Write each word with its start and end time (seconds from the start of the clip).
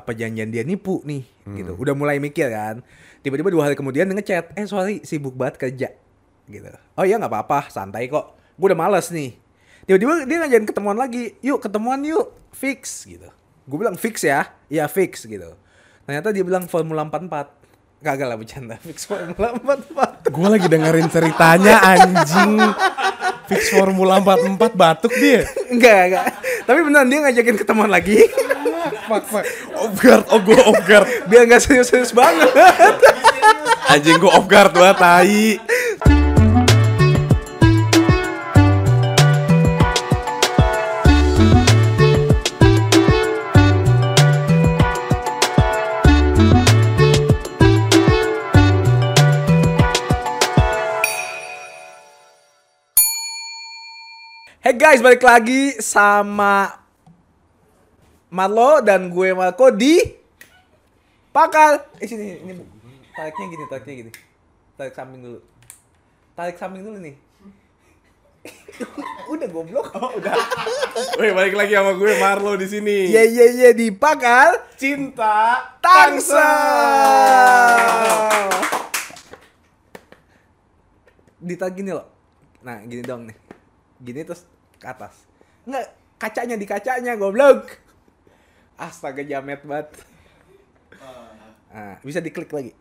apa 0.00 0.16
janjian 0.16 0.48
dia 0.48 0.64
nipu 0.64 1.04
nih 1.04 1.22
gitu. 1.44 1.76
Udah 1.76 1.92
mulai 1.92 2.16
mikir 2.16 2.48
kan. 2.48 2.80
Tiba-tiba 3.20 3.52
dua 3.52 3.68
hari 3.68 3.76
kemudian 3.76 4.08
dia 4.08 4.16
ngechat, 4.16 4.56
"Eh, 4.56 4.64
sorry, 4.64 5.04
sibuk 5.04 5.36
banget 5.36 5.60
kerja." 5.60 5.88
Gitu. 6.48 6.72
Oh 6.96 7.04
iya 7.04 7.20
nggak 7.20 7.30
apa-apa, 7.30 7.68
santai 7.68 8.08
kok. 8.08 8.34
Gue 8.56 8.72
udah 8.72 8.80
males 8.80 9.12
nih. 9.12 9.36
Tiba-tiba 9.86 10.24
dia 10.24 10.36
ngajakin 10.44 10.66
ketemuan 10.68 10.98
lagi. 10.98 11.36
Yuk, 11.40 11.60
ketemuan 11.62 12.00
yuk. 12.04 12.32
Fix 12.50 13.06
gitu. 13.06 13.28
Gue 13.70 13.78
bilang 13.78 13.94
fix 13.94 14.26
ya. 14.26 14.50
Iya, 14.66 14.90
fix 14.90 15.24
gitu. 15.24 15.54
Ternyata 16.04 16.34
dia 16.34 16.42
bilang 16.42 16.66
Formula 16.66 17.06
44. 17.06 17.60
Gagal 18.00 18.26
lah 18.32 18.38
bercanda. 18.40 18.76
Fix 18.88 19.04
Formula 19.04 19.54
44. 19.60 20.32
Gue 20.32 20.48
lagi 20.48 20.66
dengerin 20.72 21.08
ceritanya 21.12 21.74
anjing. 21.84 22.56
Fix 23.50 23.74
Formula 23.74 24.22
44 24.22 24.78
batuk 24.78 25.10
dia. 25.18 25.42
enggak, 25.74 26.00
enggak. 26.06 26.26
Tapi 26.62 26.78
beneran 26.86 27.10
dia 27.10 27.18
ngajakin 27.26 27.56
ketemuan 27.58 27.90
lagi. 27.90 28.30
Fuck, 29.10 29.26
fuck. 29.26 29.46
Off 29.74 29.98
guard, 29.98 30.24
oh 30.30 30.38
gue 30.38 30.60
off 30.62 30.80
guard. 30.86 31.06
Biar 31.26 31.50
nggak 31.50 31.58
serius-serius 31.66 32.14
banget. 32.14 32.46
Anjing 33.90 34.22
gue 34.22 34.30
off 34.30 34.46
guard 34.46 34.70
banget, 34.70 34.96
tai. 35.02 35.58
Guys, 54.80 55.04
balik 55.04 55.20
lagi 55.20 55.76
sama 55.76 56.72
Marlo 58.32 58.80
dan 58.80 59.12
gue 59.12 59.36
Marco 59.36 59.68
di 59.68 60.00
Pakal. 61.28 61.84
Eh 62.00 62.08
sini, 62.08 62.40
ini 62.40 62.64
tariknya 63.12 63.46
gini, 63.52 63.64
tariknya 63.68 63.94
gini. 64.00 64.12
Tarik 64.80 64.96
samping 64.96 65.20
dulu. 65.20 65.44
Tarik 66.32 66.56
samping 66.56 66.80
dulu 66.80 66.96
nih. 66.96 67.12
udah 69.36 69.48
goblok. 69.52 69.92
Oh, 70.00 70.16
udah. 70.16 70.32
Wih, 71.20 71.36
balik 71.36 71.60
lagi 71.60 71.76
sama 71.76 71.92
gue 72.00 72.16
Marlo 72.16 72.56
di 72.56 72.64
sini. 72.64 73.12
Iya 73.12 73.28
iya 73.28 73.46
iya 73.52 73.70
di 73.76 73.92
Pakal 73.92 74.64
Cinta 74.80 75.76
Tangsel. 75.84 76.40
Ditarik 81.36 81.76
gini 81.76 81.92
loh. 81.92 82.08
Nah, 82.64 82.80
gini 82.88 83.04
dong 83.04 83.28
nih. 83.28 83.36
Gini 84.00 84.24
terus 84.24 84.48
ke 84.80 84.86
atas. 84.88 85.28
Enggak, 85.68 85.92
kacanya 86.16 86.56
di 86.56 86.64
kacanya 86.64 87.12
goblok. 87.20 87.76
Astaga 88.80 89.20
jamet 89.20 89.60
banget. 89.62 89.92
Nah, 91.70 91.94
bisa 92.02 92.18
diklik 92.18 92.50
lagi. 92.50 92.72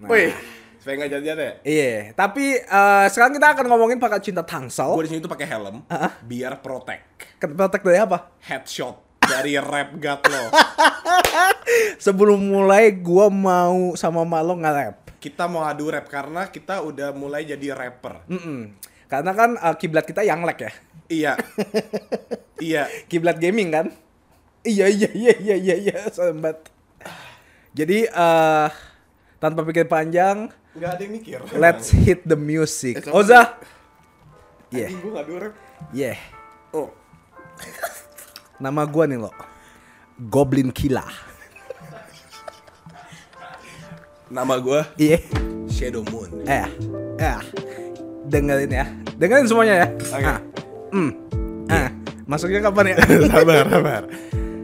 Nah, 0.00 0.08
Wih, 0.08 0.32
supaya 0.80 0.94
nggak 1.02 1.10
jadi 1.10 1.26
ya. 1.26 1.52
Iya, 1.66 1.94
tapi 2.14 2.62
eh, 2.62 3.06
sekarang 3.10 3.36
kita 3.36 3.58
akan 3.58 3.66
ngomongin 3.68 3.98
pakai 3.98 4.22
cinta 4.22 4.46
tangsel. 4.46 4.94
Gue 4.96 5.04
di 5.04 5.12
sini 5.12 5.20
tuh 5.20 5.28
pakai 5.28 5.50
helm, 5.50 5.84
biar 6.24 6.62
protect. 6.62 7.36
Ketek 7.42 7.82
dari 7.84 7.98
apa? 8.00 8.32
Headshot 8.46 9.06
dari 9.26 9.58
rap 9.58 9.90
god 9.98 10.20
lo. 10.30 10.44
Sebelum 12.04 12.38
mulai 12.38 12.94
gua 12.94 13.28
mau 13.28 13.92
sama 13.98 14.22
Malo 14.22 14.54
nge-rap. 14.56 15.18
Kita 15.18 15.50
mau 15.50 15.66
adu 15.66 15.90
rap 15.90 16.06
karena 16.06 16.46
kita 16.48 16.80
udah 16.86 17.10
mulai 17.10 17.42
jadi 17.42 17.74
rapper. 17.74 18.22
Mm-mm. 18.30 18.70
Karena 19.06 19.32
kan 19.32 19.54
eh, 19.54 19.74
kiblat 19.76 20.04
kita 20.04 20.22
yang 20.22 20.42
lag 20.42 20.58
ya. 20.58 20.72
Iya. 21.06 21.32
iya. 22.58 22.82
Kiblat 23.10 23.38
gaming 23.38 23.70
kan? 23.70 23.86
Iya 24.66 24.90
iya 24.90 25.10
iya 25.14 25.32
iya 25.38 25.56
iya 25.56 25.76
iya 25.78 25.96
sobat. 26.10 26.58
Jadi 27.70 28.02
eh 28.04 28.68
tanpa 29.38 29.62
pikir 29.62 29.86
panjang, 29.86 30.50
Nggak 30.74 30.90
ada 30.90 31.02
yang 31.04 31.12
mikir. 31.12 31.38
let's 31.54 31.94
hit 31.94 32.26
the 32.26 32.34
music. 32.34 32.98
Eh, 32.98 33.14
Oza. 33.14 33.54
Yeah, 34.68 34.90
Anjing 34.90 35.00
gue 35.00 35.12
ngadu 35.14 35.32
rap. 35.38 35.54
yeah. 35.94 36.18
Oh. 36.74 36.90
Nama 38.58 38.82
gua 38.84 39.06
nih 39.06 39.22
lo. 39.22 39.30
Goblin 40.18 40.74
Killa. 40.74 41.06
Nama 44.26 44.54
gue 44.58 44.80
Iya. 44.98 45.18
Shadow 45.70 46.02
Moon. 46.10 46.42
Eh, 46.42 46.66
eh. 47.16 47.38
Dengerin 48.26 48.70
ya. 48.70 48.86
Dengerin 49.16 49.46
semuanya 49.46 49.74
ya. 49.84 49.86
Oke. 49.90 50.26
Ah. 50.26 50.40
Hmm. 50.92 51.10
Ah. 51.70 51.88
Masuknya 52.26 52.60
kapan 52.62 52.92
ya? 52.92 52.96
sabar, 53.30 53.64
sabar. 53.70 54.02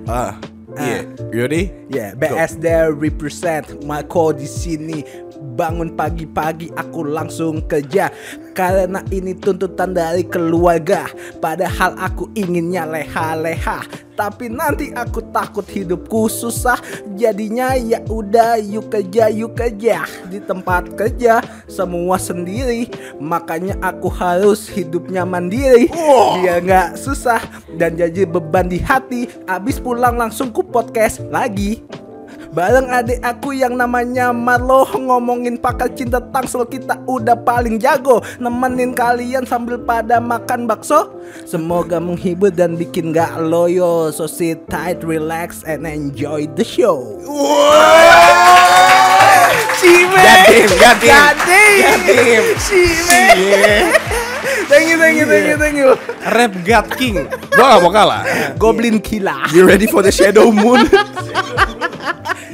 Ah. 0.06 0.34
Iya. 0.72 1.00
You 1.32 1.38
ready? 1.44 1.68
Ya, 1.92 2.16
BSD 2.16 2.96
represent 2.96 3.84
Marco 3.84 4.32
di 4.32 4.48
sini. 4.48 5.04
Bangun 5.42 5.98
pagi-pagi 5.98 6.72
aku 6.72 7.04
langsung 7.04 7.66
kerja 7.68 8.08
karena 8.56 9.04
ini 9.12 9.36
tuntutan 9.36 9.92
dari 9.92 10.24
keluarga. 10.24 11.08
Padahal 11.40 11.96
aku 12.00 12.30
inginnya 12.32 12.88
leha-leha, 12.88 13.84
tapi 14.14 14.48
nanti 14.48 14.92
aku 14.94 15.24
takut 15.32 15.64
hidupku 15.66 16.28
susah. 16.28 16.78
Jadinya 17.18 17.76
ya 17.76 18.00
udah 18.06 18.60
yuk 18.60 18.92
kerja 18.92 19.28
yuk 19.28 19.56
kerja 19.58 20.04
di 20.28 20.38
tempat 20.40 20.94
kerja 20.96 21.44
semua 21.68 22.16
sendiri. 22.16 22.88
Makanya 23.20 23.76
aku 23.82 24.08
harus 24.08 24.68
hidupnya 24.72 25.28
mandiri 25.28 25.88
biar 26.38 26.64
nggak 26.64 26.90
susah 26.96 27.40
dan 27.76 27.96
jadi 27.96 28.24
beban 28.28 28.72
di 28.72 28.80
hati. 28.80 29.28
Abis 29.48 29.80
pulang 29.80 30.16
langsung 30.16 30.48
ku 30.48 30.64
podcast 30.64 31.24
lagi. 31.28 32.01
Bareng 32.52 32.92
adik 32.92 33.16
aku 33.24 33.56
yang 33.56 33.80
namanya 33.80 34.28
Marlo 34.28 34.84
Ngomongin 34.92 35.56
pakal 35.56 35.88
cinta 35.96 36.20
tangsel 36.20 36.68
kita 36.68 37.00
udah 37.08 37.32
paling 37.32 37.80
jago. 37.80 38.20
Nemenin 38.36 38.92
kalian 38.92 39.48
sambil 39.48 39.80
pada 39.80 40.20
makan 40.20 40.68
bakso. 40.68 41.16
Semoga 41.48 41.96
menghibur 41.96 42.52
dan 42.52 42.76
bikin 42.76 43.16
gak 43.16 43.40
loyo. 43.40 44.12
So 44.12 44.28
sit 44.28 44.68
tight, 44.68 45.00
relax 45.00 45.64
and 45.64 45.88
enjoy 45.88 46.44
the 46.52 46.60
show. 46.60 47.16
Cime! 49.80 50.12
Gatim, 50.12 50.70
gatim. 50.76 51.08
Gatim 51.08 51.78
Gatim. 51.80 52.44
Cime! 52.60 53.96
Thank 54.68 54.92
you, 54.92 54.96
thank 55.00 55.16
you, 55.16 55.24
thank 55.24 55.46
you, 55.48 55.56
thank 55.56 55.76
you. 55.80 55.90
Rap 56.28 56.52
God 56.68 56.86
King. 57.00 57.16
Gue 57.48 57.64
gak 57.64 57.80
mau 57.80 57.88
kalah. 57.88 58.20
Goblin 58.60 59.00
Killa 59.00 59.48
You 59.56 59.64
ready 59.64 59.88
for 59.88 60.04
the 60.04 60.12
Shadow 60.12 60.52
Moon? 60.52 60.84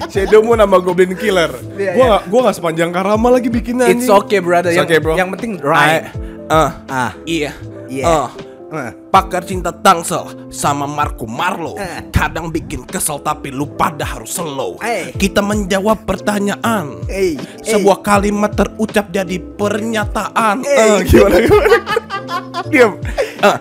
Shadow 0.09 0.41
Moon 0.41 0.57
sama 0.57 0.77
Goblin 0.79 1.13
Killer. 1.13 1.53
Iya, 1.71 1.93
Gua 1.93 2.03
iya. 2.03 2.13
gak, 2.15 2.23
gua 2.27 2.41
gak 2.45 2.57
sepanjang 2.57 2.91
karama 2.91 3.29
lagi 3.31 3.49
bikinnya 3.49 3.87
It's 3.87 4.05
anjing. 4.05 4.19
okay 4.19 4.39
brother 4.39 4.69
It's 4.69 4.77
yang, 4.77 4.87
okay, 4.87 4.99
bro. 4.99 5.15
yang 5.15 5.29
penting 5.31 5.57
right 5.59 6.09
Ah, 6.49 6.81
Ah. 6.87 7.13
iya. 7.23 7.53
Iya. 7.87 8.05
Ah. 8.05 8.29
Eh. 8.69 8.93
Pakar 9.09 9.41
cinta 9.43 9.73
tangsel 9.73 10.29
sama 10.49 10.85
Marco 10.85 11.25
Marlo 11.25 11.73
Eh. 11.75 12.09
Kadang 12.09 12.49
bikin 12.49 12.85
kesel 12.85 13.17
tapi 13.19 13.49
lu 13.49 13.65
pada 13.67 14.05
harus 14.05 14.29
slow 14.31 14.77
Eh. 14.79 15.09
Kita 15.11 15.41
menjawab 15.41 16.05
pertanyaan 16.05 17.01
Hey, 17.05 17.41
Sebuah 17.63 18.01
kalimat 18.01 18.53
terucap 18.53 19.09
jadi 19.09 19.41
pernyataan 19.57 20.61
Eh. 20.63 20.77
Eh, 20.77 20.99
Gimana 21.03 21.37
gimana 21.39 21.77
Diam 22.71 22.93
Eh, 23.39 23.57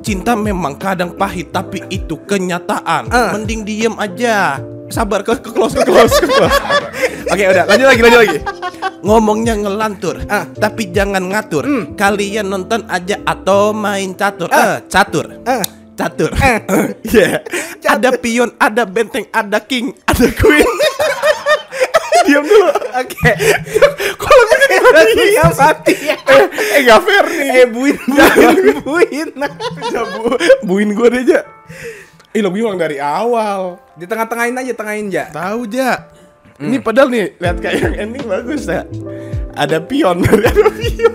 Cinta 0.00 0.32
memang 0.32 0.80
kadang 0.80 1.12
pahit 1.12 1.52
tapi 1.52 1.84
itu 1.92 2.16
kenyataan. 2.24 3.12
Eh. 3.12 3.30
Mending 3.36 3.62
diem 3.64 3.94
aja. 4.00 4.58
Sabar 4.90 5.22
ke, 5.22 5.38
ke 5.38 5.54
close 5.54 5.76
ke 5.76 5.86
close, 5.86 6.18
ke 6.18 6.26
close. 6.26 6.58
Oke 7.32 7.44
udah 7.46 7.62
lanjut 7.68 7.86
lagi 7.86 8.00
lanjut 8.02 8.20
lagi. 8.26 8.38
Ngomongnya 9.06 9.54
ngelantur 9.54 10.18
Ah. 10.26 10.44
Tapi 10.50 10.90
jangan 10.90 11.30
ngatur. 11.30 11.94
Kalian 11.94 12.50
nonton 12.50 12.82
aja 12.90 13.22
atau 13.22 13.70
main 13.70 14.16
catur. 14.18 14.50
Ah. 14.50 14.76
Eh, 14.76 14.78
Catur. 14.90 15.26
Ah. 15.46 15.62
Catur. 15.94 16.32
Iya 17.12 17.44
Ada 17.84 18.14
pion, 18.16 18.54
ada 18.56 18.86
benteng, 18.86 19.26
ada 19.34 19.58
king, 19.60 19.90
ada 20.06 20.30
queen 20.30 20.62
Diam 22.22 22.42
dulu 22.42 22.68
Oke. 22.92 23.30
Kalau 24.14 24.42
gue 24.42 24.56
jadi 24.60 24.76
mati 24.82 25.24
Yang 25.30 25.54
mati 25.56 25.94
ya. 26.02 26.16
Eh 26.74 26.80
gak 26.82 27.00
fair 27.00 27.24
nih 27.26 27.48
Eh 27.54 27.66
buin 27.66 27.96
buin 28.06 28.78
buin. 28.80 29.28
Ya, 29.88 30.02
bu, 30.06 30.36
buin 30.62 30.90
gue 30.90 31.08
deh 31.10 31.22
Ja 31.26 31.40
Ih 32.30 32.40
lo 32.40 32.48
bilang 32.48 32.76
dari 32.76 32.96
awal 32.96 33.78
Di 33.92 34.04
tengah-tengahin 34.04 34.54
aja, 34.54 34.72
tengahin 34.72 35.06
aja. 35.08 35.24
Tahu 35.30 35.60
Ja 35.66 36.06
Ini 36.56 36.78
padahal 36.78 37.08
nih 37.08 37.34
Lihat 37.36 37.56
kayak 37.58 37.76
yang 37.80 37.94
ending 38.00 38.24
bagus 38.24 38.64
ya 38.64 38.84
Ada 39.52 39.80
pion 39.80 40.22
Ada 40.28 40.50
pion 40.70 41.14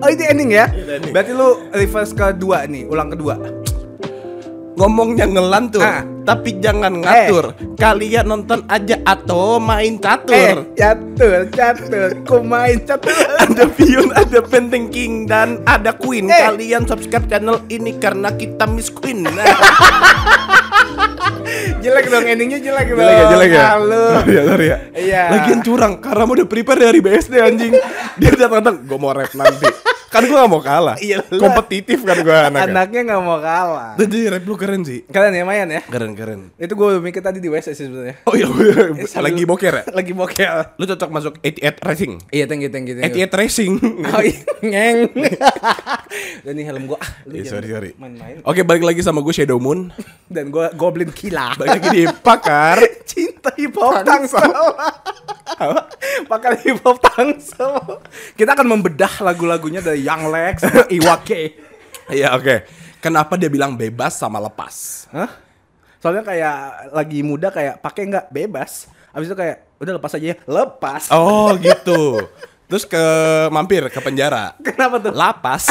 Oh 0.00 0.08
ini 0.08 0.24
ending 0.24 0.50
ya? 0.50 0.64
Ini 0.66 0.92
ending. 0.96 1.12
Berarti 1.12 1.32
lu 1.32 1.48
reverse 1.68 2.12
kedua 2.12 2.64
nih, 2.64 2.88
ulang 2.88 3.12
kedua. 3.12 3.36
Ngomongnya 4.74 5.28
ngelantur 5.28 5.80
Ah. 5.80 6.02
Tapi 6.24 6.50
jangan 6.58 7.04
ngatur 7.04 7.52
Kalian 7.76 8.26
nonton 8.26 8.64
aja 8.66 8.96
atau 9.04 9.60
main 9.60 9.94
Eh, 9.94 10.00
catur 10.00 10.56
catur, 10.74 11.40
catur, 11.52 12.10
ku 12.26 12.42
main 12.42 12.80
catur. 12.82 13.14
ada 13.44 13.64
pion, 13.70 14.10
ada 14.12 14.40
benteng 14.44 14.90
king 14.90 15.24
dan 15.24 15.62
ada 15.64 15.94
queen. 15.94 16.28
Eh. 16.28 16.44
Kalian 16.44 16.84
subscribe 16.84 17.24
channel 17.30 17.62
ini 17.70 17.96
karena 17.96 18.34
kita 18.34 18.68
Miss 18.68 18.92
Queen. 18.92 19.24
Nah. 19.34 19.46
jelek 21.80 22.06
dong 22.12 22.24
endingnya 22.28 22.60
jelek 22.60 22.92
dong. 22.92 23.00
Jelek 23.00 23.16
ya, 23.16 23.24
jelek 23.30 23.50
ya. 23.50 23.64
Halo. 23.76 24.04
Sorry 24.20 24.34
ya, 24.34 24.42
sorry 24.44 24.66
ya. 24.66 24.78
Iya. 24.94 25.22
Lagian 25.32 25.60
curang, 25.64 25.94
karena 26.00 26.22
mau 26.28 26.34
udah 26.36 26.48
prepare 26.48 26.80
dari 26.86 27.00
BSD 27.00 27.34
anjing. 27.40 27.72
Dia 28.20 28.30
datang-datang, 28.36 28.84
gue 28.84 28.98
mau 29.00 29.12
rap 29.12 29.32
nanti. 29.32 29.93
Kan 30.14 30.22
gue 30.24 30.36
gak 30.36 30.46
mau 30.46 30.62
kalah. 30.62 30.96
Iya 30.96 31.18
lah. 31.20 31.40
Kompetitif 31.40 31.98
kan 32.00 32.16
gue 32.16 32.30
anaknya. 32.30 32.70
Anaknya 32.70 33.00
nggak 33.04 33.20
mau 33.20 33.38
kalah. 33.38 33.92
Jadi 33.96 34.18
rap 34.30 34.44
lu 34.44 34.54
keren 34.54 34.80
sih. 34.80 35.02
Kalian 35.04 35.34
ya 35.34 35.42
Mayan 35.42 35.68
ya? 35.68 35.82
Keren, 35.84 36.14
keren. 36.14 36.54
Itu 36.54 36.72
gue 36.72 36.98
mikir 36.98 37.18
tadi 37.18 37.38
di 37.38 37.50
WC 37.50 37.74
sih 37.74 37.84
sebenarnya. 37.84 38.22
Oh 38.24 38.32
iya, 38.32 38.46
sambil- 39.04 39.24
lagi 39.26 39.42
boker 39.42 39.72
ya? 39.74 39.82
Lagi 39.90 40.12
boker. 40.14 40.78
Lu 40.78 40.84
cocok 40.86 41.10
masuk 41.10 41.34
88 41.40 41.82
Racing. 41.82 42.12
Iya, 42.30 42.44
thank 42.46 42.62
you, 42.62 42.70
thank 42.70 42.86
you, 42.86 42.94
thank 42.94 43.10
you. 43.10 43.26
88 43.26 43.40
Racing. 43.42 43.72
Oh 44.06 44.22
iya, 44.22 44.38
ngeng. 44.70 44.98
Dan 46.44 46.52
nih 46.54 46.64
helm 46.64 46.84
gua. 46.86 46.96
Ah, 46.96 47.10
lu 47.26 47.34
jangan 47.36 47.50
sorry, 47.50 47.68
sorry. 47.68 47.90
Main-main. 47.96 48.38
Oke, 48.42 48.62
balik 48.62 48.84
lagi 48.84 49.02
sama 49.02 49.18
gue 49.18 49.34
Shadow 49.34 49.58
Moon. 49.58 49.90
Dan 50.24 50.48
gua 50.48 50.70
Goblin 50.70 51.10
Kila. 51.10 51.58
Balik 51.58 51.82
lagi 51.82 51.88
di 51.90 52.02
Pakar. 52.06 52.78
Cinta 53.04 53.50
hip 53.54 53.74
hop 53.74 54.06
Tangsel. 54.06 54.46
Pakar 56.28 56.58
hip 56.62 56.82
hop 56.82 56.98
Tangsel. 57.00 58.00
Kita 58.34 58.54
akan 58.54 58.66
membedah 58.78 59.22
lagu-lagunya 59.22 59.80
dari 59.80 60.02
Young 60.02 60.30
Lex 60.30 60.66
Iwake. 60.90 61.42
Iya, 62.10 62.36
oke. 62.36 62.64
Kenapa 63.00 63.36
dia 63.36 63.52
bilang 63.52 63.76
bebas 63.76 64.16
sama 64.16 64.40
lepas? 64.40 65.06
Hah? 65.12 65.28
Soalnya 66.00 66.24
kayak 66.24 66.56
lagi 66.92 67.20
muda 67.24 67.48
kayak 67.48 67.80
pakai 67.80 68.08
nggak 68.08 68.26
bebas. 68.32 68.88
Abis 69.14 69.32
itu 69.32 69.36
kayak 69.36 69.78
udah 69.80 69.92
lepas 69.96 70.12
aja 70.16 70.26
ya. 70.32 70.36
Lepas. 70.44 71.02
Oh, 71.12 71.52
gitu. 71.56 72.28
Terus 72.64 72.84
ke 72.88 73.04
mampir 73.52 73.84
ke 73.92 74.00
penjara. 74.00 74.56
Kenapa 74.64 74.96
tuh? 74.96 75.12
Lapas. 75.12 75.68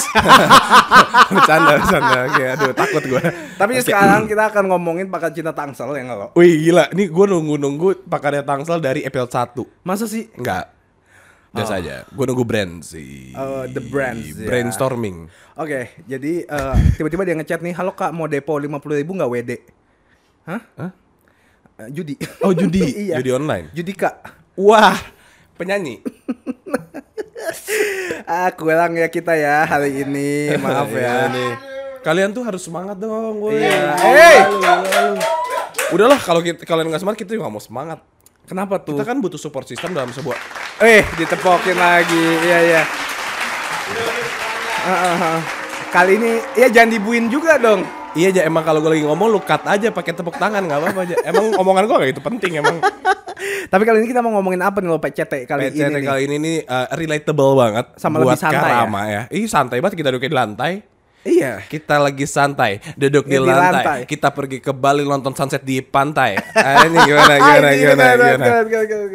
bercanda, 1.34 1.82
bercanda. 1.82 2.20
Oke, 2.30 2.44
aduh 2.54 2.72
takut 2.78 3.04
gue. 3.04 3.24
Tapi 3.58 3.72
sekarang 3.82 4.30
kita 4.30 4.54
akan 4.54 4.70
ngomongin 4.70 5.10
pakar 5.10 5.34
cinta 5.34 5.50
Tangsel 5.50 5.90
ya 5.98 6.06
nggak 6.06 6.18
lo? 6.18 6.28
Wih 6.38 6.70
gila, 6.70 6.94
nih 6.94 7.10
gue 7.10 7.26
nunggu-nunggu 7.26 8.06
pakarnya 8.06 8.46
Tangsel 8.46 8.78
dari 8.78 9.02
episode 9.02 9.34
1 9.58 9.86
Masa 9.86 10.06
sih? 10.06 10.30
Enggak 10.38 10.70
Biasa 11.54 11.78
aja, 11.78 12.02
gue 12.10 12.26
nunggu 12.26 12.46
brand 12.50 12.82
sih 12.82 13.30
Oh, 13.38 13.70
the 13.70 13.78
brands, 13.78 14.34
ya. 14.34 14.50
Brainstorming 14.50 15.30
Oke, 15.54 16.02
jadi 16.10 16.50
eh, 16.50 16.76
tiba-tiba 16.98 17.22
dia 17.30 17.38
ngechat 17.38 17.62
nih, 17.62 17.78
halo 17.78 17.94
kak 17.94 18.10
mau 18.10 18.26
depo 18.26 18.58
50 18.58 18.74
ribu 19.02 19.14
nggak 19.14 19.30
WD? 19.30 19.52
Hah? 20.50 20.62
Hah? 20.82 20.92
Eh, 21.78 21.90
judi. 21.94 22.18
Oh 22.42 22.54
judi, 22.58 22.82
iya. 23.10 23.22
judi 23.22 23.32
online 23.34 23.70
Judi 23.70 23.94
kak. 23.94 24.14
Wah, 24.58 24.98
penyanyi 25.64 26.04
Ah 28.24 28.50
kurang 28.56 28.96
ya 28.96 29.08
kita 29.12 29.36
ya 29.36 29.68
hari 29.68 30.00
ini, 30.08 30.56
maaf 30.58 30.88
ya. 30.96 31.28
Iya 31.28 31.36
nih. 31.36 31.52
Kalian 32.04 32.32
tuh 32.32 32.44
harus 32.44 32.64
semangat 32.64 32.96
dong 32.96 33.44
gue 33.44 33.60
Iya. 33.60 33.96
Hey! 34.00 34.38
Udahlah, 35.92 36.16
kalau 36.20 36.40
kita, 36.40 36.64
kalian 36.64 36.88
nggak 36.88 37.04
semangat, 37.04 37.20
kita 37.20 37.36
juga 37.36 37.52
mau 37.52 37.60
semangat 37.60 38.00
Kenapa 38.44 38.80
tuh? 38.80 38.96
Kita 39.00 39.08
kan 39.08 39.20
butuh 39.24 39.40
support 39.40 39.68
system 39.68 39.96
dalam 39.96 40.12
sebuah 40.12 40.36
Eh, 40.84 41.04
ditepokin 41.16 41.80
lagi. 41.80 42.26
Iya 42.44 42.60
iya. 42.60 42.84
Ah, 44.84 44.92
ah, 44.92 45.16
ah. 45.16 45.40
Kali 45.96 46.20
ini 46.20 46.32
ya 46.60 46.68
jangan 46.68 46.92
dibuin 46.92 47.32
juga 47.32 47.56
dong. 47.56 47.88
Iya 48.14 48.28
aja 48.30 48.42
emang 48.46 48.62
kalau 48.62 48.80
gue 48.80 48.92
lagi 48.94 49.06
ngomong 49.10 49.28
lu 49.34 49.42
cut 49.42 49.66
aja 49.66 49.90
pakai 49.90 50.14
tepuk 50.14 50.38
tangan 50.38 50.62
nggak 50.66 50.80
apa-apa 50.80 51.00
aja. 51.10 51.16
Emang 51.26 51.50
omongan 51.58 51.84
gue 51.90 51.96
gak 51.98 52.12
itu 52.14 52.22
penting 52.22 52.52
emang. 52.62 52.78
Tapi 53.74 53.84
kali 53.84 54.06
ini 54.06 54.08
kita 54.08 54.22
mau 54.22 54.38
ngomongin 54.38 54.62
apa 54.62 54.78
nih 54.80 54.90
lo 54.94 55.02
PCT 55.02 55.50
kali 55.50 55.74
PCT 55.74 55.82
ini 55.82 55.94
nih? 55.98 56.04
kali 56.06 56.22
ini 56.30 56.36
nih 56.38 56.58
uh, 56.70 56.88
relatable 56.94 57.52
banget 57.58 57.86
Sama 57.98 58.22
buat 58.22 58.38
lebih 58.38 58.42
santai 58.46 58.72
Karama 58.72 59.02
ya. 59.10 59.22
Ih 59.34 59.46
santai 59.50 59.78
banget 59.82 59.98
kita 59.98 60.10
duduk 60.14 60.30
di 60.30 60.38
lantai. 60.38 60.93
Iya. 61.24 61.64
Kita 61.64 61.98
lagi 61.98 62.24
santai, 62.24 62.84
duduk 62.94 63.24
di, 63.24 63.36
Di 63.36 63.40
lantai. 63.40 63.64
lantai. 63.64 64.00
Kita 64.04 64.28
pergi 64.30 64.60
ke 64.60 64.70
Bali 64.70 65.02
nonton 65.02 65.32
sunset 65.32 65.64
di 65.64 65.80
pantai. 65.80 66.36
Ah, 66.54 66.84
ini 66.84 67.00
gimana 67.08 67.34
gimana 67.36 67.70
gimana 67.72 68.04
gimana. 68.14 68.46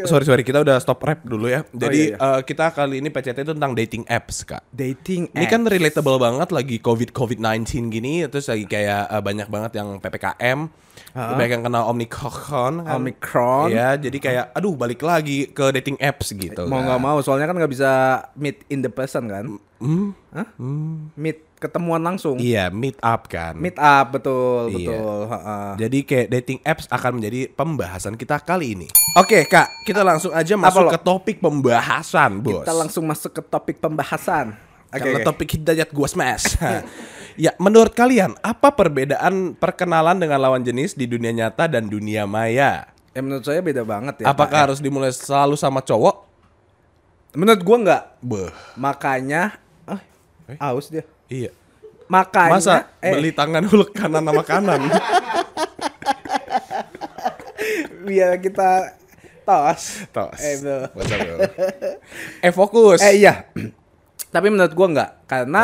Sorry 0.04 0.24
sorry 0.24 0.40
kita 0.40 0.58
udah 0.58 0.76
stop 0.78 1.00
rap 1.00 1.20
dulu 1.22 1.46
ya. 1.46 1.62
iya, 1.62 1.76
Jadi 1.76 2.00
iya. 2.08 2.16
uh, 2.16 2.40
kita 2.40 2.72
kali 2.72 2.98
ini 2.98 3.08
PCT 3.08 3.38
itu 3.42 3.52
tentang 3.52 3.72
dating 3.72 4.08
apps 4.08 4.40
kak. 4.42 4.64
Dating 4.70 5.28
Ini 5.30 5.46
kan 5.46 5.62
apps. 5.62 5.70
relatable 5.70 6.16
banget 6.16 6.48
lagi 6.48 6.76
COVID 6.78 7.12
COVID 7.12 7.38
19 7.38 7.68
gini, 7.88 8.24
terus 8.26 8.48
lagi 8.48 8.64
kayak 8.64 9.02
uh, 9.06 9.20
banyak 9.20 9.46
banget 9.46 9.72
yang 9.76 10.00
ppkm, 10.00 10.58
banyak 11.12 11.50
yang 11.50 11.62
kena 11.62 11.80
omikron, 11.84 12.74
kan. 12.82 12.96
Omicron. 12.96 13.68
Iya, 13.68 14.00
jadi 14.00 14.18
kayak 14.18 14.44
aduh 14.52 14.74
balik 14.74 15.00
lagi 15.00 15.48
ke 15.48 15.70
dating 15.72 15.98
apps 15.98 16.32
gitu. 16.32 16.64
mau 16.64 16.80
kan. 16.80 16.88
nggak 16.88 17.00
mau 17.00 17.18
soalnya 17.20 17.44
kan 17.44 17.56
nggak 17.56 17.68
bisa 17.68 17.90
meet 18.34 18.64
in 18.66 18.80
the 18.80 18.88
person 18.88 19.28
kan 19.28 19.44
Hmm? 19.78 20.10
Hah? 20.34 20.42
meet 21.14 21.46
ketemuan 21.58 21.98
langsung 21.98 22.38
Iya, 22.38 22.70
meet 22.70 22.96
up 22.98 23.26
kan. 23.26 23.54
meet 23.54 23.74
up 23.74 24.06
betul 24.10 24.70
Iya. 24.70 24.78
betul 24.88 25.20
Ha-ha. 25.26 25.58
Jadi 25.74 25.98
kayak 26.00 26.26
dating 26.32 26.58
apps 26.62 26.86
akan 26.86 27.12
menjadi 27.14 27.50
pembahasan 27.50 28.14
kita 28.14 28.38
kali 28.38 28.72
ini. 28.72 28.88
Oke, 29.14 29.42
Kak, 29.44 29.82
kita 29.82 30.00
langsung 30.00 30.30
aja 30.30 30.54
masuk 30.54 30.86
lo? 30.86 30.90
ke 30.90 31.00
topik 31.00 31.36
pembahasan, 31.38 32.38
Bos. 32.38 32.62
kita 32.62 32.72
langsung 32.72 33.04
masuk 33.04 33.30
ke 33.32 33.42
topik 33.42 33.76
pembahasan 33.76 34.54
Oke, 34.88 35.04
Karena 35.04 35.20
oke. 35.20 35.26
topik 35.26 35.48
hidayat 35.52 35.90
gua 35.90 36.06
smash. 36.06 36.56
ya, 37.36 37.52
menurut 37.56 37.92
kalian 37.92 38.32
apa 38.38 38.70
perbedaan 38.70 39.52
perkenalan 39.52 40.16
dengan 40.16 40.40
lawan 40.40 40.62
jenis 40.62 40.94
di 40.94 41.04
dunia 41.04 41.28
nyata 41.28 41.68
dan 41.68 41.84
dunia 41.84 42.24
maya? 42.24 42.88
ya 43.08 43.20
menurut 43.20 43.42
saya 43.42 43.58
beda 43.58 43.82
banget 43.82 44.22
ya 44.22 44.26
Apakah 44.26 44.54
Pak, 44.54 44.64
harus 44.70 44.78
dimulai 44.78 45.10
selalu 45.10 45.58
sama 45.58 45.82
cowok? 45.82 46.16
ya. 47.28 47.34
menurut 47.34 47.60
gua 47.60 47.76
nggak 47.80 48.02
Beh, 48.20 48.50
makanya 48.74 49.58
ah 49.84 50.00
aus 50.70 50.88
dia 50.88 51.02
iya. 51.28 51.50
makanya 52.06 52.56
Masa 52.56 52.74
eh 52.98 53.12
beli 53.12 53.30
tangan 53.30 53.64
hulek 53.64 53.92
kanan 53.92 54.24
sama 54.24 54.42
kanan? 54.42 54.80
biar 58.00 58.40
kita 58.40 58.96
tos 59.44 60.08
Tos. 60.10 60.40
eh, 60.40 60.56
bro. 60.58 60.88
Eh 62.40 62.52
fokus. 62.52 63.00
eh 63.00 63.18
iya 63.18 63.48
tapi 64.34 64.48
menurut 64.48 64.72
gua 64.72 64.88
nggak 64.90 65.10
karena 65.24 65.62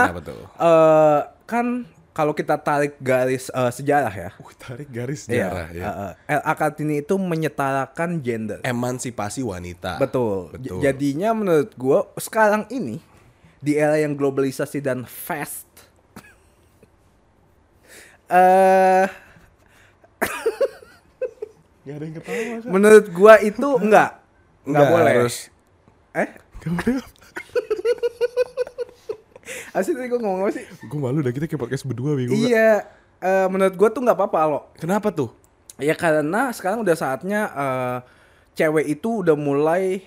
eh 0.56 1.20
kan 1.44 1.84
kalau 2.14 2.30
kita 2.30 2.54
tarik 2.56 2.94
garis 2.98 3.50
eh, 3.50 3.72
sejarah 3.72 4.12
ya 4.12 4.30
Uh, 4.36 4.52
tarik 4.54 4.88
garis 4.88 5.26
Iya, 5.26 5.50
sejarah 5.50 5.68
ya. 5.70 5.82
uh, 5.82 5.90
uh, 5.90 6.12
LA 6.38 6.52
Kartini 6.54 6.94
itu 7.00 7.14
menyetarakan 7.16 8.22
gender. 8.22 8.58
Emansipasi 8.62 9.42
wanita. 9.42 9.98
Betul. 9.98 10.54
Betul. 10.54 10.78
Jadinya 10.78 11.34
menurut 11.34 11.74
gua 11.74 12.06
sekarang 12.14 12.70
ini 12.70 13.02
di 13.64 13.80
era 13.80 13.96
yang 13.96 14.12
globalisasi 14.12 14.84
dan 14.84 15.08
fast 15.08 15.64
eh 18.28 19.08
Gak 21.84 22.00
ada 22.00 22.04
yang 22.08 22.16
ketawa. 22.16 22.40
Kak. 22.40 22.64
menurut 22.72 23.06
gua 23.12 23.34
itu 23.44 23.68
enggak 23.76 24.16
enggak 24.64 24.84
boleh. 24.88 25.12
Harus. 25.20 25.52
Eh? 26.16 26.32
Gak 26.64 26.72
boleh. 26.80 26.96
Asli 29.76 29.92
tadi 29.92 30.08
gua 30.08 30.20
ngomong 30.24 30.48
apa 30.48 30.56
sih? 30.56 30.64
Gue 30.88 30.96
malu 30.96 31.20
dah 31.20 31.28
kita 31.28 31.44
kayak 31.44 31.60
podcast 31.60 31.84
berdua 31.84 32.16
nggak? 32.16 32.32
Iya, 32.32 32.88
eh, 33.20 33.46
menurut 33.52 33.76
gua 33.76 33.92
tuh 33.92 34.00
nggak 34.00 34.16
apa-apa 34.16 34.40
lo. 34.48 34.60
Kenapa 34.80 35.12
tuh? 35.12 35.28
Ya 35.76 35.92
karena 35.92 36.48
sekarang 36.56 36.80
udah 36.80 36.96
saatnya 36.96 37.52
eh, 37.52 37.98
cewek 38.56 38.88
itu 38.88 39.20
udah 39.20 39.36
mulai 39.36 40.00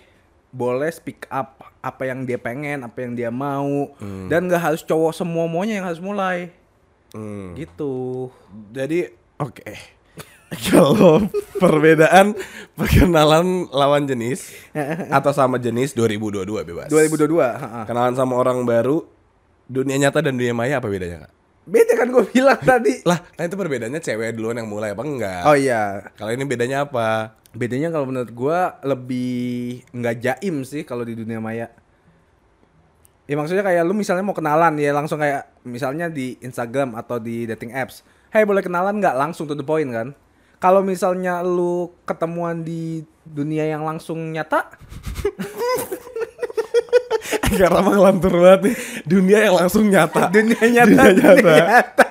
boleh 0.50 0.90
speak 0.90 1.30
up 1.30 1.57
apa 1.88 2.04
yang 2.04 2.28
dia 2.28 2.36
pengen, 2.36 2.84
apa 2.84 2.98
yang 3.08 3.16
dia 3.16 3.32
mau, 3.32 3.96
dan 4.28 4.52
nggak 4.52 4.60
harus 4.60 4.82
cowok 4.84 5.16
semua 5.16 5.48
maunya 5.48 5.80
yang 5.80 5.88
harus 5.88 6.04
mulai. 6.04 6.52
Hmm. 7.16 7.56
Gitu. 7.56 8.28
Jadi 8.76 9.08
oke. 9.40 9.72
Kalau 10.72 11.28
perbedaan 11.60 12.32
perkenalan 12.76 13.68
lawan 13.68 14.08
jenis 14.08 14.52
atau 15.18 15.32
sama 15.36 15.60
jenis 15.60 15.92
2022 15.96 16.48
bebas. 16.68 16.88
2022. 16.88 17.36
ha-ha. 17.44 17.82
Kenalan 17.84 18.16
sama 18.16 18.40
orang 18.40 18.64
baru 18.64 19.04
dunia 19.68 20.00
nyata 20.00 20.24
dan 20.24 20.40
dunia 20.40 20.56
maya 20.56 20.80
apa 20.80 20.88
bedanya 20.88 21.28
kak? 21.28 21.37
Beda 21.68 21.94
kan 22.00 22.08
gue 22.08 22.24
bilang 22.32 22.60
tadi. 22.64 23.04
Lah, 23.04 23.20
kan 23.36 23.44
itu 23.44 23.60
perbedaannya 23.60 24.00
cewek 24.00 24.40
duluan 24.40 24.56
yang 24.56 24.72
mulai 24.72 24.96
apa 24.96 25.04
enggak? 25.04 25.42
Oh 25.44 25.52
iya. 25.52 26.08
Kalau 26.16 26.32
ini 26.32 26.48
bedanya 26.48 26.88
apa? 26.88 27.36
Bedanya 27.52 27.92
kalau 27.92 28.08
menurut 28.08 28.32
gua 28.32 28.80
lebih 28.86 29.82
nggak 29.92 30.16
jaim 30.24 30.64
sih 30.64 30.88
kalau 30.88 31.04
di 31.04 31.18
dunia 31.18 31.44
maya. 31.44 31.68
Ya 33.28 33.36
maksudnya 33.36 33.66
kayak 33.66 33.84
lu 33.84 33.92
misalnya 33.92 34.24
mau 34.24 34.32
kenalan 34.32 34.80
ya 34.80 34.96
langsung 34.96 35.20
kayak 35.20 35.52
misalnya 35.68 36.08
di 36.08 36.40
Instagram 36.40 36.96
atau 36.96 37.20
di 37.20 37.44
dating 37.44 37.76
apps. 37.76 38.06
Hey 38.32 38.48
boleh 38.48 38.64
kenalan 38.64 39.04
nggak 39.04 39.20
langsung 39.20 39.50
to 39.50 39.58
the 39.58 39.68
point 39.68 39.92
kan? 39.92 40.16
Kalau 40.64 40.82
misalnya 40.82 41.44
lu 41.44 41.92
ketemuan 42.08 42.64
di 42.66 43.06
dunia 43.28 43.68
yang 43.70 43.86
langsung 43.86 44.34
nyata, 44.34 44.74
Karena 47.50 47.78
emang 47.78 47.98
lantur 47.98 48.34
banget 48.36 48.62
nih 48.64 48.76
Dunia 49.04 49.40
yang 49.42 49.56
langsung 49.56 49.86
nyata 49.86 50.28
dunia 50.36 50.60
nyata, 50.60 50.86
Dunia 50.86 51.12
nyata. 51.14 51.36
dunia 51.38 51.64
nyata. 51.66 52.06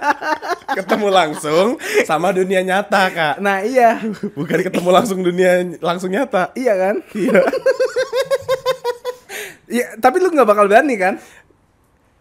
Ketemu 0.75 1.09
langsung 1.09 1.66
Sama 2.02 2.28
dunia 2.31 2.61
nyata 2.61 3.02
kak 3.09 3.35
Nah 3.38 3.61
iya, 3.61 4.00
Bukan 4.33 4.59
ketemu 4.62 4.88
langsung 4.90 5.21
dunia 5.21 5.52
langsung 5.78 6.09
nyata 6.09 6.50
iya 6.52 6.73
kan? 6.75 6.97
Iya 7.12 7.40
Iya, 9.66 9.99
tapi 9.99 10.23
lu 10.23 10.31
nggak 10.31 10.47
bakal 10.47 10.71
berani 10.71 10.95
kan? 10.95 11.19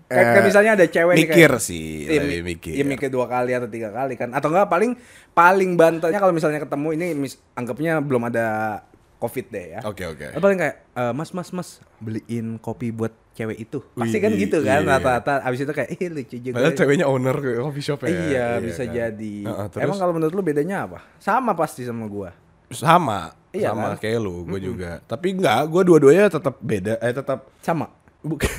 Kayak, 0.05 0.21
kayak 0.27 0.37
Eh, 0.37 0.45
misalnya 0.45 0.71
ada 0.73 0.85
cewek 0.85 1.13
nih 1.13 1.21
mikir 1.23 1.49
kayak, 1.51 1.61
sih, 1.61 2.05
Iya, 2.05 2.21
lebih 2.21 2.41
mi- 2.41 2.47
mikir. 2.51 2.71
Iya 2.73 2.83
mikir 2.83 3.09
dua 3.09 3.25
kali 3.25 3.53
atau 3.53 3.65
tiga 3.65 3.89
kali 3.89 4.13
kan. 4.13 4.33
Atau 4.33 4.49
enggak 4.49 4.65
paling 4.65 4.97
paling 5.31 5.71
banternya 5.73 6.17
kalau 6.17 6.29
misalnya 6.29 6.57
ketemu 6.57 6.87
ini 6.93 7.07
mis, 7.15 7.37
anggapnya 7.53 8.01
belum 8.01 8.29
ada 8.29 8.81
covid 9.15 9.45
deh 9.49 9.65
ya. 9.75 9.79
Oke, 9.83 10.03
oke. 10.05 10.31
Atau 10.31 10.41
paling 10.41 10.59
kayak 10.59 10.75
"Eh, 10.93 11.13
mas 11.15 11.29
mas 11.31 11.49
mas 11.49 11.69
beliin 11.97 12.59
kopi 12.59 12.91
buat 12.91 13.11
cewek 13.33 13.57
itu. 13.61 13.79
Pasti 13.93 14.17
kan 14.19 14.31
gitu 14.31 14.63
kan 14.63 14.83
iya. 14.83 14.95
rata-rata. 14.95 15.43
Abis 15.43 15.67
itu 15.67 15.73
kayak 15.75 15.89
ih 15.95 16.07
lucu 16.07 16.35
juga. 16.39 16.55
Padahal 16.55 16.75
ceweknya 16.75 17.05
owner 17.07 17.35
coffee 17.35 17.83
shop 17.83 17.99
ya. 18.03 18.09
Iya, 18.09 18.47
bisa 18.63 18.83
kan? 18.87 18.93
jadi. 18.93 19.35
Heeh, 19.47 19.65
terus 19.71 19.83
Emang 19.83 19.97
kalau 19.99 20.13
menurut 20.15 20.33
lu 20.33 20.43
bedanya 20.43 20.87
apa? 20.87 20.99
Sama 21.19 21.51
pasti 21.55 21.83
sama 21.83 22.07
gua. 22.07 22.31
sama, 22.65 23.29
Iya 23.53 23.71
sama 23.71 23.93
kan? 23.93 24.01
kayak 24.01 24.19
lu, 24.25 24.41
gue 24.41 24.57
juga. 24.57 24.97
Tapi 25.05 25.37
enggak, 25.37 25.69
gue 25.69 25.81
dua-duanya 25.85 26.33
tetap 26.33 26.57
beda, 26.59 26.97
eh 26.97 27.13
tetap 27.13 27.45
Sama. 27.61 27.87
bukan. 28.25 28.49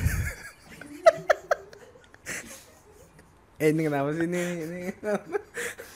Eh 3.56 3.72
ini 3.72 3.88
kenapa 3.88 4.12
sih 4.12 4.28
ini 4.28 4.40
ini? 4.68 4.80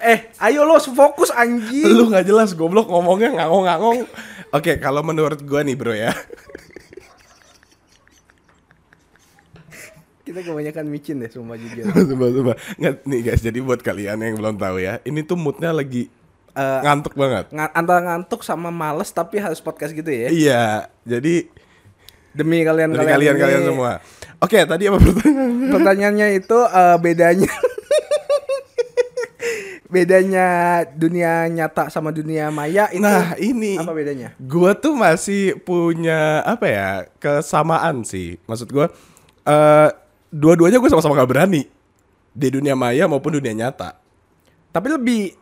eh, 0.00 0.32
ayo 0.40 0.64
lo 0.64 0.80
fokus 0.80 1.30
anjing. 1.30 1.86
lu 1.86 2.08
nggak 2.08 2.24
jelas 2.24 2.56
goblok 2.56 2.88
ngomongnya 2.88 3.36
ngangong-ngangong. 3.36 4.08
Oke, 4.50 4.80
kalau 4.80 5.04
menurut 5.04 5.38
gue 5.40 5.60
nih 5.62 5.76
bro 5.78 5.94
ya, 5.94 6.10
Kita 10.20 10.46
kebanyakan 10.46 10.86
micin 10.86 11.18
deh, 11.18 11.26
sumpah 11.26 11.58
jujur. 11.58 11.90
coba 12.14 12.26
coba 12.30 12.52
nggak 12.78 12.94
nih 13.02 13.20
guys. 13.24 13.42
Jadi 13.42 13.58
buat 13.58 13.82
kalian 13.82 14.20
yang 14.20 14.38
belum 14.38 14.56
tahu 14.62 14.78
ya, 14.78 15.02
ini 15.02 15.26
tuh 15.26 15.34
moodnya 15.34 15.74
lagi 15.74 16.06
Eh, 16.50 16.80
ngantuk 16.82 17.14
banget. 17.14 17.46
Nga- 17.54 17.72
antara 17.78 18.00
ngantuk 18.02 18.42
sama 18.42 18.74
males 18.74 19.06
tapi 19.14 19.38
harus 19.38 19.62
podcast 19.62 19.94
gitu 19.94 20.10
ya. 20.10 20.28
Iya, 20.30 20.64
jadi 21.06 21.46
Demi 22.30 22.62
kalian 22.62 22.94
dari 22.94 23.06
kalian 23.06 23.38
kalian-kalian 23.38 23.62
semua. 23.66 23.92
Oke, 24.38 24.62
tadi 24.62 24.86
apa 24.86 24.98
pertanyaannya? 24.98 25.70
Pertanyaannya 25.74 26.28
itu 26.38 26.58
eh, 26.62 26.96
bedanya 27.02 27.50
bedanya 29.90 30.80
dunia 30.94 31.50
nyata 31.50 31.90
sama 31.90 32.14
dunia 32.14 32.48
maya 32.54 32.86
itu 32.94 33.02
Nah, 33.02 33.34
ini 33.36 33.74
apa 33.76 33.90
bedanya? 33.90 34.38
Gua 34.38 34.72
tuh 34.78 34.94
masih 34.94 35.58
punya 35.60 36.46
apa 36.46 36.66
ya 36.70 36.88
kesamaan 37.18 38.06
sih. 38.06 38.38
Maksud 38.46 38.70
gua 38.70 38.88
eh 39.44 39.90
dua-duanya 40.30 40.78
gue 40.78 40.90
sama-sama 40.90 41.18
gak 41.18 41.30
berani 41.30 41.66
di 42.30 42.48
dunia 42.48 42.78
maya 42.78 43.10
maupun 43.10 43.34
dunia 43.36 43.50
nyata. 43.50 43.98
Tapi 44.70 44.86
lebih 44.86 45.34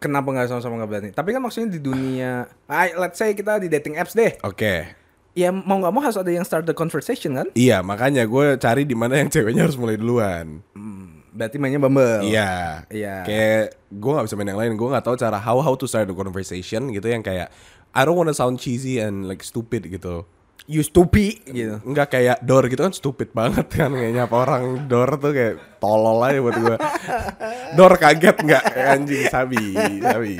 kenapa 0.00 0.28
nggak 0.32 0.48
sama-sama 0.52 0.80
nggak 0.80 0.90
berani? 0.90 1.08
Tapi 1.12 1.28
kan 1.32 1.40
maksudnya 1.40 1.68
di 1.76 1.80
dunia, 1.80 2.48
let's 2.96 3.16
say 3.16 3.32
kita 3.32 3.60
di 3.60 3.68
dating 3.72 3.96
apps 3.96 4.12
deh. 4.12 4.36
Oke. 4.44 4.92
Ya 5.34 5.50
mau 5.50 5.80
nggak 5.80 5.92
mau 5.92 6.00
harus 6.04 6.20
ada 6.20 6.30
yang 6.30 6.44
start 6.44 6.68
the 6.68 6.76
conversation 6.76 7.34
kan? 7.36 7.48
Iya, 7.56 7.80
makanya 7.80 8.28
gue 8.28 8.54
cari 8.60 8.84
di 8.84 8.94
mana 8.94 9.18
yang 9.18 9.32
ceweknya 9.32 9.66
harus 9.66 9.80
mulai 9.80 9.96
duluan. 9.98 10.60
Hmm, 10.76 11.23
berarti 11.34 11.56
mainnya 11.58 11.82
Bumble. 11.82 12.22
Iya. 12.22 12.86
Iya. 12.88 13.16
Kayak 13.26 13.64
gue 13.90 14.10
nggak 14.14 14.26
bisa 14.30 14.36
main 14.38 14.48
yang 14.54 14.60
lain. 14.62 14.72
Gue 14.78 14.88
nggak 14.88 15.04
tahu 15.04 15.16
cara 15.18 15.36
how 15.42 15.58
how 15.58 15.74
to 15.74 15.90
start 15.90 16.06
the 16.06 16.14
conversation 16.14 16.94
gitu 16.94 17.10
yang 17.10 17.20
kayak 17.26 17.50
I 17.90 18.00
don't 18.06 18.14
wanna 18.14 18.32
sound 18.32 18.62
cheesy 18.62 19.02
and 19.02 19.26
like 19.26 19.42
stupid 19.42 19.90
gitu. 19.90 20.22
You 20.64 20.80
stupid 20.80 21.44
gitu. 21.50 21.82
Enggak 21.84 22.14
kayak 22.14 22.40
door 22.40 22.64
gitu 22.70 22.80
kan 22.86 22.94
stupid 22.94 23.34
banget 23.36 23.68
kan 23.68 23.92
kayaknya 23.92 24.30
apa 24.30 24.36
orang 24.38 24.88
door 24.88 25.20
tuh 25.20 25.34
kayak 25.34 25.54
tolol 25.82 26.22
aja 26.22 26.38
buat 26.40 26.56
gue. 26.56 26.76
door 27.76 27.94
kaget 27.98 28.36
nggak 28.40 28.64
anjing 28.72 29.26
sabi 29.28 29.76
sabi. 30.00 30.34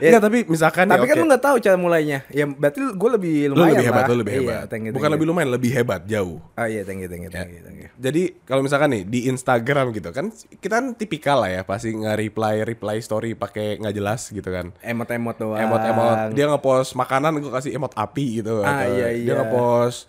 Ya, 0.00 0.08
Enggak 0.10 0.22
tapi 0.24 0.38
misalkan 0.48 0.84
Tapi 0.86 1.04
ya, 1.04 1.08
kan 1.08 1.14
oke. 1.14 1.20
lu 1.20 1.26
nggak 1.28 1.44
tahu 1.44 1.56
cara 1.60 1.76
mulainya. 1.76 2.18
Ya 2.28 2.44
berarti 2.48 2.78
gue 2.80 3.10
lebih 3.12 3.36
lu 3.46 3.54
lumayan 3.54 3.68
lebih 3.70 3.86
hebat, 3.86 4.00
lah. 4.00 4.08
lu 4.08 4.16
lebih 4.16 4.32
Iya, 4.32 4.40
hebat. 4.40 4.64
thank 4.66 4.82
you, 4.82 4.90
Bukan 4.90 5.00
thank 5.02 5.12
lebih 5.12 5.26
you. 5.26 5.30
lumayan, 5.30 5.50
lebih 5.52 5.70
hebat 5.70 6.00
jauh. 6.04 6.36
Ah 6.52 6.66
iya, 6.66 6.82
thank 6.82 6.98
you, 6.98 7.08
thank 7.08 7.22
you, 7.22 7.30
thank 7.30 7.52
you, 7.52 7.60
thank 7.60 7.78
you. 7.78 7.88
Jadi 7.94 8.22
kalau 8.42 8.60
misalkan 8.60 8.88
nih 8.90 9.02
di 9.04 9.20
Instagram 9.26 9.92
gitu 9.92 10.08
kan 10.08 10.26
kita 10.32 10.74
kan 10.74 10.86
tipikal 10.94 11.36
lah 11.38 11.50
ya 11.50 11.62
pasti 11.62 11.92
nge-reply 11.92 12.64
reply 12.64 12.96
story 12.98 13.34
pakai 13.34 13.76
nggak 13.76 13.92
jelas 13.92 14.26
gitu 14.26 14.48
kan. 14.48 14.72
Emot-emot 14.80 15.36
doang. 15.36 15.60
Emot-emot 15.60 16.32
dia 16.32 16.48
nge-post 16.48 16.96
makanan 16.96 17.36
gue 17.36 17.52
kasih 17.52 17.70
emot 17.72 17.92
api 17.92 18.40
gitu. 18.40 18.64
Ah, 18.64 18.80
atau 18.80 18.96
iya, 18.96 19.06
Dia 19.10 19.20
iya. 19.22 19.34
nge-post 19.38 20.08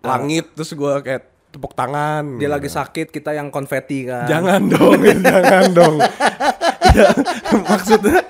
langit 0.00 0.50
terus 0.52 0.72
gue 0.72 0.94
kayak 1.00 1.22
tepuk 1.52 1.76
tangan. 1.76 2.40
Dia 2.40 2.48
gitu. 2.48 2.54
lagi 2.54 2.68
sakit, 2.68 3.12
kita 3.12 3.36
yang 3.36 3.52
konfeti 3.52 4.08
kan. 4.08 4.24
Jangan 4.24 4.66
dong, 4.66 4.98
jangan 5.20 5.66
dong. 5.70 5.96
Ya, 6.92 7.08
maksudnya 7.72 8.20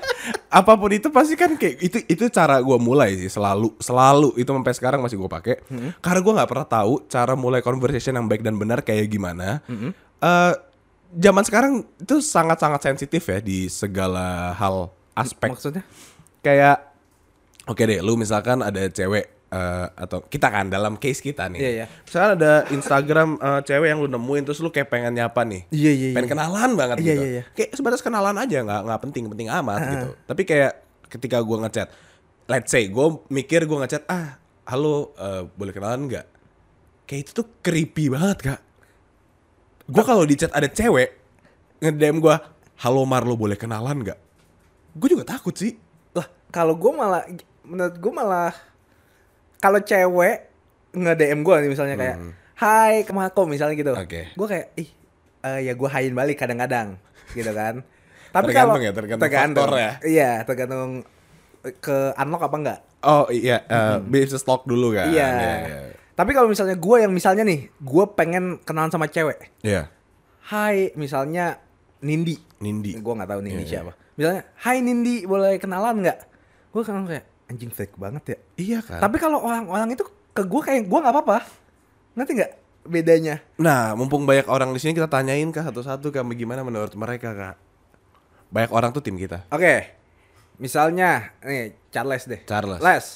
apa 0.53 0.73
pun 0.79 0.93
itu 0.93 1.09
pasti 1.11 1.35
kan 1.35 1.57
kayak 1.59 1.77
itu 1.83 1.99
itu 2.07 2.25
cara 2.31 2.63
gue 2.63 2.79
mulai 2.79 3.19
sih 3.19 3.31
selalu 3.31 3.75
selalu. 3.83 4.39
Itu 4.39 4.55
sampai 4.55 4.75
sekarang 4.75 5.01
masih 5.03 5.19
gue 5.19 5.31
pakai. 5.31 5.57
Karena 5.99 6.21
gue 6.23 6.33
nggak 6.39 6.51
pernah 6.51 6.67
tahu 6.69 6.93
cara 7.11 7.35
mulai 7.35 7.61
conversation 7.61 8.15
yang 8.15 8.27
baik 8.31 8.47
dan 8.47 8.55
benar 8.55 8.87
kayak 8.87 9.11
gimana. 9.11 9.59
Eh, 10.23 10.53
zaman 11.19 11.43
sekarang 11.45 11.73
itu 11.99 12.23
sangat 12.23 12.63
sangat 12.63 12.81
sensitif 12.87 13.27
ya 13.27 13.39
di 13.43 13.67
segala 13.67 14.55
hal 14.55 14.89
aspek. 15.13 15.53
Maksudnya? 15.53 15.85
kayak 16.43 16.91
oke 17.71 17.79
deh 17.79 18.03
lu 18.03 18.19
misalkan 18.19 18.67
ada 18.67 18.91
cewek 18.91 19.31
eh, 19.53 19.87
atau 19.93 20.25
kita 20.25 20.49
kan 20.49 20.73
dalam 20.73 20.97
case 20.97 21.21
kita 21.21 21.53
nih. 21.53 21.61
Iya, 21.61 21.71
iya. 21.71 21.87
misalkan 22.03 22.31
ada 22.41 22.53
Instagram 22.73 23.29
eh, 23.37 23.61
cewek 23.69 23.89
yang 23.93 24.01
lu 24.01 24.09
nemuin 24.09 24.43
terus 24.49 24.59
lu 24.65 24.73
kayak 24.73 24.89
pengen 24.89 25.13
nyapa 25.13 25.45
nih. 25.45 25.69
Iya, 25.69 25.93
iya, 25.93 26.09
pengen 26.17 26.27
iya. 26.27 26.33
kenalan 26.33 26.71
banget 26.73 26.97
Iya, 26.99 27.05
gitu. 27.05 27.23
iya, 27.23 27.29
iya. 27.29 27.43
kayak 27.53 27.71
sebatas 27.77 28.01
kenalan 28.01 28.37
aja 28.41 28.59
nggak 28.65 28.81
nggak 28.89 29.01
penting 29.05 29.25
penting 29.29 29.49
amat 29.53 29.81
gitu. 29.93 30.09
Tapi 30.25 30.43
kayak 30.49 30.73
ketika 31.13 31.39
gua 31.45 31.69
ngechat 31.69 31.89
let's 32.49 32.73
say 32.73 32.89
gue 32.89 33.07
mikir 33.31 33.69
gua 33.69 33.85
ngechat 33.85 34.03
ah 34.09 34.41
halo 34.67 35.13
eh, 35.21 35.45
boleh 35.53 35.73
kenalan 35.77 36.09
nggak? 36.09 36.27
Kayak 37.05 37.21
itu 37.29 37.31
tuh 37.37 37.47
creepy 37.61 38.09
banget 38.09 38.39
kak. 38.53 38.61
Gue 39.93 40.05
kalau 40.07 40.25
di 40.25 40.39
chat 40.39 40.49
ada 40.55 40.71
cewek 40.71 41.21
ngedem 41.83 42.23
gua 42.23 42.41
halo 42.81 43.05
Marlo 43.05 43.37
boleh 43.37 43.59
kenalan 43.59 44.01
nggak? 44.01 44.19
Gue 44.97 45.09
juga 45.13 45.25
takut 45.25 45.53
sih. 45.57 45.77
Lah, 46.13 46.29
kalau 46.53 46.77
gue 46.77 46.93
malah 46.93 47.25
menurut 47.65 47.97
gue 47.97 48.13
malah 48.13 48.53
kalau 49.63 49.79
cewek 49.79 50.51
nge 50.93 51.13
DM 51.15 51.41
gue 51.47 51.55
nih 51.63 51.71
misalnya 51.71 51.97
kayak 51.97 52.19
Hai 52.59 53.07
Kemako 53.07 53.47
misalnya 53.47 53.79
gitu. 53.79 53.95
Hmm. 53.95 54.03
Oke. 54.03 54.35
Gue 54.35 54.47
kayak 54.51 54.67
ih 54.75 54.91
eh, 55.47 55.61
ya 55.71 55.73
gue 55.79 55.89
hain 55.89 56.13
balik 56.13 56.37
kadang-kadang 56.43 56.99
gitu 57.33 57.51
kan. 57.55 57.87
Tapi 58.35 58.49
Tergantung 58.49 58.81
kalau 58.81 58.89
ya, 58.89 58.93
tergantung 58.97 59.29
faktor 59.29 59.71
ya. 59.77 59.93
Iya, 60.01 60.33
tergantung 60.49 60.91
ke 61.85 62.17
unlock 62.17 62.43
apa 62.49 62.57
enggak. 62.57 62.81
Oh 63.05 63.29
iya, 63.29 63.61
uh, 63.69 64.01
bisa 64.01 64.41
stalk 64.41 64.65
dulu 64.65 64.97
kan? 64.97 65.13
Iya. 65.13 65.29
iya. 65.29 65.79
Tapi 66.17 66.33
kalau 66.33 66.49
misalnya 66.49 66.81
gue 66.81 66.97
yang 66.97 67.13
misalnya 67.13 67.45
nih, 67.45 67.69
gue 67.69 68.05
pengen 68.17 68.57
kenalan 68.65 68.89
sama 68.89 69.05
cewek. 69.05 69.53
Iya. 69.61 69.93
Hai, 70.49 70.97
misalnya 70.97 71.61
Nindi. 72.01 72.41
Nindi. 72.65 72.97
Gue 72.97 73.13
nggak 73.13 73.31
tahu 73.37 73.41
Nindi 73.45 73.69
Iya, 73.69 73.85
siapa. 73.85 73.93
Misalnya, 74.17 74.43
Hai 74.57 74.81
Nindi, 74.81 75.29
boleh 75.29 75.61
kenalan 75.61 76.01
nggak? 76.01 76.19
Gue 76.73 76.83
kan 76.89 77.05
kayak 77.05 77.27
anjing 77.53 77.69
fake 77.69 78.01
banget 78.01 78.23
ya. 78.25 78.39
Iya 78.57 78.79
kan. 78.81 79.01
Tapi 79.05 79.21
kalau 79.21 79.45
orang-orang 79.45 79.93
itu 79.93 80.05
ke 80.33 80.43
gue 80.43 80.61
kayak 80.65 80.89
gue 80.89 80.99
nggak 80.99 81.13
apa-apa. 81.13 81.45
Ngerti 82.17 82.33
nggak 82.41 82.53
bedanya? 82.83 83.39
nah, 83.61 83.95
mumpung 83.95 84.27
banyak 84.27 84.51
orang 84.51 84.75
di 84.75 84.81
sini 84.83 84.97
kita 84.97 85.07
tanyain 85.07 85.47
kah 85.55 85.63
satu-satu 85.63 86.11
kami 86.11 86.35
gimana 86.35 86.67
menurut 86.67 86.97
mereka 86.99 87.31
kak? 87.31 87.57
Banyak 88.51 88.73
orang 88.75 88.91
tuh 88.91 89.05
tim 89.05 89.15
kita. 89.15 89.47
Oke, 89.55 89.95
misalnya 90.59 91.31
nih 91.45 91.77
Charles 91.95 92.25
deh. 92.27 92.41
Charles. 92.45 92.81
Les, 92.83 93.07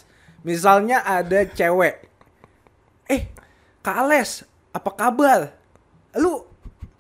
misalnya 0.47 1.03
ada 1.03 1.45
cewek. 1.51 2.07
Eh, 3.11 3.31
Kak 3.83 4.03
Ales, 4.03 4.43
apa 4.75 4.91
kabar? 4.95 5.55
Lu 6.19 6.43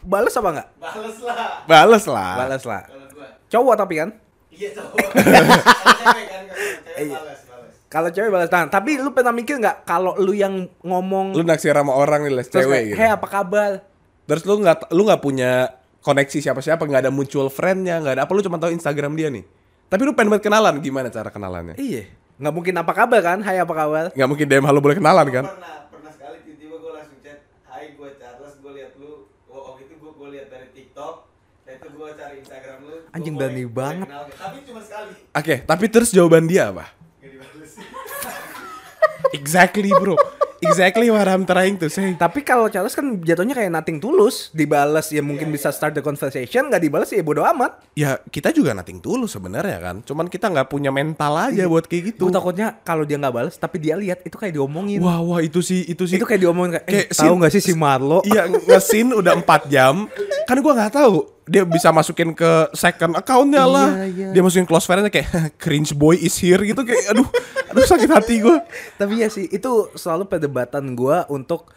bales 0.07 0.35
apa 0.39 0.49
nggak? 0.55 0.69
Bales 0.79 1.19
lah. 1.19 1.37
Bales 1.67 2.05
lah. 2.07 2.33
Bales 2.39 2.65
lah. 2.67 2.83
Kalau 2.87 3.07
gua. 3.11 3.29
Cowok 3.51 3.75
tapi 3.75 3.95
kan? 3.99 4.11
Iya 4.55 4.69
cowok. 4.75 4.97
Kalau 6.57 6.89
cewek 6.97 7.07
Iya. 7.07 7.19
Kalau 7.87 8.09
cewek 8.11 8.31
balas 8.33 8.51
tangan. 8.51 8.69
Tapi 8.73 8.99
lu 8.99 9.11
pernah 9.15 9.31
mikir 9.31 9.63
nggak 9.63 9.87
kalau 9.87 10.19
lu 10.19 10.35
yang 10.35 10.67
ngomong 10.83 11.37
Lu 11.37 11.47
naksir 11.47 11.77
sama 11.77 11.95
orang 11.95 12.27
nih 12.27 12.33
les 12.35 12.49
cewek 12.51 12.83
gitu. 12.93 12.97
"Hei, 12.99 13.13
apa 13.13 13.27
kabar?" 13.29 13.85
Terus 14.27 14.43
lu 14.43 14.59
nggak 14.59 14.91
lu 14.91 15.07
nggak 15.07 15.23
punya 15.23 15.71
koneksi 16.03 16.39
siapa-siapa, 16.43 16.83
nggak 16.83 17.07
ada 17.07 17.13
mutual 17.15 17.47
friendnya, 17.47 18.03
nggak 18.03 18.15
ada 18.19 18.23
apa 18.27 18.33
lu 18.35 18.43
cuma 18.43 18.59
tahu 18.59 18.75
Instagram 18.75 19.15
dia 19.15 19.31
nih. 19.31 19.47
Tapi 19.87 20.03
lu 20.03 20.19
pengen 20.19 20.35
banget 20.35 20.51
kenalan, 20.51 20.83
gimana 20.83 21.09
cara 21.15 21.31
kenalannya? 21.31 21.79
Iya. 21.79 22.11
Nggak 22.37 22.53
mungkin 22.53 22.75
apa 22.75 22.93
kabar 22.93 23.21
kan? 23.23 23.39
Hai 23.41 23.63
apa 23.63 23.71
kabar? 23.71 24.05
Nggak 24.13 24.29
mungkin 24.29 24.47
DM 24.51 24.67
halo 24.67 24.83
boleh 24.83 24.99
kenalan 24.99 25.27
kan? 25.31 25.45
Pernah 25.47 25.75
pernah 25.89 26.11
sekali 26.11 26.37
tiba-tiba 26.43 26.75
gue 26.77 26.93
langsung 26.93 27.19
chat, 27.23 27.39
"Hai, 27.65 27.95
gue 27.95 28.09
Charles, 28.19 28.55
gue 28.59 28.73
liat 28.77 28.93
lu." 28.99 29.31
Oh, 29.47 29.73
waktu 29.73 29.87
itu 29.87 29.95
gue 29.95 30.11
gue 30.11 30.29
liat 30.35 30.49
dari 30.51 30.69
TikTok. 30.75 31.15
Dan 31.63 31.75
itu 31.79 31.89
gue 31.95 32.09
cari 32.13 32.35
Instagram 32.43 32.79
lu. 32.83 32.97
Anjing 33.15 33.35
berani 33.39 33.65
banget. 33.69 34.09
Tapi 34.11 34.59
cuma 34.67 34.81
sekali. 34.83 35.13
Oke, 35.35 35.55
tapi 35.63 35.85
terus 35.91 36.11
jawaban 36.11 36.49
dia 36.49 36.71
apa? 36.73 36.91
Exactly 39.37 39.91
bro 39.91 40.17
exactly 40.63 41.09
what 41.13 41.27
I'm 41.29 41.45
trying 41.45 41.77
to 41.81 41.87
say. 41.89 42.15
Tapi 42.17 42.41
kalau 42.43 42.69
Charles 42.73 42.95
kan 42.97 43.21
jatuhnya 43.21 43.55
kayak 43.57 43.73
nothing 43.73 43.99
tulus, 44.01 44.51
dibales 44.53 45.09
ya 45.13 45.21
mungkin 45.21 45.51
bisa 45.53 45.71
start 45.73 45.97
the 45.97 46.03
conversation, 46.05 46.69
nggak 46.69 46.83
dibales 46.83 47.11
ya 47.13 47.21
bodo 47.21 47.45
amat. 47.45 47.83
Ya 47.97 48.21
kita 48.29 48.53
juga 48.53 48.73
nating 48.73 49.01
tulus 49.03 49.35
sebenarnya 49.37 49.79
kan. 49.81 49.97
Cuman 50.05 50.27
kita 50.31 50.49
nggak 50.51 50.69
punya 50.69 50.91
mental 50.93 51.33
aja 51.37 51.65
buat 51.69 51.85
kayak 51.87 52.15
gitu. 52.15 52.29
Gue 52.29 52.35
takutnya 52.35 52.77
kalau 52.83 53.05
dia 53.05 53.17
nggak 53.21 53.35
bales, 53.35 53.57
tapi 53.57 53.77
dia 53.81 53.95
lihat 53.99 54.25
itu 54.25 54.37
kayak 54.37 54.57
diomongin. 54.57 55.01
Wah 55.03 55.21
wah 55.21 55.41
itu 55.43 55.61
sih 55.61 55.85
itu 55.87 56.05
sih. 56.09 56.17
itu 56.17 56.27
kayak 56.27 56.41
diomongin 56.43 56.71
kayak, 56.81 56.87
eh, 56.87 56.93
Kayak 57.07 57.09
tahu 57.17 57.35
nggak 57.41 57.53
sih 57.53 57.63
si 57.63 57.73
Marlo? 57.77 58.21
Iya 58.25 58.49
ngesin 58.49 59.13
udah 59.13 59.33
4 59.43 59.73
jam. 59.73 60.09
Kan 60.49 60.57
gua 60.63 60.73
nggak 60.77 60.95
tahu 60.95 61.36
dia 61.47 61.63
bisa 61.63 61.95
masukin 61.95 62.35
ke 62.35 62.51
second 62.75 63.15
accountnya 63.15 63.63
lah. 63.63 63.89
Iya, 64.03 64.07
iya. 64.11 64.29
Dia 64.35 64.43
masukin 64.43 64.67
close 64.67 64.83
friend 64.83 65.07
kayak 65.07 65.55
cringe 65.63 65.95
boy 65.95 66.19
is 66.19 66.35
here 66.43 66.59
gitu 66.67 66.83
kayak 66.83 67.15
aduh 67.15 67.27
aduh 67.71 67.87
sakit 67.87 68.11
hati 68.11 68.43
gua. 68.43 68.67
Tapi 68.99 69.23
ya 69.23 69.31
sih 69.31 69.47
itu 69.47 69.71
selalu 69.95 70.27
perdebatan 70.27 70.99
gue 70.99 71.17
untuk 71.31 71.71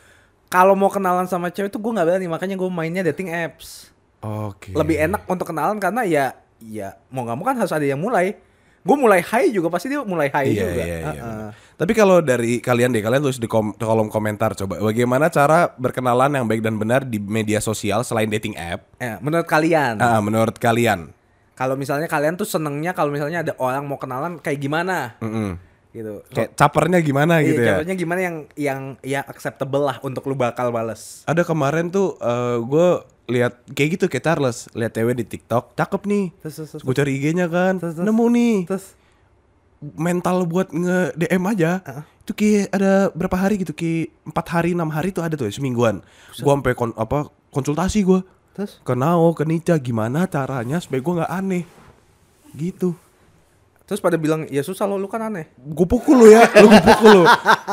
kalau 0.49 0.73
mau 0.73 0.89
kenalan 0.89 1.29
sama 1.29 1.53
cewek 1.53 1.69
itu 1.69 1.77
gue 1.77 1.91
nggak 1.93 2.07
berani 2.09 2.25
makanya 2.25 2.57
gue 2.57 2.69
mainnya 2.73 3.05
dating 3.05 3.29
apps. 3.29 3.93
Oke. 4.25 4.73
Lebih 4.73 5.05
enak 5.05 5.29
untuk 5.29 5.53
kenalan 5.53 5.77
karena 5.77 6.01
ya 6.01 6.25
ya 6.65 6.97
mau 7.13 7.23
nggak 7.23 7.38
mau 7.38 7.45
kan 7.45 7.55
harus 7.61 7.71
ada 7.71 7.85
yang 7.85 8.01
mulai. 8.01 8.33
Gue 8.79 8.95
mulai 8.95 9.19
high 9.19 9.50
juga 9.50 9.67
pasti 9.67 9.88
dia 9.88 10.00
mulai 10.01 10.27
high 10.27 10.50
Iya, 10.50 10.62
juga. 10.62 10.74
iya, 10.77 10.86
iya, 10.88 10.98
Heeh. 11.05 11.19
benar. 11.19 11.51
Tapi 11.75 11.91
kalau 11.93 12.17
dari 12.19 12.51
kalian 12.57 12.89
deh, 12.89 13.00
kalian 13.00 13.21
tulis 13.21 13.38
di 13.38 13.45
kom- 13.45 13.71
kolom 13.74 14.07
komentar 14.07 14.51
coba 14.53 14.79
bagaimana 14.81 15.27
cara 15.27 15.71
berkenalan 15.74 16.31
yang 16.33 16.45
baik 16.45 16.59
dan 16.59 16.75
benar 16.75 17.03
di 17.03 17.17
media 17.17 17.59
sosial 17.59 18.01
selain 18.01 18.27
dating 18.27 18.55
app? 18.55 18.83
Ya, 18.98 19.15
menurut 19.17 19.45
kalian 19.45 19.95
Ah, 19.98 20.19
menurut 20.19 20.55
kalian? 20.55 21.12
kalau 21.53 21.75
misalnya 21.75 22.07
kalian 22.07 22.33
tuh 22.33 22.43
senengnya 22.43 22.91
kalau 22.91 23.09
misalnya 23.09 23.39
ada 23.41 23.51
orang 23.57 23.83
mau 23.83 23.95
kenalan 23.95 24.39
kayak 24.39 24.57
gimana 24.57 25.19
Mm-mm. 25.19 25.59
gitu. 25.89 26.24
Kayak 26.29 26.55
capernya 26.55 27.00
gimana 27.00 27.43
gitu 27.43 27.59
Iya, 27.59 27.67
ya? 27.67 27.74
caranya 27.77 27.95
gimana 27.95 28.19
yang 28.21 28.36
yang 28.55 28.79
ya 29.01 29.21
acceptable 29.21 29.83
lah 29.83 30.00
untuk 30.00 30.24
lu 30.24 30.36
bakal 30.36 30.71
bales. 30.71 31.24
Ada 31.25 31.43
kemarin 31.43 31.88
tuh 31.89 32.15
gue 32.62 32.89
lihat 33.29 33.53
kayak 33.71 33.89
gitu 33.95 34.05
kayak 34.09 34.25
Charles. 34.25 34.67
Lihat 34.74 34.91
cewek 34.98 35.15
di 35.21 35.25
TikTok 35.25 35.77
cakep 35.77 36.01
nih. 36.09 36.25
Terus, 36.41 36.53
terus, 36.57 36.69
terus. 36.75 36.83
Gue 36.83 36.93
cari 36.98 37.12
IG-nya 37.21 37.45
kan, 37.48 37.77
Terus, 37.77 37.95
terus. 37.95 38.05
nemu 38.09 38.25
nih. 38.33 38.57
Terus. 38.65 38.86
Mental 39.79 40.43
buat 40.43 40.67
nge 40.74 41.15
DM 41.15 41.43
aja. 41.48 41.79
Itu 42.27 42.36
kayak 42.36 42.75
ada 42.75 43.13
berapa 43.15 43.38
hari 43.39 43.63
gitu 43.63 43.71
kayak 43.71 44.12
empat 44.27 44.45
hari 44.51 44.75
enam 44.75 44.91
hari 44.91 45.15
tuh 45.15 45.24
ada 45.24 45.39
tuh 45.39 45.48
ya, 45.48 45.55
semingguan 45.55 46.03
gua 46.43 46.59
sampai 46.59 46.74
kon, 46.75 46.91
apa 47.00 47.31
konsultasi 47.55 48.03
gua. 48.03 48.19
Terus? 48.57 48.83
Ke 48.83 48.91
Nao 48.91 49.31
ke 49.31 49.48
Nica 49.48 49.79
gimana 49.79 50.27
caranya 50.27 50.83
supaya 50.83 51.00
gua 51.00 51.13
nggak 51.24 51.31
aneh. 51.31 51.63
Gitu. 52.51 52.91
Terus 53.89 54.05
pada 54.05 54.21
bilang 54.21 54.45
ya 54.53 54.62
susah 54.62 54.86
lo 54.86 55.01
lu 55.01 55.09
kan 55.09 55.17
aneh. 55.17 55.50
gue 55.57 55.88
pukul 55.89 56.21
lu 56.21 56.27
ya 56.29 56.45
lu 56.62 56.69
gue 56.69 56.83
pukul 56.93 57.09
lu. 57.09 57.24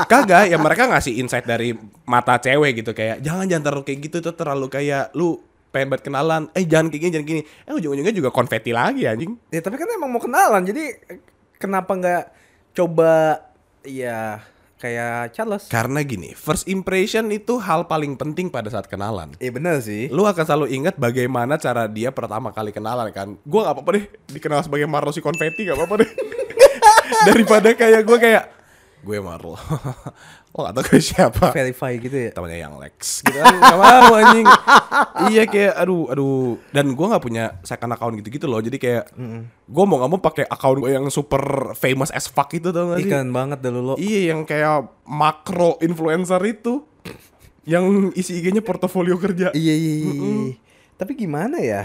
Kagak 0.09 0.49
ya 0.49 0.57
mereka 0.57 0.89
ngasih 0.89 1.21
insight 1.21 1.45
dari 1.45 1.77
mata 2.09 2.41
cewek 2.41 2.81
gitu 2.81 2.97
kayak 2.97 3.21
jangan 3.21 3.45
jangan 3.45 3.69
terlalu 3.69 3.85
kayak 3.85 4.01
gitu 4.09 4.17
tuh 4.25 4.33
terlalu 4.33 4.67
kayak 4.73 5.13
lu 5.13 5.37
pengen 5.77 5.93
buat 5.93 6.01
kenalan. 6.01 6.49
Eh 6.57 6.65
jangan 6.65 6.89
kayak 6.89 7.03
gini 7.05 7.13
jangan 7.13 7.27
gini. 7.29 7.43
Eh 7.45 7.73
ujung-ujungnya 7.77 8.15
juga 8.17 8.33
konfeti 8.33 8.73
lagi 8.73 9.05
anjing. 9.05 9.37
Ya 9.53 9.61
tapi 9.61 9.77
kan 9.77 9.85
emang 9.93 10.09
mau 10.09 10.25
kenalan 10.25 10.65
jadi 10.65 10.97
eh, 11.13 11.21
kenapa 11.61 11.93
nggak 11.93 12.25
coba 12.73 13.45
ya 13.85 14.41
kayak 14.77 15.33
Charles? 15.33 15.73
karena 15.73 16.05
gini 16.05 16.37
first 16.37 16.69
impression 16.69 17.33
itu 17.33 17.57
hal 17.57 17.89
paling 17.89 18.17
penting 18.17 18.49
pada 18.49 18.73
saat 18.73 18.89
kenalan. 18.89 19.37
Iya 19.37 19.53
bener 19.53 19.85
sih. 19.85 20.09
lu 20.09 20.25
akan 20.25 20.45
selalu 20.49 20.73
ingat 20.73 20.97
bagaimana 20.97 21.61
cara 21.61 21.85
dia 21.85 22.09
pertama 22.09 22.57
kali 22.57 22.73
kenalan 22.73 23.13
kan? 23.13 23.37
Gue 23.45 23.61
nggak 23.61 23.77
apa-apa 23.77 23.91
deh 24.01 24.05
dikenal 24.33 24.65
sebagai 24.65 24.89
Marlo 24.89 25.13
si 25.13 25.21
konfeti 25.21 25.69
nggak 25.69 25.77
apa-apa 25.77 25.95
deh. 26.01 26.11
Daripada 27.29 27.69
kayak 27.77 28.01
gue 28.05 28.19
kayak 28.21 28.56
gue 29.07 29.23
Marlo 29.23 29.55
lo 30.57 30.65
gak 30.65 30.73
tau 30.73 30.85
gue 30.89 30.99
siapa. 31.05 31.53
Verify 31.53 32.01
gitu 32.01 32.17
ya. 32.17 32.31
temannya 32.33 32.59
yang 32.59 32.81
Lex. 32.81 33.21
Gitu. 33.21 33.37
Kan 33.37 33.61
gak 33.61 33.77
mau 33.77 34.17
anjing. 34.17 34.47
Iya 35.29 35.45
kayak 35.45 35.75
aduh 35.77 36.09
aduh. 36.09 36.57
Dan 36.73 36.97
gue 36.97 37.07
nggak 37.07 37.21
punya 37.21 37.61
second 37.61 37.93
account 37.93 38.17
gitu 38.19 38.33
gitu 38.33 38.49
loh. 38.49 38.65
Jadi 38.65 38.81
kayak 38.81 39.13
gue 39.69 39.85
mau 39.85 40.01
nggak 40.01 40.11
mau 40.11 40.17
pakai 40.17 40.49
account 40.49 40.81
gue 40.81 40.97
yang 40.97 41.07
super 41.13 41.77
famous 41.77 42.09
as 42.09 42.25
fuck 42.27 42.49
itu 42.57 42.73
tau 42.73 42.89
gak 42.89 43.05
sih? 43.05 43.13
Ikan 43.13 43.37
banget 43.37 43.61
dulu 43.61 43.81
lo. 43.85 43.95
iya 44.01 44.33
yang 44.33 44.49
kayak 44.49 44.89
makro 45.05 45.77
influencer 45.85 46.41
itu. 46.43 46.89
Yang 47.69 48.17
isi 48.17 48.41
IG-nya 48.41 48.65
portofolio 48.65 49.21
kerja. 49.21 49.53
Iya 49.53 49.75
iya 49.77 49.93
iya. 50.01 50.13
iya. 50.17 50.55
Tapi 50.97 51.13
gimana 51.21 51.61
ya? 51.61 51.85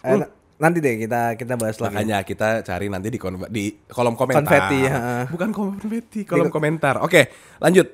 Na- 0.00 0.32
nanti 0.58 0.78
deh 0.78 0.94
kita 0.96 1.34
kita 1.34 1.54
bahas 1.54 1.74
lagi. 1.76 1.94
Makanya 1.94 2.18
kita 2.20 2.48
cari 2.60 2.86
nanti 2.86 3.08
di 3.08 3.16
kon- 3.16 3.46
di 3.48 3.70
kolom 3.84 4.12
komentar. 4.12 4.42
Konfeti, 4.42 4.80
ha. 4.84 5.24
Bukan 5.24 5.50
konfeti, 5.50 6.20
kolom 6.22 6.48
komentar. 6.48 6.98
Oke, 6.98 7.30
lanjut. 7.56 7.86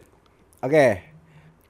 Oke. 0.61 0.87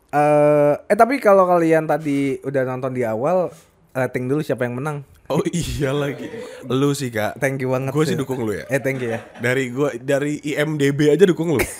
Eh 0.09 0.75
eh 0.81 0.97
tapi 0.97 1.19
kalau 1.19 1.45
kalian 1.45 1.85
tadi 1.85 2.39
udah 2.41 2.63
nonton 2.65 2.91
di 2.91 3.03
awal 3.03 3.51
rating 3.91 4.27
dulu 4.27 4.41
siapa 4.41 4.63
yang 4.63 4.79
menang. 4.79 5.03
Oh 5.27 5.41
iya 5.47 5.91
lagi. 5.91 6.29
Lu 6.65 6.93
sih, 6.93 7.09
Kak. 7.09 7.37
Thank 7.37 7.59
you 7.59 7.73
banget. 7.73 7.91
Gue 7.91 8.05
sih 8.05 8.15
dukung 8.15 8.39
lu 8.41 8.53
ya. 8.53 8.69
Eh 8.69 8.77
thank 8.77 9.01
you 9.01 9.11
ya. 9.11 9.25
Dari 9.37 9.69
gua 9.69 9.91
dari 9.93 10.39
IMDb 10.39 11.09
aja 11.09 11.25
dukung 11.25 11.53
lu. 11.53 11.63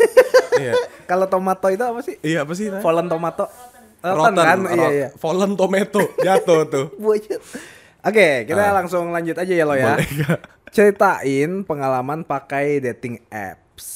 Iya. 0.55 0.71
Kalau 1.05 1.27
tomato 1.27 1.67
itu 1.67 1.83
apa 1.83 1.99
sih? 1.99 2.15
Iya 2.21 2.47
apa 2.47 2.55
sih? 2.55 2.71
Fallen 2.79 3.11
tomato. 3.11 3.51
Rotten, 3.99 4.39
kan? 4.39 4.59
ro- 4.61 4.71
Iya 4.71 4.89
iya. 4.89 5.09
Fallen 5.13 5.59
tomato 5.59 6.15
jatuh 6.17 6.63
tuh. 6.65 6.87
Buayut. 7.03 7.43
Oke, 8.05 8.45
kita 8.45 8.63
Ah. 8.63 8.73
langsung 8.75 9.09
lanjut 9.09 9.33
aja 9.33 9.49
ya 9.49 9.65
lo 9.65 9.73
ya. 9.73 9.97
Boleh. 9.97 10.09
Ceritain 10.69 11.63
pengalaman 11.63 12.21
pakai 12.21 12.83
dating 12.83 13.23
apps 13.29 13.87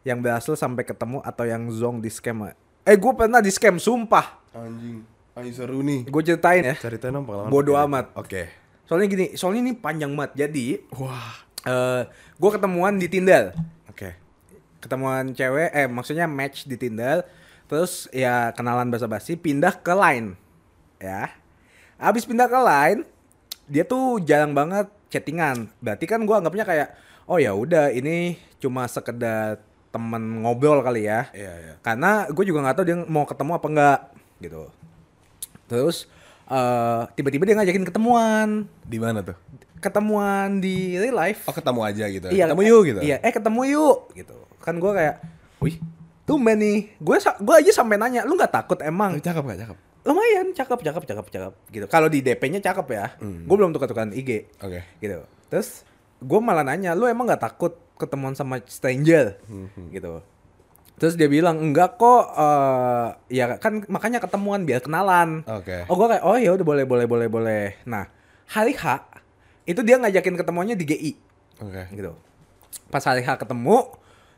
yang 0.00 0.20
berhasil 0.20 0.54
sampai 0.54 0.82
ketemu 0.82 1.20
atau 1.20 1.44
yang 1.44 1.68
zong 1.68 1.98
di 1.98 2.08
scam. 2.08 2.48
Eh, 2.82 2.94
gue 2.94 3.12
pernah 3.12 3.38
di 3.38 3.48
scam, 3.48 3.76
sumpah. 3.76 4.40
Anjing. 4.52 5.04
Anjing 5.34 5.54
seru 5.54 5.80
nih. 5.80 6.06
Gue 6.06 6.22
ceritain 6.22 6.62
ya. 6.62 6.76
Ceritain 6.76 7.10
dong 7.10 7.24
pengalaman. 7.24 7.48
Bodo 7.48 7.72
pakai- 7.72 7.84
amat. 7.84 8.06
Oke. 8.14 8.42
Soalnya 8.84 9.06
gini, 9.06 9.26
soalnya 9.34 9.60
ini 9.62 9.72
panjang 9.74 10.12
banget. 10.12 10.46
Jadi, 10.46 10.66
Wah. 10.94 11.34
eh 11.64 12.02
gue 12.34 12.50
ketemuan 12.50 12.94
di 12.94 13.08
Tinder. 13.08 13.56
Oke. 13.86 14.12
Ketemuan 14.78 15.32
cewek, 15.32 15.68
eh 15.70 15.84
maksudnya 15.84 16.24
match 16.24 16.64
di 16.64 16.76
Tinder. 16.76 17.24
Terus 17.64 18.06
ya 18.10 18.52
kenalan 18.52 18.88
basa-basi, 18.88 19.34
pindah 19.34 19.72
ke 19.74 19.90
Line. 19.90 20.36
Ya. 20.96 21.32
Abis 22.04 22.28
pindah 22.28 22.44
ke 22.44 22.58
Line, 22.60 23.00
dia 23.64 23.84
tuh 23.88 24.20
jarang 24.20 24.52
banget 24.52 24.92
chattingan. 25.08 25.72
Berarti 25.80 26.04
kan 26.04 26.20
gue 26.20 26.36
anggapnya 26.36 26.64
kayak, 26.68 26.88
oh 27.24 27.40
ya 27.40 27.56
udah 27.56 27.88
ini 27.88 28.36
cuma 28.60 28.84
sekedar 28.84 29.56
temen 29.88 30.44
ngobrol 30.44 30.84
kali 30.84 31.08
ya. 31.08 31.32
Iya, 31.32 31.52
iya. 31.56 31.74
Karena 31.80 32.28
gue 32.28 32.44
juga 32.44 32.60
nggak 32.60 32.76
tahu 32.76 32.84
dia 32.84 32.96
mau 33.08 33.24
ketemu 33.24 33.50
apa 33.56 33.66
enggak 33.72 34.00
gitu. 34.44 34.62
Terus 35.64 36.04
eh 36.44 37.02
tiba-tiba 37.16 37.48
dia 37.48 37.56
ngajakin 37.56 37.88
ketemuan, 37.88 38.68
Di 38.84 39.00
mana 39.00 39.24
tuh? 39.24 39.38
ketemuan 39.80 40.64
di 40.64 40.96
real 40.96 41.12
life. 41.12 41.44
Oh, 41.44 41.52
ketemu 41.52 41.80
aja 41.84 42.04
gitu. 42.08 42.26
Iya, 42.32 42.44
Ketemu 42.48 42.62
eh, 42.64 42.68
yuk 42.72 42.82
gitu. 42.88 43.00
Iya, 43.04 43.16
eh 43.20 43.32
ketemu 43.32 43.60
yuk 43.68 43.98
gitu. 44.16 44.36
Kan 44.64 44.80
gue 44.80 44.92
kayak, 44.96 45.20
wih, 45.60 45.76
tumben 46.24 46.56
nih. 46.56 46.78
Gue 46.96 47.20
gue 47.20 47.54
aja 47.60 47.70
sampai 47.72 48.00
nanya, 48.00 48.24
lu 48.24 48.32
nggak 48.32 48.48
takut 48.52 48.80
emang? 48.80 49.20
Cakep 49.20 49.44
gak 49.44 49.60
cakep? 49.60 49.78
Lumayan, 50.04 50.52
cakep, 50.52 50.84
cakep, 50.84 51.02
cakep, 51.08 51.26
cakep. 51.32 51.54
Gitu. 51.72 51.86
Kalau 51.88 52.08
di 52.12 52.20
DP-nya 52.20 52.60
cakep 52.60 52.86
ya. 52.92 53.06
Gue 53.20 53.56
belum 53.56 53.72
tukar-tukaran 53.72 54.12
IG. 54.12 54.52
Hmm. 54.60 54.68
Oke. 54.68 54.80
Gitu. 55.00 55.18
Terus 55.48 55.82
gue 56.20 56.40
malah 56.40 56.64
nanya, 56.64 56.92
lu 56.92 57.08
emang 57.08 57.24
nggak 57.24 57.40
takut 57.40 57.72
ketemuan 57.96 58.36
sama 58.36 58.60
stranger? 58.68 59.40
Hmm, 59.48 59.68
Gitu. 59.88 60.20
Terus 60.94 61.18
dia 61.18 61.26
bilang 61.26 61.58
enggak 61.58 61.98
kok, 61.98 62.22
eh 62.38 63.08
ya 63.34 63.58
kan 63.58 63.82
makanya 63.90 64.22
ketemuan 64.22 64.62
biar 64.62 64.78
kenalan. 64.78 65.42
Oke. 65.42 65.90
Oh 65.90 65.98
gue 65.98 66.06
kayak 66.06 66.22
oh 66.22 66.38
ya 66.38 66.54
udah 66.54 66.62
boleh 66.62 66.84
boleh 66.86 67.06
boleh 67.10 67.26
boleh. 67.26 67.64
Nah 67.82 68.06
hari 68.46 68.78
H 68.78 69.02
itu 69.66 69.82
dia 69.82 69.98
ngajakin 69.98 70.38
ketemuannya 70.38 70.78
di 70.78 70.84
GI 70.86 71.12
Oke. 71.66 71.82
gitu. 71.98 72.14
Pas 72.94 73.02
hari 73.02 73.26
H 73.26 73.34
ketemu, 73.34 73.90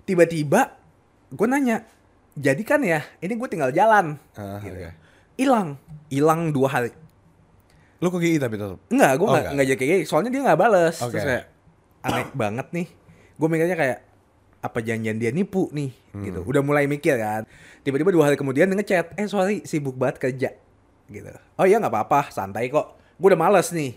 tiba-tiba 0.08 0.80
gue 1.28 1.44
nanya, 1.44 1.84
jadi 2.32 2.62
kan 2.64 2.80
ya 2.80 3.04
ini 3.20 3.36
gue 3.36 3.48
tinggal 3.52 3.68
jalan. 3.68 4.16
Ah, 4.32 4.56
gitu. 4.64 4.72
oke. 4.80 4.90
Hilang, 5.36 5.76
hilang 6.08 6.50
dua 6.50 6.68
hari. 6.70 6.90
Lu 7.96 8.08
kok 8.08 8.20
GI 8.20 8.36
tapi 8.36 8.56
tetap? 8.56 8.80
Enggak, 8.88 9.12
gue 9.14 9.24
Oh, 9.24 9.30
nggak 9.30 9.40
enggak. 9.40 9.52
nggak 9.52 9.66
jadi 9.66 9.78
kayak 9.78 9.90
gitu. 9.94 10.08
soalnya 10.08 10.30
dia 10.30 10.42
nggak 10.42 10.58
bales. 10.58 10.96
Oke. 10.98 11.12
Terus 11.12 11.24
kayak 11.26 11.44
aneh 12.02 12.26
banget 12.42 12.66
nih. 12.72 12.86
Gue 13.36 13.48
mikirnya 13.48 13.76
kayak 13.76 13.98
apa 14.58 14.78
janjian 14.80 15.16
dia 15.16 15.30
nipu 15.30 15.68
nih 15.70 15.92
Hmm. 16.12 16.24
gitu. 16.24 16.40
Udah 16.42 16.60
mulai 16.60 16.84
mikir 16.84 17.16
kan. 17.16 17.44
Tiba-tiba 17.80 18.10
dua 18.10 18.24
hari 18.26 18.36
kemudian 18.36 18.66
dia 18.66 18.76
ngechat, 18.76 19.14
eh 19.14 19.26
sorry 19.26 19.62
sibuk 19.62 19.94
banget 19.94 20.16
kerja 20.18 20.50
gitu. 21.06 21.28
Oh 21.54 21.64
iya 21.64 21.76
nggak 21.76 21.92
apa-apa, 21.92 22.28
santai 22.30 22.66
kok. 22.66 22.96
Gue 23.14 23.30
udah 23.30 23.38
males 23.38 23.68
nih. 23.70 23.94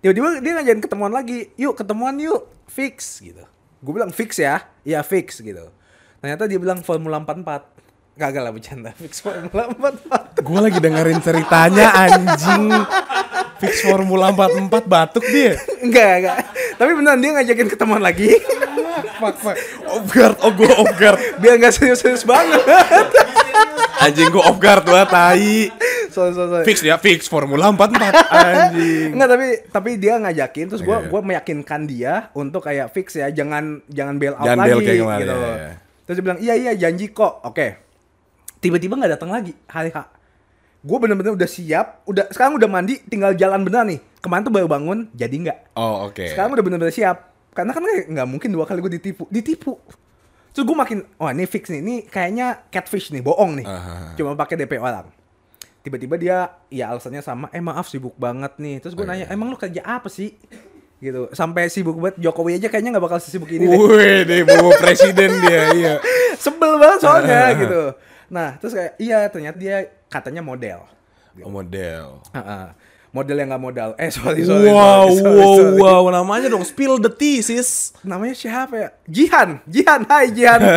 Tiba-tiba 0.00 0.40
dia 0.40 0.52
ngajakin 0.56 0.82
ketemuan 0.82 1.10
lagi, 1.10 1.52
yuk 1.54 1.74
ketemuan 1.74 2.16
yuk, 2.16 2.50
fix 2.66 3.20
gitu. 3.20 3.44
Gue 3.80 3.92
bilang 3.92 4.10
fix 4.10 4.36
ya, 4.36 4.64
iya 4.82 5.00
fix 5.00 5.38
gitu. 5.38 5.70
Ternyata 6.20 6.44
dia 6.44 6.56
bilang 6.56 6.80
Formula 6.80 7.16
44. 7.16 7.79
Kagak 8.20 8.42
lah 8.42 8.52
bercanda, 8.52 8.92
fix 9.00 9.18
Formula 9.18 9.72
44. 9.72 10.44
Gue 10.44 10.60
lagi 10.60 10.76
dengerin 10.76 11.18
ceritanya 11.18 11.86
anjing. 11.96 12.68
Fix 13.56 13.80
Formula 13.80 14.28
44 14.28 14.68
batuk 14.84 15.24
dia. 15.26 15.56
enggak, 15.80 16.12
enggak. 16.18 16.36
Tapi 16.76 16.90
beneran 16.92 17.16
dia 17.16 17.30
ngajakin 17.34 17.66
ketemuan 17.66 18.00
lagi. 18.00 18.36
Fuck, 19.16 19.36
fuck. 19.38 19.56
Off 19.86 20.04
guard, 20.06 20.36
oh 20.38 20.48
gue 20.50 20.68
off 20.70 20.92
guard. 20.94 21.16
Biar 21.38 21.56
nggak 21.56 21.72
serius-serius 21.72 22.24
banget. 22.24 22.60
Anjing 24.00 24.28
gue 24.28 24.40
off 24.40 24.56
guard 24.56 24.80
banget, 24.82 25.08
tai. 25.08 25.68
sorry, 26.10 26.32
sorry, 26.32 26.48
sorry. 26.50 26.64
Fix 26.64 26.80
dia, 26.80 26.96
fix 26.96 27.24
Formula 27.24 27.68
44 27.70 28.00
anjing. 28.30 29.08
Enggak 29.12 29.28
tapi 29.30 29.46
tapi 29.66 29.90
dia 29.96 30.16
ngajakin 30.18 30.66
terus 30.66 30.80
gua 30.80 30.98
Iya. 30.98 31.08
gua 31.08 31.20
meyakinkan 31.22 31.80
dia 31.84 32.12
untuk 32.32 32.60
kayak 32.60 32.90
fix 32.90 33.14
ya 33.14 33.28
jangan 33.28 33.80
jangan 33.86 34.16
bail 34.16 34.34
out 34.34 34.44
Jangan 34.44 34.58
lagi 34.58 34.72
bail 34.72 34.80
kayak 34.82 34.98
gitu. 34.98 35.32
iya, 35.32 35.36
iya. 35.38 35.72
Terus 36.02 36.14
dia 36.16 36.24
bilang 36.24 36.40
iya 36.40 36.54
iya 36.56 36.72
janji 36.74 37.06
kok. 37.08 37.44
Oke. 37.44 37.89
Tiba-tiba 38.60 38.94
nggak 38.94 39.12
datang 39.16 39.32
lagi 39.32 39.56
hari 39.66 39.88
H. 39.88 39.98
Gue 40.80 40.96
bener-bener 40.96 41.32
udah 41.32 41.48
siap, 41.48 42.04
udah 42.04 42.28
sekarang 42.32 42.56
udah 42.56 42.68
mandi, 42.68 43.00
tinggal 43.04 43.32
jalan 43.32 43.64
bener 43.64 43.84
nih. 43.84 44.00
Kemarin 44.20 44.44
tuh 44.44 44.52
baru 44.52 44.68
bangun, 44.68 45.08
jadi 45.12 45.32
nggak. 45.32 45.58
Oh, 45.76 46.08
oke. 46.08 46.24
Sekarang 46.24 46.52
udah 46.52 46.64
bener-bener 46.64 46.92
siap. 46.92 47.32
Karena 47.52 47.72
kan 47.72 47.82
kayak 47.82 48.08
nggak 48.08 48.28
mungkin 48.28 48.48
dua 48.52 48.64
kali 48.64 48.80
gue 48.80 48.92
ditipu, 48.96 49.24
ditipu. 49.28 49.76
Terus 50.52 50.64
gue 50.64 50.76
makin, 50.76 51.04
wah 51.16 51.30
ini 51.30 51.44
fix 51.44 51.68
nih, 51.68 51.80
ini 51.80 51.94
kayaknya 52.04 52.64
catfish 52.68 53.12
nih, 53.12 53.20
bohong 53.20 53.60
nih. 53.60 53.66
Aha. 53.66 54.16
Cuma 54.16 54.32
pakai 54.32 54.56
DP 54.56 54.76
orang. 54.76 55.08
Tiba-tiba 55.80 56.16
dia, 56.16 56.38
ya 56.68 56.92
alasannya 56.92 57.24
sama, 57.24 57.48
eh 57.50 57.60
maaf 57.60 57.88
sibuk 57.88 58.12
banget 58.16 58.56
nih. 58.56 58.80
Terus 58.80 58.92
gue 58.92 59.04
Oh, 59.04 59.08
nanya, 59.08 59.24
iya. 59.24 59.32
emang 59.32 59.48
lu 59.48 59.56
kerja 59.56 59.80
apa 59.80 60.08
sih? 60.08 60.36
Gitu. 61.00 61.32
Sampai 61.32 61.68
sibuk 61.68 61.96
banget, 61.96 62.20
Jokowi 62.20 62.56
aja 62.56 62.68
kayaknya 62.68 62.96
nggak 62.96 63.04
bakal 63.04 63.18
sesibuk 63.20 63.48
ini 63.48 63.64
deh. 63.64 63.76
Wih, 63.76 64.20
deh 64.24 64.40
bawa 64.44 64.76
presiden 64.76 65.30
dia, 65.40 65.60
iya. 65.72 65.94
Sebel 66.44 66.76
banget 66.76 67.00
soalnya 67.00 67.40
gitu. 67.56 67.82
Nah, 68.30 68.56
terus 68.56 68.72
kayak, 68.72 68.94
iya 68.96 69.26
ternyata 69.26 69.58
dia 69.58 69.76
katanya 70.06 70.40
model. 70.40 70.86
Oh, 71.42 71.50
model. 71.50 72.22
Heeh. 72.30 72.66
Model 73.10 73.42
yang 73.42 73.50
nggak 73.50 73.58
modal. 73.58 73.90
Eh 73.98 74.06
sorry, 74.14 74.46
sorry. 74.46 74.70
wow, 74.70 75.10
sorry, 75.10 75.18
sorry, 75.18 75.42
wow, 75.42 75.54
sorry. 75.58 75.80
wow, 75.82 76.02
namanya 76.14 76.46
dong 76.46 76.62
spill 76.62 76.94
the 76.94 77.10
tea, 77.10 77.42
sis. 77.42 77.90
Namanya 78.06 78.38
siapa 78.38 78.74
ya? 78.78 78.88
Jihan, 79.10 79.58
Jihan, 79.66 80.06
hai 80.06 80.30
Jihan. 80.30 80.60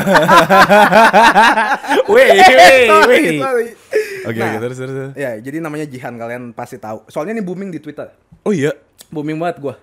Eh, 2.13 2.89
sorry, 2.89 3.17
wih. 3.21 3.39
sorry. 3.39 3.67
Oke, 4.23 4.39
Nah, 4.39 4.49
oke, 4.49 4.57
terus, 4.65 4.77
terus, 4.79 4.93
terus. 4.95 5.13
Ya, 5.13 5.31
jadi 5.37 5.57
namanya 5.61 5.85
Jihan 5.85 6.15
kalian 6.15 6.55
pasti 6.55 6.81
tahu. 6.81 7.05
Soalnya 7.05 7.37
ini 7.37 7.43
booming 7.45 7.69
di 7.69 7.77
Twitter. 7.77 8.09
Oh 8.41 8.49
iya. 8.49 8.73
Booming 9.13 9.37
banget 9.37 9.61
gua. 9.61 9.75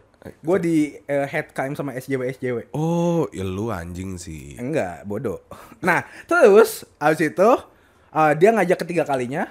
Gua 0.45 0.61
di 0.61 0.93
eh, 1.09 1.25
head 1.25 1.57
crime 1.57 1.73
sama 1.73 1.97
SJW 1.97 2.37
SJW. 2.37 2.59
Oh, 2.77 3.25
ya 3.33 3.41
lu 3.41 3.73
anjing 3.73 4.21
sih. 4.21 4.61
Enggak, 4.61 5.09
bodoh. 5.09 5.41
Nah, 5.81 6.05
terus 6.29 6.85
abis 7.01 7.33
itu 7.33 7.51
eh, 8.13 8.33
dia 8.37 8.53
ngajak 8.53 8.85
ketiga 8.85 9.09
kalinya. 9.09 9.49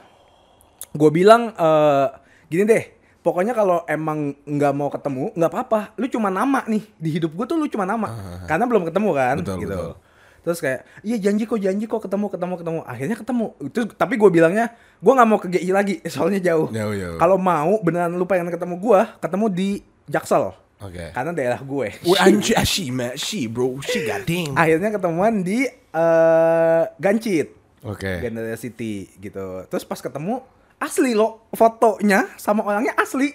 Gue 0.93 1.09
bilang 1.09 1.57
eh, 1.57 2.07
gini 2.53 2.69
deh, 2.69 2.83
pokoknya 3.25 3.57
kalau 3.57 3.81
emang 3.89 4.37
nggak 4.45 4.73
mau 4.77 4.93
ketemu, 4.93 5.33
nggak 5.33 5.49
apa-apa. 5.49 5.97
Lu 5.97 6.05
cuma 6.05 6.29
nama 6.29 6.61
nih 6.69 6.85
di 7.01 7.09
hidup 7.17 7.33
gue 7.33 7.45
tuh 7.49 7.57
lu 7.57 7.65
cuma 7.65 7.89
nama, 7.89 8.09
karena 8.45 8.65
belum 8.69 8.85
ketemu 8.89 9.09
kan, 9.13 9.35
Betul, 9.41 9.57
gitu. 9.65 9.73
betul. 9.73 9.91
Terus 10.39 10.59
kayak, 10.63 10.81
iya 11.03 11.17
janji 11.19 11.43
kok 11.43 11.59
janji 11.59 11.83
kok 11.85 11.99
ketemu 11.99 12.25
ketemu 12.31 12.53
ketemu. 12.57 12.79
Akhirnya 12.87 13.17
ketemu. 13.19 13.45
Terus 13.75 13.87
tapi 13.99 14.15
gue 14.15 14.29
bilangnya, 14.31 14.71
gue 15.01 15.13
nggak 15.13 15.27
mau 15.27 15.37
ke 15.37 15.47
GI 15.51 15.69
lagi, 15.73 15.95
soalnya 16.13 16.39
jauh. 16.41 16.71
Jauh, 16.71 16.93
jauh. 16.95 17.17
Kalau 17.17 17.37
mau 17.41 17.77
beneran 17.83 18.15
lu 18.15 18.23
pengen 18.25 18.47
ketemu 18.53 18.79
gue, 18.79 19.01
ketemu 19.19 19.45
di 19.51 19.69
Jaksel. 20.09 20.51
Oke. 20.79 21.11
Karena 21.11 21.31
daerah 21.31 21.59
gue. 21.59 21.87
Anjing, 22.17 22.55
ah, 22.55 22.63
she, 22.63 22.87
she, 23.15 23.45
bro, 23.45 23.77
she 23.79 24.03
goddamn. 24.03 24.55
akhirnya 24.55 24.89
ketemuan 24.89 25.39
di 25.39 25.67
eh, 25.67 26.83
Gancit 26.95 27.51
Oke. 27.81 28.19
Gandaria 28.19 28.55
City 28.55 29.07
gitu 29.15 29.63
terus 29.65 29.83
pas 29.83 29.97
ketemu 29.97 30.43
asli 30.77 31.11
lo 31.11 31.47
fotonya 31.51 32.27
sama 32.35 32.63
orangnya 32.63 32.91
asli 32.95 33.31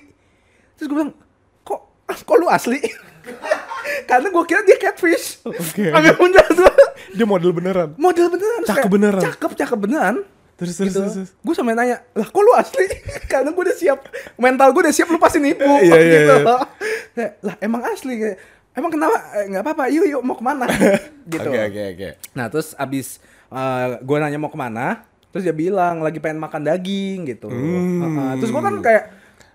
terus 0.74 0.86
gue 0.86 0.96
bilang 0.96 1.12
kok 1.60 1.80
kok 2.04 2.36
lu 2.36 2.48
asli 2.48 2.80
karena 4.08 4.28
gue 4.28 4.44
kira 4.44 4.60
dia 4.62 4.76
catfish 4.78 5.40
Oke. 5.44 5.88
muncul 6.14 6.48
tuh 6.50 6.72
Dia 7.12 7.24
model 7.24 7.52
beneran. 7.52 7.88
model 7.96 8.26
beneran 8.28 8.62
Cakep 8.64 8.88
beneran. 8.90 9.22
cakep 9.22 9.50
cakep 9.54 9.78
beneran 9.78 10.16
Terus, 10.54 10.74
terus, 10.78 10.92
terus, 10.94 11.12
terus. 11.18 11.30
gue 11.34 11.54
sampe 11.54 11.74
nanya 11.74 11.98
lah 12.14 12.30
kok 12.30 12.38
lu 12.38 12.54
asli 12.54 12.86
karena 13.30 13.50
gue 13.50 13.62
udah 13.66 13.74
siap 13.74 14.06
mental 14.38 14.70
gue 14.70 14.82
udah 14.86 14.94
siap 14.94 15.08
lu 15.10 15.18
pasti 15.18 15.42
nipu 15.42 15.66
Iya, 15.66 15.96
iya, 15.98 16.12
gitu 16.14 16.34
iya. 17.18 17.28
Lah 17.46 17.54
emang 17.58 17.82
asli 17.90 18.14
Kayak, 18.22 18.38
emang 18.78 18.90
kenapa 18.94 19.18
Eh, 19.42 19.50
nggak 19.50 19.62
apa-apa 19.66 19.90
yuk 19.90 20.06
yuk 20.06 20.22
mau 20.22 20.38
ke 20.38 20.44
mana 20.46 20.70
gitu 21.34 21.48
Oke, 21.50 21.58
oke, 21.58 21.82
oke. 21.98 22.08
Nah 22.38 22.46
terus 22.46 22.78
abis 22.78 23.18
gue 24.02 24.16
nanya 24.18 24.34
mau 24.34 24.50
ke 24.50 24.58
mana, 24.58 25.06
terus 25.30 25.46
dia 25.46 25.54
bilang 25.54 26.02
lagi 26.02 26.18
pengen 26.18 26.42
makan 26.42 26.66
daging 26.66 27.22
gitu. 27.30 27.46
Hmm. 27.46 28.02
Heeh. 28.02 28.30
Terus 28.42 28.50
gue 28.50 28.62
kan 28.62 28.74
kayak, 28.82 29.04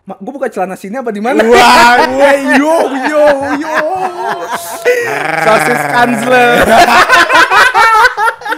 gue 0.07 0.31
buka 0.31 0.47
celana 0.47 0.79
sini 0.79 0.95
apa 0.95 1.11
di 1.11 1.19
mana? 1.19 1.43
Wah, 1.43 2.07
wah, 2.07 2.35
yo, 2.55 2.75
yo, 2.95 3.25
yo. 3.59 3.75
Sosis 5.43 5.83
Kanzler. 5.91 6.63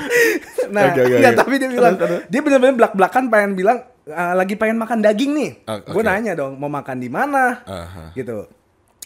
nah, 0.74 0.84
Oke, 0.88 1.02
oke, 1.02 1.16
enggak, 1.16 1.34
oke. 1.34 1.40
tapi 1.40 1.54
dia 1.58 1.70
bilang, 1.70 1.94
dia 2.26 2.42
bener-bener 2.42 2.76
belak-belakan 2.76 3.24
pengen 3.28 3.52
bilang 3.54 3.78
"Ah, 4.08 4.34
lagi 4.34 4.56
pengen 4.56 4.78
makan 4.78 5.00
daging 5.00 5.32
nih. 5.32 5.52
Oh, 5.66 5.78
Gue 5.92 6.02
nanya 6.02 6.34
dong, 6.34 6.58
mau 6.58 6.68
makan 6.68 6.98
di 6.98 7.08
mana? 7.08 7.62
Aha. 7.64 8.12
Gitu. 8.12 8.50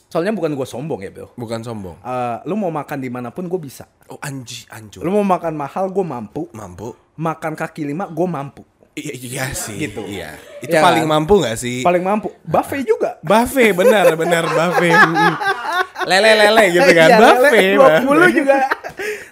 Soalnya 0.08 0.32
bukan 0.32 0.56
gue 0.56 0.64
sombong 0.64 1.04
ya, 1.04 1.12
Bro. 1.12 1.36
Bukan 1.36 1.60
sombong. 1.60 2.00
Eh, 2.00 2.38
lu 2.48 2.56
mau 2.56 2.72
makan 2.72 2.98
di 2.98 3.12
mana 3.12 3.30
pun 3.30 3.44
gue 3.46 3.60
bisa. 3.60 3.84
Oh, 4.08 4.16
anji, 4.18 4.64
anjur. 4.70 5.04
Lu 5.04 5.12
mau 5.12 5.28
makan 5.28 5.52
mahal 5.52 5.92
gue 5.92 6.06
mampu. 6.06 6.48
mampu? 6.52 6.96
Makan 7.16 7.54
kaki 7.54 7.84
lima 7.84 8.08
gue 8.08 8.24
mampu. 8.24 8.64
Iya, 8.96 9.12
iya 9.12 9.46
sih. 9.52 9.76
Gitu. 9.76 10.08
Iya. 10.08 10.40
Itu 10.64 10.72
Iya 10.72 10.80
paling 10.80 11.04
kan? 11.04 11.12
mampu 11.20 11.44
gak 11.44 11.60
sih? 11.60 11.84
Paling 11.84 12.00
mampu. 12.00 12.32
Buffet 12.48 12.88
juga. 12.88 13.20
Buffet, 13.20 13.76
benar, 13.76 14.16
benar, 14.16 14.48
buffet. 14.48 14.96
Mm. 16.06 16.10
Lele-lele 16.14 16.64
gitu 16.78 16.92
kan, 16.92 17.08
Iya, 17.08 17.18
buffet. 17.18 17.42
lele, 17.42 17.62
buffet. 17.76 18.02
20 18.06 18.38
juga. 18.38 18.56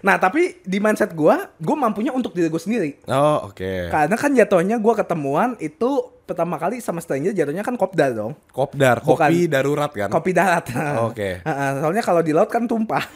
Nah, 0.03 0.15
tapi 0.17 0.41
di 0.59 0.77
mindset 0.77 1.13
gua, 1.13 1.47
gua 1.55 1.75
mampunya 1.79 2.11
untuk 2.11 2.33
diri 2.33 2.49
gue 2.49 2.59
sendiri. 2.59 2.99
Oh, 3.05 3.47
oke. 3.47 3.87
Karena 3.87 4.15
kan 4.17 4.33
jatuhnya 4.33 4.75
gua 4.75 4.93
ketemuan 4.93 5.55
itu 5.57 5.87
pertama 6.23 6.55
kali 6.55 6.79
sama 6.79 6.99
stranger 6.99 7.31
jatuhnya 7.31 7.61
kan 7.61 7.75
kopdar 7.75 8.11
dong. 8.11 8.35
Kopdar, 8.49 8.99
Bukan. 8.99 9.15
kopi 9.23 9.45
darurat 9.45 9.87
kan? 9.89 10.09
Kopi 10.09 10.31
darat. 10.31 10.65
Oke. 11.03 11.39
Heeh, 11.39 11.69
soalnya 11.79 12.01
kalau 12.01 12.19
di 12.19 12.31
laut 12.31 12.47
kan 12.47 12.63
tumpah. 12.63 13.03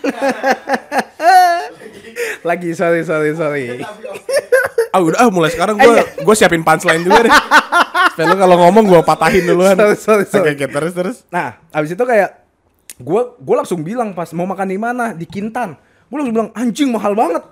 Lagi 2.43 2.72
sorry 2.74 3.04
sorry 3.04 3.36
sorry. 3.36 3.84
Ah 4.89 5.04
udah 5.04 5.20
ah, 5.20 5.30
mulai 5.30 5.52
sekarang 5.52 5.76
gue 5.76 5.84
Iya. 5.89 6.04
gue 6.24 6.36
siapin 6.36 6.63
punchline 6.63 7.04
juga 7.04 7.28
deh. 7.28 7.34
Supaya 8.13 8.26
lu 8.28 8.38
kalau 8.38 8.56
ngomong 8.60 8.84
gue 8.88 9.02
patahin 9.04 9.43
duluan. 9.46 9.76
Sorry, 9.76 9.96
sorry, 9.98 10.24
sorry. 10.26 10.52
Oke, 10.56 10.63
oke, 10.63 10.72
terus 10.72 10.93
terus. 10.96 11.17
Nah, 11.28 11.60
abis 11.70 11.93
itu 11.93 12.02
kayak 12.02 12.47
gua 13.02 13.38
gua 13.38 13.56
langsung 13.64 13.82
bilang 13.82 14.14
pas 14.14 14.30
mau 14.34 14.46
makan 14.46 14.68
di 14.68 14.80
mana 14.80 15.06
di 15.14 15.26
Kintan. 15.26 15.78
Gua 16.08 16.22
langsung 16.22 16.36
bilang 16.36 16.52
anjing 16.54 16.90
mahal 16.90 17.14
banget. 17.14 17.44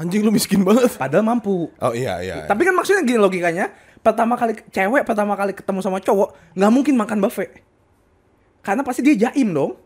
Anjing 0.00 0.24
lu 0.24 0.32
miskin 0.32 0.64
banget. 0.64 0.96
Padahal 0.96 1.26
mampu. 1.26 1.68
Oh 1.76 1.92
iya 1.92 2.22
iya. 2.24 2.48
Tapi 2.48 2.64
kan 2.64 2.72
maksudnya 2.72 3.04
gini 3.04 3.20
logikanya, 3.20 3.68
pertama 4.00 4.32
kali 4.38 4.56
cewek 4.72 5.04
pertama 5.04 5.36
kali 5.36 5.52
ketemu 5.52 5.84
sama 5.84 6.00
cowok 6.00 6.56
nggak 6.56 6.72
mungkin 6.72 6.94
makan 6.96 7.20
buffet. 7.20 7.60
Karena 8.64 8.80
pasti 8.84 9.00
dia 9.04 9.28
jaim 9.28 9.52
dong. 9.52 9.76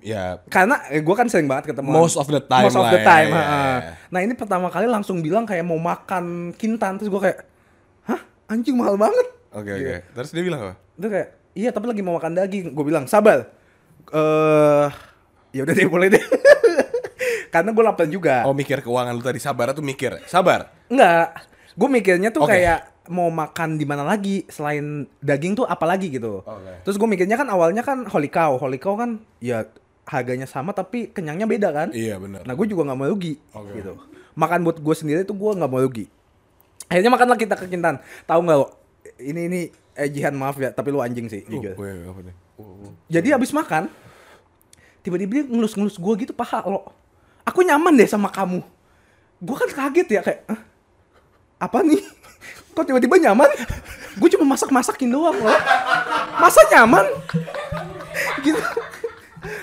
Ya 0.00 0.40
Karena 0.48 0.82
eh, 0.88 1.04
gue 1.04 1.14
kan 1.14 1.28
sering 1.28 1.46
banget 1.46 1.70
ketemu. 1.76 1.92
Most 1.92 2.16
of 2.16 2.26
the 2.26 2.40
time 2.42 2.64
Most 2.66 2.80
of 2.80 2.90
the 2.90 3.04
time. 3.04 3.28
ya, 3.30 3.38
ya, 3.38 3.44
ya. 3.44 3.92
Nah 4.08 4.20
ini 4.24 4.32
pertama 4.34 4.66
kali 4.72 4.88
langsung 4.88 5.20
bilang 5.20 5.44
kayak 5.44 5.62
mau 5.62 5.76
makan 5.78 6.56
kintan 6.56 6.96
terus 6.96 7.12
gue 7.12 7.20
kayak, 7.20 7.44
hah 8.08 8.20
anjing 8.50 8.74
mahal 8.74 8.96
banget. 8.96 9.26
oke 9.52 9.70
oke. 9.70 9.94
Terus 10.16 10.30
dia 10.32 10.42
bilang 10.42 10.60
apa? 10.64 10.74
Itu 10.96 11.06
kayak, 11.06 11.28
iya 11.54 11.70
tapi 11.74 11.90
lagi 11.90 12.02
mau 12.02 12.16
makan 12.16 12.36
daging. 12.36 12.72
Gue 12.72 12.84
bilang 12.86 13.06
sabar. 13.10 13.50
Eh, 14.10 14.86
ya 15.54 15.60
udah 15.66 15.74
deh 15.74 15.88
boleh 15.90 16.08
deh. 16.10 16.24
Karena 17.54 17.74
gue 17.74 17.84
lapar 17.84 18.06
juga. 18.06 18.46
Oh 18.46 18.54
mikir 18.54 18.80
keuangan 18.82 19.12
lu 19.14 19.22
tadi 19.22 19.42
sabar 19.42 19.74
tuh 19.74 19.82
mikir. 19.82 20.22
Sabar. 20.30 20.70
Enggak. 20.86 21.46
Gue 21.74 21.88
mikirnya 21.90 22.30
tuh 22.30 22.46
Oke. 22.46 22.54
kayak 22.58 23.10
mau 23.10 23.26
makan 23.26 23.74
di 23.74 23.82
mana 23.82 24.06
lagi 24.06 24.46
selain 24.46 25.02
daging 25.18 25.58
tuh 25.58 25.66
apa 25.66 25.82
lagi 25.82 26.14
gitu. 26.14 26.46
Oke. 26.46 26.86
Terus 26.86 26.96
gue 26.98 27.08
mikirnya 27.10 27.34
kan 27.34 27.50
awalnya 27.50 27.82
kan 27.82 28.06
holy 28.06 28.30
cow. 28.30 28.54
Holy 28.54 28.78
cow 28.78 28.94
kan 28.94 29.18
ya 29.42 29.66
harganya 30.06 30.46
sama 30.46 30.70
tapi 30.70 31.10
kenyangnya 31.10 31.46
beda 31.50 31.68
kan. 31.74 31.88
Iya 31.90 32.22
benar. 32.22 32.46
Nah 32.46 32.54
gue 32.54 32.66
juga 32.70 32.86
nggak 32.86 32.98
mau 32.98 33.10
rugi 33.10 33.34
Oke. 33.54 33.82
gitu. 33.82 33.92
Makan 34.38 34.62
buat 34.62 34.78
gue 34.78 34.94
sendiri 34.94 35.26
tuh 35.26 35.34
gue 35.34 35.50
nggak 35.58 35.70
mau 35.70 35.82
rugi. 35.82 36.06
Akhirnya 36.86 37.10
makanlah 37.10 37.38
kita 37.38 37.54
ke 37.58 37.66
Kintan. 37.70 37.98
Tahu 38.26 38.40
nggak 38.46 38.58
lo? 38.58 38.66
Ini 39.18 39.40
ini 39.50 39.60
eh 39.94 40.08
Jihan 40.08 40.34
maaf 40.34 40.56
ya, 40.56 40.70
tapi 40.70 40.90
lu 40.90 40.98
anjing 40.98 41.26
sih 41.26 41.42
Oh, 41.46 41.50
jujur. 41.50 41.74
gue 41.74 41.90
apa 42.06 42.20
nih? 42.22 42.34
Oh, 42.56 42.88
oh. 42.88 42.92
Jadi 43.08 43.28
abis 43.32 43.50
makan, 43.50 43.88
tiba-tiba 45.00 45.32
dia 45.40 45.44
ngelus-ngelus 45.46 45.96
gue 45.96 46.14
gitu 46.22 46.32
paha 46.32 46.62
lo. 46.64 46.92
Aku 47.42 47.64
nyaman 47.64 47.96
deh 47.96 48.06
sama 48.06 48.28
kamu. 48.28 48.60
Gue 49.40 49.56
kan 49.56 49.70
kaget 49.70 50.08
ya 50.08 50.20
kayak, 50.20 50.40
"Hah? 50.46 50.60
apa 51.60 51.84
nih? 51.84 52.00
Kok 52.74 52.84
tiba-tiba 52.86 53.16
nyaman? 53.20 53.48
Gue 54.16 54.28
cuma 54.32 54.56
masak-masakin 54.56 55.10
doang 55.10 55.36
loh. 55.36 55.58
Masa 56.40 56.60
nyaman? 56.72 57.04
gitu. 58.44 58.60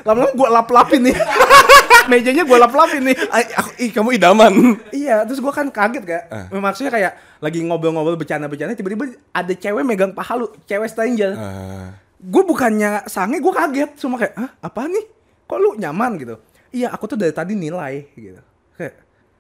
Lama-lama 0.08 0.32
gue 0.32 0.48
lap-lapin 0.48 1.02
nih. 1.12 1.18
Mejanya 2.12 2.48
gue 2.48 2.58
lap-lapin 2.58 3.02
nih. 3.04 3.18
Ay, 3.28 3.44
aku, 3.52 3.70
ih 3.76 3.92
kamu 3.92 4.10
idaman. 4.16 4.80
Iya, 4.96 5.28
terus 5.28 5.44
gue 5.44 5.52
kan 5.52 5.68
kaget 5.68 6.04
gak? 6.08 6.24
Ah. 6.32 6.48
Maksudnya 6.48 6.88
kayak 6.88 7.12
lagi 7.44 7.60
ngobrol-ngobrol 7.60 8.16
bercanda-bercanda 8.16 8.74
tiba-tiba 8.74 9.12
ada 9.36 9.52
cewek 9.52 9.84
megang 9.84 10.16
paha 10.16 10.40
lu, 10.40 10.48
cewek 10.64 10.88
stranger. 10.88 11.36
Ah, 11.36 11.92
gue 12.18 12.44
bukannya 12.44 13.06
sange 13.06 13.38
gue 13.38 13.54
kaget 13.54 13.94
cuma 14.02 14.18
kayak 14.18 14.34
Hah, 14.34 14.50
apa 14.58 14.90
nih 14.90 15.06
kok 15.46 15.58
lu 15.62 15.78
nyaman 15.78 16.18
gitu 16.18 16.36
iya 16.74 16.90
aku 16.90 17.06
tuh 17.06 17.14
dari 17.14 17.30
tadi 17.30 17.54
nilai 17.54 18.10
gitu 18.18 18.42
kayak 18.74 18.96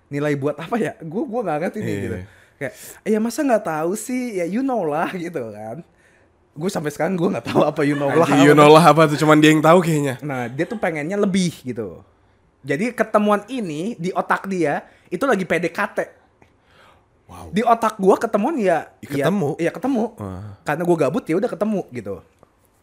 nilai 0.08 0.38
buat 0.38 0.56
apa 0.56 0.77
ya 0.77 0.93
gue 1.01 1.23
gua 1.25 1.41
nggak 1.41 1.58
ngerti 1.67 1.80
nih 1.82 1.89
Iya. 1.89 2.03
gitu 2.06 2.17
kayak 2.58 2.73
ya 3.01 3.17
masa 3.17 3.41
nggak 3.41 3.65
tahu 3.65 3.91
sih 3.97 4.38
ya 4.38 4.45
you 4.45 4.62
know 4.62 4.86
lah 4.86 5.10
gitu 5.17 5.41
kan 5.51 5.82
gue 6.58 6.67
sampai 6.67 6.89
sekarang 6.89 7.13
gue 7.13 7.30
nggak 7.30 7.46
tahu 7.46 7.62
apa 7.62 7.82
you 7.86 7.93
know 7.93 8.10
lah 8.10 8.28
you 8.41 8.52
know 8.52 8.65
lah 8.67 8.82
apa 8.84 9.06
tuh 9.06 9.15
cuman 9.15 9.38
dia 9.38 9.54
yang 9.54 9.62
tahu 9.62 9.78
kayaknya. 9.80 10.17
nah 10.20 10.50
dia 10.50 10.65
tuh 10.65 10.76
pengennya 10.76 11.15
lebih 11.15 11.54
gitu 11.62 12.02
jadi 12.62 12.89
ketemuan 12.91 13.46
ini 13.48 13.93
di 13.96 14.10
otak 14.10 14.50
dia 14.50 14.82
itu 15.08 15.22
lagi 15.24 15.46
PDKT 15.46 16.17
Wow. 17.28 17.52
di 17.52 17.60
otak 17.60 18.00
gua 18.00 18.15
ketemuan 18.15 18.56
ya 18.56 18.88
Ya, 19.04 19.28
ketemu. 19.28 19.60
ya, 19.60 19.67
ya 19.67 19.72
ketemu 19.76 20.15
Wah. 20.15 20.56
karena 20.63 20.84
gua 20.88 20.96
gabut 20.98 21.24
ya 21.28 21.36
udah 21.36 21.52
ketemu 21.52 21.84
gitu 21.91 22.24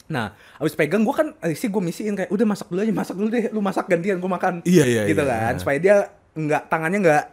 nah 0.05 0.37
abis 0.61 0.77
pegang 0.77 1.01
gua 1.01 1.17
kan 1.17 1.29
eh, 1.41 1.57
sih 1.57 1.73
gua 1.73 1.81
misiin 1.81 2.13
kayak 2.13 2.29
udah 2.29 2.45
masak 2.45 2.69
dulu 2.69 2.85
aja 2.85 2.93
masak 2.93 3.17
dulu 3.17 3.29
deh 3.33 3.49
lu 3.49 3.65
masak 3.65 3.89
gantian 3.89 4.21
gua 4.21 4.37
makan 4.37 4.61
Iya, 4.69 4.85
iya, 4.85 5.03
gitu 5.09 5.25
iya, 5.25 5.33
kan 5.33 5.49
iya. 5.49 5.61
supaya 5.65 5.79
dia 5.81 5.97
nggak 6.37 6.63
tangannya 6.69 6.99
nggak 7.01 7.25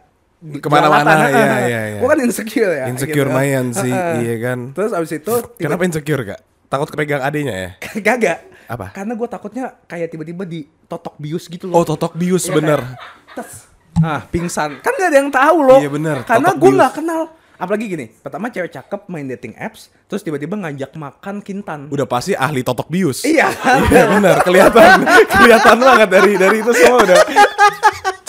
Ke 0.42 0.66
mana-mana, 0.66 1.30
iya, 1.30 1.46
iya, 1.62 1.80
iya. 1.88 1.98
gua 2.02 2.08
kan 2.10 2.20
insecure 2.20 2.72
ya 2.72 2.90
Insecure 2.90 3.30
gitu. 3.30 3.32
mayan 3.32 3.70
sih, 3.70 3.86
Heeh. 3.86 4.14
iya 4.20 4.34
kan. 4.42 4.58
terus 4.70 4.90
abis 4.90 5.14
itu 5.14 5.34
tiba- 5.54 5.70
Kenapa 5.70 5.82
insecure 5.84 6.22
kak? 6.26 6.40
Takut 6.66 6.88
kepegang 6.88 7.22
adenya 7.22 7.54
ya? 7.54 7.70
Kagak. 8.02 8.38
Apa? 8.64 8.90
Karena 8.90 9.12
gue 9.12 9.28
takutnya 9.28 9.64
kayak 9.84 10.08
tiba-tiba 10.08 10.42
di 10.42 10.60
totok 10.84 11.14
bius 11.16 11.46
gitu 11.46 11.68
loh. 11.68 11.78
Oh 11.78 11.84
totok 11.84 12.16
bius 12.16 12.42
Iya, 12.44 12.54
bener. 12.54 12.80
kayak, 12.80 13.36
tes. 13.36 13.50
Ah, 13.94 14.20
pingsan. 14.24 14.80
Kan 14.80 14.92
gak 14.94 15.08
ada 15.08 15.18
yang 15.18 15.28
tahu 15.28 15.58
loh. 15.62 15.78
Iya, 15.78 15.90
bener. 15.92 16.16
Karena 16.24 16.50
gue 16.50 16.70
nggak 16.72 16.94
kenal. 16.94 17.22
Apalagi 17.54 17.86
gini, 17.86 18.10
pertama 18.18 18.48
cewek 18.48 18.72
cakep 18.72 19.06
main 19.06 19.22
dating 19.28 19.54
apps, 19.54 19.86
terus 20.04 20.18
tiba-tiba 20.20 20.58
ngajak 20.58 20.90
makan 20.92 21.38
kintan. 21.38 21.86
Udah 21.86 22.02
pasti 22.04 22.34
ahli 22.34 22.58
totok 22.60 22.88
bius. 22.88 23.22
Iya. 23.22 23.54
Iya 23.86 24.04
benar, 24.10 24.42
kelihatan 24.42 25.06
kelihatan 25.36 25.76
banget 25.78 26.08
dari 26.10 26.32
dari 26.34 26.56
itu 26.58 26.72
semua 26.72 26.98
udah. 27.04 27.16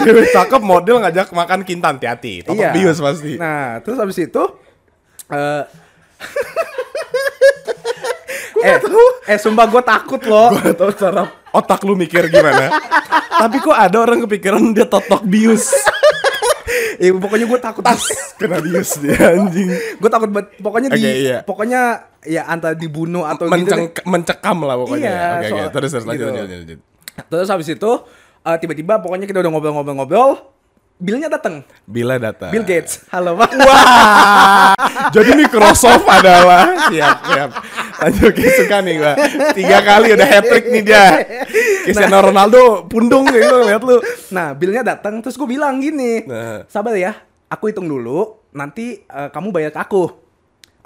Cewek 0.03 0.27
cakep 0.29 0.61
model 0.61 0.97
ngajak 0.99 1.27
makan 1.29 1.63
kintan 1.63 1.95
hati-hati. 1.95 2.43
Totok 2.43 2.59
Iya. 2.59 2.71
bius 2.71 2.99
pasti. 2.99 3.33
Nah, 3.35 3.79
terus 3.79 3.97
habis 3.97 4.17
itu 4.17 4.43
eh 5.25 5.63
eh, 8.63 8.77
eh 9.27 9.37
sumpah 9.37 9.65
gue 9.65 9.81
takut 9.81 10.21
loh. 10.23 10.51
Gak 10.53 10.75
tau 10.75 10.91
cara 10.93 11.23
otak 11.51 11.79
lu 11.83 11.93
mikir 11.93 12.27
gimana. 12.27 12.69
Tapi 13.33 13.57
kok 13.59 13.73
ada 13.73 13.97
orang 13.99 14.23
kepikiran 14.23 14.61
dia 14.71 14.85
totok 14.85 15.23
bius. 15.23 15.69
Ya, 16.93 17.09
pokoknya 17.11 17.45
gue 17.45 17.59
takut. 17.59 17.83
Kena 18.37 18.61
bius 18.61 18.95
dia 18.97 19.17
anjing. 19.35 19.67
gue 19.97 20.09
takut 20.09 20.29
banget. 20.29 20.55
Pokoknya 20.57 20.89
di, 20.89 21.01
Oke, 21.01 21.11
iya. 21.19 21.37
pokoknya 21.41 21.81
ya 22.23 22.47
antara 22.47 22.73
dibunuh 22.73 23.25
atau 23.25 23.45
gitu. 23.45 23.53
Menceng, 23.59 23.81
deh. 23.91 24.05
mencekam 24.07 24.57
lah 24.61 24.75
pokoknya. 24.77 25.03
Iya, 25.03 25.19
oke, 25.19 25.33
oke. 25.35 25.49
soal- 25.51 25.71
Terus 25.73 25.89
terus 25.91 26.05
lanjut, 26.05 26.21
gitu. 26.21 26.25
lanjut, 26.29 26.47
lanjut, 26.47 26.59
lanjut. 26.63 26.79
Terus 27.27 27.47
habis 27.49 27.67
itu 27.67 27.91
eh, 28.43 28.57
tiba-tiba 28.59 28.99
pokoknya 28.99 29.25
kita 29.25 29.39
udah 29.39 29.51
ngobrol-ngobrol-ngobrol, 29.51 30.53
Billnya 31.03 31.27
datang. 31.27 31.65
Bila 31.83 32.15
data. 32.21 32.47
Bill 32.53 32.63
Gates. 32.63 33.03
Halo, 33.11 33.35
Pak. 33.35 33.51
Wah, 33.59 34.71
jadi 35.11 35.35
Microsoft 35.35 36.05
adalah 36.05 36.87
siap 36.87 37.17
siap. 37.27 37.49
Lanjut 37.99 38.31
suka 38.31 38.77
nih 38.79 38.93
gua. 39.01 39.13
Tiga 39.51 39.83
kali 39.83 40.15
udah 40.15 40.27
hat 40.29 40.45
trick 40.47 40.65
nih 40.69 40.83
dia. 40.85 41.05
Cristiano 41.83 42.23
Ronaldo 42.23 42.87
pundung 42.87 43.25
gitu 43.27 43.67
lihat 43.67 43.83
lu. 43.83 43.99
Nah, 44.31 44.55
Billnya 44.55 44.85
datang 44.85 45.19
terus 45.19 45.35
gue 45.35 45.49
bilang 45.49 45.81
gini. 45.81 46.23
Nah. 46.23 46.63
Sabar 46.71 46.95
ya, 46.95 47.19
aku 47.51 47.73
hitung 47.73 47.89
dulu, 47.89 48.39
nanti 48.55 49.03
eh, 49.03 49.29
kamu 49.33 49.51
bayar 49.51 49.75
ke 49.75 49.81
aku. 49.83 50.07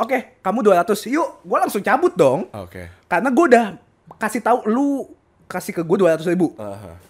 Oke, 0.01 0.41
kamu 0.41 0.65
200. 0.65 1.13
Yuk, 1.13 1.45
gue 1.45 1.57
langsung 1.61 1.83
cabut 1.85 2.13
dong. 2.17 2.47
Oke. 2.57 2.89
Karena 3.05 3.29
gue 3.29 3.45
udah 3.53 3.65
kasih 4.17 4.41
tahu 4.41 4.65
lu 4.65 5.05
kasih 5.45 5.77
ke 5.77 5.81
gue 5.85 5.97
200 5.99 6.25
ribu. 6.31 6.57
Aha. 6.57 7.06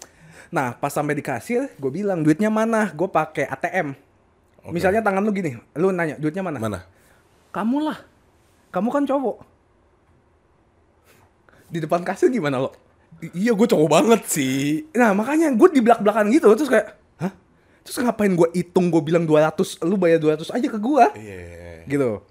Nah, 0.48 0.72
pas 0.72 0.88
sampai 0.88 1.12
di 1.12 1.20
kasir, 1.20 1.68
gue 1.70 1.90
bilang 1.90 2.20
duitnya 2.20 2.48
mana? 2.48 2.88
Gue 2.90 3.04
pakai 3.06 3.44
ATM. 3.46 3.92
Oke. 4.60 4.72
Misalnya 4.72 5.00
tangan 5.00 5.20
lu 5.20 5.30
gini, 5.30 5.56
lu 5.74 5.92
nanya 5.92 6.16
duitnya 6.16 6.40
mana? 6.40 6.56
Mana? 6.56 6.80
Kamu 7.50 7.78
lah. 7.80 7.98
Kamu 8.68 8.88
kan 8.88 9.04
cowok. 9.04 9.44
Di 11.68 11.78
depan 11.78 12.00
kasir 12.00 12.28
gimana 12.28 12.56
lo? 12.58 12.72
I- 13.20 13.44
iya 13.44 13.52
gue 13.52 13.66
cowok 13.66 13.88
banget 13.88 14.20
sih. 14.24 14.88
Nah 14.94 15.12
makanya 15.12 15.52
gue 15.52 15.68
di 15.70 15.80
belak 15.80 16.00
belakan 16.00 16.28
gitu 16.30 16.48
terus 16.54 16.68
kayak, 16.68 16.96
hah? 17.18 17.32
Terus 17.84 17.96
ngapain 17.98 18.32
gue 18.32 18.48
hitung 18.54 18.88
gue 18.88 19.00
bilang 19.00 19.24
200, 19.24 19.52
lu 19.82 19.96
bayar 19.96 20.16
200 20.18 20.48
aja 20.48 20.64
ke 20.66 20.78
gue, 20.78 21.04
Iya. 21.18 21.84
gitu. 21.84 22.24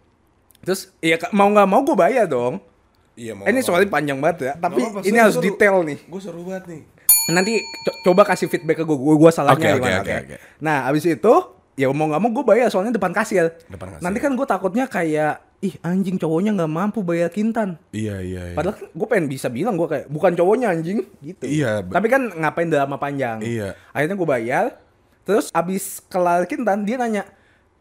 Terus 0.62 0.90
ya 1.00 1.18
ka- 1.18 1.30
mau 1.30 1.50
nggak 1.50 1.68
mau 1.70 1.82
gue 1.84 1.94
bayar 1.94 2.26
dong. 2.26 2.62
Iya 3.14 3.34
mau. 3.34 3.46
Eh, 3.46 3.52
ini 3.52 3.62
soalnya 3.62 3.90
panjang 3.90 4.18
banget 4.18 4.38
ya, 4.42 4.54
tapi 4.56 4.82
ini 5.04 5.18
harus 5.18 5.38
detail 5.38 5.82
nih. 5.82 5.98
Gue 6.06 6.22
seru 6.22 6.42
banget 6.42 6.66
nih. 6.70 6.82
Nanti 7.28 7.60
co- 7.60 7.98
coba 8.06 8.24
kasih 8.24 8.48
feedback 8.48 8.80
ke 8.80 8.86
gue, 8.86 8.98
gue 8.98 9.16
gua 9.16 9.32
salahnya 9.32 9.76
oke, 9.76 9.80
gimana. 9.80 10.00
oke, 10.00 10.12
oke? 10.12 10.24
oke. 10.24 10.36
Nah 10.64 10.88
abis 10.88 11.04
itu 11.06 11.34
ya 11.76 11.92
mau 11.92 12.08
nggak 12.08 12.22
mau 12.24 12.32
gue 12.32 12.46
bayar 12.48 12.68
soalnya 12.72 12.96
depan 12.96 13.12
kasir. 13.12 13.52
Depan 13.68 13.94
kasir. 13.94 14.04
Nanti 14.04 14.18
kan 14.18 14.32
gue 14.34 14.48
takutnya 14.48 14.86
kayak, 14.88 15.44
ih 15.60 15.76
anjing 15.82 16.16
cowoknya 16.16 16.56
nggak 16.56 16.72
mampu 16.72 17.04
bayar 17.04 17.30
kintan. 17.30 17.78
Iya 17.92 18.24
iya. 18.24 18.42
iya. 18.52 18.56
Padahal 18.56 18.80
gue 18.80 19.08
pengen 19.08 19.28
bisa 19.28 19.52
bilang 19.52 19.76
gue 19.76 19.86
kayak 19.86 20.06
bukan 20.08 20.34
cowoknya 20.34 20.72
anjing 20.72 21.04
gitu. 21.20 21.44
Iya, 21.44 21.84
Tapi 21.86 22.08
kan 22.08 22.32
ngapain 22.32 22.72
drama 22.72 22.96
panjang. 22.96 23.44
Iya. 23.44 23.76
Akhirnya 23.92 24.16
gue 24.16 24.28
bayar. 24.28 24.66
Terus 25.28 25.52
abis 25.52 26.00
kelar 26.08 26.48
kintan 26.48 26.88
dia 26.88 26.96
nanya, 26.96 27.28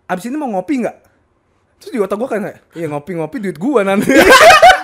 abis 0.05 0.27
ini 0.27 0.35
mau 0.35 0.51
ngopi 0.51 0.83
nggak? 0.83 0.97
Terus 1.79 1.91
di 1.95 2.01
otak 2.03 2.19
gue 2.19 2.27
kan 2.27 2.41
kayak, 2.43 2.59
iya 2.75 2.91
ngopi-ngopi 2.91 3.37
duit 3.39 3.55
gue 3.55 3.81
nanti. 3.87 4.11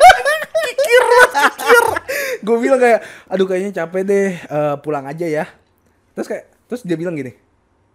Gue 2.42 2.56
bilang 2.58 2.82
kayak, 2.82 3.00
aduh 3.30 3.46
kayaknya 3.46 3.70
capek 3.82 4.02
deh, 4.02 4.28
eh, 4.34 4.74
pulang 4.82 5.06
aja 5.06 5.26
ya. 5.26 5.46
Terus 6.12 6.26
kayak, 6.26 6.44
terus 6.66 6.82
dia 6.82 6.98
bilang 6.98 7.14
gini, 7.14 7.32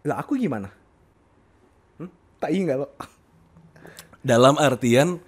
lah 0.07 0.23
aku 0.23 0.39
gimana? 0.39 0.71
Hmm? 1.99 2.10
Tak 2.39 2.49
nggak 2.49 2.77
lo? 2.79 2.88
Dalam 4.23 4.55
artian 4.55 5.19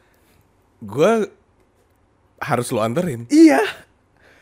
gue 0.79 1.11
harus 2.39 2.67
lo 2.71 2.79
anterin. 2.79 3.27
Iya. 3.27 3.59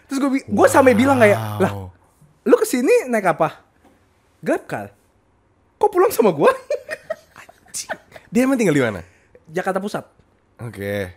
Terus 0.07 0.17
gue 0.21 0.29
gue 0.45 0.67
sampai 0.69 0.93
bilang 0.93 1.17
kayak, 1.17 1.39
lah 1.59 1.71
Wow. 1.73 1.89
lu 2.47 2.55
ke 2.55 2.65
sini 2.69 3.09
naik 3.09 3.33
apa? 3.33 3.65
Grab 4.39 4.63
car. 4.69 4.93
Kok 5.81 5.89
pulang 5.91 6.13
sama 6.13 6.29
gue? 6.31 6.47
Dia 8.33 8.45
emang 8.45 8.57
tinggal 8.59 8.77
di 8.77 8.83
mana? 8.85 9.01
Jakarta 9.49 9.81
Pusat. 9.81 10.05
Oke. 10.61 11.13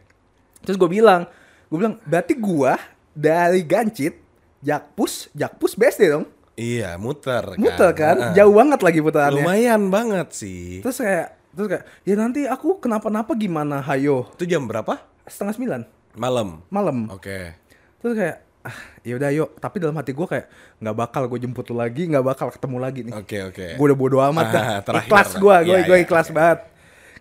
Terus 0.64 0.76
gue 0.76 0.90
bilang, 0.90 1.28
gue 1.68 1.76
bilang 1.78 1.96
berarti 2.04 2.34
gue 2.36 2.72
dari 3.20 3.60
Gancit, 3.62 4.16
Jakpus, 4.64 5.28
Jakpus 5.36 5.76
BSD 5.76 6.08
dong. 6.08 6.24
Iya, 6.56 6.96
muter 6.96 7.56
kan. 7.56 7.60
Muter 7.60 7.90
kan, 7.92 8.16
Heeh. 8.16 8.34
jauh 8.36 8.52
banget 8.52 8.80
lagi 8.80 9.00
putarannya. 9.00 9.44
Lumayan 9.44 9.88
banget 9.88 10.28
sih. 10.32 10.80
Terus 10.80 11.00
kayak, 11.00 11.28
terus 11.52 11.68
kayak, 11.68 11.84
ya 12.04 12.14
nanti 12.16 12.44
aku 12.44 12.80
kenapa-napa 12.80 13.32
gimana, 13.32 13.80
hayo. 13.84 14.28
Itu 14.36 14.44
jam 14.44 14.64
berapa? 14.64 15.00
Setengah 15.24 15.54
sembilan 15.56 15.80
Malam. 16.16 16.64
malam. 16.68 17.06
Oke. 17.12 17.54
Terus 18.02 18.12
kayak, 18.18 18.36
ah 18.60 18.76
ya 19.00 19.14
udah 19.16 19.30
yuk. 19.32 19.50
Tapi 19.56 19.76
dalam 19.78 19.96
hati 19.96 20.10
gue 20.12 20.26
kayak 20.26 20.46
nggak 20.82 20.96
bakal 20.98 21.22
gue 21.30 21.38
jemput 21.38 21.64
lu 21.70 21.78
lagi, 21.78 22.02
nggak 22.10 22.24
bakal 22.26 22.48
ketemu 22.50 22.76
lagi 22.76 23.00
nih. 23.06 23.14
Oke, 23.14 23.38
oke. 23.46 23.66
Gue 23.78 23.84
udah 23.86 23.96
bodo 23.96 24.18
amat 24.20 24.46
dah. 24.50 24.64
Ah, 24.64 24.80
terakhir 24.82 25.06
ikhlas 25.08 25.30
gue, 25.38 25.54
gue 25.64 25.76
Iya, 25.80 25.86
iya, 25.86 25.96
ikhlas 26.02 26.28
iya. 26.28 26.34
banget. 26.34 26.58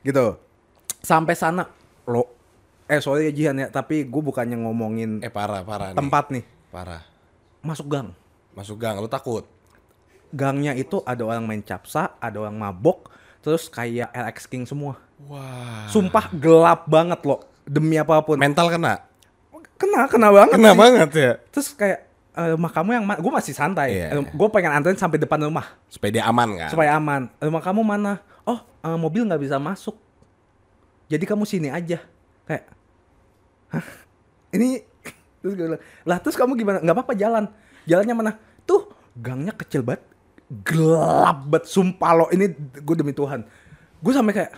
Gitu. 0.03 0.25
Sampai 0.99 1.35
sana 1.37 1.63
lo 2.03 2.38
eh 2.89 2.99
sorry 2.99 3.29
ya 3.29 3.31
Jihan 3.31 3.55
ya, 3.55 3.67
tapi 3.69 4.03
gue 4.03 4.21
bukannya 4.21 4.57
ngomongin 4.57 5.21
Eh 5.21 5.29
parah, 5.29 5.61
parah 5.61 5.93
nih. 5.93 5.97
tempat 5.97 6.25
nih. 6.29 6.43
Parah. 6.69 7.05
Masuk 7.61 7.85
gang. 7.85 8.11
Masuk 8.51 8.75
gang, 8.75 8.97
lu 8.97 9.05
takut? 9.05 9.45
Gangnya 10.29 10.73
itu 10.73 11.01
ada 11.03 11.21
orang 11.23 11.41
main 11.43 11.61
capsa, 11.61 12.17
ada 12.17 12.37
orang 12.39 12.53
mabok, 12.53 13.09
terus 13.39 13.65
kayak 13.65 14.09
LX 14.09 14.45
King 14.45 14.65
semua. 14.65 14.97
Wah. 15.21 15.85
Sumpah 15.85 16.29
gelap 16.31 16.85
banget 16.85 17.21
loh, 17.23 17.41
demi 17.63 17.95
apa 17.95 18.21
pun. 18.21 18.37
Mental 18.37 18.69
kena? 18.69 19.05
kena, 19.75 20.05
kena 20.05 20.27
banget 20.29 20.53
Kena 20.53 20.69
sih. 20.69 20.77
banget 20.77 21.09
ya. 21.13 21.31
Terus 21.49 21.67
kayak 21.71 21.99
eh, 22.35 22.49
rumah 22.51 22.67
kamu 22.67 22.89
yang 22.91 23.03
gue 23.15 23.31
masih 23.31 23.53
santai. 23.53 23.95
Iya. 23.95 24.17
Gue 24.29 24.47
pengen 24.49 24.71
anterin 24.71 24.95
sampai 24.95 25.15
depan 25.15 25.39
rumah 25.39 25.65
Supaya 25.87 26.11
dia 26.11 26.23
aman 26.23 26.57
kan? 26.57 26.69
supaya 26.69 26.93
aman. 26.93 27.31
Rumah 27.37 27.61
kamu 27.63 27.81
mana? 27.81 28.19
Oh, 28.43 28.59
eh, 28.59 28.97
mobil 28.97 29.23
nggak 29.23 29.39
bisa 29.39 29.55
masuk. 29.55 29.95
Jadi 31.07 31.23
kamu 31.23 31.43
sini 31.43 31.71
aja. 31.71 32.03
Kayak, 32.43 32.63
hah? 33.73 33.85
Ini 34.49 34.81
terus 35.39 35.53
gue 35.55 35.65
bilang, 35.65 35.81
lah 36.03 36.17
terus 36.19 36.35
kamu 36.35 36.57
gimana? 36.59 36.77
Nggak 36.83 36.95
apa-apa 36.99 37.13
jalan. 37.15 37.45
Jalannya 37.87 38.15
mana? 38.15 38.31
Tuh 38.67 38.91
gangnya 39.15 39.53
kecil 39.55 39.81
banget, 39.81 40.03
gelap 40.65 41.47
banget. 41.47 41.65
Sumpah 41.69 42.11
lo, 42.13 42.25
ini 42.33 42.51
gue 42.57 42.95
demi 42.97 43.13
Tuhan. 43.15 43.45
Gue 43.99 44.13
sampai 44.15 44.33
kayak, 44.35 44.51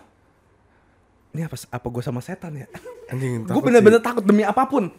ini 1.38 1.41
apa 1.45 1.56
apa 1.56 1.88
gue 1.88 2.04
sama 2.04 2.19
setan 2.24 2.56
ya? 2.56 2.67
Anjing, 3.12 3.43
gue 3.47 3.62
bener-bener 3.62 4.00
takut 4.00 4.24
demi 4.24 4.43
apa 4.47 4.63
pun. 4.67 4.89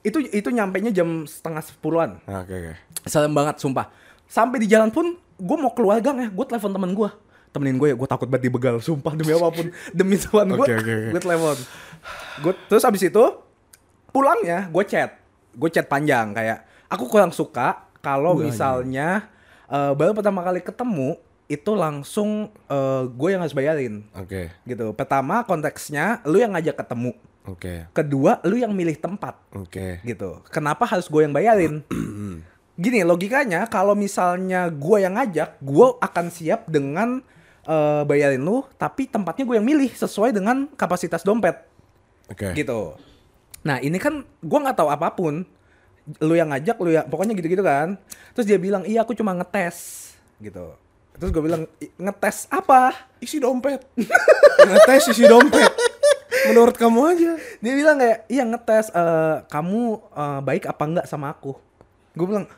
Itu 0.00 0.24
itu 0.24 0.48
nyampe 0.48 0.80
nya 0.80 0.90
jam 0.92 1.28
setengah 1.28 1.60
sepuluhan. 1.60 2.10
sih. 2.24 2.32
Oke, 2.32 2.54
oke. 2.56 2.72
Serem 3.04 3.32
banget 3.36 3.60
sumpah. 3.60 3.92
Sampai 4.24 4.62
di 4.62 4.66
jalan 4.70 4.88
pun 4.88 5.18
gue 5.18 5.56
mau 5.60 5.72
keluar 5.76 6.00
gang 6.00 6.20
ya, 6.20 6.28
gue 6.32 6.44
telepon 6.48 6.72
temen 6.72 6.92
gue. 6.96 7.10
Temenin 7.50 7.76
gue 7.82 7.88
ya, 7.92 7.96
gue 7.98 8.08
takut 8.08 8.30
banget 8.30 8.46
dibegal, 8.46 8.78
sumpah 8.78 9.12
demi 9.18 9.34
apa 9.34 9.48
pun. 9.50 9.66
demi 9.98 10.16
Tuhan 10.16 10.46
gue, 10.54 10.66
oke. 10.70 10.96
gue 11.12 11.20
telepon. 11.20 11.58
Gue 12.40 12.52
terus 12.70 12.86
abis 12.86 13.10
itu 13.10 13.24
pulangnya 14.10 14.68
gue 14.70 14.84
chat, 14.86 15.16
gue 15.54 15.70
chat 15.70 15.86
panjang 15.86 16.34
kayak 16.34 16.66
aku 16.90 17.06
kurang 17.06 17.30
suka 17.30 17.86
kalau 18.02 18.36
Wah, 18.36 18.50
misalnya 18.50 19.30
eh, 19.70 19.92
baru 19.94 20.12
pertama 20.12 20.42
kali 20.42 20.60
ketemu 20.60 21.16
itu 21.50 21.74
langsung 21.74 22.50
eh, 22.70 23.02
gue 23.10 23.28
yang 23.34 23.42
harus 23.42 23.54
bayarin 23.54 24.06
Oke. 24.14 24.54
gitu. 24.62 24.94
Pertama 24.94 25.42
konteksnya 25.42 26.22
lu 26.22 26.38
yang 26.38 26.54
ngajak 26.54 26.78
ketemu. 26.78 27.12
Oke. 27.50 27.90
Kedua 27.90 28.38
lu 28.46 28.54
yang 28.54 28.70
milih 28.70 28.94
tempat 29.02 29.34
Oke. 29.58 29.98
gitu. 30.06 30.46
Kenapa 30.54 30.86
harus 30.86 31.10
gue 31.10 31.26
yang 31.26 31.34
bayarin? 31.34 31.82
Gini 32.80 33.02
logikanya 33.02 33.66
kalau 33.66 33.98
misalnya 33.98 34.70
gue 34.70 34.96
yang 35.02 35.18
ngajak, 35.18 35.58
gue 35.58 35.86
akan 35.98 36.26
siap 36.30 36.70
dengan 36.70 37.18
eh, 37.66 38.02
bayarin 38.06 38.46
lu, 38.46 38.62
tapi 38.78 39.10
tempatnya 39.10 39.42
gue 39.42 39.56
yang 39.58 39.66
milih 39.66 39.90
sesuai 39.90 40.30
dengan 40.30 40.70
kapasitas 40.78 41.26
dompet 41.26 41.66
Oke. 42.30 42.54
gitu. 42.54 42.94
Nah 43.60 43.76
ini 43.78 44.00
kan 44.00 44.22
gue 44.24 44.58
nggak 44.60 44.76
tahu 44.76 44.88
apa 44.88 45.12
pun. 45.12 45.44
Lu 46.18 46.34
yang 46.34 46.50
ngajak, 46.50 46.76
lu 46.80 46.90
yang 46.90 47.06
pokoknya 47.06 47.36
gitu-gitu 47.36 47.60
kan. 47.60 48.00
Terus 48.32 48.46
dia 48.48 48.58
bilang 48.58 48.82
iya 48.84 49.04
aku 49.04 49.12
cuma 49.12 49.36
ngetes 49.36 50.10
gitu. 50.40 50.72
Terus 51.20 51.30
gue 51.36 51.42
bilang 51.44 51.68
"I- 51.78 51.92
ngetes 52.00 52.48
apa? 52.48 52.96
Isi 53.20 53.36
dompet. 53.36 53.84
Ngetes 54.70 55.12
isi 55.12 55.28
dompet. 55.28 55.68
Menurut 56.48 56.72
kamu 56.80 57.00
aja. 57.12 57.32
Dia 57.60 57.72
bilang 57.76 58.00
kayak 58.00 58.18
iya 58.26 58.48
ngetes 58.48 58.88
eh, 58.90 59.36
kamu 59.52 59.80
eh, 60.16 60.40
baik 60.40 60.64
apa 60.64 60.82
enggak 60.88 61.06
sama 61.06 61.28
aku. 61.28 61.52
Gue 62.16 62.26
bilang 62.26 62.48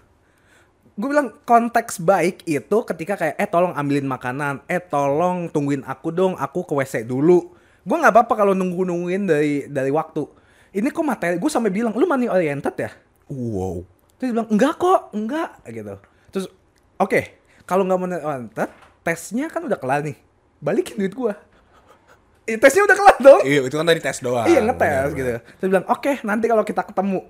gue 0.92 1.08
bilang 1.08 1.32
konteks 1.42 2.04
baik 2.04 2.44
itu 2.44 2.76
ketika 2.84 3.16
kayak 3.16 3.34
eh 3.40 3.48
tolong 3.48 3.72
ambilin 3.74 4.04
makanan, 4.04 4.60
eh 4.68 4.78
tolong 4.78 5.48
tungguin 5.48 5.82
aku 5.82 6.12
dong, 6.12 6.36
aku 6.38 6.62
ke 6.62 6.72
WC 6.76 7.02
dulu. 7.02 7.50
Gue 7.82 7.96
nggak 7.98 8.12
apa-apa 8.14 8.34
kalau 8.38 8.54
nunggu 8.54 8.86
nungguin 8.86 9.26
dari 9.26 9.66
dari 9.66 9.90
waktu. 9.90 10.22
Ini 10.72 10.88
kok 10.88 11.04
materi 11.04 11.36
gue 11.36 11.50
sampai 11.52 11.68
bilang 11.68 11.92
lu 11.92 12.08
money 12.08 12.32
oriented 12.32 12.72
ya? 12.80 12.90
Wow. 13.28 13.84
Terus 14.16 14.32
dia 14.32 14.34
bilang 14.40 14.48
enggak 14.48 14.74
kok, 14.80 15.00
enggak 15.12 15.50
gitu. 15.68 15.94
Terus 16.32 16.46
oke, 16.96 17.20
kalau 17.68 17.84
nggak 17.84 18.00
money 18.00 18.16
oriented, 18.24 18.70
tesnya 19.04 19.52
kan 19.52 19.68
udah 19.68 19.76
kelar 19.76 20.00
nih. 20.00 20.16
Balikin 20.64 20.96
duit 20.96 21.12
gua. 21.12 21.36
Eh, 22.48 22.56
tesnya 22.56 22.88
udah 22.88 22.96
kelar 22.96 23.16
dong. 23.20 23.42
Iya, 23.44 23.60
itu 23.68 23.76
kan 23.76 23.86
dari 23.86 24.00
tes 24.00 24.18
doang. 24.18 24.48
Iya 24.48 24.64
ngetes 24.64 25.12
Benar, 25.12 25.14
gitu. 25.14 25.30
Terus 25.60 25.68
bilang, 25.68 25.86
oke 25.92 26.12
nanti 26.24 26.44
kalau 26.48 26.64
kita 26.64 26.82
ketemu. 26.88 27.20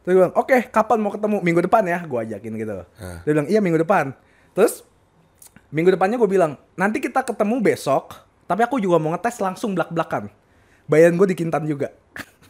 Terus 0.00 0.10
dia 0.10 0.18
bilang, 0.24 0.34
oke 0.34 0.56
kapan 0.72 0.98
mau 0.98 1.12
ketemu? 1.12 1.36
Minggu 1.44 1.60
depan 1.68 1.82
ya, 1.84 1.98
gue 2.02 2.18
ajakin 2.18 2.52
gitu. 2.56 2.72
Hah. 2.96 3.18
Dia 3.28 3.30
bilang, 3.36 3.48
iya 3.52 3.60
minggu 3.60 3.78
depan. 3.84 4.16
Terus 4.56 4.82
minggu 5.68 5.92
depannya 5.92 6.16
gue 6.16 6.30
bilang, 6.32 6.56
nanti 6.80 6.98
kita 6.98 7.20
ketemu 7.22 7.60
besok. 7.60 8.16
Tapi 8.48 8.66
aku 8.66 8.82
juga 8.82 8.98
mau 8.98 9.14
ngetes 9.14 9.38
langsung 9.38 9.76
belak-belakan. 9.76 10.32
Bayaran 10.90 11.14
gue 11.14 11.28
di 11.30 11.36
Kintan 11.38 11.62
juga. 11.68 11.94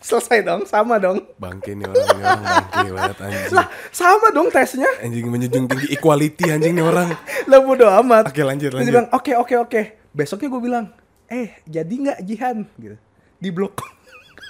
Selesai 0.01 0.41
dong, 0.41 0.65
sama 0.65 0.97
dong. 0.97 1.21
Bangke 1.37 1.77
nih 1.77 1.85
orang 1.85 2.01
ini 2.09 2.23
orang 2.25 2.45
bangke 2.49 2.89
banget 2.97 3.19
anjing. 3.21 3.53
Lah, 3.53 3.67
sama 3.93 4.27
dong 4.33 4.49
tesnya. 4.49 4.89
Anjing 5.05 5.29
menjunjung 5.29 5.69
tinggi 5.69 5.87
equality 5.93 6.49
anjing 6.49 6.73
nih 6.73 6.85
orang. 6.89 7.13
Lah 7.45 7.59
bodo 7.61 7.85
amat. 8.01 8.33
Oke, 8.33 8.41
lanjut, 8.41 8.73
lanjut. 8.73 8.89
dia 8.89 8.93
bilang, 8.97 9.09
oke 9.13 9.33
oke 9.37 9.55
oke. 9.61 9.83
Besoknya 10.17 10.49
gue 10.49 10.63
bilang, 10.65 10.85
eh 11.29 11.61
jadi 11.69 11.93
nggak 11.93 12.19
Jihan? 12.25 12.65
Gitu. 12.81 12.97
Di 13.37 13.49
blok. 13.53 13.77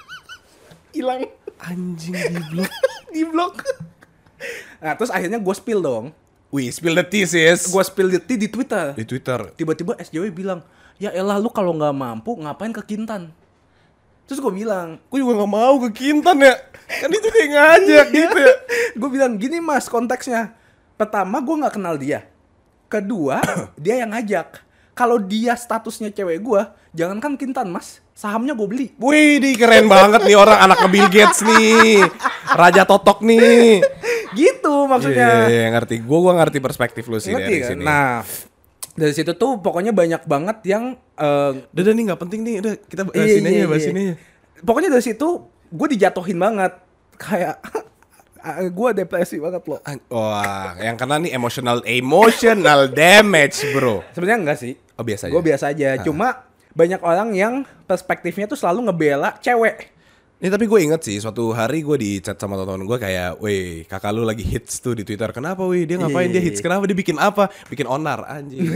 Hilang. 0.94 1.26
Anjing 1.58 2.14
di 2.14 2.42
blok. 2.46 2.70
di 3.14 3.22
blok. 3.26 3.54
Nah, 4.78 4.94
terus 4.94 5.10
akhirnya 5.10 5.42
gue 5.42 5.54
spill 5.58 5.82
dong. 5.82 6.14
Wih, 6.54 6.70
spill 6.70 6.94
the 6.94 7.02
tea 7.02 7.26
sis. 7.26 7.66
Gue 7.66 7.82
spill 7.82 8.22
di, 8.22 8.38
di 8.38 8.46
Twitter. 8.46 8.94
di 8.94 9.02
Twitter. 9.02 9.50
Tiba-tiba 9.58 9.98
SJW 9.98 10.30
bilang, 10.30 10.62
ya 11.02 11.10
elah 11.10 11.42
lu 11.42 11.50
kalau 11.50 11.74
nggak 11.74 11.90
mampu 11.90 12.38
ngapain 12.38 12.70
ke 12.70 12.82
Kintan? 12.86 13.34
Terus 14.30 14.38
gue 14.38 14.62
bilang, 14.62 15.02
Gue 15.10 15.26
juga 15.26 15.42
gak 15.42 15.50
mau 15.50 15.74
ke 15.82 15.90
Kintan 15.90 16.38
ya. 16.38 16.54
Kan 16.86 17.10
itu 17.10 17.26
dia 17.34 17.46
ngajak 17.50 18.06
gitu 18.14 18.38
ya. 18.38 18.54
gue 19.02 19.10
bilang 19.10 19.34
gini 19.34 19.58
mas 19.58 19.90
konteksnya. 19.90 20.54
Pertama 20.94 21.42
gue 21.42 21.56
nggak 21.58 21.74
kenal 21.74 21.98
dia. 21.98 22.30
Kedua 22.86 23.42
dia 23.82 24.06
yang 24.06 24.14
ngajak. 24.14 24.62
Kalau 24.94 25.18
dia 25.18 25.58
statusnya 25.58 26.14
cewek 26.14 26.46
gue, 26.46 26.62
jangankan 26.94 27.34
Kintan 27.34 27.74
mas, 27.74 27.98
sahamnya 28.14 28.54
gue 28.54 28.68
beli. 28.70 28.86
Wih, 29.02 29.42
di 29.42 29.58
keren 29.58 29.90
banget 29.90 30.22
nih 30.22 30.38
orang 30.38 30.62
anak 30.62 30.78
Bill 30.86 31.10
Gates 31.10 31.42
nih. 31.42 32.06
Raja 32.54 32.86
Totok 32.86 33.26
nih. 33.26 33.82
Gitu 34.38 34.70
Iya, 34.70 34.86
maksudnya. 34.86 35.28
iya, 35.50 35.66
iya, 35.66 35.66
ngerti. 35.74 36.06
Gue 36.06 36.18
gua 36.22 36.38
ngerti 36.38 36.62
perspektif 36.62 37.10
lu 37.10 37.18
sih 37.18 37.34
Ngerti 37.34 37.50
dari 37.50 37.58
kan? 37.58 37.68
sini. 37.74 37.82
Nah 37.82 38.22
dari 38.98 39.12
situ 39.14 39.32
tuh 39.38 39.62
pokoknya 39.62 39.94
banyak 39.94 40.22
banget 40.26 40.58
yang 40.66 40.98
eh, 41.14 41.52
udah, 41.70 41.82
udah 41.82 41.92
nih 41.94 42.04
nggak 42.10 42.20
penting 42.20 42.40
nih. 42.42 42.54
Udah 42.62 42.72
kita 42.86 43.02
bahas 43.06 43.16
Iya, 43.22 43.34
ini 43.38 43.48
iya, 43.50 43.62
aja, 43.62 43.66
bahas 43.70 43.84
iya. 43.86 43.92
aja. 43.92 44.14
Pokoknya 44.60 44.88
dari 44.92 45.04
situ 45.04 45.28
gue 45.70 45.86
dijatuhin 45.96 46.38
banget. 46.38 46.72
Kayak 47.20 47.56
gue 48.78 48.88
depresi 48.96 49.36
banget 49.38 49.62
loh. 49.68 49.80
Wah, 50.10 50.74
yang 50.80 50.96
kena 50.96 51.20
nih 51.20 51.32
emotional 51.36 51.78
emotional 51.84 52.88
damage, 52.90 53.62
bro. 53.76 54.02
Sebenarnya 54.16 54.38
enggak 54.42 54.58
sih. 54.58 54.72
Oh, 54.96 55.04
biasa 55.04 55.28
aja. 55.28 55.32
Gue 55.32 55.42
biasa 55.44 55.64
aja. 55.72 55.88
Cuma 56.02 56.48
banyak 56.70 57.00
orang 57.02 57.34
yang 57.34 57.54
perspektifnya 57.86 58.46
tuh 58.46 58.58
selalu 58.58 58.90
ngebela 58.90 59.36
cewek. 59.42 59.99
Ini 60.40 60.48
tapi 60.48 60.64
gue 60.64 60.80
inget 60.80 61.04
sih, 61.04 61.20
suatu 61.20 61.52
hari 61.52 61.84
gue 61.84 61.96
di 62.00 62.16
chat 62.24 62.40
sama 62.40 62.56
teman 62.56 62.88
gue 62.88 62.96
kayak, 62.96 63.44
weh 63.44 63.84
kakak 63.84 64.08
lu 64.16 64.24
lagi 64.24 64.40
hits 64.40 64.80
tuh 64.80 64.96
di 64.96 65.04
Twitter. 65.04 65.28
Kenapa 65.36 65.68
weh? 65.68 65.84
Dia 65.84 66.00
ngapain? 66.00 66.32
Dia 66.32 66.40
hits. 66.40 66.64
Kenapa? 66.64 66.88
Dia 66.88 66.96
bikin 66.96 67.20
apa? 67.20 67.52
Bikin 67.68 67.84
onar. 67.84 68.24
Anjing. 68.24 68.72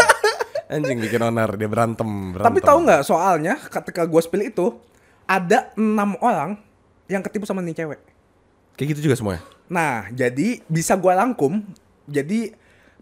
Anjing 0.78 1.02
bikin 1.02 1.18
onar. 1.18 1.58
Dia 1.58 1.66
berantem. 1.66 2.06
berantem. 2.30 2.46
Tapi 2.46 2.58
tahu 2.62 2.78
nggak 2.86 3.02
soalnya 3.02 3.58
ketika 3.58 4.06
gue 4.06 4.22
spill 4.22 4.46
itu 4.46 4.78
ada 5.26 5.74
enam 5.74 6.14
orang 6.22 6.54
yang 7.10 7.18
ketipu 7.26 7.50
sama 7.50 7.66
nih 7.66 7.82
cewek. 7.82 7.98
Kayak 8.78 8.88
gitu 8.94 9.10
juga 9.10 9.18
semuanya? 9.18 9.42
Nah, 9.66 10.06
jadi 10.14 10.62
bisa 10.70 10.94
gua 10.94 11.18
rangkum. 11.18 11.66
Jadi 12.06 12.54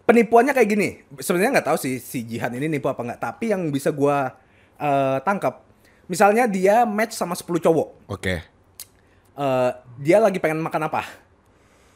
penipuannya 0.09 0.57
kayak 0.57 0.69
gini. 0.73 0.89
Sebenarnya 1.21 1.61
nggak 1.61 1.67
tahu 1.69 1.77
sih 1.77 2.01
si 2.01 2.25
Jihan 2.25 2.51
ini 2.57 2.65
nipu 2.65 2.89
apa 2.89 3.05
nggak. 3.05 3.19
Tapi 3.21 3.53
yang 3.53 3.69
bisa 3.71 3.93
gua 3.93 4.35
eh, 4.81 5.17
tangkap, 5.21 5.63
misalnya 6.05 6.45
dia 6.45 6.85
match 6.85 7.13
sama 7.13 7.33
10 7.33 7.59
cowok. 7.59 8.07
Oke. 8.09 8.41
Eh, 9.31 9.69
dia 9.99 10.17
lagi 10.21 10.37
pengen 10.37 10.61
makan 10.61 10.87
apa? 10.87 11.05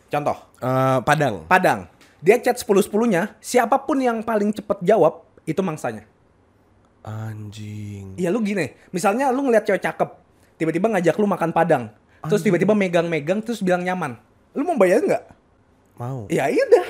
Contoh, 0.09 0.37
Eh, 0.61 0.99
Padang. 1.03 1.45
Padang. 1.45 1.89
Dia 2.23 2.41
chat 2.41 2.57
10-10-nya, 2.57 3.37
siapa 3.37 3.77
pun 3.77 4.01
yang 4.01 4.25
paling 4.25 4.49
cepet 4.49 4.81
jawab, 4.81 5.21
itu 5.45 5.61
mangsanya. 5.61 6.09
Anjing. 7.05 8.17
Iya 8.17 8.33
lu 8.33 8.41
gini, 8.41 8.73
misalnya 8.89 9.29
lu 9.29 9.45
ngeliat 9.45 9.61
cewek 9.61 9.77
cakep, 9.77 10.09
tiba-tiba 10.57 10.89
ngajak 10.89 11.13
lu 11.21 11.29
makan 11.29 11.53
Padang, 11.53 11.93
terus 12.25 12.41
tiba-tiba 12.41 12.73
megang-megang 12.73 13.45
terus 13.45 13.61
bilang 13.61 13.85
nyaman. 13.85 14.17
Lu 14.57 14.65
mau 14.65 14.73
bayar 14.73 15.05
nggak? 15.05 15.23
Mau. 16.01 16.25
Ya 16.33 16.49
iya 16.49 16.65
dah. 16.65 16.87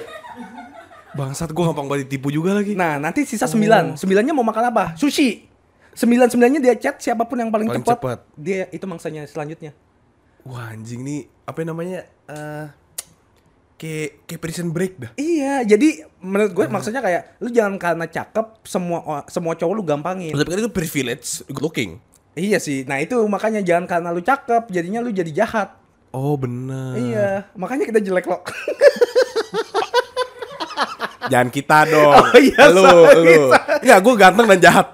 Bangsat 1.20 1.52
gue 1.52 1.64
gampang 1.64 1.88
banget 1.88 2.08
ditipu 2.08 2.32
juga 2.32 2.56
lagi. 2.56 2.76
Nah, 2.76 3.00
nanti 3.00 3.24
sisa 3.24 3.48
sembilan. 3.48 3.96
Sembilannya 3.96 4.32
mau 4.36 4.44
makan 4.44 4.64
apa? 4.72 4.84
Sushi. 5.00 5.48
Sembilan 5.96 6.28
sembilannya 6.28 6.60
dia 6.60 6.76
chat 6.76 7.00
siapa 7.00 7.24
pun 7.24 7.40
yang 7.40 7.50
paling, 7.50 7.72
Paling 7.72 7.88
cepat. 7.88 7.98
cepat. 8.04 8.20
Dia 8.36 8.68
itu 8.70 8.84
mangsanya 8.84 9.24
selanjutnya. 9.26 9.72
Wah 10.44 10.76
anjing 10.76 11.02
nih. 11.02 11.26
Apa 11.48 11.64
namanya? 11.64 12.04
Eh 12.28 12.68
kayak 13.76 14.28
kayak 14.28 14.42
prison 14.44 14.72
break 14.72 14.94
dah. 15.00 15.12
Iya, 15.20 15.64
jadi 15.68 16.08
menurut 16.24 16.52
gue 16.56 16.66
maksudnya 16.72 17.04
kayak 17.04 17.40
lu 17.44 17.52
jangan 17.52 17.76
karena 17.76 18.06
cakep 18.08 18.64
semua 18.64 19.24
semua 19.28 19.56
cowok 19.56 19.74
lu 19.76 19.84
gampangin. 19.84 20.32
Tapi 20.36 20.48
kan 20.52 20.60
itu 20.64 20.72
privilege 20.72 21.44
good 21.48 21.64
looking. 21.64 22.00
Iya 22.36 22.60
sih. 22.60 22.84
Nah, 22.84 23.00
itu 23.00 23.16
makanya 23.32 23.64
jangan 23.64 23.88
karena 23.88 24.10
lu 24.12 24.20
cakep 24.20 24.68
jadinya 24.68 25.00
lu 25.00 25.12
jadi 25.12 25.32
jahat. 25.32 25.80
Oh 26.12 26.36
bener. 26.36 26.96
Iya, 26.96 27.28
makanya 27.56 27.88
kita 27.88 28.00
jelek 28.04 28.28
loh. 28.28 28.44
Jangan 31.26 31.50
kita 31.50 31.90
dong. 31.90 32.14
Oh 32.14 32.38
iya, 32.38 32.70
lu, 32.70 32.86
sorry, 32.86 33.34
lu. 33.34 33.50
Enggak, 33.86 34.00
gue 34.02 34.14
ganteng 34.18 34.46
dan 34.50 34.60
jahat. 34.60 34.88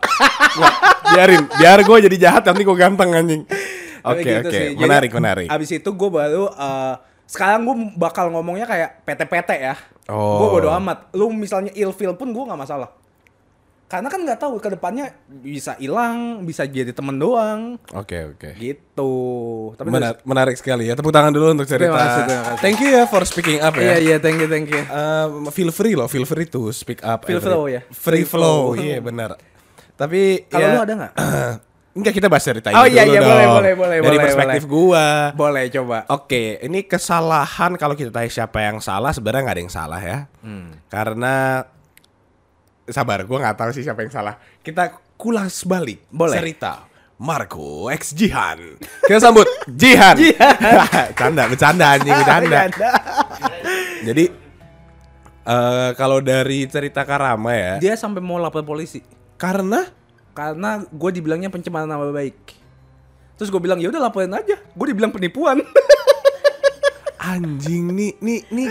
Nggak, 0.52 0.76
biarin, 1.16 1.44
biar 1.48 1.80
gue 1.80 1.98
jadi 2.12 2.18
jahat 2.28 2.44
nanti 2.44 2.62
gue 2.68 2.76
ganteng 2.76 3.10
anjing. 3.16 3.48
Oke, 4.04 4.20
gitu 4.20 4.50
oke. 4.52 4.52
sih. 4.52 4.68
Jadi, 4.76 4.84
Menarik, 4.84 5.12
menarik. 5.16 5.48
Abis 5.48 5.70
itu 5.80 5.90
gue 5.96 6.10
baru 6.12 6.52
eh, 6.52 6.94
sekarang 7.24 7.64
gue 7.64 7.76
bakal 7.96 8.28
ngomongnya 8.36 8.68
kayak 8.68 9.08
PT-PT 9.08 9.50
ya. 9.64 9.76
Oh. 10.12 10.44
Gue 10.44 10.60
bodo 10.60 10.70
amat. 10.76 11.08
Lu 11.16 11.32
misalnya 11.32 11.72
ilfil 11.72 12.20
pun 12.20 12.36
gue 12.36 12.44
nggak 12.44 12.60
masalah. 12.60 12.92
Karena 13.92 14.08
kan 14.08 14.24
nggak 14.24 14.40
tahu 14.40 14.56
ke 14.56 14.72
depannya 14.72 15.12
bisa 15.28 15.76
hilang, 15.76 16.42
bisa 16.42 16.64
jadi 16.64 16.90
temen 16.90 17.20
doang, 17.20 17.76
Oke, 17.92 18.32
oke. 18.32 18.56
gitu. 18.56 19.12
Tapi 19.76 19.92
Menar- 19.92 20.24
menarik 20.24 20.56
sekali 20.56 20.88
ya. 20.88 20.96
Tepuk 20.96 21.12
tangan 21.12 21.30
dulu 21.30 21.52
untuk 21.52 21.68
cerita. 21.68 21.92
Terima 21.92 22.00
kasih, 22.00 22.22
terima 22.24 22.44
kasih. 22.46 22.62
Thank 22.64 22.78
you 22.80 22.90
ya 22.90 23.04
for 23.04 23.22
speaking 23.22 23.60
up 23.60 23.76
Iya 23.76 23.84
ya. 23.84 23.96
iya, 24.00 24.16
thank 24.18 24.40
you 24.40 24.48
thank 24.48 24.66
you. 24.66 24.80
Um, 24.88 25.52
feel 25.52 25.70
free 25.70 25.92
loh, 25.92 26.08
feel 26.08 26.24
free 26.24 26.48
to 26.48 26.72
speak 26.72 27.04
up. 27.04 27.28
Feel 27.28 27.38
every- 27.38 27.52
flow 27.52 27.64
ya? 27.68 27.84
Free 27.86 28.24
Free 28.24 28.26
flow, 28.26 28.74
iya 28.74 28.98
benar. 28.98 29.36
Tapi 29.94 30.48
Kalau 30.48 30.64
ya, 30.64 30.72
lu 30.72 30.82
ada 30.82 30.94
nggak? 30.96 31.14
Enggak 31.92 32.16
kita 32.16 32.32
bahas 32.32 32.39
cerita 32.42 32.72
Oh, 32.72 32.88
ini 32.88 32.96
iya, 32.96 33.04
dulu 33.04 33.12
iya, 33.12 33.20
dong. 33.20 33.28
boleh, 33.28 33.52
boleh, 33.52 33.72
boleh, 33.76 33.98
Dari 34.00 34.08
boleh, 34.08 34.24
perspektif 34.24 34.64
boleh. 34.64 34.72
gua. 34.72 35.08
Boleh 35.36 35.64
coba. 35.68 35.98
Oke, 36.08 36.44
ini 36.64 36.80
kesalahan 36.88 37.76
kalau 37.76 37.94
kita 37.94 38.08
tanya 38.08 38.32
siapa 38.32 38.64
yang 38.64 38.80
salah 38.80 39.12
sebenarnya 39.12 39.44
nggak 39.44 39.56
ada 39.60 39.64
yang 39.68 39.76
salah 39.76 40.00
ya. 40.00 40.18
Hmm. 40.39 40.72
Karena 40.88 41.68
sabar, 42.92 43.24
gua 43.24 43.38
nggak 43.42 43.58
tahu 43.58 43.70
sih 43.72 43.82
siapa 43.82 44.02
yang 44.02 44.12
salah. 44.12 44.36
Kita 44.58 44.88
kulas 45.16 45.64
balik 45.64 46.06
Boleh. 46.08 46.38
cerita 46.38 46.86
Marco 47.18 47.88
X 47.88 48.12
Jihan. 48.12 48.58
Kita 49.02 49.20
sambut 49.20 49.46
Jihan. 49.82 50.18
Canda, 51.20 51.46
bercanda 51.46 51.94
anjing, 51.94 52.16
bercanda. 52.20 52.70
Jadi 54.02 54.26
Eh, 55.42 55.92
kalau 55.98 56.22
dari 56.22 56.70
cerita 56.70 57.02
Karama 57.02 57.50
ya, 57.50 57.74
Dia 57.82 57.98
sampai 57.98 58.22
mau 58.22 58.38
lapor 58.38 58.62
polisi 58.62 59.02
karena 59.38 59.89
karena 60.32 60.86
gue 60.86 61.10
dibilangnya 61.12 61.50
pencemaran 61.50 61.89
nama 61.89 62.06
baik. 62.08 62.38
Terus 63.36 63.50
gue 63.50 63.58
bilang 63.58 63.82
ya 63.82 63.89
udah 63.89 64.06
laporin 64.06 64.30
aja. 64.32 64.54
Gue 64.72 64.94
dibilang 64.94 65.10
penipuan. 65.10 65.66
anjing 67.18 67.89
nih 67.89 68.12
nih 68.18 68.39
nih 68.50 68.70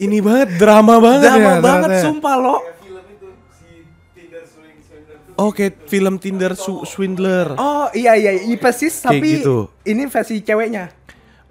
ini 0.00 0.18
banget 0.18 0.54
drama 0.54 0.98
banget 0.98 1.28
Drama 1.28 1.38
ya. 1.38 1.58
banget 1.58 1.82
ternyata 1.86 1.94
ya. 1.94 2.02
sumpah 2.02 2.34
lo. 2.34 2.56
Tuh. 5.42 5.50
Oke, 5.50 5.66
film 5.86 6.14
Tinder 6.16 6.54
Su- 6.54 6.86
Swindler. 6.86 7.58
Oh 7.58 7.90
iya 7.92 8.14
iya, 8.14 8.32
iya 8.32 8.56
persis 8.56 8.94
Kayak 8.96 9.06
tapi 9.12 9.28
gitu. 9.42 9.66
ini 9.82 10.06
versi 10.06 10.38
ceweknya. 10.38 10.84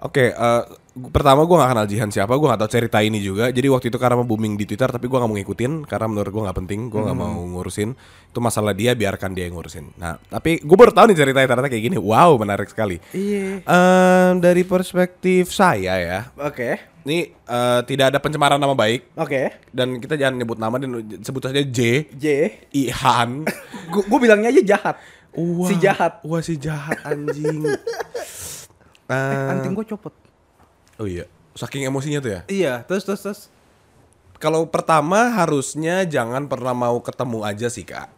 Oke, 0.02 0.34
eh, 0.34 0.62
gu- 0.92 1.14
pertama 1.14 1.46
gue 1.46 1.54
gak 1.54 1.70
kenal 1.70 1.86
Jihan 1.86 2.10
siapa, 2.10 2.34
gue 2.34 2.42
gak 2.42 2.58
tahu 2.58 2.70
cerita 2.74 2.98
ini 2.98 3.22
juga. 3.22 3.54
Jadi 3.54 3.70
waktu 3.70 3.86
itu 3.86 4.02
karena 4.02 4.18
booming 4.18 4.58
di 4.58 4.66
Twitter, 4.66 4.90
tapi 4.90 5.06
gue 5.06 5.14
gak 5.14 5.30
mau 5.30 5.38
ngikutin 5.38 5.86
karena 5.86 6.06
menurut 6.10 6.30
gue 6.34 6.42
gak 6.42 6.58
penting, 6.58 6.90
gue 6.90 6.98
gak 6.98 7.14
mau 7.14 7.30
ngurusin. 7.30 7.94
Itu 8.26 8.42
masalah 8.42 8.74
dia, 8.74 8.98
biarkan 8.98 9.30
dia 9.30 9.46
yang 9.46 9.54
ngurusin. 9.54 9.94
Nah, 9.94 10.18
tapi 10.26 10.58
gue 10.58 10.74
baru 10.74 10.90
tahu 10.90 11.06
nih 11.06 11.18
ceritanya 11.22 11.46
ternyata 11.46 11.70
kayak 11.70 11.84
gini. 11.86 11.98
Wow, 12.02 12.34
menarik 12.34 12.66
sekali. 12.66 12.98
Iya. 13.14 13.62
Em, 13.62 14.32
dari 14.42 14.66
perspektif 14.66 15.54
saya 15.54 16.02
ya, 16.02 16.20
Oke. 16.34 16.91
Ini 17.02 17.30
eh, 17.32 17.80
tidak 17.84 18.14
ada 18.14 18.18
pencemaran 18.22 18.56
nama 18.56 18.72
baik 18.72 19.14
Oke. 19.14 19.50
dan 19.70 19.98
kita 19.98 20.14
jangan 20.14 20.38
nyebut 20.38 20.58
nama 20.58 20.78
dan 20.78 20.90
sebut 21.18 21.42
saja 21.42 21.58
J 21.58 22.06
J. 22.14 22.26
Ihan. 22.70 23.42
Gue 23.92 24.18
bilangnya 24.18 24.48
aja 24.48 24.62
jahat. 24.62 24.96
Wah, 25.32 25.68
Si 25.68 25.74
jahat. 25.80 26.12
Wah 26.22 26.40
si 26.40 26.54
jahat 26.56 26.98
anjing. 27.02 27.66
Eh, 29.12 29.50
Anting 29.52 29.76
gue 29.76 29.84
copot. 29.92 30.14
oh 30.96 31.04
iya, 31.04 31.28
saking 31.52 31.84
emosinya 31.84 32.22
tuh 32.22 32.32
ya. 32.32 32.40
Iya, 32.48 32.74
terus 32.86 33.04
terus 33.04 33.20
terus. 33.20 33.40
Kalau 34.40 34.64
pertama 34.64 35.28
harusnya 35.36 36.08
jangan 36.08 36.48
pernah 36.48 36.72
mau 36.72 36.96
ketemu 37.04 37.44
aja 37.44 37.68
sih 37.68 37.84
kak. 37.84 38.08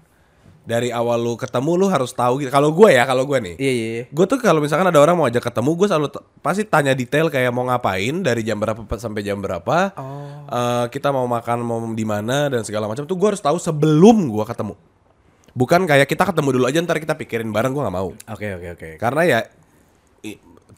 Dari 0.64 0.88
awal 0.88 1.20
lu 1.20 1.36
ketemu 1.36 1.76
lu 1.76 1.86
harus 1.92 2.16
tahu 2.16 2.40
gitu. 2.40 2.48
Kalau 2.48 2.72
gue 2.72 2.88
ya, 2.96 3.04
kalau 3.04 3.28
gue 3.28 3.36
nih. 3.36 3.54
Iya 3.60 3.72
iya. 3.72 3.86
iya. 4.00 4.04
Gue 4.08 4.24
tuh 4.24 4.40
kalau 4.40 4.64
misalkan 4.64 4.88
ada 4.88 4.96
orang 4.96 5.12
mau 5.12 5.28
ajak 5.28 5.44
ketemu, 5.44 5.70
gue 5.76 5.86
selalu 5.92 6.08
pasti 6.40 6.64
tanya 6.64 6.96
detail 6.96 7.28
kayak 7.28 7.52
mau 7.52 7.68
ngapain 7.68 8.24
dari 8.24 8.40
jam 8.40 8.56
berapa 8.56 8.80
sampai 8.96 9.20
jam 9.20 9.44
berapa. 9.44 9.92
Oh. 10.00 10.48
Eh, 10.48 10.86
kita 10.88 11.12
mau 11.12 11.28
makan 11.28 11.58
mau 11.60 11.78
di 11.92 12.04
mana 12.08 12.48
dan 12.48 12.64
segala 12.64 12.88
macam 12.88 13.04
tuh 13.04 13.16
gue 13.16 13.28
harus 13.36 13.44
tahu 13.44 13.60
sebelum 13.60 14.32
gue 14.32 14.44
ketemu. 14.48 14.74
Bukan 15.54 15.86
kayak 15.86 16.08
kita 16.08 16.26
ketemu 16.32 16.48
dulu 16.58 16.64
aja 16.66 16.80
ntar 16.82 16.98
kita 16.98 17.14
pikirin 17.14 17.52
bareng 17.52 17.76
gue 17.76 17.82
nggak 17.84 17.96
mau. 17.96 18.10
Oke 18.32 18.48
oke 18.56 18.68
oke. 18.74 18.88
Karena 18.96 19.22
ya 19.22 19.40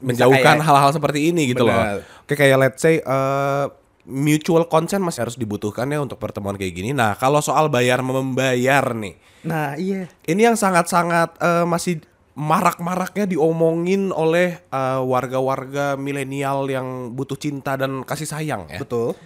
menjauhkan 0.03 0.61
hal-hal 0.61 0.91
seperti 0.93 1.33
ini 1.33 1.55
gitu 1.55 1.65
Benar. 1.65 2.03
loh. 2.03 2.05
Oke 2.27 2.35
kayak 2.37 2.57
let's 2.61 2.83
say 2.83 3.01
eh, 3.01 3.65
mutual 4.07 4.71
consent 4.71 5.03
masih 5.03 5.27
harus 5.27 5.37
dibutuhkan 5.37 5.91
ya 5.91 5.99
untuk 5.99 6.23
pertemuan 6.23 6.55
kayak 6.55 6.73
gini. 6.73 6.95
Nah 6.95 7.19
kalau 7.19 7.43
soal 7.43 7.67
bayar 7.67 8.01
membayar 8.07 8.95
nih, 8.95 9.19
Nah 9.47 9.75
iya. 9.75 10.07
ini 10.27 10.41
yang 10.47 10.55
sangat-sangat 10.55 11.39
eh, 11.43 11.67
masih 11.67 12.03
marak-maraknya 12.39 13.27
diomongin 13.27 14.15
oleh 14.15 14.63
eh, 14.63 15.01
warga-warga 15.03 15.99
milenial 15.99 16.71
yang 16.71 17.15
butuh 17.19 17.39
cinta 17.39 17.75
dan 17.75 18.07
kasih 18.07 18.31
sayang 18.31 18.71
ya. 18.71 18.79
Betul. 18.79 19.19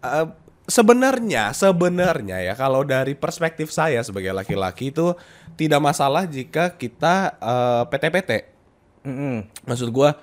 Eh, 0.00 0.26
sebenarnya 0.64 1.52
sebenarnya 1.52 2.40
ya 2.40 2.56
kalau 2.56 2.80
dari 2.88 3.12
perspektif 3.12 3.68
saya 3.68 4.00
sebagai 4.00 4.32
laki-laki 4.32 4.88
itu 4.88 5.12
tidak 5.60 5.80
masalah 5.84 6.24
jika 6.24 6.76
kita 6.80 7.36
eh, 7.40 7.82
PT-PT. 7.92 8.30
Mm-mm. 9.04 9.44
Maksud 9.68 9.92
gua 9.92 10.16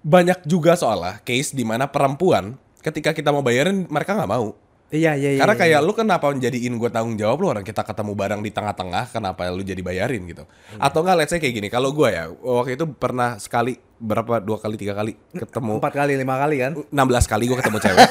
banyak 0.00 0.46
juga 0.48 0.78
soalnya 0.78 1.20
case 1.26 1.52
di 1.52 1.66
mana 1.66 1.90
perempuan 1.90 2.56
ketika 2.80 3.12
kita 3.12 3.30
mau 3.30 3.44
bayarin 3.44 3.86
mereka 3.88 4.16
nggak 4.16 4.30
mau. 4.30 4.56
Iya 4.90 5.14
iya 5.14 5.38
iya. 5.38 5.40
Karena 5.40 5.54
iya. 5.54 5.62
kayak 5.62 5.80
lu 5.86 5.92
kenapa 5.94 6.34
jadiin 6.34 6.74
gue 6.74 6.90
tanggung 6.90 7.14
jawab 7.14 7.38
lu 7.38 7.46
orang 7.46 7.62
kita 7.62 7.86
ketemu 7.86 8.12
bareng 8.18 8.42
di 8.42 8.50
tengah-tengah 8.50 9.14
kenapa 9.14 9.46
lu 9.54 9.62
jadi 9.62 9.78
bayarin 9.78 10.26
gitu. 10.26 10.42
Atau 10.82 11.06
enggak 11.06 11.16
let's 11.22 11.30
say 11.30 11.38
kayak 11.38 11.54
gini. 11.62 11.68
Kalau 11.70 11.94
gue 11.94 12.10
ya 12.10 12.26
waktu 12.26 12.74
itu 12.74 12.90
pernah 12.98 13.38
sekali 13.38 13.78
berapa 14.02 14.42
dua 14.42 14.58
kali 14.58 14.74
tiga 14.74 14.98
kali 14.98 15.14
ketemu 15.30 15.78
empat 15.78 15.94
kali 15.94 16.18
lima 16.18 16.34
kali 16.42 16.56
kan. 16.58 16.72
16 16.90 17.30
kali 17.30 17.44
gue 17.46 17.58
ketemu 17.62 17.78
cewek. 17.78 18.08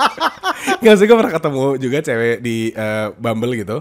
Gak 0.84 0.96
sih 1.00 1.06
gue 1.08 1.16
pernah 1.16 1.32
ketemu 1.32 1.64
juga 1.80 1.98
cewek 2.04 2.36
di 2.44 2.56
eh, 2.76 3.06
Bumble 3.16 3.56
gitu. 3.56 3.76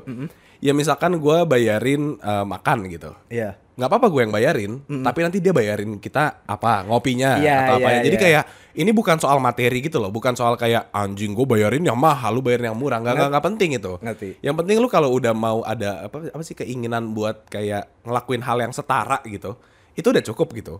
Ya 0.59 0.75
misalkan 0.75 1.15
gue 1.17 1.37
bayarin 1.47 2.19
eh, 2.19 2.45
makan 2.45 2.87
gitu. 2.91 3.15
Iya. 3.31 3.55
nggak 3.79 3.95
apa-apa 3.95 4.07
gue 4.11 4.21
yang 4.27 4.33
bayarin, 4.35 4.71
tapi 5.07 5.23
nanti 5.23 5.39
dia 5.39 5.55
bayarin 5.55 6.03
kita 6.03 6.43
apa 6.43 6.83
ngopinya 6.83 7.39
Iya, 7.39 7.55
atau 7.63 7.75
apa 7.79 7.89
iya, 7.95 7.99
Jadi 8.11 8.17
iya. 8.19 8.23
kayak 8.27 8.43
ini 8.75 8.91
bukan 8.91 9.15
soal 9.23 9.39
materi 9.39 9.79
gitu 9.79 10.03
loh, 10.03 10.11
bukan 10.11 10.35
soal 10.35 10.59
kayak 10.59 10.91
anjing 10.91 11.31
gue 11.31 11.47
bayarin 11.47 11.79
yang 11.87 11.95
mahal, 11.95 12.35
lu 12.35 12.43
bayarin 12.43 12.75
yang 12.75 12.75
murah, 12.75 12.99
nggak 12.99 13.31
nggak 13.31 13.45
penting 13.47 13.79
itu. 13.79 13.95
Ngerti. 14.03 14.35
Yang 14.43 14.55
penting 14.59 14.83
lu 14.83 14.91
kalau 14.91 15.15
udah 15.15 15.31
mau 15.31 15.63
ada 15.63 16.11
apa 16.11 16.27
apa 16.27 16.43
sih 16.43 16.59
keinginan 16.59 17.15
buat 17.15 17.47
kayak 17.47 18.03
ngelakuin 18.03 18.43
hal 18.43 18.59
yang 18.59 18.75
setara 18.75 19.23
gitu, 19.23 19.55
itu 19.95 20.07
udah 20.11 20.23
cukup 20.27 20.47
gitu. 20.59 20.75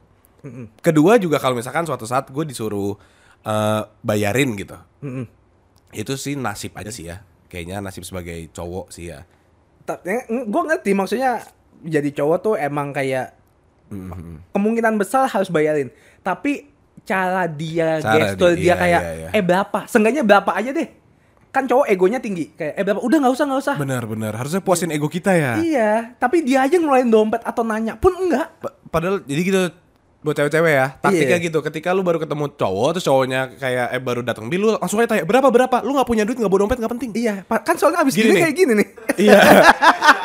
Kedua 0.84 1.16
juga 1.16 1.40
kalau 1.40 1.56
misalkan 1.56 1.88
suatu 1.88 2.04
saat 2.04 2.28
gue 2.28 2.44
disuruh 2.44 3.00
eh, 3.48 3.82
bayarin 4.04 4.60
gitu, 4.60 4.76
Mm-mm. 5.08 5.24
itu 5.96 6.20
sih 6.20 6.36
nasib 6.36 6.76
aja 6.76 6.92
sih 6.92 7.08
ya, 7.08 7.24
kayaknya 7.48 7.80
nasib 7.80 8.04
sebagai 8.04 8.52
cowok 8.52 8.92
sih 8.92 9.08
ya. 9.16 9.24
Gue 10.28 10.64
ngerti 10.66 10.92
maksudnya 10.94 11.42
jadi 11.80 12.10
cowok 12.12 12.38
tuh 12.40 12.54
emang 12.56 12.92
kayak 12.92 13.34
kemungkinan 14.54 14.96
besar 14.96 15.26
harus 15.26 15.50
bayarin. 15.50 15.90
Tapi 16.22 16.70
cara 17.02 17.50
dia 17.50 17.98
Cara 17.98 18.14
gestur 18.30 18.54
dia, 18.54 18.58
dia, 18.58 18.66
iya, 18.70 18.76
kayak 18.78 19.02
iya, 19.02 19.14
iya. 19.16 19.30
eh 19.34 19.44
berapa? 19.44 19.80
Seenggaknya 19.90 20.22
berapa 20.22 20.52
aja 20.54 20.70
deh. 20.70 20.88
Kan 21.50 21.66
cowok 21.66 21.90
egonya 21.90 22.22
tinggi. 22.22 22.54
Kayak 22.54 22.74
eh 22.78 22.84
berapa? 22.86 23.02
Udah 23.02 23.18
nggak 23.18 23.34
usah 23.34 23.46
nggak 23.50 23.62
usah. 23.66 23.76
Benar-benar 23.82 24.34
harusnya 24.38 24.62
puasin 24.62 24.94
ego 24.94 25.10
kita 25.10 25.34
ya. 25.34 25.58
Iya, 25.58 25.92
tapi 26.22 26.46
dia 26.46 26.62
aja 26.62 26.78
ngeluarin 26.78 27.10
dompet 27.10 27.42
atau 27.42 27.66
nanya 27.66 27.98
pun 27.98 28.14
enggak. 28.14 28.54
Pa- 28.62 28.78
Padahal 28.90 29.26
jadi 29.26 29.42
gitu 29.42 29.62
buat 30.20 30.36
cewek-cewek 30.36 30.74
ya 30.74 30.88
taktiknya 31.00 31.40
Iya. 31.40 31.46
gitu 31.48 31.64
ketika 31.64 31.96
lu 31.96 32.04
baru 32.04 32.20
ketemu 32.20 32.52
cowok 32.54 32.90
terus 32.92 33.06
cowoknya 33.08 33.56
kayak 33.56 33.88
eh 33.96 34.02
baru 34.04 34.20
datang 34.20 34.52
bil 34.52 34.60
lu 34.60 34.70
langsung 34.76 35.00
aja 35.00 35.16
tanya 35.16 35.24
berapa 35.24 35.48
berapa 35.48 35.80
lu 35.80 35.96
nggak 35.96 36.04
punya 36.06 36.28
duit 36.28 36.36
nggak 36.36 36.52
bawa 36.52 36.62
dompet 36.64 36.78
nggak 36.78 36.92
penting 36.92 37.10
Iya, 37.16 37.34
kan 37.48 37.76
soalnya 37.76 38.04
abis 38.04 38.14
Gini 38.14 38.28
gini, 38.28 38.34
nih. 38.36 38.42
kayak 38.44 38.56
gini 38.56 38.74
nih. 38.76 38.88
iya 39.24 39.40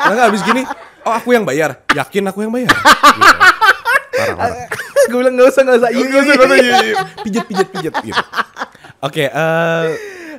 nggak 0.05 0.27
habis 0.27 0.43
gini 0.43 0.63
oh 1.01 1.15
aku 1.15 1.29
yang 1.31 1.47
bayar 1.47 1.79
yakin 1.91 2.27
aku 2.27 2.43
yang 2.43 2.51
bayar 2.51 2.75
gitu. 2.75 3.31
parah 4.13 4.35
parah 4.35 4.57
Gue 5.13 5.19
bilang 5.21 5.37
nggak 5.37 5.49
usah 5.53 5.63
nggak 5.63 5.79
usah. 5.79 5.91
Iya, 5.93 6.01
usah, 6.01 6.23
nggak 6.25 6.47
usah, 6.49 6.57
iya. 6.57 6.65
iya, 6.65 6.79
iya. 6.83 6.95
pijet 7.21 7.45
pijet 7.45 7.69
pijet 7.71 7.95
gitu 8.03 8.23
oke 8.99 9.25
eh 9.25 9.87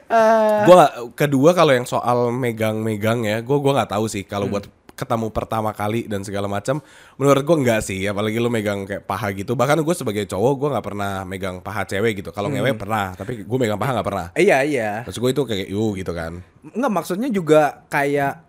Eh, 0.06 0.60
gua 0.70 0.86
kedua 1.18 1.58
kalau 1.58 1.74
yang 1.74 1.82
soal 1.84 2.30
megang-megang 2.30 3.26
ya 3.26 3.41
gua 3.41 3.58
gua 3.58 3.74
nggak 3.74 3.89
tahu 3.89 4.06
sih 4.06 4.22
kalau 4.22 4.45
buat 4.45 4.70
ketemu 4.95 5.27
pertama 5.29 5.69
kali 5.69 6.07
dan 6.07 6.23
segala 6.23 6.47
macam 6.47 6.79
menurut 7.13 7.43
gua 7.43 7.57
nggak 7.57 7.81
sih 7.81 8.03
apalagi 8.03 8.35
lu 8.35 8.47
megang 8.47 8.83
kayak 8.83 9.03
paha 9.03 9.29
gitu 9.29 9.53
bahkan 9.53 9.75
gue 9.77 9.91
sebagai 9.91 10.23
cowok 10.23 10.53
gua 10.55 10.69
nggak 10.73 10.85
pernah 10.85 11.11
megang 11.21 11.59
paha 11.59 11.83
cewek 11.83 12.19
gitu 12.19 12.31
kalau 12.31 12.47
ngewe 12.47 12.71
pernah 12.73 13.11
tapi 13.11 13.43
gue 13.43 13.57
megang 13.57 13.75
paha 13.75 13.91
nggak 13.93 14.07
pernah 14.07 14.27
Iya 14.33 14.63
iya. 14.63 14.91
Maksud 15.03 15.19
gue 15.19 15.31
itu 15.31 15.43
kayak 15.43 15.67
yu 15.67 15.85
gitu 15.93 16.11
kan 16.11 16.39
Enggak 16.65 16.91
maksudnya 16.93 17.27
juga 17.27 17.61
kayak 17.85 18.41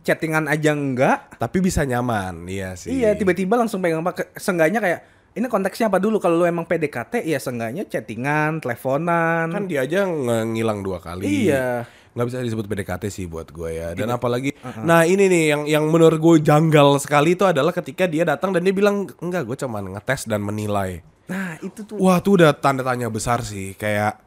chattingan 0.00 0.46
aja 0.46 0.70
enggak. 0.70 1.34
tapi 1.36 1.58
bisa 1.58 1.82
nyaman 1.82 2.46
iya 2.46 2.72
sih 2.72 2.94
Iya, 2.94 3.12
tiba-tiba 3.12 3.58
langsung 3.58 3.82
pegang 3.82 4.00
apa? 4.00 4.14
Seenggaknya 4.32 4.78
kayak 4.78 5.00
ini 5.34 5.46
konteksnya 5.46 5.90
apa 5.90 5.98
dulu 5.98 6.16
kalau 6.16 6.40
lu 6.40 6.46
emang 6.46 6.64
PDKT 6.64 7.20
ya 7.20 7.36
seenggaknya 7.36 7.84
chattingan, 7.84 8.56
teleponan. 8.56 9.50
kan 9.50 9.66
dia 9.66 9.82
aja 9.82 10.06
ngilang 10.46 10.80
dua 10.80 10.96
kali 10.96 11.26
Iya. 11.26 11.84
Nggak 12.16 12.26
bisa 12.26 12.40
disebut 12.40 12.64
PDKT 12.64 13.04
sih 13.06 13.28
buat 13.28 13.46
gue 13.46 13.70
ya 13.70 13.92
dan 13.92 14.08
apalagi 14.08 14.56
nah 14.80 15.04
ini 15.04 15.28
nih 15.28 15.44
yang 15.46 15.62
yang 15.68 15.84
menurut 15.84 16.16
gue 16.16 16.34
janggal 16.40 16.96
sekali 16.96 17.36
itu 17.36 17.44
adalah 17.44 17.70
ketika 17.70 18.08
dia 18.08 18.24
datang 18.24 18.50
dan 18.50 18.64
dia 18.64 18.72
bilang 18.72 19.04
enggak 19.20 19.44
gue 19.44 19.54
cuman 19.54 19.92
ngetes 19.92 20.24
dan 20.24 20.40
menilai 20.40 21.04
Nah, 21.26 21.58
itu 21.58 21.82
tuh. 21.82 21.98
Wah 21.98 22.22
tuh 22.22 22.38
udah 22.38 22.54
tanda 22.54 22.86
tanya 22.86 23.10
besar 23.10 23.42
sih 23.42 23.74
Kayak 23.74 24.22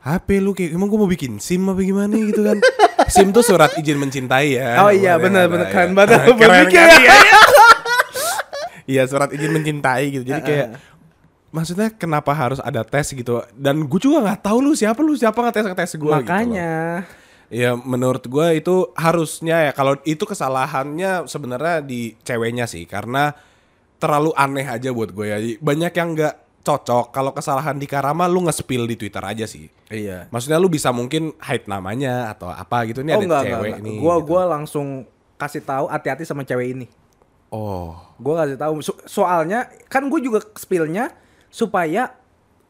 HP 0.00 0.40
lu 0.40 0.56
kayak 0.56 0.72
Emang 0.72 0.88
gue 0.88 0.96
mau 0.96 1.04
bikin 1.04 1.36
SIM 1.36 1.60
apa 1.68 1.76
gimana 1.78 2.16
gitu 2.16 2.40
kan 2.40 2.56
SIM 3.12 3.28
tuh 3.30 3.44
surat 3.44 3.68
izin 3.76 4.00
mencintai 4.00 4.56
ya 4.56 4.80
Oh 4.80 4.88
iya, 4.88 5.20
ada, 5.20 5.28
Keren 5.28 5.36
ya. 5.36 5.44
banget. 5.44 5.68
Keren 5.68 5.92
Baru 5.92 6.48
kan? 6.48 6.64
mikir. 6.64 6.80
Iya, 6.80 6.96
iya. 6.96 7.14
Iya 8.96 9.02
surat 9.04 9.28
izin 9.28 9.52
mencintai 9.52 10.04
gitu 10.08 10.24
Jadi 10.24 10.40
kayak 10.40 10.68
Maksudnya 11.48 11.92
kenapa 11.92 12.32
harus 12.32 12.64
ada 12.64 12.80
tes 12.80 13.12
gitu 13.12 13.44
Dan 13.52 13.84
gue 13.84 14.00
juga 14.00 14.24
gak 14.24 14.48
tahu 14.48 14.64
lu 14.64 14.72
siapa 14.72 15.04
lu 15.04 15.12
Siapa 15.12 15.36
ngetes 15.36 15.68
ngetes 15.68 15.92
gue 15.96 16.08
Makanya. 16.16 17.04
Ya 17.48 17.72
menurut 17.74 18.24
gue 18.24 18.46
itu 18.54 18.92
harusnya 18.92 19.68
ya 19.68 19.72
Kalau 19.72 19.96
itu 20.04 20.20
kesalahannya 20.20 21.24
sebenarnya 21.24 21.80
di 21.80 22.12
ceweknya 22.20 22.68
sih 22.68 22.84
Karena 22.84 23.32
terlalu 23.96 24.36
aneh 24.36 24.68
aja 24.68 24.92
buat 24.92 25.10
gue 25.10 25.26
ya 25.26 25.38
Banyak 25.56 25.92
yang 25.92 26.12
gak 26.12 26.34
cocok 26.60 27.08
Kalau 27.08 27.32
kesalahan 27.32 27.80
di 27.80 27.88
Karama 27.88 28.28
lu 28.28 28.44
nge-spill 28.44 28.84
di 28.84 29.00
Twitter 29.00 29.24
aja 29.24 29.48
sih 29.48 29.64
Iya. 29.88 30.28
Maksudnya 30.28 30.60
lu 30.60 30.68
bisa 30.68 30.92
mungkin 30.92 31.32
hide 31.40 31.64
namanya 31.64 32.28
atau 32.28 32.52
apa 32.52 32.84
gitu 32.84 33.00
Ini 33.00 33.16
oh 33.16 33.16
ada 33.16 33.24
enggak, 33.24 33.42
cewek 33.48 33.56
enggak, 33.56 33.64
enggak. 33.80 33.84
nih 33.88 33.96
Gua 33.96 34.16
gitu. 34.20 34.26
gua 34.28 34.42
langsung 34.44 34.86
kasih 35.40 35.62
tahu 35.62 35.84
hati-hati 35.88 36.28
sama 36.28 36.44
cewek 36.44 36.76
ini. 36.76 36.86
Oh 37.48 37.96
Gua 38.20 38.44
kasih 38.44 38.60
tahu 38.60 38.84
So- 38.84 39.00
soalnya 39.08 39.72
kan 39.88 40.04
gue 40.04 40.20
juga 40.20 40.44
spillnya 40.52 41.16
supaya 41.48 42.12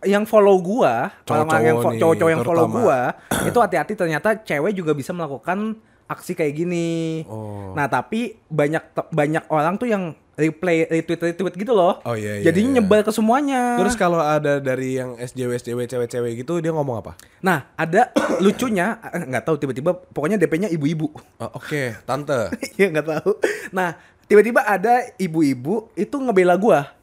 yang 0.06 0.22
follow 0.24 0.58
gua, 0.62 1.10
orang-orang 1.26 1.64
yang 1.64 1.78
fo- 1.82 1.96
Cowok-cowok 1.96 2.30
yang 2.30 2.44
follow 2.46 2.66
gua, 2.70 3.00
itu 3.48 3.58
hati-hati 3.58 3.98
ternyata 3.98 4.38
cewek 4.38 4.72
juga 4.74 4.94
bisa 4.94 5.10
melakukan 5.10 5.78
aksi 6.08 6.32
kayak 6.32 6.54
gini. 6.56 7.22
Oh. 7.28 7.74
Nah, 7.76 7.86
tapi 7.86 8.38
banyak 8.48 8.94
banyak 9.12 9.44
orang 9.52 9.76
tuh 9.76 9.90
yang 9.90 10.16
replay 10.38 10.86
retweet 10.86 11.20
retweet 11.20 11.54
gitu 11.58 11.74
loh. 11.74 11.98
Oh, 12.06 12.14
iya, 12.14 12.38
iya, 12.40 12.48
Jadinya 12.48 12.78
iya. 12.78 12.80
nyebar 12.80 13.02
ke 13.02 13.10
semuanya. 13.10 13.74
Terus 13.76 13.98
kalau 13.98 14.22
ada 14.22 14.62
dari 14.62 14.96
yang 14.96 15.18
SJW 15.18 15.58
SJW 15.58 15.90
cewek-cewek 15.90 16.46
gitu 16.46 16.62
dia 16.62 16.70
ngomong 16.70 17.02
apa? 17.02 17.12
nah, 17.42 17.66
ada 17.74 18.14
lucunya 18.44 19.02
eh, 19.02 19.26
nggak 19.26 19.44
tahu 19.44 19.58
tiba-tiba 19.58 19.98
pokoknya 20.14 20.38
DP-nya 20.38 20.70
ibu-ibu. 20.70 21.10
Oh, 21.42 21.50
Oke, 21.58 21.98
tante. 22.06 22.54
Iya 22.78 22.94
nggak 22.94 23.06
tahu. 23.18 23.30
Nah, 23.74 23.98
tiba-tiba 24.30 24.62
ada 24.62 25.10
ibu-ibu 25.18 25.90
itu 25.98 26.16
ngebela 26.16 26.54
gua. 26.54 26.94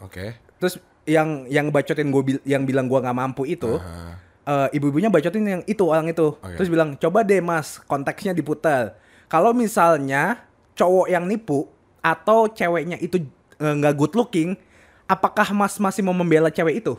Oke. 0.00 0.34
Terus 0.58 0.80
yang 1.08 1.48
yang 1.48 1.66
bacotin 1.72 2.12
gue 2.12 2.36
yang 2.44 2.68
bilang 2.68 2.84
gua 2.86 3.00
nggak 3.00 3.16
mampu 3.16 3.48
itu, 3.48 3.80
Aha. 3.80 4.20
eh, 4.44 4.76
ibu-ibunya 4.76 5.08
bacotin 5.08 5.44
yang 5.48 5.62
itu 5.64 5.82
orang 5.88 6.12
itu. 6.12 6.36
Oke. 6.36 6.60
Terus 6.60 6.68
bilang, 6.68 6.94
"Coba 7.00 7.24
deh, 7.24 7.40
Mas, 7.40 7.80
konteksnya 7.88 8.36
diputar. 8.36 9.00
Kalau 9.32 9.56
misalnya 9.56 10.44
cowok 10.76 11.08
yang 11.08 11.24
nipu 11.24 11.66
atau 12.04 12.46
ceweknya 12.52 13.00
itu 13.00 13.24
eh, 13.58 13.74
nggak 13.74 13.96
good 13.96 14.14
looking, 14.14 14.54
apakah 15.08 15.48
Mas 15.56 15.80
masih 15.80 16.04
mau 16.04 16.12
membela 16.12 16.52
cewek 16.52 16.84
itu?" 16.84 16.94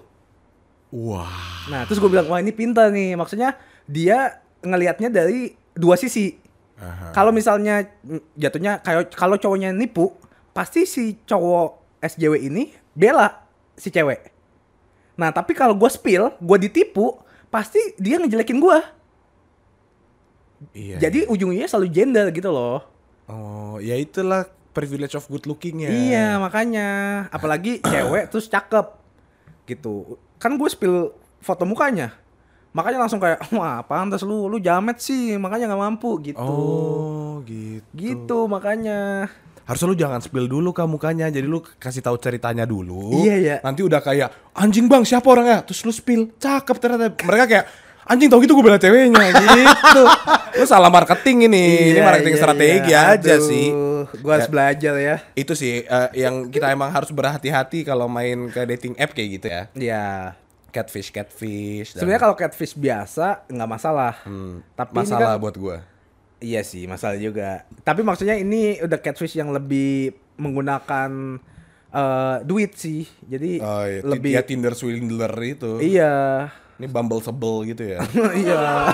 Wah. 0.90 1.70
Nah, 1.70 1.86
terus 1.86 2.02
gue 2.02 2.10
bilang, 2.10 2.26
"Wah, 2.34 2.42
ini 2.42 2.50
pintar 2.50 2.90
nih." 2.90 3.14
Maksudnya 3.14 3.54
dia 3.86 4.42
ngelihatnya 4.66 5.14
dari 5.14 5.54
dua 5.78 5.96
sisi. 5.96 6.36
Aha. 6.82 7.14
Kalau 7.14 7.30
misalnya 7.30 7.86
mm, 8.02 8.40
jatuhnya 8.40 8.82
kayak 8.82 9.14
kalau 9.14 9.38
cowoknya 9.38 9.70
nipu, 9.70 10.16
pasti 10.52 10.90
si 10.90 11.16
cowok 11.30 12.02
SJW 12.02 12.50
ini 12.50 12.72
bela 12.96 13.49
si 13.80 13.88
cewek. 13.90 14.36
Nah, 15.16 15.32
tapi 15.32 15.56
kalau 15.56 15.76
gue 15.76 15.88
spill, 15.88 16.36
gue 16.36 16.58
ditipu, 16.60 17.16
pasti 17.48 17.80
dia 17.96 18.20
ngejelekin 18.20 18.60
gue. 18.60 18.80
Iya. 20.76 21.08
Jadi 21.08 21.28
ujungnya 21.32 21.66
selalu 21.72 21.88
gender 21.92 22.28
gitu 22.36 22.52
loh. 22.52 22.84
Oh, 23.32 23.80
ya 23.80 23.96
itulah 23.96 24.48
privilege 24.76 25.16
of 25.16 25.28
good 25.32 25.48
looking 25.48 25.88
ya. 25.88 25.90
Iya, 25.92 26.28
makanya. 26.40 26.88
Apalagi 27.32 27.80
cewek 27.92 28.28
terus 28.32 28.52
cakep. 28.52 28.88
Gitu. 29.68 30.20
Kan 30.40 30.60
gue 30.60 30.70
spill 30.72 31.16
foto 31.40 31.64
mukanya. 31.64 32.16
Makanya 32.70 33.02
langsung 33.02 33.18
kayak, 33.18 33.50
wah 33.56 33.82
pantas 33.82 34.22
lu, 34.22 34.46
lu 34.46 34.62
jamet 34.62 35.02
sih, 35.02 35.36
makanya 35.42 35.74
nggak 35.74 35.84
mampu 35.90 36.12
gitu. 36.22 36.40
Oh, 36.40 37.42
gitu. 37.48 37.90
Gitu 37.98 38.40
makanya. 38.46 39.28
Harusnya 39.70 39.86
lu 39.86 39.94
jangan 39.96 40.18
spill 40.18 40.50
dulu 40.50 40.74
ke 40.74 40.82
mukanya, 40.84 41.30
jadi 41.30 41.46
lu 41.46 41.62
kasih 41.78 42.02
tahu 42.02 42.18
ceritanya 42.18 42.66
dulu. 42.66 43.22
Iya, 43.22 43.36
iya. 43.38 43.56
Nanti 43.62 43.86
udah 43.86 44.02
kayak 44.02 44.50
anjing 44.52 44.90
bang 44.90 45.06
siapa 45.06 45.24
orangnya, 45.24 45.62
terus 45.62 45.86
lu 45.86 45.94
spill, 45.94 46.34
cakep 46.36 46.76
ternyata. 46.76 47.14
Mereka 47.14 47.46
kayak 47.46 47.66
anjing 48.04 48.26
tau 48.26 48.42
gitu 48.42 48.52
gue 48.52 48.66
bela 48.66 48.76
ceweknya 48.76 49.30
gitu. 49.38 50.02
lu 50.58 50.66
salah 50.66 50.90
marketing 50.90 51.46
ini, 51.46 51.66
ini 51.88 51.94
Iya, 51.94 52.04
marketing 52.04 52.34
iya, 52.34 52.42
strategi 52.42 52.90
iya. 52.90 53.14
aja 53.14 53.34
Aduh, 53.38 53.46
sih. 53.46 53.68
Gua 54.18 54.32
harus 54.34 54.50
Ya. 54.50 54.52
belajar 54.52 54.94
ya. 54.98 55.16
Itu 55.34 55.54
sih 55.54 55.86
eh, 55.86 56.10
yang 56.18 56.50
kita 56.50 56.68
emang 56.68 56.90
harus 56.90 57.14
berhati-hati 57.14 57.86
kalau 57.86 58.10
main 58.10 58.50
ke 58.50 58.66
dating 58.66 58.98
app 58.98 59.14
kayak 59.14 59.30
gitu 59.38 59.48
ya. 59.48 59.62
Iya. 59.72 60.06
Catfish, 60.70 61.10
catfish. 61.10 61.94
Sebenarnya 61.94 62.18
kalau 62.20 62.34
catfish 62.34 62.74
biasa 62.74 63.46
nggak 63.46 63.70
masalah. 63.70 64.18
Hmm, 64.22 64.66
Tapi 64.74 64.92
ini 64.92 65.00
masalah 65.00 65.30
kan- 65.34 65.42
buat 65.42 65.56
gua. 65.56 65.78
Iya 66.40 66.64
sih, 66.64 66.88
masalah 66.88 67.20
juga. 67.20 67.68
Tapi 67.84 68.00
maksudnya 68.00 68.34
ini 68.34 68.80
udah 68.80 68.96
catfish 68.98 69.36
yang 69.36 69.52
lebih 69.52 70.12
menggunakan 70.40 71.12
eh, 71.90 72.38
duit 72.44 72.74
sih. 72.74 73.04
Jadi 73.24 73.60
Oh, 73.60 73.84
iya. 73.84 74.00
lebih 74.02 74.32
ya 74.34 74.44
Tinder 74.44 74.72
swindler 74.72 75.32
itu. 75.44 75.84
Iya. 75.84 76.48
Ini 76.80 76.88
Bumble 76.88 77.20
sebel 77.20 77.68
gitu 77.68 77.84
ya. 77.84 78.00
iya. 78.40 78.88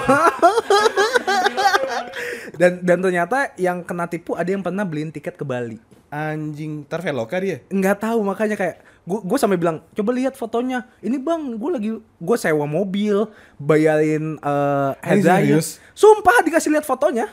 dan 2.56 2.82
dan 2.82 2.98
ternyata 2.98 3.54
yang 3.58 3.84
kena 3.84 4.08
tipu 4.08 4.34
ada 4.34 4.48
yang 4.48 4.64
pernah 4.64 4.82
beliin 4.82 5.12
tiket 5.12 5.36
ke 5.36 5.46
Bali. 5.46 5.78
Anjing, 6.10 6.88
terveloka 6.88 7.36
dia. 7.38 7.60
nggak 7.68 7.98
tahu 8.00 8.24
makanya 8.24 8.56
kayak 8.56 8.78
gue 9.06 9.20
gue 9.22 9.38
sampai 9.38 9.53
bilang 9.56 9.86
coba 9.93 10.10
lihat 10.12 10.34
fotonya 10.34 10.89
ini 10.99 11.22
bang 11.22 11.56
gue 11.56 11.70
lagi 11.70 11.89
gue 12.01 12.38
sewa 12.38 12.66
mobil 12.66 13.30
bayarin 13.56 14.41
uh, 14.41 14.97
serius? 14.99 15.78
sumpah 15.93 16.41
dikasih 16.41 16.74
lihat 16.74 16.84
fotonya 16.84 17.30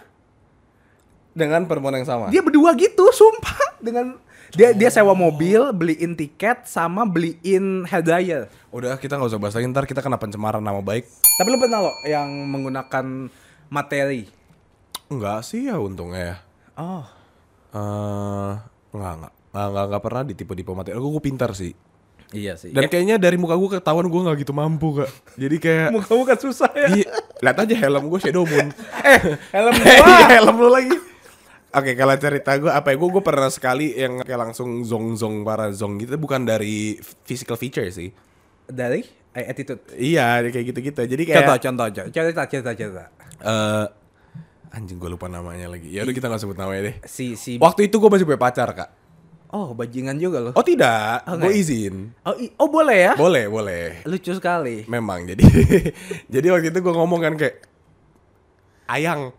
Dengan 1.32 1.64
perempuan 1.64 1.96
yang 1.96 2.04
sama. 2.04 2.28
dia 2.28 2.44
berdua 2.44 2.76
gitu 2.76 3.08
sumpah 3.08 3.56
dengan 3.80 4.20
dia 4.52 4.76
dia 4.76 4.92
sewa 4.92 5.16
mobil 5.16 5.64
beliin 5.72 6.12
tiket 6.12 6.68
sama 6.68 7.08
beliin 7.08 7.88
dryer 8.04 8.52
Udah 8.68 9.00
kita 9.00 9.16
nggak 9.16 9.32
usah 9.32 9.40
bahas 9.40 9.56
lagi 9.56 9.64
ntar 9.72 9.88
kita 9.88 10.04
kena 10.04 10.20
pencemaran 10.20 10.60
nama 10.60 10.84
baik. 10.84 11.08
tapi 11.40 11.48
lu 11.48 11.56
pernah 11.56 11.88
lo 11.88 11.92
yang 12.04 12.28
menggunakan 12.52 13.32
materi 13.72 14.28
Enggak 15.08 15.40
sih 15.44 15.72
ya 15.72 15.80
untungnya 15.80 16.20
ya. 16.20 16.36
oh 16.76 17.04
Eh 17.72 18.52
enggak 18.92 19.12
enggak. 19.16 19.34
Enggak, 19.52 19.84
enggak 19.92 20.02
pernah 20.02 20.22
ditipu-tipu 20.24 20.72
materi. 20.72 20.96
Gue 20.96 21.12
gue 21.12 21.24
pintar 21.24 21.52
sih. 21.52 21.72
iya 22.32 22.56
sih 22.56 22.72
Dan 22.72 22.88
kayaknya 22.88 23.20
dari 23.20 23.36
muka 23.36 23.52
gue 23.52 23.76
ketahuan 23.76 24.08
gue 24.08 24.20
nggak 24.24 24.36
gitu 24.40 24.56
mampu 24.56 25.04
kak. 25.04 25.10
Jadi 25.36 25.56
kayak 25.60 25.88
muka 25.96 26.12
muka 26.16 26.34
susah 26.40 26.72
ya 26.72 26.88
Iya, 26.88 27.08
lihat 27.44 27.56
aja 27.60 27.74
helm 27.76 28.08
gue 28.08 28.18
Shadow 28.18 28.48
Moon. 28.48 28.72
eh 29.12 29.20
helm 29.52 29.74
Iya, 29.84 29.96
gua 30.00 30.26
helm 30.32 30.56
lu 30.56 30.70
lagi. 30.72 30.96
Oke, 31.72 31.92
kalau 31.92 32.16
cerita 32.16 32.56
gue 32.56 32.68
apa 32.68 32.88
ya? 32.88 32.96
Gue 32.96 33.08
gue 33.12 33.20
pernah 33.20 33.48
sekali 33.48 33.92
yang 33.92 34.20
kayak 34.20 34.40
langsung 34.48 34.80
zong 34.82 35.12
zong 35.14 35.44
para 35.44 35.68
zong 35.70 36.00
gitu 36.00 36.16
bukan 36.16 36.44
dari 36.44 36.96
physical 37.24 37.56
feature 37.56 37.84
sih. 37.88 38.08
dari 38.64 39.04
eh, 39.32 39.44
attitude 39.44 39.84
Iya, 39.92 40.40
kayak 40.48 40.72
gitu-gitu. 40.72 41.00
Jadi 41.04 41.22
kayak 41.28 41.44
contoh 41.44 41.56
contoh 41.60 41.86
contoh 41.92 42.12
cerita 42.12 42.42
cerita 42.48 42.70
cerita 42.72 43.04
eh 43.42 43.84
anjing 44.72 44.96
gue 44.96 45.10
lupa 45.10 45.28
namanya 45.28 45.68
lagi. 45.68 45.92
Ya 45.92 46.00
udah 46.00 46.16
kita 46.16 46.32
nggak 46.32 46.40
sebut 46.40 46.56
namanya 46.56 46.88
deh. 46.88 46.96
si 47.04 47.36
si 47.36 47.60
Waktu 47.60 47.92
itu 47.92 48.00
gue 48.00 48.08
masih 48.08 48.24
punya 48.24 48.40
pacar 48.40 48.72
kak. 48.72 48.88
Oh 49.52 49.72
bajingan 49.72 50.16
juga 50.16 50.40
loh 50.40 50.52
Oh 50.52 50.64
tidak, 50.64 51.22
Oh, 51.24 51.36
gue 51.36 51.48
ya? 51.48 51.54
izin. 51.54 51.94
Oh, 52.24 52.32
oh 52.34 52.68
boleh 52.68 52.98
ya? 53.06 53.12
Boleh, 53.14 53.46
boleh. 53.46 54.00
Lucu 54.02 54.32
sekali. 54.32 54.84
Memang 54.86 55.24
jadi 55.24 55.44
jadi 56.34 56.46
waktu 56.48 56.68
itu 56.68 56.80
gue 56.80 56.94
ngomong 56.94 57.20
kan 57.20 57.34
kayak 57.36 57.60
ayang. 58.88 59.32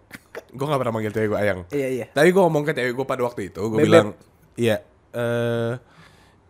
Gue 0.50 0.66
gak 0.66 0.78
pernah 0.78 0.94
manggil 0.94 1.10
cewek 1.10 1.30
gue 1.30 1.40
ayang. 1.40 1.60
Iya 1.70 1.88
iya. 1.90 2.06
Tapi 2.10 2.30
gue 2.30 2.42
ngomong 2.42 2.64
ke 2.64 2.72
cewek 2.72 2.94
gue 2.94 3.06
pada 3.06 3.22
waktu 3.22 3.50
itu, 3.50 3.62
gue 3.64 3.80
bilang, 3.80 4.14
iya, 4.54 4.82
eh, 5.12 5.74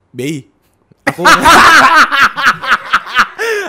Bei, 0.09 0.35
aku 1.03 1.23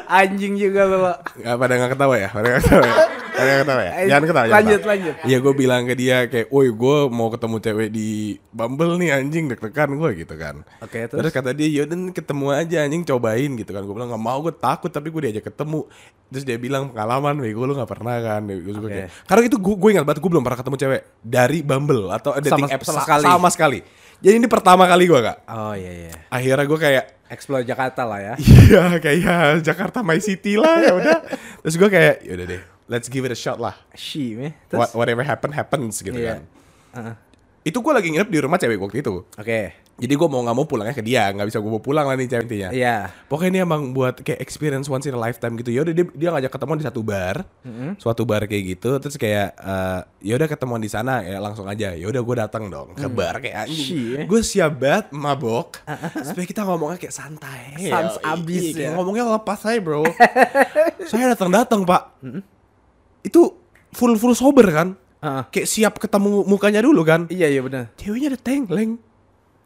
Anjing 0.07 0.55
juga 0.55 0.83
lo. 0.85 1.15
nggak 1.35 1.57
pada 1.57 1.73
nggak 1.75 1.91
ketawa 1.93 2.15
ya, 2.15 2.29
pada 2.29 2.47
nggak 2.47 2.63
ketawa 2.63 2.85
ya, 2.85 2.97
pada 3.27 3.43
nggak 3.45 3.61
ketawa 3.61 3.81
ya, 3.81 3.93
Eh, 3.93 4.07
jangan 4.07 4.23
ketawa. 4.25 4.45
jangan 4.45 4.55
lanjut, 4.57 4.79
ketawa. 4.79 4.93
lanjut. 4.93 5.15
Iya, 5.25 5.37
gue 5.39 5.53
bilang 5.55 5.83
ke 5.83 5.95
dia 5.95 6.17
kayak, 6.25 6.47
woi, 6.49 6.69
gue 6.69 6.97
mau 7.09 7.29
ketemu 7.29 7.57
cewek 7.61 7.89
di 7.91 8.09
Bumble 8.49 8.95
nih 8.97 9.11
anjing 9.13 9.45
deg-degan 9.47 9.91
gue 9.93 10.11
gitu 10.17 10.35
kan. 10.35 10.57
Oke, 10.79 10.99
terus? 11.05 11.19
terus? 11.19 11.33
kata 11.33 11.51
dia, 11.51 11.69
yaudah 11.73 11.97
ketemu 12.11 12.47
aja 12.51 12.77
anjing 12.81 13.03
cobain 13.03 13.51
gitu 13.55 13.71
kan. 13.71 13.83
Gue 13.83 13.95
bilang 13.95 14.09
nggak 14.09 14.23
mau, 14.23 14.39
gue 14.41 14.53
takut 14.53 14.89
tapi 14.89 15.09
gue 15.09 15.21
diajak 15.25 15.45
ketemu. 15.47 15.89
Terus 16.27 16.45
dia 16.45 16.57
bilang 16.57 16.89
pengalaman, 16.89 17.35
bego 17.37 17.63
lu 17.63 17.73
nggak 17.73 17.91
pernah 17.91 18.17
kan. 18.19 18.43
Gue 18.45 18.61
kayak, 18.85 19.09
karena 19.25 19.43
itu 19.45 19.57
gue 19.57 19.75
gue 19.75 19.91
ingat 19.93 20.05
banget 20.05 20.21
gue 20.21 20.31
belum 20.31 20.43
pernah 20.43 20.59
ketemu 20.59 20.77
cewek 20.79 21.01
dari 21.21 21.59
Bumble 21.61 22.05
atau 22.09 22.31
dating 22.37 22.65
Sama- 22.65 22.73
app 22.73 22.83
sama 22.83 22.95
sa- 22.95 23.05
sekali. 23.05 23.25
sama 23.25 23.49
sekali. 23.51 23.81
Jadi 24.17 24.35
ini 24.37 24.47
pertama 24.47 24.87
kali 24.87 25.05
gue 25.05 25.21
kak. 25.21 25.39
Oh 25.47 25.75
iya 25.75 25.93
iya. 26.07 26.13
Akhirnya 26.29 26.65
gue 26.65 26.79
kayak 26.79 27.05
Explore 27.35 27.67
Jakarta 27.67 28.07
lah 28.07 28.23
ya. 28.23 28.35
Iya 28.65 28.97
kayak 28.97 29.19
ya, 29.19 29.37
Jakarta 29.61 30.01
My 30.01 30.17
City 30.19 30.55
lah 30.55 30.79
ya 30.81 30.93
udah. 30.95 31.19
Terus 31.67 31.75
gue 31.75 31.89
kayak 31.91 32.15
yaudah 32.23 32.47
deh, 32.49 32.63
let's 32.87 33.11
give 33.11 33.27
it 33.27 33.35
a 33.35 33.39
shot 33.39 33.59
lah. 33.59 33.75
She, 33.93 34.33
me. 34.33 34.55
What, 34.71 34.89
Terus? 34.89 34.91
whatever 34.95 35.21
happen 35.21 35.51
happens 35.51 35.99
gitu 35.99 36.15
Iya. 36.15 36.39
kan. 36.39 36.43
Heeh. 36.95 37.15
Itu 37.65 37.81
gue 37.81 37.93
lagi 37.93 38.09
nginep 38.09 38.29
di 38.29 38.39
rumah 38.39 38.57
cewek 38.57 38.79
waktu 38.79 39.03
itu. 39.03 39.25
Oke. 39.27 39.84
Jadi 39.95 40.11
gue 40.19 40.27
mau 40.27 40.43
nggak 40.43 40.57
mau 40.59 40.67
pulangnya 40.67 40.91
ke 40.91 41.07
dia, 41.07 41.31
nggak 41.31 41.47
bisa 41.55 41.63
gue 41.63 41.71
bawa 41.71 41.79
pulang 41.79 42.07
lah 42.11 42.19
nih 42.19 42.27
cewek 42.27 42.45
intinya. 42.51 42.71
Iya. 42.75 42.97
Pokoknya 43.31 43.51
ini 43.55 43.59
emang 43.63 43.95
buat 43.95 44.27
kayak 44.27 44.43
experience 44.43 44.91
once 44.91 45.07
in 45.07 45.15
a 45.15 45.21
lifetime 45.21 45.55
gitu. 45.55 45.71
Ya 45.71 45.87
udah 45.87 45.95
dia, 45.95 46.07
dia 46.11 46.29
ngajak 46.35 46.51
ketemuan 46.51 46.83
di 46.83 46.87
satu 46.87 47.07
bar, 47.07 47.47
suatu 48.03 48.27
bar 48.27 48.51
kayak 48.51 48.75
gitu. 48.75 48.99
Terus 48.99 49.15
kayak 49.15 49.55
eh, 49.55 50.01
ya 50.27 50.35
udah 50.35 50.49
ketemuan 50.51 50.83
di 50.83 50.91
sana 50.91 51.23
ya 51.23 51.39
langsung 51.39 51.71
aja. 51.71 51.95
Ya 51.95 52.07
udah 52.11 52.23
gue 52.27 52.37
datang 52.43 52.67
dong 52.67 52.99
ke 52.99 53.07
bar 53.07 53.39
kayak 53.39 53.71
anjing. 53.71 54.27
Gue 54.27 54.43
siap 54.43 54.83
banget 54.83 55.15
mabok 55.15 55.79
supaya 56.27 56.43
kita 56.43 56.67
ngomongnya 56.67 56.99
kayak 56.99 57.15
santai. 57.15 57.79
Sans 57.87 58.19
Ya, 58.19 58.35
abis 58.35 58.75
iya, 58.75 58.91
ya. 58.91 58.99
Ngomongnya 58.99 59.31
lepas 59.31 59.63
aja 59.63 59.79
bro. 59.79 60.03
Saya 61.11 61.39
datang 61.39 61.55
datang 61.55 61.87
pak. 61.87 62.19
Itu 63.23 63.63
full 63.95 64.19
full 64.19 64.35
sober 64.35 64.67
kan. 64.75 64.99
Heeh. 65.23 65.43
Kayak 65.55 65.69
siap 65.71 65.95
ketemu 66.03 66.43
mukanya 66.51 66.83
dulu 66.83 67.07
kan. 67.07 67.31
Iya 67.31 67.47
iya 67.47 67.63
benar. 67.63 67.95
Ceweknya 67.95 68.35
ada 68.35 68.41
tengleng. 68.43 68.99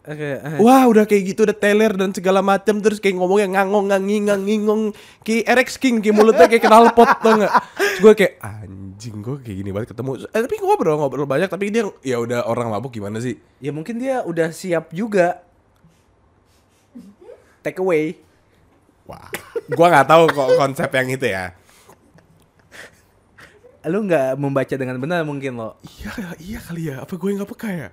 Oke. 0.08 0.40
eh. 0.40 0.56
Wah 0.64 0.88
udah 0.88 1.04
kayak 1.04 1.22
gitu 1.36 1.44
udah 1.44 1.52
teler 1.52 1.92
dan 1.92 2.16
segala 2.16 2.40
macam 2.40 2.80
terus 2.80 2.96
kayak 2.96 3.20
ngomongnya 3.20 3.60
ngangong 3.60 3.92
nganging 3.92 4.24
ngangingong 4.32 4.82
kayak 5.20 5.44
RX 5.52 5.76
King 5.76 6.00
kayak 6.00 6.16
mulutnya 6.16 6.48
kayak 6.48 6.64
kenal 6.64 6.88
pot 6.96 7.12
tau 7.20 7.36
gak 7.36 7.52
Terus 7.76 8.00
gue 8.00 8.12
kayak 8.16 8.34
anjing 8.40 9.20
gue 9.20 9.36
kayak 9.44 9.56
gini 9.60 9.70
banget 9.70 9.92
ketemu 9.92 10.24
eh, 10.24 10.40
Tapi 10.48 10.54
ngobrol 10.64 10.96
ngobrol 10.96 11.28
banyak 11.28 11.52
tapi 11.52 11.68
dia 11.68 11.84
ya 12.00 12.16
udah 12.24 12.48
orang 12.48 12.72
mabuk 12.72 12.96
gimana 12.96 13.20
sih 13.20 13.36
Ya 13.60 13.68
mungkin 13.68 14.00
dia 14.00 14.24
udah 14.24 14.48
siap 14.48 14.96
juga. 14.96 15.44
Take 17.60 17.84
away. 17.84 18.16
Wah 19.04 19.28
Gua 19.68 19.92
nggak 19.92 20.08
tahu 20.08 20.24
kok 20.32 20.48
konsep 20.56 20.88
yang 20.88 21.08
itu 21.12 21.28
ya. 21.28 21.52
Lu 23.88 24.04
nggak 24.04 24.36
membaca 24.40 24.74
dengan 24.76 24.96
benar 24.96 25.20
mungkin 25.28 25.56
lo. 25.60 25.76
Iya, 25.84 26.12
iya 26.40 26.58
kali 26.64 26.82
ya. 26.92 27.04
Apa 27.04 27.14
gue 27.16 27.36
nggak 27.36 27.50
peka 27.52 27.68
ya? 27.68 27.88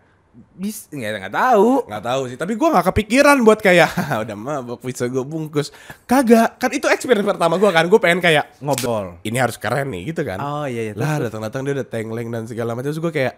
Bis 0.55 0.91
nggak 0.91 1.27
nggak 1.27 1.35
tahu. 1.35 1.87
Nggak 1.87 2.03
tahu 2.03 2.21
sih. 2.27 2.37
Tapi 2.39 2.53
gue 2.55 2.67
nggak 2.67 2.85
kepikiran 2.91 3.37
buat 3.43 3.59
kayak 3.63 3.87
"Haha, 3.87 4.15
udah 4.27 4.35
mabok 4.35 4.83
bisa 4.83 5.07
gue 5.07 5.23
bungkus. 5.23 5.71
Kagak. 6.03 6.59
Kan 6.59 6.71
itu 6.75 6.87
experience 6.91 7.23
pertama 7.23 7.55
gue 7.55 7.71
kan. 7.71 7.87
Gue 7.87 7.99
pengen 7.99 8.19
kayak 8.19 8.59
Ngobrol. 8.59 9.19
ini 9.23 9.37
harus 9.39 9.55
keren 9.55 9.91
nih 9.91 10.11
gitu 10.11 10.27
kan. 10.27 10.39
Oh 10.43 10.67
iya 10.67 10.91
iya. 10.91 10.93
lah 10.95 11.23
datang-datang 11.23 11.63
dia 11.63 11.73
udah 11.79 11.87
tengleng 11.87 12.27
dan 12.31 12.43
segala 12.47 12.75
macam. 12.75 12.91
Terus 12.91 12.99
gue 12.99 13.13
kayak 13.15 13.33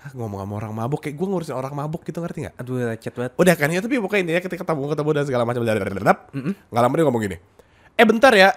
"Hah, 0.00 0.10
ngomong 0.16 0.40
sama 0.40 0.54
orang 0.58 0.72
mabok 0.72 1.00
kayak 1.06 1.16
gue 1.18 1.26
ngurusin 1.26 1.54
orang 1.54 1.74
mabok 1.74 2.06
gitu 2.06 2.22
ngerti 2.22 2.46
nggak? 2.46 2.54
Aduh 2.62 2.74
lecet 2.78 3.14
banget. 3.14 3.32
Udah 3.34 3.54
kan 3.58 3.68
ya 3.70 3.80
tapi 3.82 3.98
pokoknya 3.98 4.22
intinya 4.26 4.42
ketika 4.46 4.62
ketemu 4.64 4.82
ketemu 4.90 5.10
dan 5.12 5.24
segala 5.26 5.42
macam 5.46 5.60
nggak 5.60 6.82
lama 6.82 6.94
dia 6.94 7.04
ngomong 7.04 7.22
gini. 7.26 7.36
Eh 7.98 8.06
bentar 8.06 8.32
ya. 8.34 8.50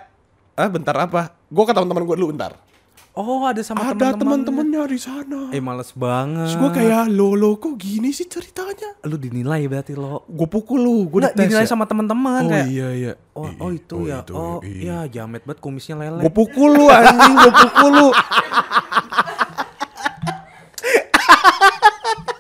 Ah 0.53 0.69
bentar 0.69 0.93
apa? 0.93 1.33
Gue 1.49 1.63
ke 1.65 1.73
teman-teman 1.73 2.05
gue 2.05 2.15
dulu 2.21 2.29
bentar. 2.33 2.72
Oh 3.13 3.45
ada 3.45 3.61
sama 3.61 3.93
Ada 3.93 4.17
teman-teman. 4.17 4.41
teman-temannya 4.41 4.89
di 4.89 4.97
sana. 4.97 5.39
Eh 5.53 5.61
males 5.61 5.93
banget. 5.93 6.49
Terus 6.49 6.57
gue 6.57 6.71
kayak 6.73 7.13
lo 7.13 7.37
lo 7.37 7.61
kok 7.61 7.77
gini 7.77 8.09
sih 8.09 8.25
ceritanya? 8.25 8.97
lu 9.05 9.21
dinilai 9.21 9.69
berarti 9.69 9.93
lo. 9.93 10.25
Gue 10.25 10.49
pukul 10.49 10.81
lu, 10.81 11.05
gue 11.05 11.29
dinilai 11.29 11.69
sama 11.69 11.85
teman-teman 11.85 12.41
Oh 12.41 12.49
kayak. 12.49 12.65
iya 12.73 12.89
iya. 12.89 13.13
Oh, 13.37 13.45
oh 13.45 13.69
itu 13.69 14.09
ya. 14.09 14.25
itu, 14.25 14.33
oh 14.33 14.57
iya. 14.65 15.05
iya 15.05 15.21
jamet 15.21 15.45
banget 15.45 15.61
kumisnya 15.61 15.93
lele. 15.93 16.25
Gue 16.25 16.33
pukul 16.33 16.73
lu 16.73 16.89
anjing, 16.89 17.35
gue 17.37 17.53
pukul 17.53 17.91
lu. 17.93 18.09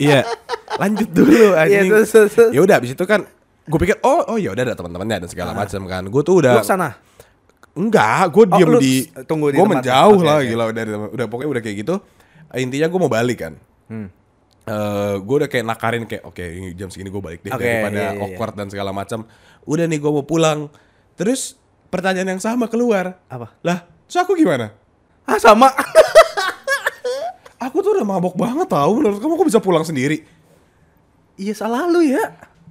Iya, 0.01 0.25
lanjut 0.75 1.09
dulu 1.15 1.53
Iya, 1.55 1.85
anjing. 1.85 1.89
Ya 2.51 2.59
udah 2.59 2.75
abis 2.81 2.91
itu 2.91 3.05
kan 3.05 3.23
gue 3.63 3.79
pikir 3.79 3.95
oh 4.03 4.27
oh 4.27 4.35
ya 4.35 4.51
udah 4.51 4.63
ada 4.67 4.75
teman-temannya 4.75 5.23
dan 5.23 5.29
segala 5.31 5.55
macam 5.55 5.85
kan. 5.87 6.03
Gue 6.09 6.21
tuh 6.25 6.41
udah 6.43 6.59
ke 6.59 6.65
sana. 6.65 6.97
Enggak, 7.73 8.29
gue 8.29 8.43
Oh, 8.45 8.53
diem 8.53 8.69
lu 8.69 8.79
di 8.79 8.95
tunggu 9.25 9.49
di 9.49 9.57
gue 9.57 9.67
menjauh 9.67 10.17
Oke, 10.17 10.25
lah 10.25 10.37
oke. 10.39 10.47
gila 10.47 10.63
udah 10.69 10.83
udah 11.09 11.25
pokoknya 11.27 11.49
udah 11.57 11.63
kayak 11.63 11.77
gitu. 11.81 11.95
Intinya 12.53 12.87
gue 12.87 12.99
mau 13.01 13.09
balik 13.09 13.37
kan. 13.41 13.53
Hmm. 13.89 14.07
Eh 14.63 15.15
gue 15.19 15.35
udah 15.43 15.49
kayak 15.49 15.65
nakarin 15.65 16.03
kayak 16.05 16.23
oke 16.23 16.39
ini 16.39 16.71
jam 16.71 16.87
segini 16.87 17.09
gue 17.09 17.19
balik 17.19 17.41
deh 17.41 17.51
Oke, 17.51 17.65
daripada 17.65 17.97
iya, 17.97 18.09
iya, 18.09 18.15
iya. 18.15 18.23
awkward 18.23 18.53
dan 18.55 18.67
segala 18.69 18.93
macam. 18.93 19.25
Udah 19.65 19.85
nih 19.85 19.97
gue 19.97 20.11
mau 20.11 20.23
pulang. 20.23 20.69
Terus 21.13 21.57
pertanyaan 21.89 22.37
yang 22.37 22.41
sama 22.41 22.65
keluar. 22.65 23.17
Apa? 23.27 23.53
Lah, 23.61 23.83
terus 24.05 24.21
aku 24.21 24.33
gimana? 24.33 24.71
Ah 25.25 25.37
sama. 25.37 25.73
Aku 27.63 27.79
tuh 27.79 27.95
udah 27.95 28.03
mabok 28.03 28.35
banget 28.35 28.67
tau 28.67 28.91
Menurut 28.91 29.23
kamu 29.23 29.39
kok 29.39 29.47
bisa 29.47 29.61
pulang 29.63 29.87
sendiri? 29.87 30.27
iya 31.33 31.55
salah 31.55 31.87
lu 31.87 32.03
ya. 32.03 32.19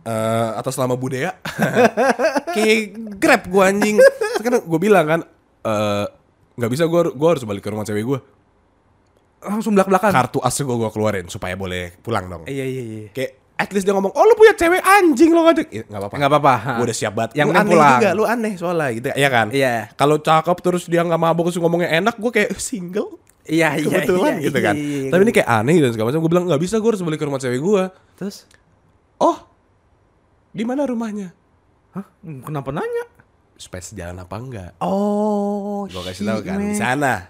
Eh 0.03 0.51
atas 0.53 0.75
nama 0.75 0.93
budaya 0.93 1.39
Kayak 2.55 2.79
grab 3.17 3.43
gue 3.47 3.63
anjing 3.63 3.97
Sekarang 4.35 4.61
gue 4.61 4.79
bilang 4.79 5.07
kan 5.07 5.21
eh 5.63 6.07
nggak 6.53 6.69
bisa 6.69 6.85
gue 6.85 7.01
gua 7.13 7.29
harus 7.33 7.43
balik 7.43 7.63
ke 7.63 7.71
rumah 7.71 7.83
cewek 7.83 8.03
gue 8.03 8.19
Langsung 9.41 9.73
belak-belakan. 9.73 10.11
Kartu 10.11 10.39
as 10.39 10.55
gue 10.55 10.67
gue 10.69 10.91
keluarin 10.91 11.27
Supaya 11.27 11.55
boleh 11.55 11.95
pulang 11.97 12.27
dong 12.27 12.43
Iya 12.45 12.63
iya 12.63 12.83
iya. 12.83 13.07
Kayak 13.11 13.31
at 13.55 13.71
least 13.71 13.87
dia 13.87 13.95
ngomong 13.95 14.11
Oh 14.11 14.23
lu 14.23 14.35
punya 14.35 14.55
cewek 14.55 14.83
anjing 14.83 15.31
lo 15.31 15.43
nggak 15.45 15.71
Nggak 15.87 16.01
apa-apa 16.01 16.15
Enggak 16.15 16.31
apa-apa. 16.31 16.55
Gue 16.75 16.85
udah 16.85 16.97
siap 16.97 17.13
banget 17.13 17.31
Yang 17.37 17.47
Lu 17.47 17.55
aneh 17.55 17.71
pulang. 17.71 17.95
juga 17.97 18.11
Lu 18.13 18.25
aneh 18.27 18.53
soalnya 18.59 18.89
gitu 18.91 19.07
Iya 19.13 19.29
kan 19.29 19.47
Iya. 19.51 19.75
Kalau 19.95 20.19
cakep 20.19 20.57
terus 20.59 20.83
dia 20.87 21.03
nggak 21.03 21.21
mabok 21.21 21.47
Terus 21.47 21.59
ngomongnya 21.59 21.91
enak 21.93 22.19
Gue 22.19 22.31
kayak 22.33 22.51
"Eh, 22.51 22.59
single 22.59 23.23
Iya 23.43 23.75
iya. 23.75 23.87
Kebetulan 24.03 24.35
iya, 24.35 24.47
gitu 24.47 24.59
iya, 24.59 24.67
kan 24.67 24.75
iya, 24.75 24.99
iya. 24.99 25.11
Tapi 25.11 25.23
ini 25.23 25.33
kayak 25.33 25.49
aneh 25.53 25.77
dan 25.79 25.91
segala 25.91 26.07
macam 26.11 26.21
Gue 26.21 26.31
bilang 26.31 26.45
nggak 26.47 26.63
bisa 26.63 26.75
gue 26.79 26.91
harus 26.91 27.03
balik 27.03 27.19
ke 27.19 27.27
rumah 27.27 27.39
cewek 27.39 27.59
gue 27.59 27.83
terus 28.15 28.47
Oh, 29.19 29.39
di 30.53 30.63
mana 30.63 30.85
rumahnya? 30.85 31.33
Hah? 31.93 32.07
Kenapa 32.23 32.71
nanya? 32.71 33.05
Space 33.57 33.93
jalan 33.93 34.17
apa 34.19 34.37
enggak? 34.37 34.71
Oh, 34.79 35.85
Gue 35.87 36.03
kasih 36.03 36.25
tahu 36.25 36.41
kan 36.43 36.59
di 36.59 36.75
sana. 36.75 37.29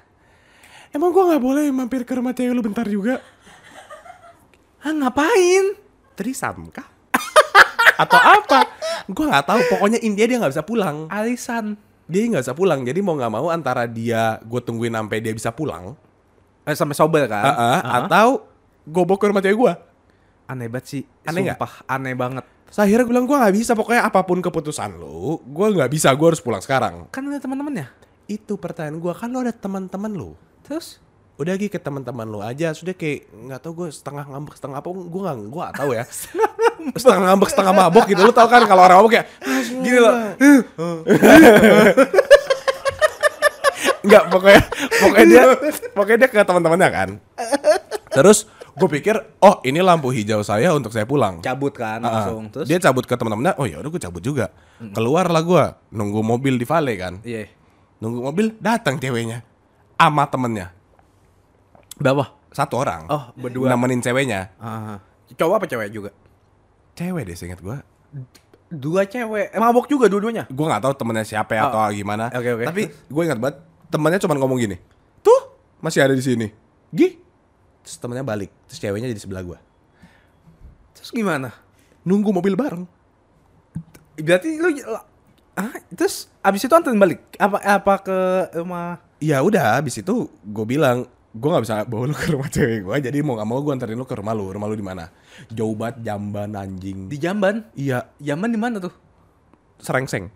Emang 0.90 1.08
gue 1.08 1.24
nggak 1.24 1.42
boleh 1.42 1.64
mampir 1.70 2.02
ke 2.02 2.12
rumah 2.12 2.30
cewek 2.30 2.52
lu 2.52 2.60
bentar 2.60 2.84
juga? 2.84 3.18
Hah, 4.82 4.92
ngapain? 4.92 5.78
Trisam 6.12 6.68
kah? 6.68 6.84
Atau 8.02 8.18
apa? 8.18 8.60
Gue 9.06 9.24
nggak 9.24 9.46
tahu. 9.46 9.60
Pokoknya 9.70 9.98
India 9.98 10.26
dia 10.26 10.36
nggak 10.36 10.52
bisa 10.52 10.64
pulang. 10.64 11.06
Alisan. 11.08 11.78
Dia 12.06 12.28
nggak 12.28 12.44
bisa 12.44 12.54
pulang. 12.54 12.82
Jadi 12.82 13.00
mau 13.00 13.14
nggak 13.14 13.32
mau 13.32 13.46
antara 13.48 13.86
dia 13.86 14.42
gue 14.42 14.60
tungguin 14.60 14.92
sampai 14.92 15.18
dia 15.22 15.32
bisa 15.32 15.48
pulang, 15.50 15.94
Eh, 16.62 16.76
sampai 16.76 16.94
sober 16.94 17.26
kan? 17.26 17.42
uh-uh, 17.42 17.78
Aha. 17.80 17.98
atau 18.04 18.46
gue 18.82 19.02
bawa 19.02 19.18
ke 19.18 19.26
rumah 19.26 19.42
cewek 19.42 19.58
gue. 19.58 19.72
Aneh 20.46 20.68
banget 20.68 20.86
sih. 20.86 21.02
Aneh 21.24 21.40
nggak? 21.46 21.58
Sumpah, 21.58 21.72
aneh 21.88 22.14
banget. 22.14 22.44
Terus 22.72 22.80
akhirnya 22.88 23.04
gue 23.04 23.12
bilang 23.12 23.28
gue 23.28 23.36
nggak 23.36 23.52
bisa. 23.52 23.76
Pokoknya 23.76 24.08
apa 24.08 24.24
pun 24.24 24.40
keputusan 24.40 24.96
lu, 24.96 25.36
gue 25.44 25.66
nggak 25.76 25.92
bisa. 25.92 26.08
Gue 26.16 26.32
harus 26.32 26.40
pulang 26.40 26.64
sekarang. 26.64 27.12
Kan 27.12 27.28
ada 27.28 27.36
teman-temannya. 27.36 27.92
Itu 28.24 28.56
pertanyaan 28.56 28.96
gue. 28.96 29.12
Kan 29.12 29.28
lu 29.28 29.44
ada 29.44 29.52
teman-teman 29.52 30.08
lu. 30.08 30.32
Terus? 30.64 30.96
udah 31.40 31.58
lagi 31.58 31.72
ke 31.72 31.80
teman-teman 31.80 32.28
lu 32.28 32.44
aja 32.44 32.76
sudah 32.76 32.92
kayak 32.92 33.24
nggak 33.32 33.60
tahu 33.64 33.72
gue 33.82 33.88
setengah 33.88 34.28
ngambek 34.30 34.52
setengah 34.52 34.84
apa 34.84 34.88
gue 34.92 35.20
nggak 35.26 35.38
gue 35.48 35.64
tahu 35.80 35.90
ya 35.96 36.04
setengah 37.00 37.20
ngambek 37.32 37.48
setengah 37.50 37.72
mabok 37.72 38.04
gitu 38.04 38.20
lu 38.20 38.30
tau 38.36 38.46
kan 38.52 38.62
kalau 38.68 38.84
orang 38.84 39.00
mabok 39.00 39.16
kayak 39.16 39.26
gini 39.80 39.98
loh 39.98 40.12
nggak 44.06 44.24
pokoknya 44.28 44.62
pokoknya 45.02 45.26
dia 45.26 45.44
pokoknya 45.96 46.18
dia 46.20 46.28
ke 46.28 46.44
teman-temannya 46.44 46.90
kan 46.92 47.08
terus 48.12 48.46
gue 48.74 48.88
pikir 48.90 49.14
oh 49.38 49.60
ini 49.62 49.78
lampu 49.78 50.08
hijau 50.08 50.40
saya 50.40 50.72
untuk 50.72 50.88
saya 50.88 51.04
pulang 51.04 51.38
Cabut 51.38 51.72
kan 51.72 52.00
Ah, 52.00 52.24
langsung. 52.24 52.48
Terus? 52.48 52.64
dia 52.64 52.78
cabut 52.78 53.02
ke 53.02 53.12
teman-temannya 53.12 53.54
oh 53.54 53.64
ya 53.64 53.76
udah 53.78 53.88
gue 53.88 54.00
cabut 54.00 54.20
juga 54.20 54.48
keluar 54.90 55.26
lah 55.26 55.40
gue 55.40 55.64
nunggu 55.90 56.20
mobil 56.20 56.54
di 56.54 56.64
Vale 56.64 56.94
kan 56.94 57.20
Iya. 57.20 57.52
nunggu 57.98 58.20
mobil 58.22 58.46
datang 58.56 58.96
ceweknya 58.96 59.44
ama 59.96 60.24
temennya 60.24 60.72
Berapa? 61.94 62.32
satu 62.48 62.76
orang 62.76 63.06
Oh, 63.06 63.32
berdua. 63.34 63.68
nemenin 63.68 64.00
ceweknya 64.00 64.52
Ah. 64.56 65.00
Cowok 65.30 65.54
apa 65.54 65.66
cewek 65.66 65.88
juga? 65.88 66.10
cewek 66.92 67.24
deh 67.24 67.32
seingat 67.34 67.58
gue 67.58 67.76
Dua 68.68 69.04
cewek. 69.04 69.52
Eh, 69.52 69.60
mabok 69.60 69.84
juga 69.84 70.04
dua-duanya. 70.06 70.44
gue 70.46 70.64
nggak 70.66 70.80
tahu 70.82 70.94
temennya 70.94 71.24
siapa 71.24 71.52
ya 71.52 71.62
Oh. 71.62 71.68
atau 71.70 71.92
gimana 71.92 72.28
Oke, 72.30 72.50
oke. 72.50 72.64
tapi 72.64 72.82
gue 72.88 73.22
ingat 73.22 73.36
banget 73.36 73.56
temennya 73.86 74.18
cuma 74.18 74.32
ngomong 74.34 74.56
gini 74.58 74.76
tuh 75.18 75.40
masih 75.78 76.00
ada 76.00 76.12
di 76.12 76.20
sini 76.20 76.48
gi 76.90 77.20
terus 77.82 77.98
temennya 77.98 78.22
balik 78.22 78.50
terus 78.66 78.78
ceweknya 78.78 79.10
jadi 79.10 79.22
sebelah 79.22 79.44
gue 79.44 79.58
Terus 80.92 81.10
gimana? 81.10 81.50
nunggu 82.02 82.30
mobil 82.30 82.54
bareng 82.54 82.86
Berarti 84.14 84.60
lu 84.60 84.70
Ah, 85.52 85.68
terus 85.92 86.32
abis 86.40 86.64
itu 86.64 86.72
anterin 86.72 86.96
balik? 86.96 87.20
Apa 87.36 87.60
apa 87.60 87.94
ke 88.00 88.18
rumah? 88.56 88.96
ya 89.20 89.38
udah 89.38 89.76
habis 89.78 90.00
itu 90.00 90.26
gue 90.42 90.64
bilang 90.66 91.04
gue 91.30 91.48
nggak 91.48 91.64
bisa 91.64 91.76
bawa 91.86 92.10
lu 92.10 92.16
ke 92.16 92.28
rumah 92.28 92.50
cewek 92.50 92.82
gue 92.82 92.96
jadi 93.06 93.18
mau 93.22 93.38
nggak 93.38 93.48
mau 93.48 93.60
gue 93.60 93.72
anterin 93.72 93.94
lu 93.94 94.04
ke 94.04 94.18
rumah 94.18 94.34
lu 94.34 94.50
rumah 94.50 94.66
lu 94.66 94.74
di 94.74 94.82
mana 94.82 95.08
jauh 95.48 95.72
banget 95.72 96.02
jamban 96.02 96.50
anjing 96.52 97.06
Di 97.06 97.16
Jamban. 97.16 97.62
iya 97.72 98.10
Jamban 98.18 98.50
di 98.50 98.58
mana 98.58 98.82
tuh? 98.82 98.90
serengseng 99.78 100.26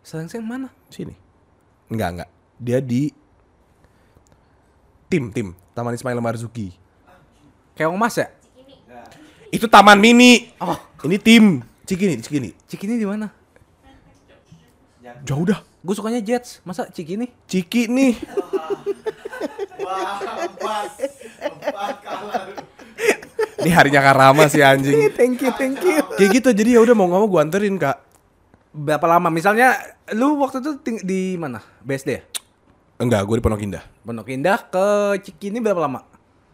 Serengseng 0.00 0.40
mana? 0.40 0.72
sini 0.88 1.12
enggak 1.86 2.08
enggak 2.16 2.30
dia 2.56 2.78
di 2.80 3.12
tim 5.08 5.28
tim 5.30 5.52
Taman 5.78 5.94
Ismail 5.94 6.18
Marzuki 6.18 6.74
Keong 7.78 7.94
Mas 7.94 8.18
ya? 8.18 8.26
itu 9.48 9.64
taman 9.64 9.96
mini 9.96 10.50
Oh, 10.58 10.76
ini 11.06 11.16
tim 11.16 11.44
Cikini 11.86 12.18
Cikini 12.18 12.50
Cikini 12.66 12.98
di 12.98 13.06
mana? 13.06 13.30
jauh 15.22 15.46
dah 15.46 15.62
Gue 15.78 15.94
sukanya 15.94 16.18
Jets. 16.18 16.58
Masa 16.66 16.90
Cikini? 16.90 17.30
Ciki 17.46 17.86
nih 17.86 18.18
Wah, 19.78 20.18
pas, 20.58 20.90
ini 23.62 23.70
harinya 23.70 24.02
Karama 24.02 24.50
sih 24.50 24.60
anjing 24.60 25.08
thank 25.18 25.38
you, 25.40 25.54
thank 25.54 25.78
you. 25.80 26.02
kayak 26.18 26.30
gitu 26.34 26.50
jadi 26.50 26.76
ya 26.76 26.80
udah 26.82 26.94
mau 26.98 27.06
nggak 27.06 27.20
mau 27.22 27.30
gue 27.30 27.40
anterin 27.40 27.78
kak 27.78 28.10
Berapa 28.68 29.08
lama? 29.08 29.32
Misalnya 29.32 29.80
lu 30.12 30.36
waktu 30.38 30.60
itu 30.60 30.76
di 31.00 31.40
mana? 31.40 31.64
BSD 31.80 32.08
ya? 32.12 32.20
Enggak 32.98 33.22
gue 33.24 33.36
di 33.38 33.42
Pondok 33.42 33.62
Indah 33.62 33.84
Pondok 34.02 34.28
Indah 34.28 34.58
ke 34.60 34.86
Cikini 35.22 35.58
berapa 35.58 35.78
lama? 35.80 36.00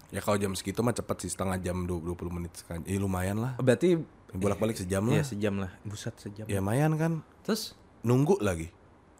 ya 0.08 0.22
kalau 0.22 0.38
jam 0.38 0.54
segitu 0.54 0.78
mah 0.78 0.92
cepet 0.92 1.26
sih 1.26 1.30
setengah 1.32 1.58
jam 1.58 1.84
20 1.84 2.06
menit 2.30 2.54
eh, 2.86 2.96
lumayan 2.96 3.40
lah 3.40 3.58
Berarti 3.58 3.98
bolak 4.30 4.58
balik 4.58 4.76
sejam 4.76 5.02
lah 5.04 5.18
Iya 5.18 5.24
sejam 5.26 5.54
lah. 5.58 5.70
Buset 5.82 6.14
sejam. 6.16 6.46
ya 6.46 6.58
lumayan 6.58 6.94
kan 6.94 7.12
Terus 7.42 7.74
nunggu 8.00 8.38
lagi 8.38 8.70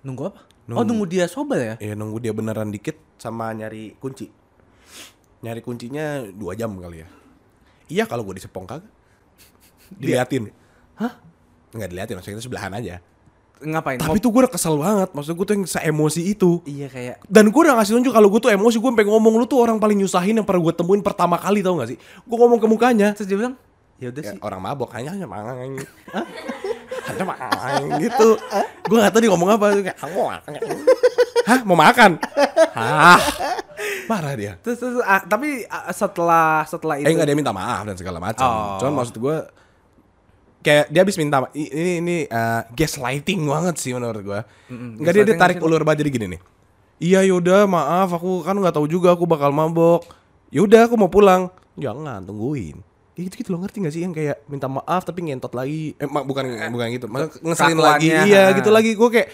nunggu 0.05 0.29
apa? 0.29 0.41
Nunggu. 0.65 0.79
Oh 0.79 0.85
nunggu 0.85 1.05
dia 1.09 1.25
sober 1.27 1.59
ya? 1.59 1.75
ya 1.81 1.93
nunggu 1.93 2.21
dia 2.21 2.31
beneran 2.31 2.69
dikit 2.69 2.95
sama 3.17 3.51
nyari 3.51 3.97
kunci 3.99 4.29
nyari 5.41 5.61
kuncinya 5.61 6.25
dua 6.31 6.53
jam 6.55 6.73
kali 6.77 7.03
ya 7.03 7.09
iya 7.89 8.05
kalau 8.05 8.23
gue 8.23 8.37
disepong 8.37 8.65
kagak 8.65 8.89
diliatin 9.93 10.49
Hah? 10.95 11.21
nggak 11.73 11.89
diliatin 11.91 12.15
maksudnya 12.17 12.37
kita 12.39 12.45
sebelahan 12.47 12.73
aja 12.75 12.95
Ngapain? 13.57 13.97
tapi 13.97 14.19
tuh 14.19 14.29
gue 14.29 14.41
udah 14.45 14.53
kesel 14.53 14.75
banget. 14.75 15.09
Maksud 15.11 15.33
gue 15.33 15.47
tuh 15.47 15.55
yang 15.55 15.65
se-emosi 15.65 16.21
itu. 16.27 16.59
Iya 16.65 16.87
kayak 16.87 17.17
dan 17.25 17.49
gue 17.49 17.61
udah 17.61 17.75
ngasih 17.75 17.93
tunjuk 17.97 18.13
kalau 18.13 18.29
gue 18.29 18.41
tuh 18.41 18.51
emosi 18.51 18.77
gue 18.77 18.91
pengen 18.93 19.11
ngomong 19.11 19.35
lu 19.37 19.45
tuh 19.45 19.59
orang 19.59 19.79
paling 19.79 19.97
nyusahin 19.97 20.35
yang 20.35 20.45
pernah 20.45 20.63
gue 20.63 20.75
temuin 20.75 21.01
pertama 21.01 21.37
kali 21.37 21.61
tau 21.61 21.79
gak 21.79 21.91
sih? 21.91 21.99
Gue 21.99 22.37
ngomong 22.37 22.59
ke 22.59 22.67
mukanya. 22.67 23.15
Terus 23.15 23.25
dia 23.25 23.39
bilang 23.39 23.55
ya 23.95 24.11
udah 24.11 24.21
Ya, 24.21 24.31
sih. 24.35 24.39
orang 24.43 24.59
mabok 24.59 24.91
hanya 24.93 25.15
hanya 25.15 25.25
mangang 25.25 25.79
ada 27.09 27.23
makan 27.23 27.81
gitu. 28.01 28.29
Gue 28.85 28.97
nggak 28.99 29.13
tahu 29.13 29.21
dia 29.23 29.31
ngomong 29.31 29.51
apa. 29.51 29.65
Kayak 29.73 29.97
"Aku 29.99 30.15
mau 30.15 30.29
makan." 30.29 30.53
hah? 31.45 31.61
Mau 31.63 31.77
makan? 31.79 32.11
Hah? 32.75 33.21
Parah 34.05 34.35
dia. 34.35 34.53
Terus, 34.61 34.77
terus 34.77 34.97
ah, 35.01 35.21
tapi 35.21 35.65
ah, 35.65 35.89
setelah 35.89 36.65
setelah 36.65 36.97
itu 36.97 37.07
eh 37.07 37.13
nggak 37.13 37.25
dia 37.25 37.37
minta 37.37 37.53
maaf 37.53 37.85
dan 37.85 37.97
segala 37.97 38.19
macam. 38.19 38.45
Oh. 38.45 38.77
cuman 38.77 38.93
maksud 38.99 39.17
gue 39.17 39.37
kayak 40.65 40.89
dia 40.89 41.01
habis 41.05 41.21
minta 41.21 41.45
ini 41.53 42.01
ini 42.01 42.17
eh, 42.25 42.63
gaslighting 42.73 43.45
banget 43.45 43.77
sih 43.77 43.93
menurut 43.93 44.25
gue 44.25 44.41
nggak 44.73 45.13
dia, 45.13 45.23
dia 45.23 45.37
gaslighting 45.37 45.41
tarik 45.41 45.59
ulur 45.61 45.85
banget 45.85 46.09
jadi 46.09 46.11
gini 46.17 46.27
nih. 46.35 46.41
Iya 47.05 47.21
yaudah 47.29 47.69
maaf 47.69 48.17
aku 48.17 48.41
kan 48.41 48.57
nggak 48.57 48.81
tahu 48.81 48.89
juga 48.89 49.13
aku 49.13 49.29
bakal 49.29 49.53
mabok. 49.53 50.09
Yaudah 50.49 50.89
aku 50.89 50.97
mau 50.97 51.13
pulang. 51.13 51.53
Jangan 51.77 52.25
tungguin. 52.25 52.81
Kayak 53.15 53.25
gitu 53.31 53.35
gitu 53.45 53.49
lo 53.55 53.59
ngerti 53.63 53.77
gak 53.83 53.95
sih? 53.95 54.03
Yang 54.03 54.15
kayak 54.19 54.37
minta 54.51 54.67
maaf 54.67 55.03
tapi 55.05 55.27
ngentot 55.27 55.53
lagi. 55.55 55.95
Eh 55.99 56.07
bukan 56.07 56.45
bukan 56.73 56.87
gitu 56.95 57.07
ngeselin 57.45 57.79
lagi. 57.79 58.09
iya 58.11 58.55
gitu 58.55 58.71
lagi. 58.71 58.95
Gue 58.95 59.11
kayak 59.11 59.29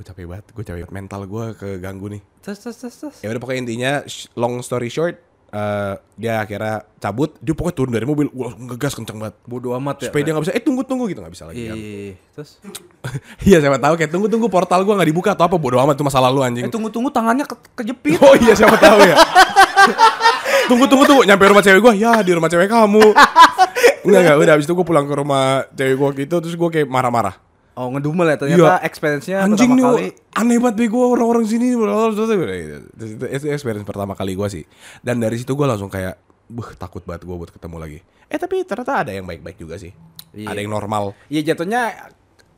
gue 0.00 0.04
capek 0.08 0.24
banget 0.24 0.46
gue 0.56 0.64
capek 0.64 0.80
banget 0.88 0.94
mental 0.96 1.20
gue 1.28 1.44
keganggu 1.56 2.06
nih. 2.12 2.22
Terus 2.40 2.58
terus 2.64 2.76
terus, 2.80 2.96
terus. 2.96 3.16
ya 3.20 3.28
udah 3.32 3.40
pokoknya 3.40 3.60
intinya 3.68 3.92
long 4.36 4.60
story 4.64 4.88
short 4.88 5.20
eh, 5.50 5.94
dia 6.14 6.32
akhirnya 6.40 6.86
cabut. 6.96 7.34
Dia 7.38 7.54
pokoknya 7.54 7.76
turun 7.76 7.92
dari 7.92 8.06
mobil. 8.06 8.26
Langsung 8.30 8.66
ngegas 8.66 8.92
kenceng 8.94 9.18
banget. 9.18 9.36
Bodoh 9.44 9.74
amat 9.76 10.02
ya. 10.02 10.08
supaya 10.08 10.22
dia 10.22 10.32
nggak 10.32 10.44
bisa. 10.46 10.54
Eh 10.54 10.62
tunggu 10.62 10.82
tunggu 10.86 11.04
gitu. 11.06 11.20
Nggak 11.20 11.34
bisa 11.34 11.44
lagi 11.50 11.58
Iya, 11.60 11.70
kan. 11.70 11.76
iya, 11.76 11.90
iya. 11.90 12.14
terus? 12.34 12.50
Iya 13.50 13.56
siapa 13.60 13.78
tahu. 13.78 13.94
Kayak 13.98 14.10
tunggu 14.10 14.26
tunggu 14.30 14.46
portal 14.46 14.80
gue 14.82 14.94
nggak 14.94 15.10
dibuka 15.10 15.30
atau 15.34 15.44
apa. 15.46 15.56
Bodo 15.58 15.76
amat 15.82 15.94
itu 15.98 16.04
masalah 16.06 16.28
lu 16.30 16.40
anjing. 16.40 16.64
Eh 16.66 16.72
tunggu 16.72 16.88
tunggu 16.88 17.10
tangannya 17.10 17.44
ke 17.44 17.56
kejepit. 17.76 18.18
oh 18.22 18.34
iya 18.38 18.54
siapa 18.54 18.78
tahu 18.78 19.00
ya. 19.04 19.16
Tunggu 20.70 20.86
tunggu 20.86 21.02
tunggu. 21.02 21.22
Nyampe 21.26 21.50
rumah 21.50 21.64
cewek 21.64 21.80
gue 21.82 21.92
ya 21.98 22.22
di 22.22 22.30
rumah 22.30 22.46
cewek 22.46 22.70
kamu. 22.70 23.02
Enggak 24.06 24.20
enggak 24.22 24.36
udah 24.38 24.52
abis 24.54 24.64
itu 24.64 24.72
gue 24.72 24.86
pulang 24.86 25.04
ke 25.04 25.14
rumah 25.18 25.66
cewek 25.74 25.96
gue 25.98 26.08
gitu. 26.24 26.34
Terus 26.38 26.54
gue 26.54 26.68
kayak 26.70 26.86
marah-marah 26.86 27.34
Oh 27.80 27.88
ngedumel 27.88 28.28
ya 28.28 28.36
ternyata 28.36 28.76
Iya. 28.76 28.84
experience-nya 28.84 29.36
anjing 29.40 29.72
pertama 29.72 29.96
nih 29.96 30.12
kali. 30.12 30.36
aneh 30.36 30.56
banget 30.60 30.76
bego 30.76 31.00
orang-orang 31.08 31.44
sini 31.44 31.72
itu, 31.72 31.80
experience 33.48 33.88
pertama 33.88 34.12
kali 34.12 34.36
gue 34.36 34.48
sih 34.50 34.64
dan 35.00 35.16
dari 35.16 35.40
situ 35.40 35.56
gue 35.56 35.64
langsung 35.64 35.88
kayak 35.88 36.20
Buh 36.44 36.66
takut 36.74 37.00
banget 37.00 37.24
gue 37.24 37.32
buat 37.32 37.48
ketemu 37.48 37.76
lagi 37.78 37.98
Eh 38.26 38.34
tapi 38.34 38.60
ternyata 38.62 39.00
ada 39.00 39.10
yang 39.10 39.22
baik-baik 39.22 39.56
juga 39.56 39.78
sih 39.78 39.94
Iya. 40.30 40.50
Ada 40.50 40.58
yang 40.60 40.68
normal 40.68 41.14
Iya 41.26 41.40
jatuhnya 41.48 42.10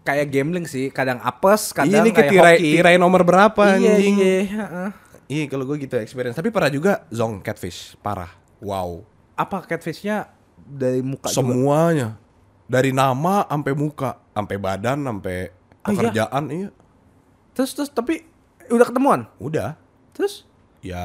kayak 0.03 0.27
gambling 0.29 0.65
sih, 0.65 0.89
kadang 0.89 1.21
apes, 1.21 1.71
Iya 1.71 1.77
kadang 1.79 2.01
ini 2.01 2.11
kayak 2.11 2.31
tirai, 2.33 2.57
hoki. 2.57 2.71
tirai 2.75 2.97
nomor 2.97 3.23
berapa 3.23 3.63
Iya, 3.71 3.95
anjing 3.95 4.15
iya, 4.17 4.37
heeh. 4.49 4.89
Iya 5.29 5.45
kalau 5.47 5.65
gue 5.65 5.77
gitu 5.79 5.95
experience 5.95 6.35
Tapi 6.35 6.49
pernah 6.49 6.69
juga 6.69 6.93
zong 7.09 7.39
catfish 7.39 7.95
Parah 7.97 8.33
Wow 8.59 9.05
Apa 9.33 9.63
catfishnya 9.63 10.27
dari 10.59 10.99
muka? 10.99 11.29
Semuanya 11.29 12.17
Dari 12.73 12.89
nama 12.91 13.45
sampai 13.45 13.73
muka 13.77 14.17
Sampai 14.33 14.57
badan 14.57 15.05
Sampai 15.05 15.53
Ah, 15.83 15.91
iya? 15.91 15.99
pekerjaan 15.99 16.45
iya. 16.49 16.69
Terus 17.53 17.75
terus 17.75 17.91
tapi 17.91 18.23
udah 18.65 18.87
ketemuan. 18.87 19.29
Udah 19.37 19.77
Terus 20.11 20.47
Ya 20.81 21.03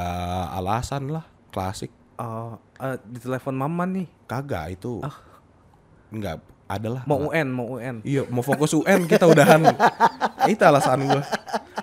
alasan 0.50 1.10
lah 1.10 1.28
Klasik 1.50 1.92
eh, 2.16 2.54
eh, 2.80 2.96
di 3.04 3.20
telepon 3.20 3.54
mama 3.54 3.84
nih. 3.84 4.08
Kagak 4.26 4.72
itu 4.72 5.02
Enggak 6.08 6.40
Adalah 6.68 7.04
Mau 7.04 7.28
UN, 7.28 7.48
mau 7.50 7.68
UN. 7.74 8.00
Iya 8.02 8.24
mau 8.28 8.40
fokus 8.40 8.72
UN 8.72 9.04
kita 9.04 9.26
udahan 9.26 9.66
Itu 10.52 10.62
alasan 10.62 11.04
gue 11.04 11.24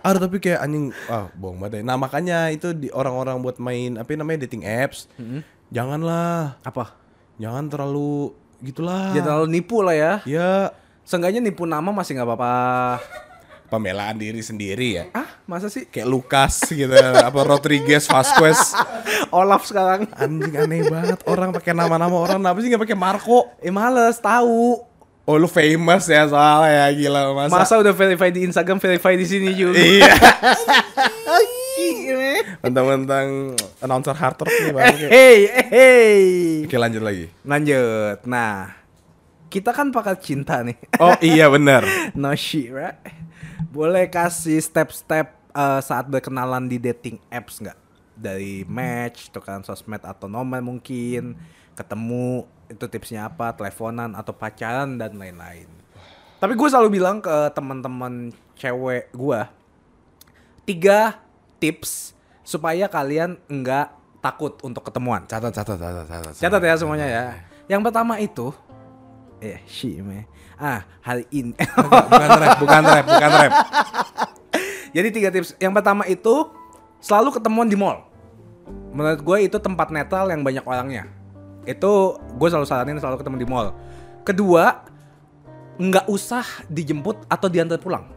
Aduh 0.01 0.21
tapi 0.23 0.39
kayak 0.39 0.61
anjing 0.61 0.95
Ah 1.07 1.29
bohong 1.33 1.59
banget 1.59 1.81
ya. 1.81 1.83
Nah 1.83 1.97
makanya 1.97 2.49
itu 2.49 2.73
di 2.73 2.89
orang-orang 2.89 3.41
buat 3.41 3.59
main 3.59 3.97
Apa 3.97 4.15
namanya 4.15 4.45
dating 4.45 4.63
apps 4.63 5.11
Janganlah 5.69 6.57
Apa? 6.63 6.95
Jangan 7.37 7.67
terlalu 7.67 8.31
Gitulah 8.63 9.11
Jangan 9.11 9.25
terlalu 9.25 9.47
nipu 9.51 9.81
lah 9.81 9.95
ya. 9.97 10.13
Ya 10.29 10.71
Seenggaknya 11.05 11.41
nipu 11.41 11.65
nama 11.65 11.91
masih 11.91 12.17
nggak 12.17 12.29
apa-apa. 12.29 12.55
Pembelaan 13.65 14.21
diri 14.21 14.39
sendiri 14.39 15.01
ya 15.01 15.05
Ah, 15.11 15.27
masa 15.49 15.67
sih? 15.67 15.89
Kayak 15.89 16.07
Lukas 16.07 16.63
gitu 16.69 16.95
Apa 16.95 17.41
Rodriguez 17.43 18.07
Vasquez 18.07 18.77
Olaf 19.35 19.67
sekarang. 19.67 20.07
Anjing 20.15 20.55
aneh 20.55 20.87
banget 20.87 21.19
Orang 21.27 21.51
pakai 21.51 21.73
nama-nama 21.73 22.15
orang 22.15 22.39
Kenapa 22.39 22.61
sih 22.61 22.71
gak 22.71 22.85
pakai 22.85 22.95
Marco 22.95 23.51
Eh 23.59 23.73
males 23.73 24.21
tahu. 24.21 24.79
Oh 25.25 25.41
lu 25.41 25.49
famous 25.49 26.05
ya 26.05 26.29
soalnya 26.29 26.85
ya 26.85 26.87
Gila 26.93 27.33
masa, 27.33 27.57
Masa 27.57 27.75
udah 27.81 27.97
verify 27.97 28.29
di 28.29 28.45
Instagram, 28.45 28.77
verify 28.77 29.17
di 29.17 29.25
sini 29.25 29.57
juga. 29.57 29.81
Iya. 29.81 30.13
Mentang-mentang 32.65 33.55
Announcer 33.81 34.17
hard 34.17 34.41
rock 34.41 34.53
nih 34.53 34.73
bang 34.73 34.87
Oke. 34.95 35.07
Hey, 35.09 35.39
hey. 35.71 36.23
Oke 36.65 36.77
lanjut 36.81 37.03
lagi 37.05 37.27
Lanjut. 37.45 38.19
Nah, 38.25 38.85
kita 39.55 39.71
kan 39.71 39.95
pakar 39.95 40.19
cinta 40.19 40.67
nih. 40.67 40.75
Oh 40.99 41.15
iya 41.23 41.47
bener 41.47 41.87
no 42.19 42.35
shit, 42.35 42.75
right? 42.75 42.99
Boleh 43.71 44.11
kasih 44.11 44.59
step-step 44.59 45.31
eh, 45.55 45.81
saat 45.81 46.11
berkenalan 46.11 46.67
di 46.67 46.83
dating 46.83 47.23
apps 47.31 47.63
nggak? 47.63 47.79
Dari 48.19 48.67
match, 48.67 49.31
tukeran 49.31 49.63
sosmed 49.63 50.03
atau 50.03 50.27
nomor 50.27 50.59
mungkin, 50.59 51.39
ketemu 51.79 52.47
itu 52.67 52.85
tipsnya 52.91 53.31
apa, 53.31 53.55
teleponan 53.55 54.19
atau 54.19 54.35
pacaran 54.35 54.99
dan 54.99 55.15
lain-lain. 55.15 55.67
Tapi 56.43 56.53
gue 56.59 56.69
selalu 56.71 56.99
bilang 56.99 57.23
ke 57.23 57.51
teman-teman 57.55 58.35
cewek 58.59 59.11
gue, 59.15 59.41
tiga 60.67 61.24
tips 61.65 62.13
supaya 62.45 62.93
kalian 62.93 63.41
nggak 63.49 64.21
takut 64.21 64.61
untuk 64.61 64.85
ketemuan. 64.85 65.25
Catat 65.25 65.49
catat 65.49 65.81
catat 65.81 66.05
catat 66.05 66.35
Catat 66.37 66.61
ya 66.61 66.75
semuanya 66.77 67.07
ya. 67.09 67.25
Yang 67.73 67.89
pertama 67.89 68.21
itu 68.21 68.53
eh 69.41 69.65
shit 69.65 70.05
man. 70.05 70.29
Ah, 70.61 70.85
hari 71.01 71.25
ini. 71.33 71.57
Bukan 72.13 72.31
rap 72.39 72.57
Bukan 72.63 72.83
rap 72.87 73.05
Bukan 73.11 73.31
rap 73.33 73.53
Jadi 74.97 75.09
tiga 75.11 75.29
tips. 75.33 75.57
Yang 75.59 75.73
pertama 75.81 76.07
itu 76.07 76.53
selalu 77.03 77.41
ketemuan 77.41 77.67
di 77.67 77.75
mall. 77.75 78.07
Menurut 78.95 79.21
gue 79.27 79.39
itu 79.51 79.59
tempat 79.59 79.91
netral 79.91 80.31
yang 80.31 80.47
banyak 80.47 80.63
orangnya. 80.63 81.11
Itu 81.67 82.23
gue 82.39 82.49
selalu 82.49 82.67
saranin 82.69 83.03
selalu 83.03 83.19
ketemu 83.19 83.37
di 83.43 83.49
mall. 83.51 83.75
Kedua, 84.23 84.87
nggak 85.83 86.07
usah 86.07 86.47
dijemput 86.71 87.27
atau 87.27 87.51
diantar 87.51 87.83
pulang. 87.83 88.14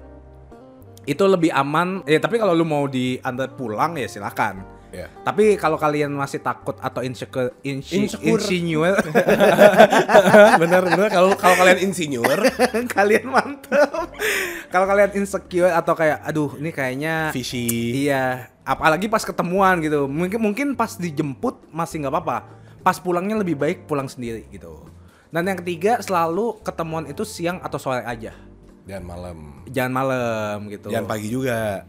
Itu 1.08 1.24
lebih 1.26 1.56
aman. 1.56 2.04
Ya 2.04 2.20
tapi 2.20 2.36
kalau 2.36 2.52
lu 2.52 2.68
mau 2.68 2.86
diantar 2.86 3.56
pulang 3.56 3.96
ya 3.96 4.06
silakan. 4.12 4.78
Iya. 4.88 5.12
Tapi 5.20 5.60
kalau 5.60 5.76
kalian 5.76 6.16
masih 6.16 6.40
takut 6.40 6.80
atau 6.80 7.04
insecure, 7.04 7.52
insi, 7.60 8.08
Insecure. 8.08 8.40
insinual, 8.40 8.96
Bener 10.64 10.82
bener 10.88 11.10
Kalau 11.12 11.36
kalau 11.36 11.56
kalian 11.60 11.92
insinyur 11.92 12.40
kalian 12.96 13.28
mantep. 13.28 14.08
Kalau 14.72 14.88
kalian 14.88 15.12
insecure 15.20 15.76
atau 15.76 15.92
kayak, 15.92 16.24
aduh 16.24 16.56
ini 16.56 16.72
kayaknya 16.72 17.36
Fishy 17.36 18.08
Iya, 18.08 18.48
apalagi 18.64 19.12
pas 19.12 19.28
ketemuan 19.28 19.84
gitu. 19.84 20.08
Mungkin 20.08 20.40
mungkin 20.40 20.68
pas 20.80 20.96
dijemput 20.96 21.68
masih 21.68 22.08
nggak 22.08 22.14
apa-apa. 22.16 22.38
Pas 22.80 22.96
pulangnya 22.96 23.36
lebih 23.44 23.60
baik 23.60 23.92
pulang 23.92 24.08
sendiri 24.08 24.48
gitu. 24.56 24.88
Dan 25.28 25.44
yang 25.52 25.60
ketiga 25.60 26.00
selalu 26.00 26.64
ketemuan 26.64 27.04
itu 27.12 27.28
siang 27.28 27.60
atau 27.60 27.76
sore 27.76 28.08
aja. 28.08 28.32
Jangan 28.88 29.06
malam 29.06 29.38
Jangan 29.68 29.92
malam 29.94 30.58
gitu. 30.72 30.88
Jangan 30.88 31.06
pagi 31.06 31.28
juga 31.28 31.84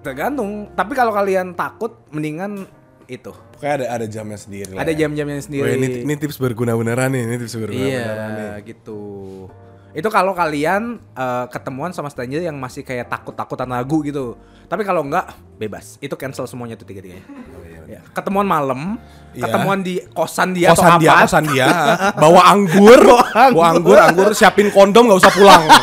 Tergantung. 0.00 0.68
Tapi 0.72 0.92
kalau 0.92 1.10
kalian 1.10 1.56
takut 1.56 1.96
mendingan 2.12 2.68
itu. 3.04 3.32
Pokoknya 3.52 3.74
ada 3.84 3.86
ada 4.00 4.06
jamnya 4.08 4.36
sendiri 4.36 4.72
lah 4.72 4.80
Ada 4.84 4.92
ya. 4.92 5.04
jam-jamnya 5.04 5.36
Wih, 5.36 5.44
sendiri. 5.44 5.68
ini, 5.76 5.86
ini 6.04 6.14
tips 6.16 6.36
berguna 6.40 6.72
beneran 6.72 7.12
nih 7.12 7.22
Ini 7.24 7.36
tips 7.40 7.54
berguna 7.56 7.84
beneran 7.84 8.30
nih 8.32 8.46
Iya, 8.48 8.52
gitu. 8.64 9.00
Itu 9.94 10.08
kalau 10.10 10.34
kalian 10.34 10.98
eh, 11.14 11.46
ketemuan 11.48 11.94
sama 11.94 12.10
stranger 12.10 12.42
yang 12.42 12.58
masih 12.58 12.82
kayak 12.82 13.06
takut-takutan 13.06 13.70
ragu 13.70 14.02
gitu. 14.02 14.34
Tapi 14.66 14.82
kalau 14.82 15.06
enggak, 15.06 15.30
bebas. 15.54 16.02
Itu 16.02 16.18
cancel 16.18 16.50
semuanya 16.50 16.74
tuh 16.74 16.88
tiga-tiganya. 16.88 17.22
Ya, 17.86 18.00
Ketemuan 18.10 18.48
malam, 18.48 18.96
Iya. 19.34 19.50
ketemuan 19.50 19.78
di 19.82 19.98
kosan 20.14 20.54
dia 20.54 20.70
kosan 20.70 20.96
atau 20.96 21.00
dia, 21.02 21.10
apa. 21.10 21.22
kosan 21.26 21.44
dia, 21.50 21.66
bawa 22.22 22.40
anggur, 22.54 23.00
bawa 23.34 23.66
anggur, 23.74 23.98
anggur, 23.98 24.28
siapin 24.30 24.70
kondom 24.70 25.10
nggak 25.10 25.20
usah 25.20 25.32
pulang. 25.34 25.62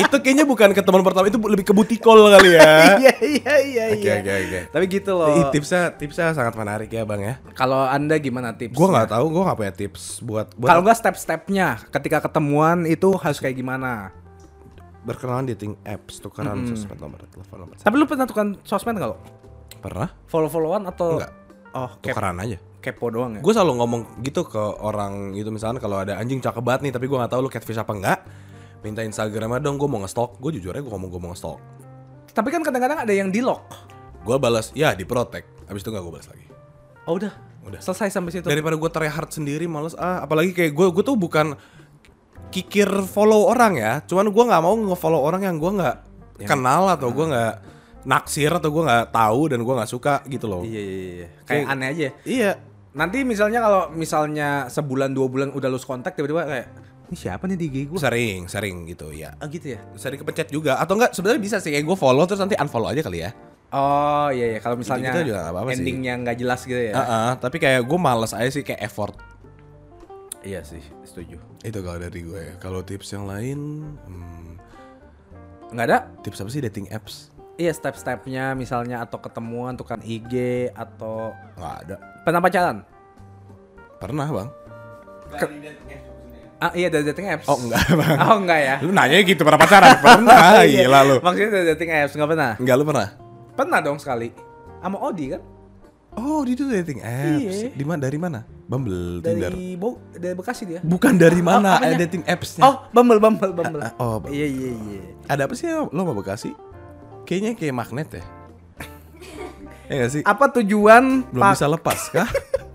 itu 0.00 0.16
kayaknya 0.22 0.46
bukan 0.46 0.70
ketemuan 0.70 1.02
pertama, 1.02 1.26
itu 1.26 1.36
lebih 1.36 1.66
ke 1.66 1.74
butikol 1.74 2.30
kali 2.30 2.56
ya. 2.56 2.62
Iya, 3.00 3.14
iya, 3.20 3.54
iya, 3.60 3.84
Oke, 3.90 4.06
iya. 4.06 4.14
oke, 4.22 4.32
oke. 4.32 4.60
Tapi 4.70 4.84
gitu 4.86 5.12
loh. 5.18 5.34
Ih, 5.34 5.44
tipsnya, 5.50 5.92
tipsnya 5.92 6.30
sangat 6.32 6.54
menarik 6.54 6.88
ya 6.88 7.02
bang 7.02 7.20
ya. 7.20 7.34
Kalau 7.58 7.84
Anda 7.84 8.16
gimana 8.16 8.54
tips? 8.54 8.78
Gue 8.78 8.86
nggak 8.86 9.10
tahu, 9.10 9.24
gue 9.34 9.42
nggak 9.42 9.58
punya 9.58 9.74
tips 9.74 10.22
buat, 10.22 10.54
buat 10.54 10.68
Kalau 10.70 10.80
enggak 10.86 10.98
step-stepnya 11.02 11.68
ketika 11.90 12.30
ketemuan 12.30 12.86
itu 12.86 13.12
harus 13.18 13.42
kayak 13.42 13.58
gimana? 13.58 14.14
berkenalan 15.00 15.48
dating 15.48 15.80
apps, 15.88 16.20
tukeran 16.20 16.60
sosmed 16.68 17.00
nomor 17.00 17.24
telepon 17.32 17.64
nomor. 17.64 17.74
Tapi 17.80 17.94
lu 17.96 18.04
pernah 18.04 18.28
tukar 18.28 18.52
sosmed 18.68 19.00
enggak 19.00 19.16
lo? 19.16 19.18
Pernah? 19.80 20.12
Follow-followan 20.28 20.84
atau 20.92 21.16
Enggak. 21.16 21.32
Oh, 21.72 21.90
kep- 21.96 22.12
Tukeran 22.12 22.36
aja. 22.36 22.58
kepo 22.80 23.08
doang 23.08 23.36
ya? 23.36 23.40
Gue 23.40 23.52
selalu 23.52 23.72
ngomong 23.76 24.00
gitu 24.20 24.42
ke 24.42 24.56
orang 24.58 25.32
gitu 25.32 25.48
misalnya 25.48 25.78
kalau 25.78 26.00
ada 26.00 26.16
anjing 26.16 26.38
cakep 26.38 26.58
banget 26.58 26.80
nih 26.82 26.92
tapi 26.92 27.04
gue 27.04 27.14
nggak 27.14 27.28
tahu 27.28 27.40
lu 27.40 27.48
catfish 27.48 27.76
apa 27.76 27.92
enggak 27.92 28.18
minta 28.80 29.00
Instagramnya 29.00 29.60
dong 29.60 29.76
gue 29.76 29.84
mau 29.84 30.00
nge-stalk 30.00 30.36
gue 30.36 30.56
jujur 30.56 30.72
aja 30.72 30.80
gue 30.80 30.88
ngomong 30.88 31.08
gue 31.08 31.20
mau 31.20 31.30
nge-stalk 31.30 31.60
Tapi 32.30 32.48
kan 32.48 32.60
kadang-kadang 32.60 32.98
ada 33.00 33.12
yang 33.12 33.28
di 33.28 33.38
lock. 33.38 33.68
gue 34.20 34.36
balas 34.36 34.72
ya 34.72 34.92
di 34.92 35.04
protect 35.04 35.46
abis 35.66 35.80
itu 35.80 35.88
nggak 35.88 36.00
gue 36.00 36.12
balas 36.12 36.26
lagi 36.26 36.46
Oh 37.04 37.14
udah. 37.14 37.32
Udah. 37.62 37.78
Selesai 37.78 38.08
sampai 38.10 38.32
situ. 38.32 38.44
daripada 38.44 38.74
gue 38.74 38.88
try 38.88 39.06
hard 39.06 39.28
sendiri 39.30 39.64
males 39.64 39.92
ah 39.94 40.20
apalagi 40.20 40.50
kayak 40.50 40.72
gue 40.72 40.86
gue 40.90 41.04
tuh 41.04 41.14
bukan 41.14 41.60
kikir 42.50 42.88
follow 43.04 43.46
orang 43.46 43.76
ya. 43.76 43.92
Cuman 44.02 44.26
gua 44.28 44.44
nggak 44.44 44.58
mau 44.60 44.74
nge-follow 44.74 45.20
orang 45.20 45.42
yang 45.44 45.56
gua 45.56 45.70
nggak 45.72 45.96
kenal 46.42 46.88
atau 46.88 47.08
gua 47.10 47.26
nggak 47.28 47.54
naksir 48.02 48.50
atau 48.50 48.68
gua 48.68 48.82
nggak 48.84 49.06
tahu 49.10 49.40
dan 49.48 49.60
gua 49.60 49.74
nggak 49.80 49.90
suka 49.90 50.14
gitu 50.26 50.46
loh. 50.46 50.62
Iya 50.62 50.80
iya 50.80 50.96
iya. 50.96 51.28
Kayak 51.42 51.46
Kayak- 51.46 51.66
aneh 51.70 51.86
aja. 51.88 52.08
Iya. 52.22 52.50
Nanti 52.90 53.18
misalnya 53.22 53.60
kalau 53.60 53.82
misalnya 53.90 54.66
sebulan 54.66 55.10
dua 55.10 55.26
bulan 55.26 55.48
udah 55.50 55.68
lose 55.68 55.84
kontak 55.84 56.12
tiba-tiba 56.12 56.42
kayak 56.42 56.68
ini 57.06 57.16
siapa 57.16 57.46
nih 57.46 57.54
di 57.54 57.66
IG 57.66 57.76
gue? 57.86 57.98
Sering, 57.98 58.46
sering 58.46 58.86
gitu 58.86 59.10
ya. 59.10 59.34
Oh 59.36 59.46
gitu 59.46 59.74
ya. 59.74 59.82
Sering 59.94 60.18
kepencet 60.18 60.48
juga 60.48 60.74
atau 60.76 60.94
enggak 60.94 61.10
sebenarnya 61.10 61.38
bisa 61.38 61.56
sih 61.58 61.70
kayak 61.70 61.82
gue 61.82 61.94
follow 61.94 62.22
terus 62.24 62.38
nanti 62.38 62.54
unfollow 62.54 62.86
aja 62.86 63.02
kali 63.02 63.22
ya. 63.22 63.30
Oh 63.70 64.30
iya 64.30 64.54
iya 64.54 64.58
kalau 64.58 64.74
misalnya 64.74 65.10
Gitu-gitu 65.10 65.30
juga 65.30 65.50
apa-apa 65.50 65.70
sih. 65.70 65.82
endingnya 65.82 66.18
nggak 66.18 66.36
jelas 66.36 66.60
gitu 66.62 66.78
ya. 66.80 66.92
Heeh, 66.92 67.30
tapi 67.38 67.56
kayak 67.58 67.82
gue 67.82 67.98
males 67.98 68.30
aja 68.30 68.46
sih 68.48 68.62
kayak 68.62 68.82
effort. 68.82 69.14
Iya 70.40 70.64
sih, 70.64 70.80
setuju. 71.04 71.38
Itu 71.60 71.78
kalau 71.78 71.98
dari 71.98 72.20
gue. 72.20 72.56
Kalau 72.56 72.80
tips 72.80 73.12
yang 73.12 73.28
lain, 73.28 73.58
hmm, 74.00 74.50
Nggak 75.70 75.86
ada? 75.86 75.98
tips 76.22 76.40
apa 76.40 76.50
sih 76.50 76.58
dating 76.60 76.90
apps? 76.90 77.30
Iya 77.60 77.76
step-stepnya 77.76 78.56
misalnya 78.56 79.04
atau 79.04 79.20
ketemuan 79.20 79.76
tukang 79.76 80.00
IG 80.00 80.32
atau 80.72 81.36
Nggak 81.60 81.74
ada. 81.84 81.96
pernah 82.24 82.40
pacaran? 82.40 82.76
Pernah 84.00 84.26
bang? 84.26 84.48
Dari 85.30 85.56
dating 85.60 85.88
apps 85.92 86.08
maksudnya. 86.08 86.40
Ah 86.56 86.72
iya 86.72 86.88
dari 86.88 87.04
dating 87.04 87.26
apps. 87.28 87.44
Oh 87.44 87.58
enggak 87.60 87.84
bang. 87.84 88.16
Oh 88.24 88.36
enggak 88.40 88.60
ya. 88.64 88.74
Lu 88.80 88.90
nanya 88.90 89.16
gitu 89.20 89.44
pernah 89.44 89.60
pacaran? 89.60 89.92
Pernah, 90.04 90.64
Iya. 90.64 90.88
gila 90.88 91.00
lu. 91.04 91.16
Maksudnya 91.20 91.50
dari 91.52 91.66
dating 91.76 91.90
apps 91.92 92.12
nggak 92.16 92.30
pernah? 92.32 92.52
Enggak 92.56 92.74
lu 92.80 92.84
pernah? 92.88 93.08
Pernah 93.52 93.78
dong 93.84 93.98
sekali. 94.00 94.28
Sama 94.80 94.96
Odi 95.04 95.26
kan? 95.36 95.42
Oh, 96.10 96.40
di 96.42 96.56
itu 96.56 96.64
dating 96.64 97.04
apps. 97.04 97.56
Iya. 97.60 97.76
Di 97.76 97.84
mana 97.84 98.00
dari 98.02 98.16
mana? 98.16 98.40
Bumble, 98.66 99.20
Tinder. 99.20 99.52
Dari 99.52 99.76
Bo 99.76 100.00
dari 100.10 100.32
Bekasi 100.32 100.62
dia. 100.64 100.80
Bukan 100.80 101.20
dari 101.20 101.44
mana? 101.44 101.76
apanya? 101.76 101.92
ada 101.92 102.02
dating 102.08 102.24
appsnya. 102.24 102.62
Oh, 102.64 102.88
Bumble 102.88 103.20
Bumble 103.20 103.52
Bumble. 103.52 103.84
Ah, 103.84 103.92
oh, 104.00 104.16
Iya 104.26 104.46
iya 104.48 104.70
iya. 104.72 105.00
Ada 105.28 105.44
apa 105.44 105.52
sih 105.52 105.68
lo 105.68 105.92
mau 105.92 106.16
Bekasi? 106.16 106.56
Kayaknya 107.30 107.52
kayak 107.54 107.74
magnet 107.78 108.08
ya. 108.10 108.24
ya 109.86 109.94
gak 110.02 110.10
sih? 110.10 110.22
Apa 110.26 110.50
tujuan 110.58 111.30
Belum 111.30 111.46
bisa 111.46 111.70
lepas 111.70 112.00
kah? 112.14 112.26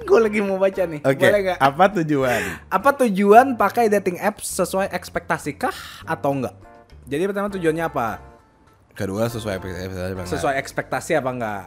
Gue 0.08 0.20
lagi 0.24 0.40
mau 0.40 0.56
baca 0.56 0.80
nih. 0.80 1.04
Oke. 1.04 1.20
Boleh 1.20 1.40
nggak? 1.44 1.60
Apa 1.60 1.86
tujuan? 2.00 2.42
Apa 2.72 2.90
tujuan 3.04 3.60
pakai 3.60 3.92
dating 3.92 4.16
apps 4.16 4.48
sesuai 4.56 4.96
ekspektasi 4.96 5.60
kah 5.60 5.76
atau 6.08 6.32
enggak? 6.32 6.56
Jadi 7.04 7.28
pertama 7.28 7.52
tujuannya 7.52 7.84
apa? 7.84 8.24
Kedua 8.96 9.28
sesuai 9.28 9.60
ekspektasi 9.60 9.84
apa 9.84 9.92
enggak? 10.16 10.32
Sesuai 10.32 10.54
ekspektasi 10.56 11.12
apa 11.20 11.30
enggak? 11.30 11.64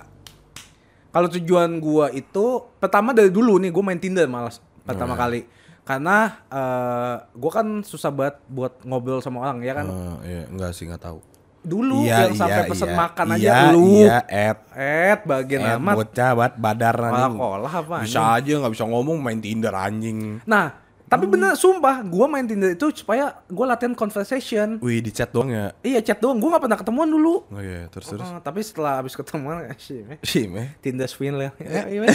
Kalau 1.09 1.28
tujuan 1.28 1.76
gua 1.76 2.09
itu 2.09 2.45
pertama 2.80 3.12
dari 3.12 3.28
dulu 3.28 3.61
nih 3.61 3.68
gue 3.68 3.84
main 3.84 4.01
Tinder 4.01 4.24
malas 4.24 4.64
pertama 4.80 5.12
Oh, 5.12 5.16
iya. 5.16 5.20
kali. 5.20 5.41
Karena 5.84 6.16
eh 6.49 7.14
gua 7.36 7.51
kan 7.53 7.66
susah 7.82 8.09
banget 8.09 8.41
buat 8.47 8.80
ngobrol 8.80 9.20
sama 9.20 9.45
orang 9.45 9.61
ya 9.61 9.76
kan. 9.76 9.86
Oh, 9.89 10.16
iya, 10.24 10.49
enggak 10.49 10.72
sih, 10.72 10.89
enggak 10.89 11.05
tahu. 11.05 11.20
Dulu 11.59 12.06
Iya, 12.06 12.30
yang 12.30 12.34
sampai 12.34 12.62
iya, 12.62 12.70
pesen 12.70 12.88
iya. 12.88 12.96
makan 12.96 13.26
aja 13.28 13.42
Iya, 13.42 13.59
lu. 13.70 13.86
Iya, 14.00 14.18
Ed. 14.24 14.59
Eh, 14.72 15.14
bagian 15.20 15.61
Ed, 15.61 15.76
amat. 15.76 15.94
bocah 15.96 16.30
banget 16.32 16.54
badar 16.56 16.96
anjing. 17.02 17.34
Kolah 17.34 17.74
apa 17.74 17.96
Bisa 18.02 18.22
aja 18.34 18.52
nggak 18.56 18.72
bisa 18.72 18.84
ngomong 18.84 19.16
main 19.18 19.38
Tinder 19.38 19.74
anjing. 19.74 20.38
Nah, 20.44 20.66
tapi 21.04 21.24
Hmm. 21.24 21.32
bener 21.34 21.52
sumpah, 21.54 22.00
gua 22.02 22.24
main 22.24 22.44
Tinder 22.44 22.70
itu 22.70 22.92
supaya 22.94 23.32
gua 23.46 23.64
latihan 23.68 23.92
conversation. 23.92 24.76
Wih, 24.78 25.00
di 25.00 25.09
chat 25.09 25.28
doang 25.28 25.48
ya. 25.48 25.72
Iya 25.80 26.00
chat 26.02 26.18
doang, 26.18 26.36
gua 26.36 26.56
gak 26.56 26.64
pernah 26.64 26.78
ketemuan 26.78 27.09
dulu. 27.09 27.44
Oh 27.44 27.59
iya, 27.59 27.88
terus 27.88 28.06
terus. 28.06 28.24
Oh, 28.24 28.38
tapi 28.38 28.61
setelah 28.61 29.00
abis 29.00 29.12
ketemuan, 29.12 29.64
eh, 29.64 29.76
sih, 29.76 30.04
meh. 30.04 30.18
Sih, 30.22 30.44
meh. 30.46 30.76
Tinder 30.78 31.09
swindler. 31.09 31.52
Iya, 31.59 31.84
meh. 31.98 32.12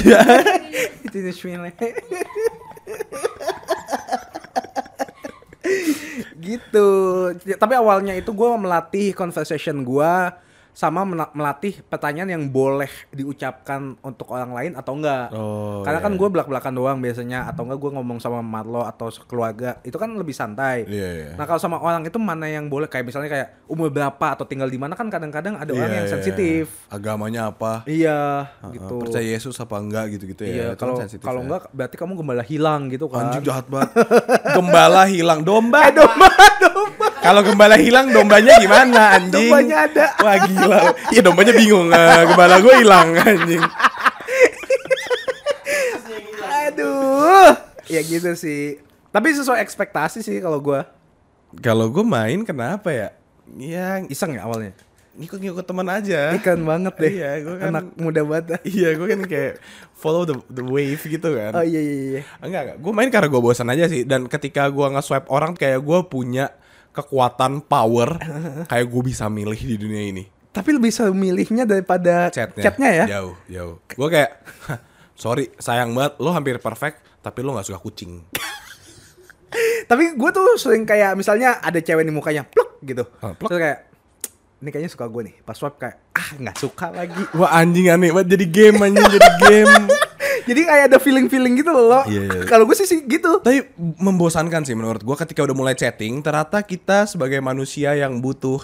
Tinder 1.12 1.34
swindler. 1.34 1.74
gitu. 6.40 6.90
Tapi 7.36 7.74
awalnya 7.76 8.14
itu 8.14 8.32
gua 8.36 8.56
melatih 8.60 9.16
conversation 9.16 9.82
gua 9.84 10.38
sama 10.74 11.06
melatih 11.32 11.86
pertanyaan 11.86 12.34
yang 12.34 12.44
boleh 12.50 12.90
diucapkan 13.14 13.94
untuk 14.02 14.34
orang 14.34 14.52
lain 14.52 14.72
atau 14.74 14.98
enggak. 14.98 15.30
Oh, 15.32 15.86
Karena 15.86 16.02
iya. 16.02 16.06
kan 16.06 16.14
gue 16.18 16.30
belak-belakan 16.30 16.74
doang 16.74 16.98
biasanya 16.98 17.46
atau 17.46 17.64
enggak 17.64 17.78
gue 17.78 17.92
ngomong 17.94 18.18
sama 18.18 18.42
Marlo 18.42 18.82
atau 18.82 19.14
keluarga 19.30 19.78
itu 19.82 19.96
kan 19.96 20.10
lebih 20.14 20.34
santai. 20.34 20.84
Iya, 20.90 21.10
iya. 21.14 21.30
Nah 21.38 21.46
kalau 21.46 21.62
sama 21.62 21.78
orang 21.78 22.04
itu 22.04 22.18
mana 22.18 22.50
yang 22.50 22.68
boleh 22.68 22.90
kayak 22.90 23.06
misalnya 23.06 23.30
kayak 23.30 23.48
umur 23.70 23.94
berapa 23.94 24.34
atau 24.34 24.44
tinggal 24.44 24.66
di 24.66 24.82
mana 24.82 24.98
kan 24.98 25.08
kadang-kadang 25.08 25.62
ada 25.62 25.70
orang 25.72 25.90
Iya, 25.90 25.98
yang 26.02 26.08
iya. 26.10 26.14
sensitif. 26.18 26.64
Agamanya 26.90 27.54
apa? 27.54 27.86
Iya 27.86 28.22
Uh, 28.64 28.72
gitu. 28.74 28.96
Percaya 29.06 29.26
Yesus 29.26 29.56
apa 29.60 29.76
enggak 29.78 30.06
gitu-gitu 30.18 30.42
ya. 30.48 30.54
Iya 30.54 30.68
kan 30.74 30.90
kalau 30.90 30.96
kalau 31.22 31.40
ya. 31.40 31.46
enggak 31.46 31.62
berarti 31.70 31.96
kamu 32.00 32.14
gembala 32.18 32.44
hilang 32.44 32.82
gitu 32.90 33.06
kan. 33.08 33.30
Anjing 33.30 33.46
jahat 33.46 33.66
banget. 33.70 33.92
Gembala 34.52 35.04
hilang 35.06 35.42
domba. 35.46 35.80
Eh, 35.84 35.92
domba 35.92 36.28
domba. 36.64 36.73
Kalau 37.24 37.42
gembala 37.42 37.80
hilang 37.80 38.12
dombanya 38.12 38.60
gimana 38.60 39.16
anjing? 39.16 39.48
Dombanya 39.48 39.78
ada. 39.88 40.06
Wah 40.20 40.38
gila. 40.44 40.80
Iya 41.10 41.22
dombanya 41.24 41.54
bingung. 41.56 41.88
Eh, 41.90 42.22
gembala 42.28 42.60
gue 42.60 42.74
hilang 42.78 43.16
anjing. 43.16 43.64
Aduh. 46.68 47.56
Ya 47.88 48.02
gitu 48.04 48.32
sih. 48.36 48.80
Tapi 49.10 49.32
sesuai 49.32 49.62
ekspektasi 49.62 50.20
sih 50.20 50.38
kalau 50.42 50.60
gua. 50.60 50.90
Kalau 51.62 51.86
gue 51.88 52.02
main 52.02 52.42
kenapa 52.42 52.90
ya? 52.90 53.10
Ya 53.56 54.02
Iseng 54.08 54.36
ya 54.36 54.44
awalnya. 54.44 54.74
ngikut-ngikut 55.14 55.62
teman 55.62 55.86
aja. 55.94 56.34
Ikan 56.34 56.66
banget 56.66 56.94
deh. 56.98 57.12
Iya, 57.22 57.32
gua 57.46 57.56
kan- 57.62 57.70
anak 57.70 57.86
muda 58.02 58.22
banget. 58.26 58.58
Iya, 58.66 58.98
gue 58.98 59.06
kan 59.06 59.22
kayak 59.22 59.54
follow 59.94 60.26
the 60.26 60.34
the 60.50 60.66
wave 60.66 60.98
gitu 61.00 61.30
kan. 61.38 61.54
Oh 61.54 61.62
iya 61.62 61.78
iya 61.78 61.96
iya. 62.18 62.22
Enggak, 62.42 62.62
enggak. 62.66 62.78
Gue 62.82 62.92
main 62.98 63.10
karena 63.14 63.30
gue 63.30 63.38
bosan 63.38 63.70
aja 63.70 63.86
sih. 63.86 64.10
Dan 64.10 64.26
ketika 64.26 64.66
gue 64.74 64.88
nge-swipe 64.90 65.30
orang 65.30 65.54
kayak 65.54 65.86
gue 65.86 66.00
punya 66.10 66.50
kekuatan 66.94 67.66
power 67.66 68.22
kayak 68.72 68.86
gue 68.86 69.02
bisa 69.04 69.26
milih 69.28 69.58
di 69.58 69.76
dunia 69.76 70.04
ini. 70.14 70.24
Tapi 70.54 70.70
lebih 70.70 70.94
bisa 70.94 71.10
milihnya 71.10 71.66
daripada 71.66 72.30
Chatnya, 72.30 72.90
ya. 72.94 73.06
Jauh, 73.18 73.34
jauh. 73.50 73.76
Gue 73.90 74.10
kayak, 74.14 74.32
"Hah, 74.70 74.80
sorry, 75.24 75.50
sayang 75.58 75.98
banget. 75.98 76.22
Lo 76.22 76.30
hampir 76.30 76.62
perfect, 76.62 77.02
tapi 77.26 77.42
lo 77.42 77.58
nggak 77.58 77.74
suka 77.74 77.82
kucing. 77.82 78.22
Tapi 79.90 80.18
gue 80.18 80.30
tuh 80.34 80.58
sering 80.58 80.82
kayak 80.82 81.14
misalnya 81.14 81.62
ada 81.62 81.78
cewek 81.78 82.02
di 82.02 82.14
mukanya 82.14 82.42
pluk 82.42 82.82
gitu. 82.82 83.06
Ah, 83.22 83.38
pluk. 83.38 83.54
Terus 83.54 83.62
kayak 83.62 83.80
ini 84.66 84.70
kayaknya 84.74 84.90
suka 84.90 85.06
gue 85.06 85.22
nih. 85.30 85.36
Pas 85.46 85.54
swipe 85.54 85.78
kayak 85.78 85.96
ah 86.18 86.30
nggak 86.42 86.58
suka 86.58 86.88
lagi. 86.90 87.22
Wah 87.38 87.54
anjing 87.54 87.94
aneh 87.94 88.10
banget 88.10 88.34
jadi 88.34 88.46
game 88.50 88.78
anjing 88.82 89.06
jadi 89.14 89.30
game. 89.46 89.74
Jadi 90.44 90.62
kayak 90.68 90.86
ada 90.92 90.98
feeling-feeling 91.00 91.54
gitu 91.60 91.72
loh. 91.72 92.04
Iya, 92.06 92.22
iya. 92.28 92.42
Kalau 92.48 92.68
gue 92.68 92.76
sih 92.76 92.88
sih 92.88 93.04
gitu. 93.08 93.40
Tapi 93.40 93.74
membosankan 93.78 94.68
sih 94.68 94.76
menurut 94.76 95.02
gue 95.02 95.16
ketika 95.16 95.44
udah 95.44 95.56
mulai 95.56 95.76
chatting, 95.76 96.20
ternyata 96.20 96.62
kita 96.64 97.08
sebagai 97.08 97.40
manusia 97.40 97.96
yang 97.96 98.20
butuh 98.20 98.64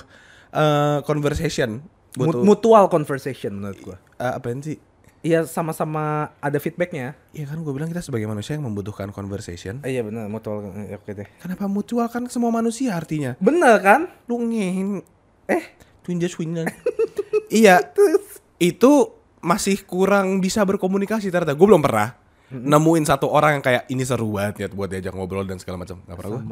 eh, 0.51 0.99
conversation, 1.07 1.84
butuh 2.15 2.43
Mutual 2.43 2.86
conversation 2.91 3.59
menurut 3.59 3.80
gue. 3.80 3.97
eh, 4.19 4.34
apaan 4.36 4.59
sih? 4.59 4.77
Iya 5.19 5.43
sama-sama 5.43 6.32
ada 6.39 6.55
feedbacknya. 6.63 7.11
Iya 7.36 7.51
kan 7.51 7.59
gue 7.59 7.73
bilang 7.75 7.91
kita 7.91 7.99
sebagai 7.99 8.23
manusia 8.23 8.55
yang 8.55 8.63
membutuhkan 8.63 9.11
conversation. 9.11 9.84
Eh, 9.84 9.99
iya 9.99 10.01
benar 10.03 10.32
mutual 10.32 10.63
eh, 10.80 10.95
oke 10.95 11.11
deh. 11.11 11.27
Kenapa 11.43 11.67
mutual 11.67 12.07
kan 12.07 12.23
semua 12.32 12.55
manusia 12.55 12.95
artinya? 12.95 13.36
Bener 13.43 13.84
kan? 13.84 14.07
Lu 14.32 14.39
ngehin 14.39 15.03
Eh 15.49 15.63
twin 16.05 16.21
just 16.23 16.39
twin 16.39 16.55
Iya, 17.59 17.82
itu 18.71 18.91
masih 19.40 19.84
kurang 19.88 20.44
bisa 20.44 20.64
berkomunikasi 20.64 21.32
ternyata. 21.32 21.56
Gue 21.56 21.68
belum 21.68 21.84
pernah 21.84 22.16
nemuin 22.50 23.06
satu 23.06 23.30
orang 23.30 23.60
yang 23.60 23.64
kayak 23.64 23.84
ini 23.94 24.02
seru 24.02 24.34
banget 24.34 24.56
ya 24.66 24.68
buat 24.74 24.90
diajak 24.90 25.14
ngobrol 25.14 25.46
dan 25.46 25.62
segala 25.62 25.86
macam. 25.86 26.02
Gak 26.04 26.18
pernah 26.18 26.32
gue. 26.36 26.44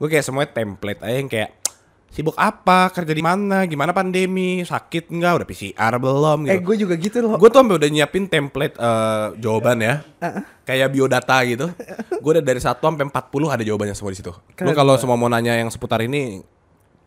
Gue 0.00 0.08
kayak 0.08 0.24
semuanya 0.24 0.50
template 0.52 1.00
aja 1.04 1.16
yang 1.16 1.28
kayak 1.28 1.50
sibuk 2.10 2.34
apa, 2.34 2.90
kerja 2.90 3.14
di 3.14 3.22
mana, 3.22 3.62
gimana 3.70 3.94
pandemi, 3.94 4.66
sakit 4.66 5.14
nggak, 5.14 5.32
udah 5.40 5.46
PCR 5.46 5.94
belum 5.94 6.38
eh 6.50 6.58
gitu. 6.58 6.66
gue 6.66 6.76
juga 6.82 6.94
gitu 6.98 7.16
loh. 7.22 7.38
Gue 7.38 7.48
tuh 7.54 7.62
sampai 7.62 7.78
udah 7.78 7.86
nyiapin 7.88 8.26
template 8.26 8.74
eh, 8.74 9.26
jawaban 9.38 9.78
ya, 9.78 10.02
kayak 10.66 10.90
biodata 10.90 11.38
gitu. 11.46 11.70
Gue 12.22 12.30
udah 12.36 12.44
dari 12.44 12.58
1 12.58 12.66
sampai 12.82 13.06
40 13.06 13.54
ada 13.54 13.62
jawabannya 13.62 13.94
semua 13.94 14.10
di 14.10 14.18
situ. 14.18 14.34
Lu 14.34 14.52
Keren 14.58 14.74
kalau 14.74 14.98
semua 14.98 15.14
mau 15.14 15.30
nanya 15.30 15.54
yang 15.54 15.70
seputar 15.70 16.02
ini, 16.02 16.42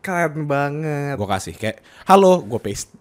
Keren 0.00 0.48
banget. 0.48 1.20
gue 1.20 1.28
kasih 1.28 1.54
kayak 1.56 1.80
halo 2.08 2.40
gue 2.44 2.60
paste 2.60 2.92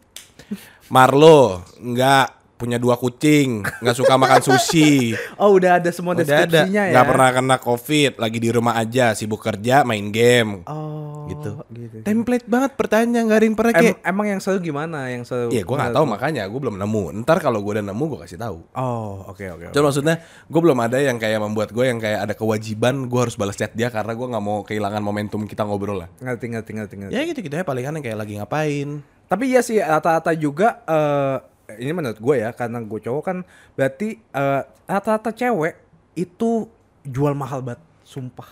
Marlo 0.87 1.63
nggak 1.77 2.27
punya 2.53 2.79
dua 2.79 2.95
kucing 2.95 3.59
nggak 3.59 3.97
suka 3.97 4.15
makan 4.15 4.39
sushi 4.39 5.11
Oh 5.41 5.51
udah 5.51 5.83
ada 5.83 5.91
semua 5.91 6.15
udah 6.15 6.23
ada 6.23 6.47
deskripsinya 6.47 6.83
ya. 6.87 6.91
nggak 6.95 7.05
pernah 7.05 7.29
kena 7.29 7.55
covid 7.59 8.11
lagi 8.15 8.37
di 8.39 8.49
rumah 8.49 8.79
aja 8.79 9.11
sibuk 9.11 9.43
kerja 9.43 9.83
main 9.83 10.07
game 10.09 10.63
Oh 10.63 11.27
gitu. 11.27 11.59
gitu. 11.71 11.97
template 12.03 12.47
banget 12.47 12.75
pertanyaan 12.75 13.25
nggak 13.27 13.39
ada 13.39 13.45
yang 13.47 13.57
pernah 13.57 13.73
Em- 13.73 13.79
kayak 13.79 13.97
emang 14.03 14.27
yang 14.27 14.41
seru 14.43 14.59
gimana? 14.59 15.07
Yang 15.07 15.23
seru? 15.31 15.49
Iya, 15.51 15.63
gue 15.63 15.75
nggak 15.75 15.95
tahu 15.95 16.05
makanya 16.05 16.43
gue 16.47 16.59
belum 16.59 16.75
nemu. 16.75 17.03
Ntar 17.23 17.39
kalau 17.39 17.63
gue 17.63 17.79
udah 17.79 17.85
nemu 17.85 18.03
gue 18.11 18.19
kasih 18.27 18.39
tahu. 18.39 18.59
Oh 18.75 19.23
oke 19.27 19.39
oke. 19.49 19.63
oke. 19.71 19.73
Cuma 19.73 19.87
maksudnya 19.87 20.19
gue 20.19 20.61
belum 20.61 20.79
ada 20.79 20.99
yang 20.99 21.15
kayak 21.15 21.39
membuat 21.39 21.71
gue 21.71 21.85
yang 21.87 21.99
kayak 21.99 22.27
ada 22.27 22.33
kewajiban 22.35 23.07
gue 23.07 23.19
harus 23.19 23.39
balas 23.39 23.55
chat 23.55 23.71
dia 23.71 23.87
karena 23.87 24.11
gue 24.13 24.27
nggak 24.29 24.43
mau 24.43 24.67
kehilangan 24.67 24.99
momentum 24.99 25.47
kita 25.47 25.63
ngobrol 25.63 26.03
lah. 26.03 26.09
Ngerti 26.19 26.45
ngerti 26.51 26.71
ngerti 26.75 26.93
ngerti. 26.99 27.13
Ya 27.15 27.21
gitu 27.23 27.39
gitu 27.39 27.55
ya 27.55 27.63
palingan 27.63 27.95
yang 27.95 28.03
kayak 28.03 28.19
lagi 28.19 28.33
ngapain. 28.35 28.89
Tapi 29.33 29.49
iya 29.49 29.65
sih 29.65 29.81
rata-rata 29.81 30.29
juga 30.37 30.85
eh 30.85 31.41
ini 31.81 31.89
menurut 31.89 32.21
gue 32.21 32.35
ya 32.37 32.53
karena 32.53 32.85
gue 32.85 32.99
cowok 33.01 33.23
kan 33.25 33.37
berarti 33.73 34.21
eh, 34.21 34.61
rata-rata 34.85 35.33
cewek 35.33 35.73
itu 36.13 36.69
jual 37.01 37.33
mahal 37.33 37.65
banget, 37.65 37.81
sumpah. 38.05 38.45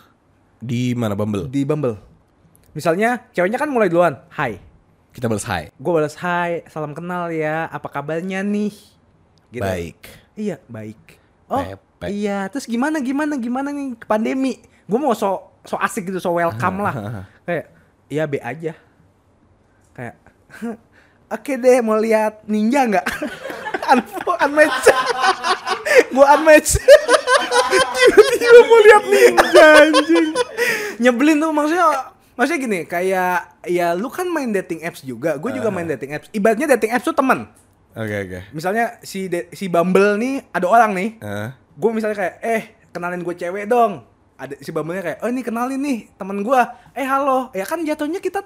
Di 0.58 0.98
mana 0.98 1.14
Bumble? 1.14 1.46
di 1.46 1.62
Bumble. 1.62 2.02
Misalnya 2.74 3.30
ceweknya 3.30 3.62
kan 3.62 3.70
mulai 3.70 3.94
duluan, 3.94 4.18
"Hai." 4.34 4.58
Kita 5.14 5.30
balas 5.30 5.46
hai. 5.46 5.70
Gue 5.76 5.92
balas, 5.94 6.18
"Hai, 6.18 6.66
salam 6.66 6.98
kenal 6.98 7.30
ya. 7.30 7.70
Apa 7.70 7.92
kabarnya 7.94 8.42
nih?" 8.42 8.74
Gitu. 9.54 9.62
Baik. 9.62 10.02
Iya, 10.34 10.58
baik. 10.66 11.20
Oh, 11.52 11.62
Pepe. 11.62 12.10
iya. 12.16 12.50
Terus 12.50 12.66
gimana 12.66 13.04
gimana 13.04 13.38
gimana 13.38 13.70
nih 13.70 14.00
pandemi? 14.08 14.58
Gue 14.90 14.98
mau 14.98 15.14
so 15.14 15.52
so 15.62 15.78
asik 15.78 16.10
gitu, 16.10 16.18
so 16.18 16.34
welcome 16.34 16.82
lah. 16.82 16.96
Kayak 17.46 17.70
iya 18.08 18.24
be 18.26 18.40
aja. 18.40 18.74
Kayak 19.94 20.16
Oke 21.36 21.56
deh, 21.56 21.80
mau 21.80 21.96
lihat 21.96 22.44
ninja 22.46 22.84
nggak? 22.84 23.06
Unfollow, 23.92 24.36
unmatch. 24.40 24.88
gue 26.16 26.26
unmatch. 26.30 26.70
Tiba-tiba 27.92 28.60
mau 28.64 28.80
lihat 28.80 29.04
ninja 29.06 29.66
anjing. 29.80 30.28
Nyebelin 30.98 31.38
tuh 31.40 31.52
maksudnya 31.52 31.88
maksudnya 32.36 32.60
gini, 32.60 32.80
kayak 32.84 33.64
ya 33.66 33.92
lu 33.92 34.08
kan 34.08 34.28
main 34.28 34.52
dating 34.52 34.84
apps 34.84 35.02
juga, 35.02 35.36
gue 35.36 35.52
juga 35.52 35.70
main 35.70 35.88
dating 35.88 36.12
apps. 36.14 36.28
Ibaratnya 36.32 36.68
dating 36.76 36.92
apps 36.92 37.06
tuh 37.06 37.16
teman. 37.16 37.48
Oke 37.92 38.16
oke. 38.24 38.40
Misalnya 38.52 39.00
si 39.02 39.28
de- 39.28 39.52
si 39.52 39.68
Bumble 39.68 40.16
nih 40.16 40.48
ada 40.50 40.68
orang 40.68 40.92
nih, 40.92 41.10
Eh, 41.20 41.48
gue 41.76 41.90
misalnya 41.92 42.18
kayak 42.18 42.36
eh 42.40 42.62
kenalin 42.92 43.24
gue 43.24 43.36
cewek 43.36 43.68
dong 43.68 44.04
ada 44.36 44.58
si 44.58 44.74
bambelnya 44.74 45.06
kayak 45.06 45.20
oh 45.22 45.30
ini 45.30 45.42
kenalin 45.42 45.78
nih 45.78 46.10
temen 46.12 46.42
gue 46.42 46.62
eh 46.92 47.06
halo 47.06 47.54
ya 47.54 47.62
kan 47.62 47.78
jatuhnya 47.80 48.18
kita 48.18 48.42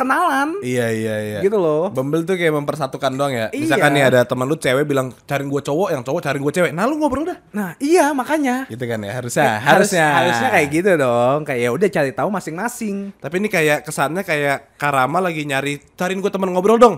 kenalan 0.00 0.56
Iya 0.60 0.86
iya 0.88 1.14
iya. 1.20 1.38
Gitu 1.40 1.54
loh. 1.54 1.92
Bumble 1.92 2.24
tuh 2.24 2.34
kayak 2.34 2.56
mempersatukan 2.56 3.12
doang 3.12 3.30
ya. 3.30 3.46
Iya. 3.52 3.68
Misalkan 3.68 3.92
nih 3.92 4.04
ada 4.06 4.20
teman 4.24 4.48
lu 4.48 4.56
cewek 4.56 4.82
bilang 4.82 5.12
cariin 5.22 5.46
gue 5.46 5.60
cowok, 5.60 5.88
yang 5.90 6.00
cowok 6.00 6.20
cariin 6.20 6.40
gue 6.40 6.54
cewek. 6.54 6.72
Nah 6.72 6.84
lu 6.84 6.96
ngobrol 6.96 7.22
dah. 7.22 7.36
nah 7.50 7.76
iya 7.76 8.10
makanya 8.10 8.64
Gitu 8.66 8.80
kan 8.82 8.98
ya 8.98 9.12
harusnya. 9.12 9.60
Harus- 9.60 9.92
harusnya. 9.92 10.06
harusnya 10.16 10.48
kayak 10.50 10.68
gitu 10.70 10.90
dong 10.96 11.38
kayak 11.42 11.60
ya 11.60 11.70
udah 11.70 11.88
cari 11.88 12.10
tahu 12.10 12.28
masing-masing 12.30 12.96
Tapi 13.16 13.34
ini 13.36 13.48
kayak 13.48 13.84
kesannya 13.84 14.22
kayak 14.22 14.74
Karama 14.74 15.20
lagi 15.20 15.44
nyari 15.44 15.78
cariin 15.94 16.18
gue 16.18 16.30
teman 16.30 16.48
ngobrol 16.48 16.76
dong. 16.76 16.96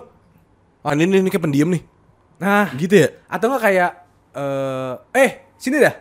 Ah 0.80 0.94
ini 0.94 1.04
ini, 1.04 1.16
ini 1.18 1.28
kayak 1.28 1.42
pendiam 1.42 1.68
nih. 1.68 1.82
nah 2.38 2.70
Gitu 2.72 2.94
ya. 2.96 3.08
atau 3.26 3.46
enggak 3.48 3.62
kayak 3.64 3.90
eh 4.32 4.92
eh 5.16 5.30
sini 5.54 5.78
dah 5.78 5.94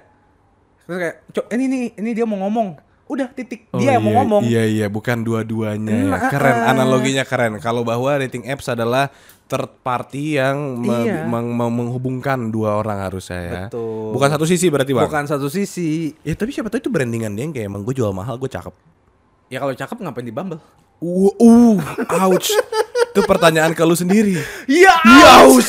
terus 0.81 0.97
kayak 0.97 1.15
cok 1.29 1.45
ini 1.51 1.63
nih 1.65 1.83
ini 1.95 2.09
dia 2.11 2.25
mau 2.25 2.41
ngomong 2.41 2.73
udah 3.11 3.27
titik 3.27 3.67
dia 3.73 3.95
yang 3.95 4.01
mau 4.01 4.09
iya, 4.09 4.17
ngomong 4.17 4.41
Iya 4.41 4.63
iya 4.65 4.87
bukan 4.87 5.19
dua-duanya 5.19 5.91
ya. 5.91 6.05
Nah, 6.07 6.21
Keren 6.27 6.57
ah. 6.57 6.71
analoginya 6.71 7.23
keren. 7.23 7.59
Kalau 7.59 7.83
bahwa 7.83 8.07
dating 8.17 8.45
apps 8.45 8.65
adalah 8.65 9.11
third 9.45 9.67
party 9.79 10.39
yang 10.39 10.79
Iya. 10.79 11.27
meng- 11.27 11.51
meng- 11.51 11.75
menghubungkan 11.75 12.47
dua 12.47 12.77
orang 12.77 13.03
harusnya 13.03 13.39
ya. 13.41 13.61
Betul. 13.67 14.15
Bukan 14.15 14.29
satu 14.29 14.45
sisi 14.45 14.65
berarti 14.67 14.91
bang. 14.91 15.03
bukan 15.03 15.23
satu 15.25 15.47
sisi 15.47 16.15
Ya 16.21 16.31
tapi 16.33 16.49
siapa 16.49 16.67
tahu 16.67 16.79
itu 16.79 16.87
brandingan 16.87 17.31
dia 17.31 17.43
yang 17.43 17.51
kayak 17.51 17.67
emang 17.67 17.83
gue 17.83 17.91
jual 17.91 18.11
mahal 18.11 18.35
gue 18.35 18.47
cakep. 18.47 18.71
ya 19.47 19.59
kalau 19.59 19.75
cakep 19.75 19.97
ngapain 19.99 20.23
di 20.23 20.31
Bumble 20.31 20.63
Uh, 20.97 21.33
uh 21.35 21.75
ouch. 22.23 22.53
itu 23.09 23.21
pertanyaan 23.23 23.73
ke 23.73 23.81
lu 23.81 23.91
sendiri. 23.91 24.37
Iya, 24.63 24.93
Ouch. 25.41 25.65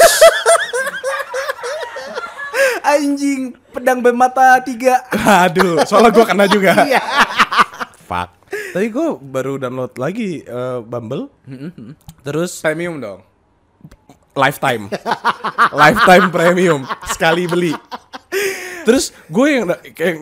anjing 2.85 3.41
pedang 3.73 3.99
bermata 3.99 4.61
tiga. 4.61 5.01
Aduh, 5.41 5.81
soalnya 5.85 6.11
gue 6.11 6.25
kena 6.25 6.45
juga. 6.47 6.77
Fuck. 8.13 8.31
Tapi 8.77 8.87
gue 8.93 9.09
baru 9.17 9.57
download 9.57 9.97
lagi 9.97 10.45
eh, 10.45 10.79
Bumble. 10.85 11.33
Terus 12.21 12.61
Premium 12.61 13.01
dong. 13.01 13.21
lifetime, 14.33 14.89
lifetime 15.85 16.33
premium 16.33 16.81
sekali 17.05 17.45
beli. 17.45 17.73
Terus 18.89 19.13
gue 19.29 19.47
yang 19.61 19.69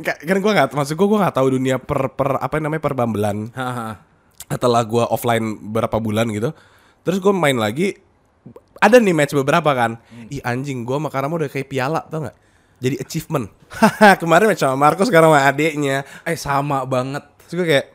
kan 0.03 0.39
gue 0.43 0.51
nggak 0.51 0.75
maksud 0.75 0.99
gue 0.99 1.07
gue 1.07 1.19
nggak 1.23 1.37
tahu 1.39 1.55
dunia 1.55 1.79
per 1.79 2.11
per 2.19 2.43
apa 2.43 2.59
namanya 2.59 2.83
per 2.83 2.99
Bumblean. 2.99 3.55
Setelah 4.51 4.83
gue 4.83 5.07
offline 5.07 5.55
berapa 5.63 5.95
bulan 6.03 6.27
gitu. 6.35 6.51
Terus 7.07 7.23
gue 7.23 7.31
main 7.31 7.55
lagi 7.55 7.95
ada 8.83 8.99
nih 8.99 9.15
match 9.15 9.31
beberapa 9.39 9.71
kan. 9.79 10.03
Ih 10.27 10.43
anjing 10.43 10.83
gue 10.83 10.97
sama 10.99 11.07
Karama 11.07 11.39
udah 11.39 11.47
kayak 11.47 11.71
piala 11.71 12.03
tau 12.11 12.27
nggak? 12.27 12.37
Jadi 12.83 12.97
achievement. 12.99 13.47
Kemarin 14.27 14.51
match 14.51 14.67
sama 14.67 14.75
Marco 14.75 15.07
sekarang 15.07 15.31
sama 15.31 15.47
adeknya. 15.47 16.03
Eh 16.27 16.35
sama 16.35 16.83
banget. 16.83 17.30
Terus 17.51 17.67
gue 17.67 17.67
kayak 17.67 17.87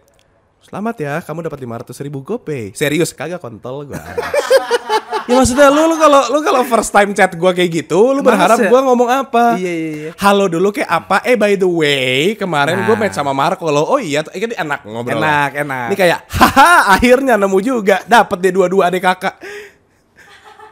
Selamat 0.65 0.97
ya, 0.97 1.21
kamu 1.21 1.45
dapat 1.45 1.61
500 1.61 2.05
ribu 2.09 2.25
GoPay. 2.25 2.73
Serius, 2.73 3.13
kagak 3.13 3.37
kontol 3.37 3.85
gue. 3.85 3.95
ya 5.29 5.33
maksudnya 5.37 5.69
lu 5.69 5.85
lu 5.85 5.93
kalau 5.93 6.25
lu 6.33 6.41
kalau 6.41 6.65
first 6.65 6.89
time 6.89 7.13
chat 7.13 7.29
gue 7.37 7.51
kayak 7.53 7.69
gitu, 7.85 8.17
lu 8.17 8.25
Masa? 8.25 8.33
berharap 8.33 8.57
gue 8.65 8.79
ngomong 8.81 9.05
apa? 9.13 9.61
Iya, 9.61 9.71
iya, 9.71 9.91
iya. 9.93 10.11
Halo 10.17 10.49
dulu 10.49 10.73
kayak 10.73 10.89
apa? 10.89 11.21
Eh 11.21 11.37
by 11.37 11.53
the 11.53 11.69
way, 11.69 12.33
kemarin 12.33 12.81
gue 12.81 12.91
Nah. 12.91 12.97
match 12.97 13.13
sama 13.13 13.29
Marco 13.29 13.69
lo. 13.69 13.85
Oh 13.85 14.01
iya, 14.01 14.25
dia 14.25 14.57
enak 14.57 14.89
ngobrol. 14.89 15.21
Enak, 15.21 15.51
enak. 15.53 15.87
Ini 15.93 15.95
kayak, 16.01 16.19
haha, 16.33 16.97
akhirnya 16.97 17.37
nemu 17.37 17.59
juga, 17.61 18.01
dapet 18.09 18.37
dia 18.41 18.51
dua-dua 18.51 18.89
adik 18.89 19.05
kakak. 19.05 19.37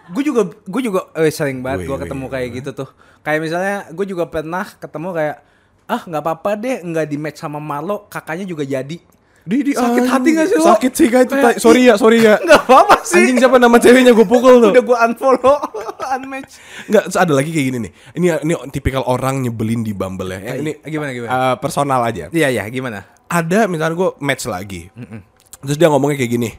Gue 0.10 0.26
juga 0.26 0.50
gue 0.58 0.82
juga 0.82 1.06
eh, 1.22 1.30
sering 1.30 1.62
banget 1.62 1.86
gue 1.86 1.98
ketemu 2.02 2.26
kayak 2.34 2.48
gitu 2.50 2.70
tuh. 2.82 2.90
Kayak 3.22 3.40
misalnya 3.46 3.76
gue 3.94 4.06
juga 4.10 4.26
pernah 4.26 4.66
ketemu 4.66 5.10
kayak 5.14 5.38
ah 5.88 6.02
nggak 6.04 6.22
apa-apa 6.24 6.52
deh 6.56 6.78
nggak 6.84 7.06
di 7.08 7.18
match 7.20 7.40
sama 7.44 7.60
Marlo 7.60 8.08
kakaknya 8.08 8.48
juga 8.48 8.64
jadi. 8.64 8.98
Di, 9.44 9.60
di, 9.60 9.72
Sakit 9.76 10.08
hati 10.08 10.30
gak 10.40 10.48
sih 10.48 10.56
lo? 10.56 10.72
Sakit 10.72 10.92
sih 10.96 11.08
guys, 11.12 11.28
itu 11.28 11.36
Kayak, 11.36 11.60
sorry 11.60 11.82
ya, 11.84 12.00
sorry 12.00 12.24
ya. 12.24 12.40
Nggak 12.48 12.64
apa-apa 12.64 13.04
sih. 13.04 13.28
Anjing 13.28 13.44
siapa 13.44 13.60
nama 13.60 13.76
ceweknya 13.76 14.16
gue 14.16 14.24
pukul 14.24 14.64
tuh. 14.64 14.72
Udah 14.72 14.84
gue 14.88 14.98
unfollow, 15.04 15.60
unmatch. 16.16 16.64
Enggak, 16.88 17.04
ada 17.12 17.34
lagi 17.36 17.52
kayak 17.52 17.66
gini 17.68 17.78
nih. 17.84 17.92
Ini 18.16 18.28
ini 18.40 18.54
tipikal 18.72 19.04
orang 19.04 19.44
nyebelin 19.44 19.84
di 19.84 19.92
Bumble 19.92 20.32
ya. 20.32 20.40
Eh, 20.48 20.56
ini 20.64 20.72
gimana, 20.88 21.12
gimana? 21.12 21.32
eh, 21.36 21.56
personal 21.60 22.00
aja. 22.08 22.32
Iya 22.32 22.56
iya 22.56 22.64
gimana? 22.72 23.04
Ada 23.28 23.68
misalnya 23.68 24.00
gue 24.00 24.10
match 24.24 24.48
lagi. 24.48 24.88
Terus 25.60 25.76
dia 25.76 25.92
ngomongnya 25.92 26.24
kayak 26.24 26.32
gini. 26.40 26.50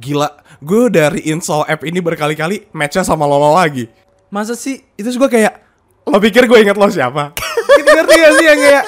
Gila, 0.00 0.28
gue 0.64 0.82
dari 0.88 1.20
install 1.28 1.68
app 1.68 1.84
ini 1.84 2.00
berkali-kali 2.00 2.72
matchnya 2.72 3.04
sama 3.04 3.28
Lolo 3.28 3.52
lagi. 3.52 3.84
Masa 4.32 4.56
sih? 4.56 4.80
Itu 4.96 5.12
gue 5.12 5.28
kayak, 5.28 5.60
lo 6.08 6.16
pikir 6.16 6.48
gue 6.48 6.56
inget 6.56 6.72
lo 6.80 6.88
siapa? 6.88 7.36
ngerti 7.92 8.14
gak 8.16 8.32
sih 8.34 8.46
yang 8.46 8.60
kayak 8.60 8.84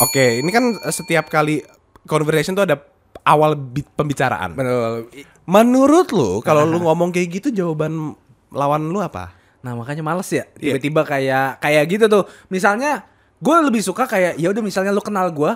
Oke, 0.00 0.24
ini 0.38 0.50
kan 0.50 0.64
setiap 0.88 1.26
kali 1.26 1.62
conversation 2.04 2.52
tuh 2.52 2.64
ada 2.64 2.82
awal 3.22 3.54
bi- 3.54 3.86
pembicaraan. 3.86 4.50
Betul. 4.52 5.06
Menurut 5.44 6.10
lu 6.10 6.30
kalau 6.40 6.64
lu 6.64 6.82
ngomong 6.82 7.08
kayak 7.08 7.28
gitu 7.32 7.48
jawaban 7.52 8.18
lawan 8.50 8.82
lu 8.84 8.98
apa? 8.98 9.30
Nah 9.60 9.72
makanya 9.72 10.02
males 10.02 10.26
ya 10.26 10.42
Iya. 10.52 10.74
tiba-tiba 10.74 11.02
kayak 11.02 11.48
kayak 11.58 11.84
gitu 11.88 12.04
tuh. 12.08 12.24
Misalnya 12.48 13.06
gue 13.38 13.56
lebih 13.60 13.78
suka 13.78 14.04
kayak 14.04 14.34
ya 14.36 14.48
udah 14.48 14.58
misalnya 14.60 14.90
lu 14.90 14.98
kenal 14.98 15.30
gue, 15.30 15.52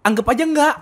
anggap 0.00 0.26
aja 0.28 0.44
enggak. 0.44 0.74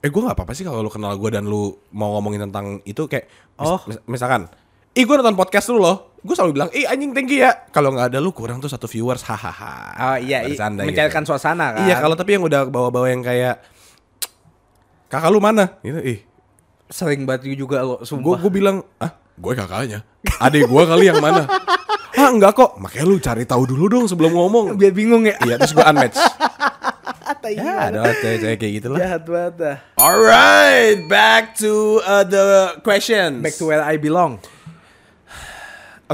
Eh 0.00 0.10
gue 0.10 0.20
gak 0.20 0.34
apa-apa 0.34 0.52
sih 0.52 0.66
kalau 0.66 0.80
lu 0.80 0.90
kenal 0.90 1.14
gue 1.14 1.30
dan 1.30 1.46
lu 1.46 1.70
mau 1.90 2.12
ngomongin 2.12 2.44
tentang 2.44 2.82
itu 2.82 3.06
kayak 3.06 3.30
mis- 3.54 3.70
Oh. 3.70 3.78
mis- 3.84 4.02
misalkan 4.08 4.50
Ih 4.94 5.02
gue 5.02 5.14
nonton 5.18 5.34
podcast 5.34 5.66
lu 5.68 5.82
loh 5.82 6.14
Gue 6.22 6.38
selalu 6.38 6.52
bilang 6.54 6.70
Ih 6.70 6.86
anjing 6.86 7.10
thank 7.10 7.26
you 7.26 7.42
ya 7.42 7.50
Kalau 7.68 7.90
gak 7.90 8.14
ada 8.14 8.22
lu 8.22 8.30
kurang 8.30 8.62
tuh 8.62 8.70
satu 8.70 8.86
viewers 8.86 9.26
Hahaha 9.26 9.74
Oh 10.14 10.16
iya, 10.16 10.46
Bercanda 10.46 10.86
mencairkan 10.86 11.22
gitu. 11.22 11.34
suasana 11.34 11.74
kan. 11.74 11.82
Iya 11.82 11.98
kalau 11.98 12.14
tapi 12.14 12.38
yang 12.38 12.46
udah 12.46 12.70
bawa-bawa 12.70 13.10
yang 13.10 13.18
kayak 13.20 13.58
Kakak 15.10 15.30
lu 15.30 15.42
mana? 15.42 15.78
Gitu 15.82 15.98
ih 16.00 16.20
sering 16.84 17.24
banget 17.24 17.58
juga 17.58 17.80
lo 17.82 18.04
sumpah. 18.06 18.38
gue 18.38 18.52
bilang 18.52 18.86
Ah 19.02 19.18
gue 19.34 19.52
kakaknya 19.52 20.06
Adik 20.38 20.70
gue 20.70 20.82
kali 20.84 21.10
yang 21.10 21.18
mana 21.18 21.42
Ah 22.14 22.30
enggak 22.30 22.54
kok 22.54 22.78
Makanya 22.78 23.04
lu 23.04 23.18
cari 23.18 23.42
tahu 23.42 23.66
dulu 23.66 23.84
dong 23.90 24.06
sebelum 24.06 24.30
ngomong 24.30 24.78
Biar 24.78 24.94
bingung 24.94 25.26
ya. 25.26 25.34
Iya 25.42 25.58
terus 25.58 25.74
gue 25.74 25.82
unmatch 25.82 26.14
Ya 27.44 27.92
ada 27.92 28.08
cewek-cewek 28.14 28.56
kayak 28.56 28.72
gitu 28.78 28.88
lah 28.88 28.98
Jahat 29.02 29.22
banget. 29.26 29.76
Alright 29.98 31.02
back 31.04 31.52
to 31.58 31.98
uh, 32.00 32.22
the 32.22 32.78
questions 32.80 33.42
Back 33.42 33.58
to 33.58 33.68
where 33.68 33.82
I 33.82 33.98
belong. 33.98 34.38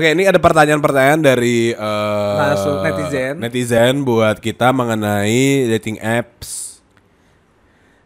Oke, 0.01 0.17
ini 0.17 0.25
ada 0.25 0.41
pertanyaan-pertanyaan 0.41 1.21
dari 1.21 1.77
eh, 1.77 2.37
Langsung 2.41 2.81
netizen. 2.81 3.37
netizen 3.37 4.01
buat 4.01 4.41
kita 4.41 4.73
mengenai 4.73 5.69
dating 5.69 6.01
apps. 6.01 6.81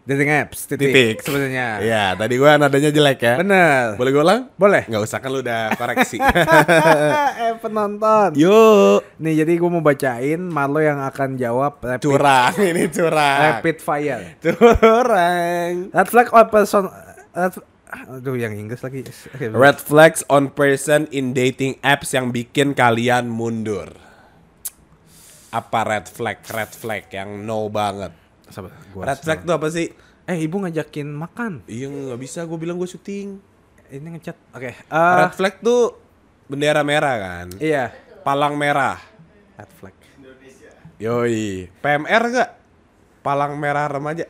Dating 0.02 0.26
apps 0.26 0.66
titik, 0.66 0.90
Titik. 0.90 1.16
sebenarnya. 1.22 1.78
Iya, 1.78 2.04
tadi 2.12 2.34
gua 2.34 2.58
nadanya 2.58 2.90
jelek 2.90 3.22
ya. 3.22 3.34
Bener. 3.38 3.94
Boleh 3.94 4.10
gue 4.10 4.20
ulang? 4.20 4.42
Boleh. 4.58 4.82
Nggak 4.84 5.00
usah 5.00 5.16
kan 5.16 5.30
lu 5.30 5.38
udah 5.38 5.70
koreksi. 5.80 6.18
eh 7.40 7.54
penonton. 7.56 8.34
Yuk. 8.34 9.00
Nih 9.16 9.38
jadi 9.38 9.54
gue 9.54 9.70
mau 9.70 9.80
bacain 9.80 10.42
Marlo 10.42 10.82
yang 10.82 10.98
akan 10.98 11.38
jawab 11.38 11.78
rapid, 11.78 12.04
Curang, 12.04 12.52
ini 12.58 12.90
curang. 12.90 13.38
rapid 13.54 13.76
fire. 13.78 14.34
Curang. 14.42 15.72
Red 15.88 16.08
flag 16.10 16.26
or 16.34 16.50
person 16.50 16.90
aduh 17.94 18.34
yang 18.34 18.52
Inggris 18.52 18.82
lagi. 18.82 19.06
Oke, 19.06 19.46
Red 19.48 19.78
flags 19.78 20.26
on 20.26 20.50
person 20.50 21.06
in 21.10 21.30
dating 21.30 21.78
apps 21.80 22.10
yang 22.10 22.30
bikin 22.30 22.74
kalian 22.74 23.30
mundur. 23.30 23.92
Apa 25.54 25.86
red 25.86 26.06
flag? 26.10 26.42
Red 26.42 26.72
flag 26.74 27.06
yang 27.14 27.46
no 27.46 27.70
banget. 27.70 28.10
Sabar, 28.50 28.74
gua 28.90 29.14
Red 29.14 29.22
flag 29.22 29.46
tuh 29.46 29.54
apa 29.54 29.70
sih? 29.70 29.86
Eh 30.24 30.38
ibu 30.42 30.58
ngajakin 30.58 31.08
makan. 31.14 31.52
Iya 31.70 31.86
nggak 31.86 32.20
bisa, 32.20 32.42
gue 32.42 32.58
bilang 32.58 32.74
gue 32.74 32.88
syuting. 32.88 33.38
Ini 33.86 34.08
ngechat. 34.18 34.36
Oke. 34.50 34.72
eh, 34.74 35.14
Red 35.20 35.34
flag 35.36 35.54
tuh 35.62 35.94
bendera 36.50 36.82
merah 36.82 37.14
kan? 37.16 37.46
iya. 37.62 37.94
Palang 38.24 38.56
merah. 38.56 38.98
Red 39.54 39.70
flag. 39.78 39.96
Yoi. 40.96 41.68
PMR 41.84 42.22
gak? 42.32 42.50
Palang 43.20 43.58
merah 43.60 43.84
remaja. 43.84 44.24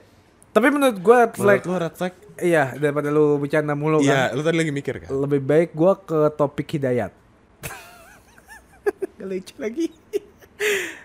Tapi 0.51 0.67
menurut 0.71 0.99
gue 0.99 1.17
red 1.19 1.35
flag 1.35 1.61
Menurut 1.63 1.83
red 1.87 1.95
flag? 1.95 2.15
Iya 2.41 2.75
daripada 2.75 3.11
lu 3.11 3.39
bercanda 3.39 3.75
mulu 3.75 4.03
Iya, 4.03 4.31
kan. 4.31 4.39
lu 4.39 4.43
tadi 4.43 4.57
lagi 4.59 4.73
mikir 4.75 4.95
kan? 5.03 5.09
Lebih 5.11 5.41
baik 5.43 5.71
gue 5.73 5.93
ke 6.07 6.19
topik 6.35 6.67
hidayat. 6.75 7.13
Gak 9.15 9.27
lucu 9.27 9.55
lagi. 9.57 9.87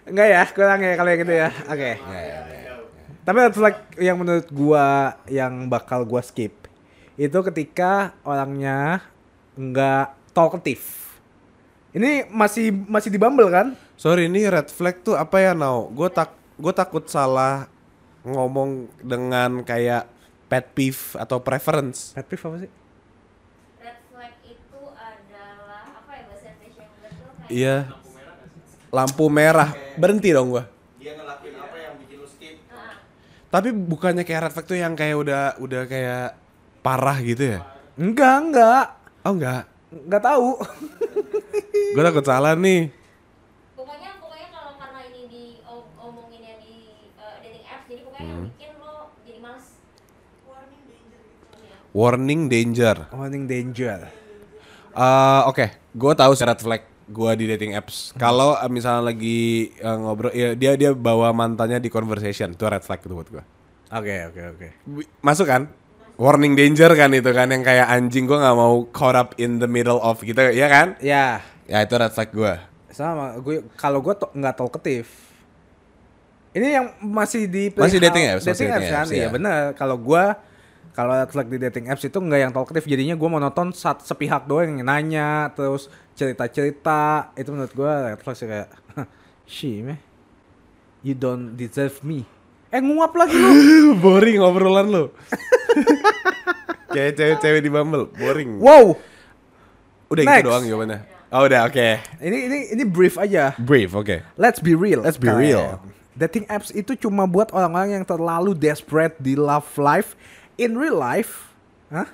Enggak 0.10 0.28
ya, 0.30 0.42
kurang 0.52 0.80
ya 0.82 0.94
kalau 0.98 1.10
yang 1.10 1.22
gitu 1.22 1.34
ya. 1.34 1.50
Oke. 1.70 1.92
Tapi 3.20 3.38
red 3.38 3.54
flag 3.54 3.76
yang 4.02 4.18
menurut 4.18 4.48
gua 4.50 5.14
yang 5.30 5.70
bakal 5.70 6.02
gua 6.02 6.26
skip 6.26 6.66
itu 7.14 7.38
ketika 7.52 8.16
orangnya 8.26 9.04
nggak 9.54 10.34
talkative. 10.34 10.82
Ini 11.92 12.32
masih 12.32 12.72
masih 12.72 13.12
di 13.12 13.20
Bumble 13.20 13.52
kan? 13.52 13.76
Sorry, 14.00 14.32
ini 14.32 14.48
red 14.48 14.72
flag 14.72 15.04
tuh 15.04 15.20
apa 15.20 15.42
ya, 15.44 15.52
Nau? 15.52 15.92
Gue 15.92 16.08
tak 16.08 16.32
gue 16.56 16.72
takut 16.72 17.04
salah 17.12 17.68
ngomong 18.24 18.88
dengan 19.04 19.66
kayak 19.68 20.08
pet 20.50 20.66
peeve 20.68 20.98
atau 21.16 21.38
preference. 21.40 22.12
Pet 22.12 22.26
peeve 22.26 22.44
apa 22.44 22.58
sih? 22.60 22.72
red 23.80 23.98
flag 24.08 24.34
itu 24.44 24.82
adalah 24.92 25.82
apa 25.96 26.12
ya 26.12 26.24
bahasa 26.26 26.46
Indonesia 26.50 26.82
yang 26.82 26.92
benar 26.92 27.12
tuh 27.14 27.30
kayak 27.38 27.50
Iya. 27.50 27.76
Lampu 28.90 29.26
merah. 29.28 29.70
Berhenti 29.96 30.30
dong 30.30 30.50
gua. 30.50 30.66
Dia 30.98 31.14
ngelakuin 31.14 31.54
apa 31.56 31.78
yang 31.78 31.94
bikin 31.98 32.18
lu 32.18 32.28
skip? 32.28 32.58
Ah, 32.68 32.98
Tapi 33.48 33.70
bukannya 33.72 34.24
kayak 34.24 34.42
red 34.44 34.52
flag 34.52 34.66
tuh 34.66 34.76
yang 34.76 34.94
kayak 34.94 35.16
udah 35.16 35.42
udah 35.58 35.82
kayak 35.86 36.34
parah 36.80 37.18
gitu 37.20 37.44
ya? 37.48 37.60
Enggak, 37.96 38.36
enggak. 38.42 38.86
Oh 39.22 39.32
enggak. 39.32 39.64
Enggak 39.90 40.24
tahu. 40.24 40.50
Gue 41.90 42.04
takut 42.04 42.22
salah 42.24 42.54
nih. 42.54 42.94
pokoknya 43.72 44.12
pokoknya 44.18 44.48
kalau 44.50 44.74
karena 44.76 45.00
ini 45.08 45.22
di 45.26 45.44
om- 45.64 45.90
omonginnya 45.98 46.56
di 46.60 46.76
uh, 47.16 47.38
dating 47.40 47.66
apps 47.66 47.86
jadi 47.88 48.02
pokoknya 48.04 48.26
Hmm. 48.28 48.30
yang 48.30 48.46
bikin 48.52 48.72
lo 48.78 48.96
jadi 49.24 49.40
males 49.40 49.68
warning 50.46 50.84
danger 50.86 51.22
gitu 51.24 51.58
ya 51.64 51.79
Warning 51.90 52.46
danger. 52.48 53.10
Warning 53.10 53.50
danger. 53.50 54.00
Eh, 54.94 55.42
Oke, 55.50 55.66
gue 55.90 56.14
tahu 56.14 56.32
red 56.36 56.62
flag 56.62 56.84
gue 57.10 57.32
di 57.36 57.46
dating 57.50 57.74
apps. 57.74 58.14
Kalau 58.14 58.54
eh, 58.54 58.70
misalnya 58.70 59.10
lagi 59.10 59.74
eh, 59.74 59.98
ngobrol, 59.98 60.30
ya, 60.30 60.54
dia 60.54 60.78
dia 60.78 60.92
bawa 60.94 61.34
mantannya 61.34 61.82
di 61.82 61.90
conversation, 61.90 62.54
itu 62.54 62.64
red 62.66 62.86
flag 62.86 63.02
itu 63.02 63.14
buat 63.14 63.30
gue. 63.30 63.44
Oke, 63.90 64.16
oke, 64.30 64.42
oke. 64.54 64.68
Masuk 65.26 65.50
kan? 65.50 65.66
Warning 66.20 66.54
danger 66.54 66.94
kan 66.94 67.10
itu 67.16 67.32
kan 67.32 67.48
yang 67.50 67.64
kayak 67.64 67.88
anjing 67.90 68.28
gue 68.28 68.38
nggak 68.38 68.54
mau 68.54 68.86
caught 68.92 69.16
up 69.18 69.30
in 69.40 69.58
the 69.58 69.66
middle 69.66 69.98
of 69.98 70.20
gitu, 70.22 70.38
ya 70.52 70.68
kan? 70.68 70.94
Ya, 71.00 71.42
Ya 71.66 71.86
itu 71.86 71.94
red 71.96 72.14
flag 72.14 72.30
gue. 72.30 72.54
sama 72.90 73.38
gue 73.40 73.62
kalau 73.78 74.02
gue 74.02 74.14
nggak 74.14 74.56
talkative. 74.58 75.08
Ini 76.52 76.68
yang 76.82 76.86
masih 77.00 77.46
di 77.46 77.70
Masih 77.72 78.02
dating 78.02 78.26
apps, 78.26 78.44
dating 78.44 78.74
apps 78.74 78.90
kan? 78.90 79.06
Iya 79.08 79.16
iya. 79.16 79.28
benar. 79.30 79.62
Kalau 79.78 79.96
gue 79.96 80.24
kalau 81.00 81.16
flag 81.32 81.48
di 81.48 81.56
dating 81.64 81.88
apps 81.88 82.04
itu 82.04 82.20
nggak 82.20 82.40
yang 82.44 82.52
talkative 82.52 82.84
jadinya 82.84 83.16
gue 83.16 83.30
monoton 83.32 83.72
saat 83.72 84.04
sepihak 84.04 84.44
doang 84.44 84.84
yang 84.84 84.84
nanya 84.84 85.48
terus 85.56 85.88
cerita-cerita 86.12 87.32
itu 87.40 87.56
menurut 87.56 87.72
gue 87.72 87.88
red 87.88 88.20
flag 88.20 88.36
sih 88.36 88.44
kayak 88.52 88.68
she 89.48 89.80
meh 89.80 89.96
you 91.00 91.16
don't 91.16 91.56
deserve 91.56 92.04
me 92.04 92.28
eh 92.68 92.84
nguap 92.84 93.16
lagi 93.16 93.32
lu 93.32 93.96
boring 94.04 94.44
obrolan 94.44 94.92
lu. 94.92 95.04
kayak 96.94 97.16
cewek-cewek 97.16 97.62
di 97.64 97.72
Bumble, 97.72 98.12
boring. 98.20 98.60
wow 98.60 98.92
Udah 100.10 100.24
Next. 100.26 100.42
gitu 100.42 100.50
doang 100.50 100.66
jawabannya. 100.66 101.00
Oh 101.30 101.46
udah 101.46 101.62
oke. 101.70 101.90
ini 102.18 102.38
ini 102.50 102.58
ini 102.74 102.84
brief 102.84 103.16
aja 103.22 103.54
Brief, 103.62 103.94
oke. 103.94 104.26
Let's 104.36 104.58
be 104.58 104.74
real. 104.74 105.06
Let's 105.06 105.22
be 105.22 105.30
real. 105.30 105.78
Dating 106.18 106.50
apps 106.50 106.74
itu 106.74 106.98
cuma 106.98 107.30
buat 107.30 107.54
orang-orang 107.54 108.02
yang 108.02 108.06
terlalu 108.10 108.58
desperate 108.58 109.16
di 109.22 109.38
love 109.38 109.70
life. 109.78 110.18
In 110.60 110.76
real 110.76 111.00
life, 111.00 111.56
Hah? 111.88 112.04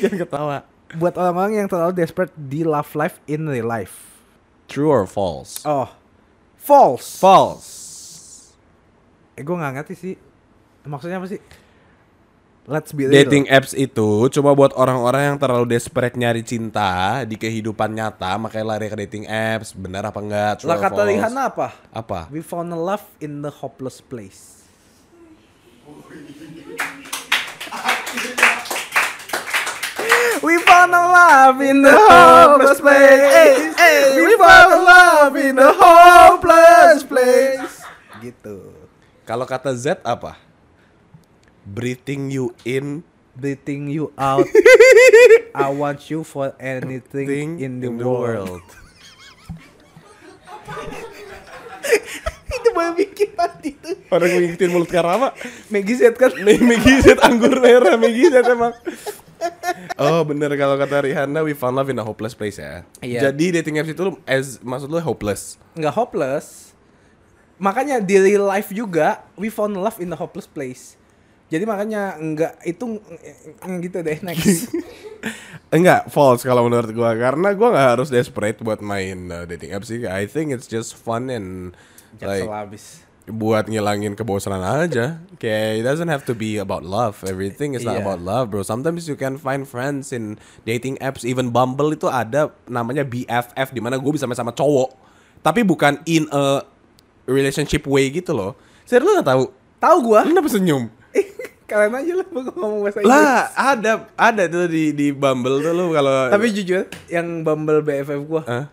Jangan 0.00 0.18
ketawa. 0.24 0.56
buat 0.96 1.12
orang-orang 1.20 1.60
yang 1.60 1.68
terlalu 1.68 1.92
desperate 1.92 2.32
di 2.32 2.64
love 2.64 2.88
life 2.96 3.20
in 3.28 3.44
real 3.44 3.68
life. 3.68 4.16
True 4.66 4.88
or 4.88 5.04
false? 5.04 5.60
Oh, 5.68 5.92
false. 6.56 7.20
False. 7.20 7.68
Eh, 9.36 9.44
gue 9.44 9.52
nggak 9.52 9.76
ngerti 9.76 9.94
sih. 9.94 10.14
Maksudnya 10.88 11.20
apa 11.20 11.28
sih? 11.28 11.38
Let's 12.66 12.90
be 12.96 13.06
real. 13.06 13.14
Dating 13.14 13.46
apps 13.52 13.76
itu 13.76 14.26
cuma 14.32 14.56
buat 14.56 14.72
orang-orang 14.74 15.34
yang 15.34 15.38
terlalu 15.38 15.76
desperate 15.76 16.16
nyari 16.16 16.42
cinta 16.42 17.22
di 17.28 17.36
kehidupan 17.36 17.92
nyata, 17.92 18.40
makanya 18.40 18.74
lari 18.74 18.88
ke 18.88 18.96
dating 19.06 19.28
apps. 19.28 19.76
Benar 19.76 20.08
apa 20.08 20.18
enggak? 20.18 20.52
True 20.64 20.72
Lah 20.72 20.74
or 20.74 20.82
kata? 20.82 21.00
Rihanna 21.06 21.42
apa? 21.52 21.68
Apa? 21.92 22.20
We 22.32 22.40
found 22.40 22.72
a 22.72 22.80
love 22.80 23.04
in 23.20 23.44
the 23.44 23.52
hopeless 23.52 24.00
place. 24.00 24.55
We 30.42 30.60
found 30.64 30.92
a 30.92 31.04
love 31.06 31.58
in 31.60 31.80
the 31.82 31.94
hopeless 31.96 32.80
place. 32.80 33.32
Hey, 33.32 33.72
hey, 33.76 34.20
we 34.20 34.36
found 34.36 34.70
a 34.72 34.80
love 34.82 35.34
in 35.36 35.54
the 35.56 35.70
hopeless 35.72 37.00
place. 37.04 37.84
Gitu. 38.20 38.72
Kalau 39.24 39.48
kata 39.48 39.72
Z 39.72 40.02
apa? 40.04 40.36
Breathing 41.66 42.30
you 42.30 42.54
in 42.62 43.02
Breathing 43.36 43.92
you 43.92 44.16
out. 44.16 44.48
I 45.54 45.68
want 45.68 46.08
you 46.08 46.24
for 46.24 46.56
anything 46.56 47.28
thing 47.28 47.50
in 47.60 47.84
the, 47.84 47.92
world. 47.92 48.64
world. 48.64 48.64
itu 52.56 52.68
baru 52.72 52.96
bikinan 52.96 53.52
itu. 53.60 53.92
Orang 54.08 54.40
ngikutin 54.40 54.72
mulut 54.72 54.88
karama. 54.88 55.36
Maggie 55.68 56.00
Z 56.00 56.16
kan. 56.16 56.32
Maggie 56.40 57.04
Z 57.04 57.20
anggur 57.20 57.60
merah 57.60 58.00
Maggie 58.00 58.32
Z 58.32 58.40
emang. 58.48 58.72
Oh 59.96 60.24
bener 60.24 60.52
kalau 60.56 60.76
kata 60.76 61.08
Rihanna 61.08 61.40
we 61.40 61.56
found 61.56 61.76
love 61.76 61.88
in 61.88 61.96
a 61.96 62.04
hopeless 62.04 62.36
place 62.36 62.60
ya. 62.60 62.84
Iya. 63.00 63.30
Jadi 63.30 63.60
dating 63.60 63.80
apps 63.80 63.92
itu 63.92 64.02
as 64.28 64.60
maksud 64.60 64.88
lu 64.92 65.00
hopeless. 65.00 65.56
nggak 65.76 65.94
hopeless. 65.96 66.76
Makanya 67.56 68.04
di 68.04 68.20
real 68.20 68.44
life 68.44 68.68
juga 68.72 69.24
we 69.40 69.48
found 69.48 69.76
love 69.76 69.96
in 69.96 70.12
the 70.12 70.18
hopeless 70.18 70.44
place. 70.44 71.00
Jadi 71.46 71.62
makanya 71.62 72.18
nggak 72.18 72.66
itu 72.66 72.98
gitu 73.86 73.98
deh 74.02 74.18
next. 74.20 74.68
Enggak, 75.76 76.10
false 76.10 76.42
kalau 76.42 76.66
menurut 76.66 76.90
gua 76.90 77.14
karena 77.14 77.54
gua 77.54 77.70
nggak 77.70 77.88
harus 77.96 78.08
desperate 78.10 78.58
buat 78.60 78.82
main 78.82 79.30
uh, 79.30 79.46
dating 79.46 79.70
apps 79.72 79.88
sih. 79.88 80.02
I 80.04 80.26
think 80.26 80.50
it's 80.50 80.66
just 80.66 80.98
fun 80.98 81.30
and 81.30 81.72
like 82.18 82.42
Jaksel 82.44 82.52
habis. 82.52 83.05
Buat 83.26 83.66
ngilangin 83.66 84.14
kebosanan 84.14 84.62
aja. 84.62 85.18
Kayak 85.36 85.70
it 85.78 85.84
doesn't 85.84 86.06
have 86.06 86.22
to 86.22 86.32
be 86.32 86.56
about 86.56 86.86
love. 86.86 87.18
Everything 87.26 87.74
is 87.74 87.82
not 87.82 87.98
Iya. 87.98 88.02
about 88.02 88.20
love, 88.22 88.46
bro. 88.48 88.62
Sometimes 88.62 89.06
you 89.06 89.18
can 89.18 89.34
find 89.34 89.66
friends 89.66 90.14
in 90.14 90.38
dating 90.62 90.94
apps. 90.98 91.26
Even 91.26 91.50
Bumble 91.50 91.90
itu 91.90 92.06
ada 92.06 92.54
namanya 92.66 93.02
BFF 93.02 93.74
di 93.74 93.82
mana 93.82 93.98
gue 93.98 94.12
bisa 94.14 94.30
main 94.30 94.38
sama 94.38 94.54
cowok. 94.54 94.94
Tapi 95.42 95.66
bukan 95.66 95.98
in 96.06 96.30
a 96.30 96.62
relationship 97.26 97.82
way 97.84 98.08
gitu 98.08 98.30
loh. 98.30 98.54
Serius 98.86 99.02
lu 99.02 99.18
gak 99.18 99.26
tahu? 99.26 99.44
Tahu 99.82 99.96
gua. 100.06 100.22
Lu 100.22 100.30
kenapa 100.30 100.46
senyum? 100.46 100.86
Kalian 101.66 101.98
aja 101.98 102.12
lah 102.22 102.26
ngomong 102.30 102.78
bahasa 102.78 103.02
Inggris. 103.02 103.10
Lah, 103.10 103.42
ada 103.52 103.92
ada 104.14 104.42
tuh 104.46 104.70
di 104.70 104.94
di 104.94 105.10
Bumble 105.10 105.58
tuh 105.58 105.74
lu 105.74 105.90
kalau 105.90 106.30
Tapi 106.30 106.54
jujur, 106.54 106.86
yang 107.10 107.42
Bumble 107.42 107.82
BFF 107.82 108.22
gua 108.22 108.42
Hah? 108.46 108.64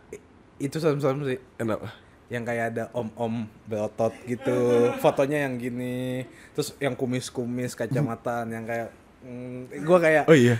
itu 0.61 0.77
serem-serem 0.77 1.25
sih. 1.25 1.39
Kenapa? 1.57 1.89
Yang 2.31 2.43
kayak 2.49 2.65
ada 2.75 2.83
om-om 2.95 3.45
berotot 3.67 4.13
gitu, 4.25 4.55
fotonya 5.03 5.47
yang 5.47 5.59
gini, 5.59 6.23
terus 6.55 6.73
yang 6.79 6.95
kumis-kumis 6.95 7.75
kacamataan 7.75 8.47
yang 8.49 8.63
kayak 8.63 8.89
mm, 9.23 9.83
gua 9.83 9.99
kayak 9.99 10.23
Oh 10.27 10.37
iya. 10.37 10.57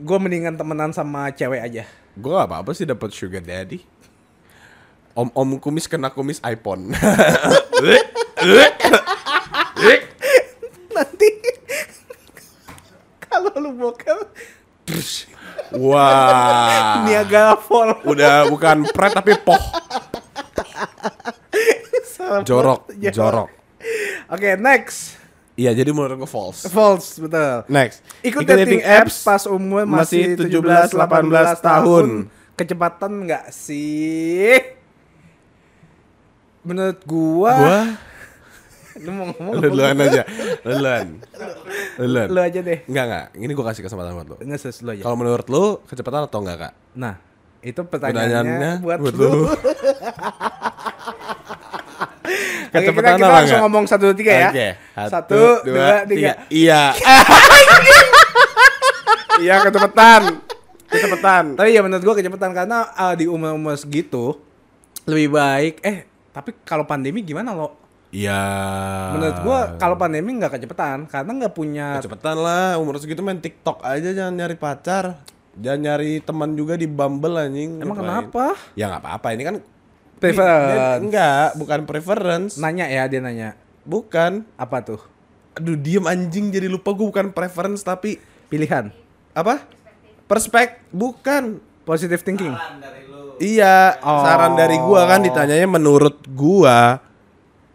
gua 0.00 0.18
mendingan 0.20 0.54
temenan 0.54 0.92
sama 0.92 1.32
cewek 1.32 1.60
aja. 1.60 1.84
Gue 2.16 2.32
gak 2.32 2.48
apa-apa 2.48 2.72
sih 2.72 2.88
dapat 2.88 3.12
sugar 3.12 3.44
daddy. 3.44 3.84
Om-om 5.12 5.60
kumis 5.60 5.84
kena 5.84 6.08
kumis 6.08 6.40
iPhone. 6.40 6.92
Nanti 10.96 11.28
kalau 13.28 13.52
lu 13.60 13.76
bokep 13.76 14.32
Wah. 15.76 17.04
Niagara 17.04 17.58
Fall 17.60 18.00
Udah 18.08 18.48
bukan 18.48 18.88
pret 18.88 19.12
tapi 19.12 19.36
poh. 19.44 19.60
Salah 22.16 22.42
Jorok, 22.44 22.80
banget. 22.88 23.12
jorok. 23.12 23.48
Oke, 24.32 24.56
next. 24.56 25.16
Iya, 25.56 25.72
jadi 25.72 25.88
menurut 25.88 26.20
gue 26.20 26.28
false. 26.28 26.68
False, 26.68 27.16
betul. 27.16 27.64
Next. 27.72 28.04
Ikut 28.20 28.44
dating, 28.44 28.84
apps 28.84 29.24
pas 29.24 29.48
umur 29.48 29.88
masih 29.88 30.36
17 30.36 30.92
18 30.92 31.64
tahun. 31.64 32.28
Kecepatan 32.56 33.24
enggak 33.24 33.52
sih? 33.52 34.52
Menurut 36.66 37.00
gua, 37.08 37.52
Gua 37.56 37.80
lu 39.04 39.10
mau 39.12 39.24
ngomong 39.28 39.52
lu 39.60 39.68
duluan 39.70 39.96
aja. 40.00 40.22
Lu 40.64 40.70
duluan. 40.76 41.06
Lu 42.00 42.04
duluan. 42.08 42.26
Lu 42.32 42.40
aja 42.40 42.60
deh. 42.64 42.78
Enggak 42.88 43.04
enggak, 43.06 43.26
ini 43.36 43.52
gue 43.52 43.64
kasih 43.68 43.82
kesempatan 43.84 44.12
buat 44.16 44.28
lu. 44.28 44.36
Enggak 44.40 44.60
lu 44.64 44.90
aja. 44.92 45.02
Kalau 45.04 45.16
menurut 45.20 45.46
lu 45.52 45.64
kecepatan 45.84 46.24
atau 46.28 46.40
enggak, 46.40 46.58
Kak? 46.68 46.72
Nah, 46.96 47.14
itu 47.66 47.80
Pertanyaannya 47.82 48.30
pertanyaannya 48.30 48.72
buat, 48.78 48.98
buat 49.02 49.14
lu. 49.18 49.30
Oke, 52.76 52.92
kita, 52.92 53.16
kita 53.16 53.28
langsung 53.30 53.60
ngomong 53.66 53.84
satu 53.88 54.10
dua 54.10 54.16
tiga 54.18 54.32
ya. 54.34 54.50
Oke. 54.50 54.68
Satu, 55.08 55.42
dua, 55.64 56.04
tiga. 56.06 56.32
Iya. 56.50 56.82
Iya 59.36 59.68
kecepatan. 59.68 60.40
Kecepatan. 60.88 61.44
Tapi 61.60 61.76
ya 61.76 61.84
menurut 61.84 62.00
gua 62.00 62.16
kecepatan 62.16 62.56
karena 62.56 62.88
uh, 62.96 63.12
di 63.12 63.28
umur-umur 63.28 63.76
segitu 63.76 64.40
lebih 65.04 65.36
baik. 65.36 65.84
Eh, 65.84 66.08
tapi 66.32 66.56
kalau 66.64 66.88
pandemi 66.88 67.20
gimana 67.20 67.52
lo? 67.52 67.76
Iya. 68.16 68.40
Menurut 69.12 69.38
gua 69.44 69.76
kalau 69.76 70.00
pandemi 70.00 70.40
nggak 70.40 70.56
kecepatan 70.56 71.04
karena 71.04 71.30
nggak 71.36 71.52
punya 71.52 72.00
Kecepatan 72.00 72.36
lah, 72.40 72.80
umur 72.80 72.96
segitu 72.96 73.20
main 73.20 73.36
TikTok 73.36 73.84
aja 73.84 74.08
jangan 74.16 74.32
nyari 74.40 74.56
pacar. 74.56 75.20
Jangan 75.56 75.80
nyari 75.80 76.20
teman 76.20 76.52
juga 76.52 76.74
di 76.74 76.84
Bumble 76.84 77.36
anjing. 77.38 77.80
Emang 77.80 77.96
Ngapain? 77.96 78.28
kenapa? 78.28 78.44
Ya 78.72 78.84
nggak 78.86 79.02
apa-apa, 79.02 79.28
ini 79.32 79.42
kan 79.42 79.56
Preference. 80.16 80.72
Dia- 80.72 80.96
Enggak, 80.98 81.48
bukan 81.54 81.80
preference. 81.84 82.52
Nanya 82.56 82.86
ya 82.86 83.04
dia 83.04 83.20
nanya. 83.20 83.52
Bukan. 83.82 84.48
Apa 84.54 84.80
tuh? 84.80 85.00
Aduh, 85.52 85.76
diem 85.76 86.00
anjing 86.02 86.48
jadi 86.48 86.66
lupa 86.66 86.90
gue 86.90 87.04
bukan 87.04 87.28
preference 87.30 87.80
tapi 87.80 88.16
Pilihan. 88.46 88.88
apa? 89.32 89.60
Perspek 90.24 90.80
bukan. 90.88 91.60
Positive 91.82 92.18
thinking. 92.18 92.50
Saran 92.50 92.80
dari 92.80 93.00
lu. 93.04 93.36
Iya, 93.38 94.00
Oh. 94.00 94.20
saran 94.20 94.52
dari 94.54 94.74
gua 94.76 95.06
kan 95.06 95.20
ditanyanya 95.20 95.68
menurut 95.68 96.18
gua. 96.26 96.98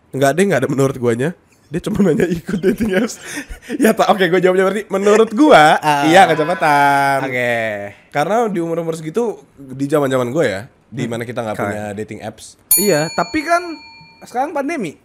Enggak 0.10 0.32
deh, 0.34 0.44
enggak 0.44 0.62
ada 0.62 0.70
menurut 0.70 0.98
guanya. 0.98 1.32
Dia 1.72 1.80
cuma 1.80 2.04
nanya 2.04 2.28
ikut 2.28 2.60
dating 2.60 2.92
apps. 2.94 3.16
ya 3.84 3.96
tak 3.96 4.12
oke 4.12 4.20
gue 4.22 4.40
jawabnya 4.40 4.68
berarti 4.68 4.84
menurut 4.92 5.32
gua 5.32 5.80
Ah. 5.80 6.04
iya 6.04 6.28
kecepatan. 6.28 7.24
Oke. 7.24 7.52
Karena 8.12 8.52
di 8.52 8.60
umur-umur 8.60 8.92
segitu 8.94 9.40
di 9.56 9.88
zaman-zaman 9.88 10.28
gue 10.30 10.46
ya, 10.46 10.62
di 10.86 11.08
mana 11.08 11.24
kita 11.24 11.40
nggak 11.40 11.56
punya 11.56 11.84
dating 11.96 12.20
apps. 12.20 12.60
Iya, 12.76 13.08
tapi 13.10 13.40
kan 13.42 13.64
sekarang 14.22 14.52
pandemi. 14.52 15.00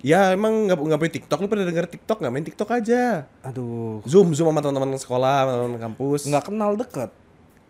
Ya 0.00 0.32
emang 0.32 0.66
nggak 0.66 0.80
nggak 0.80 0.98
punya 0.98 1.12
TikTok, 1.12 1.38
lu 1.38 1.46
pada 1.46 1.62
denger 1.62 1.86
TikTok 1.86 2.18
nggak 2.18 2.32
main 2.32 2.42
TikTok 2.42 2.70
aja. 2.72 3.30
Aduh, 3.44 4.00
Zoom 4.02 4.32
zoom 4.32 4.48
sama 4.48 4.58
teman-teman 4.58 4.96
sekolah, 4.96 5.44
teman-teman 5.46 5.78
kampus. 5.78 6.24
nggak 6.26 6.50
kenal 6.50 6.74
deket. 6.74 7.12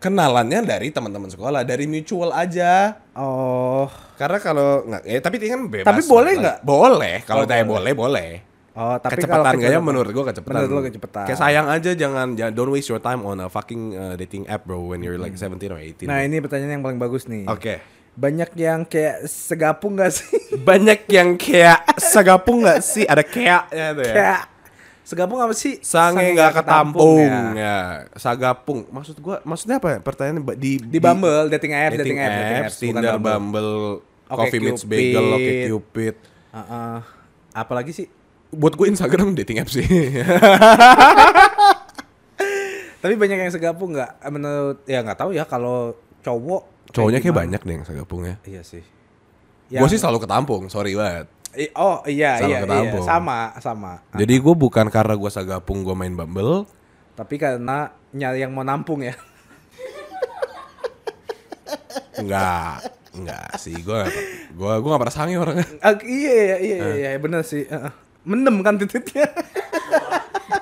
Kenalannya 0.01 0.65
dari 0.65 0.89
teman-teman 0.89 1.29
sekolah, 1.29 1.61
dari 1.61 1.85
mutual 1.85 2.33
aja. 2.33 2.97
Oh, 3.13 3.85
Karena 4.17 4.37
kalau 4.37 4.81
nggak, 4.83 5.03
ya 5.05 5.19
tapi 5.21 5.37
ini 5.37 5.47
kan 5.47 5.61
bebas. 5.69 5.87
Tapi 5.87 6.01
boleh 6.03 6.33
nggak? 6.35 6.57
Boleh, 6.61 7.15
kalau 7.21 7.45
Oh, 7.45 7.47
tanya 7.47 7.63
boleh. 7.63 7.93
boleh 7.93 8.31
oh, 8.71 8.95
tapi 8.97 9.19
kecepatan 9.19 9.43
kayaknya 9.53 9.77
kecepatan- 9.77 9.83
menurut 9.83 10.11
gua 10.11 10.25
kecepatan. 10.25 10.55
Menurut 10.57 10.71
lo 10.71 10.81
kecepatan. 10.81 11.25
Kayak 11.27 11.39
sayang 11.39 11.67
aja 11.67 11.91
jangan 11.93 12.27
jangan 12.33 12.53
don't 12.55 12.71
waste 12.71 12.87
your 12.87 13.03
time 13.03 13.21
on 13.21 13.37
a 13.37 13.47
fucking 13.47 13.93
uh, 13.93 14.15
dating 14.15 14.47
app 14.47 14.63
bro 14.63 14.79
when 14.87 15.03
you're 15.03 15.19
like 15.19 15.35
17 15.35 15.59
or 15.69 15.77
18. 15.77 16.07
Nah 16.07 16.23
ini 16.23 16.39
pertanyaan 16.39 16.79
yang 16.79 16.83
paling 16.83 16.97
bagus 16.97 17.27
nih. 17.27 17.45
Oke. 17.45 17.83
Banyak 18.11 18.51
yang 18.55 18.83
kayak 18.83 19.23
segapung 19.23 19.95
gak 19.95 20.11
sih? 20.11 20.27
Banyak 20.59 21.07
yang 21.07 21.35
kayak 21.35 21.95
sagapung 21.95 22.59
nggak 22.61 22.79
sih? 22.79 23.07
Ada 23.07 23.23
tuh 23.93 24.03
ya. 24.03 24.13
kayak 24.13 24.39
segapung 25.01 25.37
apa 25.37 25.51
sih? 25.51 25.77
Sange 25.79 26.31
nggak 26.31 26.33
nggak 26.33 26.51
ketampung 26.57 27.27
ya. 27.27 27.41
ya. 27.53 27.77
Sagapung. 28.15 28.85
Maksud 28.87 29.17
gua 29.17 29.41
maksudnya 29.41 29.77
apa 29.77 29.89
ya? 29.93 29.99
Pertanyaannya 29.99 30.43
ba- 30.43 30.55
di 30.55 30.77
Di 30.77 30.97
Bumble, 30.97 31.49
dating 31.49 31.73
apps, 31.73 31.95
dating, 31.95 32.15
dating 32.15 32.19
apps, 32.19 32.35
dating 32.35 32.57
apps, 32.57 32.75
Tinder, 32.77 33.13
Bumble. 33.15 33.25
Bumble, 33.25 33.73
Oke, 34.27 34.37
Coffee 34.37 34.59
Meets 34.59 34.81
Cupid. 34.81 34.99
Bagel, 35.11 35.25
Oke 35.31 35.53
Cupid. 35.67 36.15
Heeh. 36.51 36.97
Apalagi 37.51 37.91
sih? 37.91 38.07
Buat 38.49 38.73
gue 38.75 38.87
Instagram 38.87 39.31
dating 39.39 39.57
apps 39.59 39.73
sih. 39.73 39.87
Tapi 43.01 43.13
banyak 43.17 43.37
yang 43.39 43.49
segapung 43.49 43.97
nggak? 43.97 44.21
Menurut 44.29 44.85
ya 44.85 45.01
nggak 45.01 45.17
tahu 45.17 45.33
ya 45.33 45.43
kalau 45.43 45.93
cowok. 46.21 46.93
Cowoknya 46.93 47.19
kayak 47.19 47.37
banyak 47.37 47.61
deh 47.61 47.73
yang 47.73 47.85
sagapung 47.85 48.21
ya. 48.21 48.35
Iya 48.43 48.61
sih. 48.61 48.83
Gue 49.71 49.87
sih 49.87 49.97
selalu 49.97 50.21
ketampung, 50.21 50.67
sorry 50.67 50.93
banget. 50.93 51.25
I- 51.53 51.73
oh 51.75 51.99
iya 52.05 52.39
Selalu 52.39 52.51
iya, 52.63 52.91
iya 52.95 53.01
sama 53.03 53.37
sama. 53.59 53.91
Jadi 54.13 54.33
gue 54.35 54.55
bukan 54.55 54.87
karena 54.87 55.13
gue 55.13 55.27
sagapung 55.27 55.83
gue 55.83 55.91
main 55.91 56.11
Bumble, 56.11 56.63
Tapi 57.11 57.35
karena 57.35 57.91
nyari 58.09 58.39
yang 58.41 58.51
mau 58.51 58.63
nampung 58.63 59.03
ya. 59.03 59.11
enggak, 62.13 62.87
enggak 63.11 63.47
sih 63.57 63.75
gue 63.75 63.99
gue 64.51 64.71
gue 64.73 64.89
gak 64.89 65.01
pernah 65.01 65.15
sange 65.15 65.35
orangnya. 65.35 65.67
Ah, 65.79 65.95
iya 66.01 66.31
iya 66.33 66.57
iya 66.57 66.77
iya, 66.77 67.09
iya 67.09 67.19
bener 67.19 67.43
sih. 67.43 67.67
Heeh. 67.67 67.91
Mendem 68.21 68.61
kan 68.61 68.77
titiknya. 68.77 69.27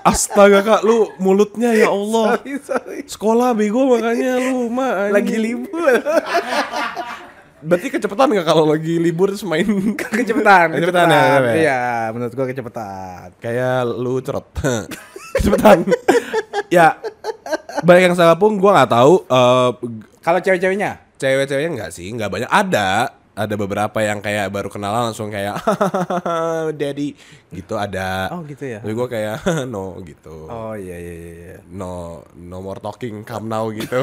Astaga 0.02 0.64
kak, 0.64 0.82
lu 0.82 1.12
mulutnya 1.18 1.76
ya 1.76 1.92
Allah. 1.92 2.40
sorry 2.40 2.56
sorry. 2.58 3.00
Sekolah 3.06 3.52
bego 3.52 3.90
makanya 3.90 4.40
lu 4.40 4.72
mah 4.72 5.12
Lagi 5.12 5.38
libur. 5.38 6.02
Berarti 7.62 7.88
kecepatan 7.90 8.32
gak 8.34 8.46
kalau 8.46 8.66
lagi 8.66 8.96
libur 8.96 9.30
terus 9.30 9.44
main 9.44 9.68
kecepatan, 10.00 10.74
Kecepatan 10.74 11.08
ya, 11.08 11.24
ya. 11.40 11.54
Iya, 11.54 11.80
menurut 12.12 12.34
gua 12.34 12.46
kecepatan. 12.46 13.36
kayak 13.38 13.84
lu 13.86 14.20
cerot. 14.20 14.48
kecepatan. 15.36 15.86
ya 16.70 16.98
banyak 17.82 18.04
yang 18.06 18.16
sagapung 18.16 18.58
gue 18.58 18.68
nggak 18.68 18.92
tahu. 18.92 19.14
eh, 19.26 19.70
Kalau 20.20 20.40
cewek-ceweknya? 20.40 20.92
cewek-ceweknya 21.16 21.72
nggak 21.76 21.92
sih, 21.92 22.08
nggak 22.10 22.30
banyak. 22.30 22.48
Ada, 22.48 22.88
ada 23.34 23.56
beberapa 23.56 24.00
yang 24.00 24.20
kayak 24.20 24.48
baru 24.50 24.68
kenalan 24.68 25.10
langsung 25.10 25.28
kayak 25.28 25.60
daddy 26.74 27.16
gitu 27.50 27.76
ada. 27.76 28.28
Oh, 28.30 28.44
gitu 28.44 28.64
ya? 28.64 28.80
Tapi 28.80 28.94
gue 28.94 29.08
kayak 29.08 29.36
no 29.66 29.96
gitu. 30.02 30.48
Oh 30.48 30.76
iya 30.76 30.96
iya 30.96 31.14
iya. 31.14 31.32
iya. 31.34 31.58
No 31.70 32.20
no 32.36 32.60
more 32.60 32.80
talking, 32.80 33.24
come 33.24 33.48
now 33.48 33.68
gitu. 33.70 34.00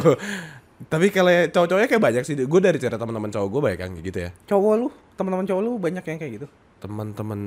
Tapi 0.77 1.09
kalau 1.09 1.33
cowok-cowoknya 1.49 1.89
kayak 1.89 2.05
banyak 2.05 2.23
sih. 2.23 2.37
Gue 2.37 2.61
dari 2.61 2.77
cerita 2.77 3.01
teman-teman 3.01 3.33
cowok 3.33 3.49
gue 3.49 3.61
banyak 3.65 3.81
yang 3.81 3.93
kayak 3.97 4.07
gitu 4.07 4.19
ya. 4.21 4.31
Cowok 4.45 4.73
lu, 4.77 4.89
teman-teman 5.17 5.45
cowok 5.49 5.63
lu 5.65 5.71
banyak 5.81 6.05
yang 6.05 6.19
kayak 6.21 6.33
gitu. 6.37 6.47
Teman-teman 6.77 7.41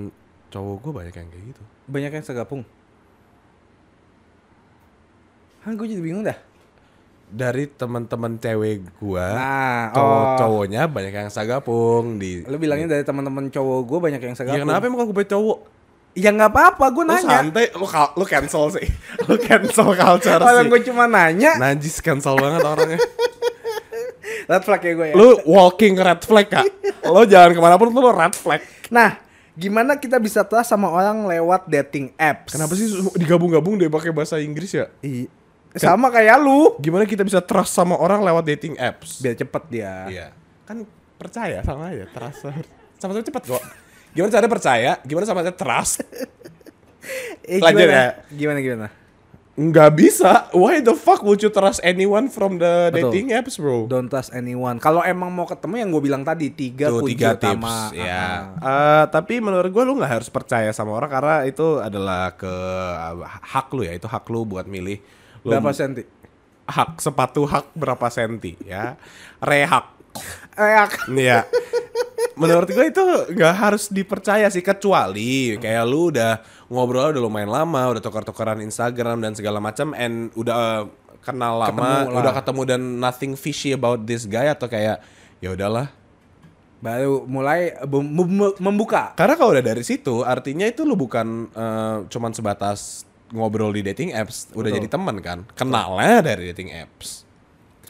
cowok 0.50 0.76
gue 0.82 0.92
banyak 0.98 1.14
yang 1.14 1.28
kayak 1.30 1.46
gitu. 1.54 1.62
Banyak 1.86 2.12
yang 2.18 2.26
segapung. 2.26 2.62
Hah, 5.62 5.72
gue 5.76 5.86
jadi 5.86 6.02
bingung 6.02 6.26
dah. 6.26 6.38
Dari 7.30 7.70
teman-teman 7.70 8.42
cewek 8.42 8.90
gue, 8.98 9.26
Nah, 9.30 9.94
cowok-cowoknya 9.94 10.90
banyak 10.90 11.14
yang 11.14 11.30
sagapung 11.30 12.18
di. 12.18 12.42
Lu 12.50 12.58
bilangnya 12.58 12.98
dari 12.98 13.06
teman-teman 13.06 13.54
cowok 13.54 13.80
gue 13.86 14.00
banyak 14.02 14.22
yang 14.24 14.34
Ya 14.34 14.40
segapung. 14.42 14.66
kenapa 14.66 14.90
emang 14.90 15.06
gue 15.06 15.26
cowok? 15.30 15.60
Ya 16.18 16.34
nggak 16.34 16.52
apa-apa, 16.52 16.86
gue 16.90 17.04
Lu 17.06 17.12
nanya. 17.12 17.40
santai, 17.42 17.70
lu, 17.72 17.86
lu 17.88 18.26
cancel 18.26 18.64
sih. 18.74 18.88
lu 19.30 19.36
cancel 19.38 19.94
culture 19.94 20.42
Kalau 20.42 20.62
sih. 20.66 20.70
gue 20.70 20.82
cuma 20.90 21.06
nanya, 21.06 21.56
Najis 21.56 22.02
cancel 22.02 22.36
banget 22.36 22.62
orangnya. 22.62 23.00
red 24.50 24.64
flag 24.66 24.82
ya 24.82 24.94
gue 24.94 25.08
ya. 25.10 25.16
lu 25.16 25.30
walking 25.46 25.94
red 25.96 26.22
flag 26.22 26.48
kak. 26.50 26.66
Lu 27.06 27.24
jangan 27.26 27.54
ke 27.54 27.60
mana 27.62 27.78
pun 27.78 27.90
lu 27.90 28.10
red 28.10 28.34
flag. 28.34 28.62
Nah, 28.90 29.22
gimana 29.54 29.96
kita 29.96 30.18
bisa 30.18 30.42
trust 30.42 30.70
sama 30.70 30.90
orang 30.90 31.26
lewat 31.26 31.70
dating 31.70 32.14
apps? 32.18 32.54
Kenapa 32.54 32.74
sih 32.74 32.90
digabung-gabung 33.16 33.78
deh 33.78 33.88
pakai 33.88 34.10
bahasa 34.10 34.42
Inggris 34.42 34.74
ya? 34.74 34.90
I- 35.02 35.30
sama 35.78 36.10
kayak 36.10 36.42
lu. 36.42 36.74
Gimana 36.82 37.06
kita 37.06 37.22
bisa 37.22 37.46
trust 37.46 37.78
sama 37.78 37.94
orang 37.94 38.26
lewat 38.26 38.42
dating 38.44 38.74
apps? 38.76 39.22
Biar 39.22 39.38
cepet 39.38 39.64
dia. 39.70 39.94
Iya. 40.10 40.28
Kan 40.66 40.82
percaya 41.16 41.62
sama 41.62 41.94
aja, 41.94 42.10
trust. 42.10 42.42
Sama-sama 42.98 43.22
cepet 43.22 43.44
kok. 43.46 43.64
Gimana 44.12 44.32
cara 44.32 44.48
percaya? 44.48 44.92
Gimana 45.02 45.24
sama 45.24 45.42
aja 45.42 45.52
trust? 45.52 46.02
Eh, 47.42 47.58
Lanjut 47.58 47.82
gimana? 47.82 47.96
ya. 47.96 48.08
Gimana 48.30 48.60
gimana? 48.60 48.88
Nggak 49.56 49.92
bisa. 49.92 50.32
Why 50.52 50.80
the 50.80 50.94
fuck 50.94 51.20
would 51.20 51.40
you 51.40 51.50
trust 51.50 51.82
anyone 51.82 52.28
from 52.28 52.56
the 52.56 52.94
Betul. 52.94 53.10
dating 53.10 53.34
apps, 53.34 53.58
bro? 53.58 53.84
Don't 53.86 54.06
trust 54.06 54.30
anyone. 54.32 54.78
Kalau 54.78 55.02
emang 55.02 55.28
mau 55.28 55.44
ketemu 55.44 55.80
yang 55.80 55.90
gue 55.90 56.00
bilang 56.02 56.22
tadi 56.22 56.48
tiga 56.50 56.88
Tuh, 56.88 57.02
kunci 57.02 57.18
tiga 57.18 57.34
utama. 57.34 57.90
tips 57.90 57.98
ya. 57.98 58.54
Eh, 58.54 59.04
tapi 59.10 59.40
menurut 59.40 59.68
gue 59.68 59.84
lu 59.84 59.98
nggak 59.98 60.12
harus 60.14 60.30
percaya 60.30 60.70
sama 60.70 60.94
orang 60.94 61.10
karena 61.10 61.36
itu 61.44 61.80
adalah 61.80 62.32
ke 62.32 62.54
hak 63.26 63.68
lu 63.74 63.82
ya, 63.82 63.92
itu 63.92 64.06
hak 64.06 64.26
lu 64.28 64.46
buat 64.46 64.64
milih. 64.64 65.02
Lu 65.42 65.50
Berapa 65.50 65.74
senti? 65.74 66.04
hak 66.64 67.02
sepatu 67.02 67.44
hak 67.44 67.74
berapa 67.74 68.06
senti 68.08 68.54
ya? 68.62 68.94
Rehak. 69.40 69.86
Eh, 70.54 70.76
ak- 70.78 71.10
Iya. 71.10 71.44
Menurut 72.40 72.70
gue 72.72 72.86
itu 72.88 73.04
nggak 73.36 73.56
harus 73.60 73.92
dipercaya 73.92 74.48
sih 74.48 74.64
kecuali 74.64 75.60
kayak 75.60 75.84
lu 75.84 76.10
udah 76.10 76.40
ngobrol 76.72 77.12
udah 77.12 77.22
lumayan 77.22 77.52
lama, 77.52 77.92
udah 77.92 78.02
tukar-tukaran 78.02 78.64
Instagram 78.64 79.20
dan 79.20 79.36
segala 79.36 79.60
macam 79.60 79.92
and 79.92 80.32
udah 80.40 80.56
eh, 80.56 80.84
kenal 81.20 81.60
lama, 81.60 81.70
Ketemu 81.76 81.92
lah. 82.16 82.20
udah 82.24 82.34
ketemu 82.34 82.62
dan 82.64 82.82
nothing 82.98 83.34
fishy 83.36 83.76
about 83.76 84.08
this 84.08 84.24
guy 84.24 84.48
atau 84.48 84.72
kayak 84.72 85.04
ya 85.44 85.52
udahlah 85.52 85.92
baru 86.80 87.28
mulai 87.28 87.76
membuka. 88.64 89.12
Karena 89.20 89.36
kalau 89.36 89.52
udah 89.52 89.64
dari 89.64 89.84
situ, 89.84 90.24
artinya 90.24 90.64
itu 90.64 90.88
lu 90.88 90.96
bukan 90.96 91.52
eh, 91.52 91.98
cuman 92.08 92.32
sebatas 92.32 93.04
ngobrol 93.30 93.76
di 93.76 93.84
dating 93.86 94.16
apps, 94.16 94.50
udah 94.56 94.72
Betul. 94.72 94.78
jadi 94.80 94.88
teman 94.90 95.16
kan. 95.22 95.40
Kenalnya 95.54 96.24
dari 96.24 96.50
dating 96.50 96.72
apps. 96.74 97.28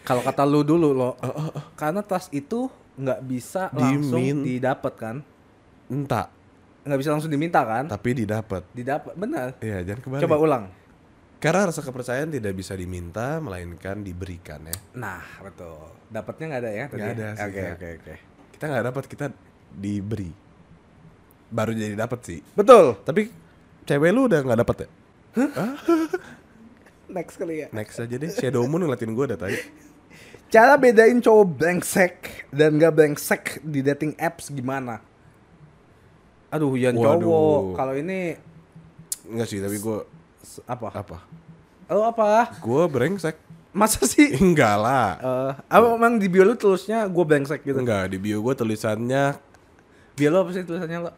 Kalau 0.04 0.26
kata 0.26 0.42
lu 0.42 0.66
dulu 0.66 0.90
lo, 0.90 1.14
karena 1.80 2.02
trust 2.02 2.34
itu 2.34 2.66
nggak 3.00 3.20
bisa 3.24 3.72
langsung 3.72 4.20
Dimin- 4.20 4.44
didapat 4.44 4.94
kan? 4.94 5.16
Entah, 5.88 6.28
Nggak 6.80 7.00
bisa 7.00 7.12
langsung 7.12 7.30
diminta 7.30 7.62
kan? 7.62 7.88
tapi 7.88 8.12
didapat. 8.14 8.64
Didapat, 8.72 9.14
benar. 9.14 9.56
Iya, 9.60 9.84
jangan 9.84 10.00
kembali. 10.02 10.22
Coba 10.22 10.38
ulang. 10.38 10.64
Karena 11.38 11.66
rasa 11.66 11.80
kepercayaan 11.80 12.28
tidak 12.30 12.52
bisa 12.52 12.74
diminta, 12.74 13.40
melainkan 13.40 14.00
diberikan 14.00 14.60
ya. 14.62 14.76
Nah, 14.94 15.24
betul. 15.40 15.80
Dapatnya 16.08 16.46
nggak 16.50 16.62
ada 16.62 16.72
ya? 16.72 16.86
tadi 16.86 17.00
Nggak 17.00 17.10
ya? 17.10 17.16
ada 17.16 17.28
Oke, 17.46 17.62
oke, 17.70 17.88
oke. 17.96 18.14
Kita 18.52 18.64
nggak 18.66 18.86
dapat, 18.86 19.04
kita 19.08 19.26
diberi. 19.72 20.32
baru 21.50 21.72
jadi 21.72 21.96
dapet 21.96 22.20
sih. 22.22 22.40
Betul. 22.52 23.00
Tapi 23.02 23.32
cewek 23.84 24.12
lu 24.12 24.28
udah 24.28 24.40
nggak 24.40 24.60
dapet 24.60 24.78
ya? 24.78 24.90
Next 27.10 27.36
kali 27.36 27.56
ya. 27.60 27.68
Next 27.72 27.98
aja 27.98 28.16
deh. 28.16 28.30
Shadow 28.30 28.62
Moon 28.66 28.84
ngeliatin 28.84 29.10
gue 29.10 29.26
udah 29.26 29.40
tadi. 29.40 29.58
Cara 30.50 30.76
bedain 30.76 31.22
cowok 31.22 31.46
brengsek 31.48 32.16
dan 32.50 32.76
gak 32.76 32.92
brengsek 32.92 33.62
di 33.62 33.80
dating 33.80 34.18
apps 34.18 34.50
gimana? 34.50 34.98
Aduh, 36.50 36.74
yang 36.74 36.98
Waduh. 36.98 37.22
cowok. 37.22 37.62
Kalau 37.78 37.94
ini 37.94 38.34
Enggak 39.30 39.46
sih, 39.46 39.62
tapi 39.62 39.78
gue 39.78 39.98
s- 40.42 40.66
apa? 40.66 40.90
apa? 40.90 41.18
Oh, 41.86 42.02
apa? 42.02 42.50
Gue 42.58 42.90
brengsek. 42.90 43.38
Masa 43.70 44.02
sih? 44.04 44.34
Enggak 44.42 44.76
lah. 44.76 45.08
Eh, 45.16 45.52
apa 45.70 45.86
emang 45.94 46.18
di 46.18 46.26
bio 46.26 46.42
lu 46.42 46.58
tulisnya 46.58 47.06
gue 47.06 47.22
brengsek 47.22 47.62
gitu? 47.62 47.78
Enggak, 47.78 48.10
di 48.10 48.18
bio 48.18 48.42
gue 48.42 48.54
tulisannya 48.56 49.38
Bio 50.18 50.28
lu 50.34 50.38
apa 50.42 50.50
sih 50.50 50.66
tulisannya 50.66 51.00
lo? 51.00 51.12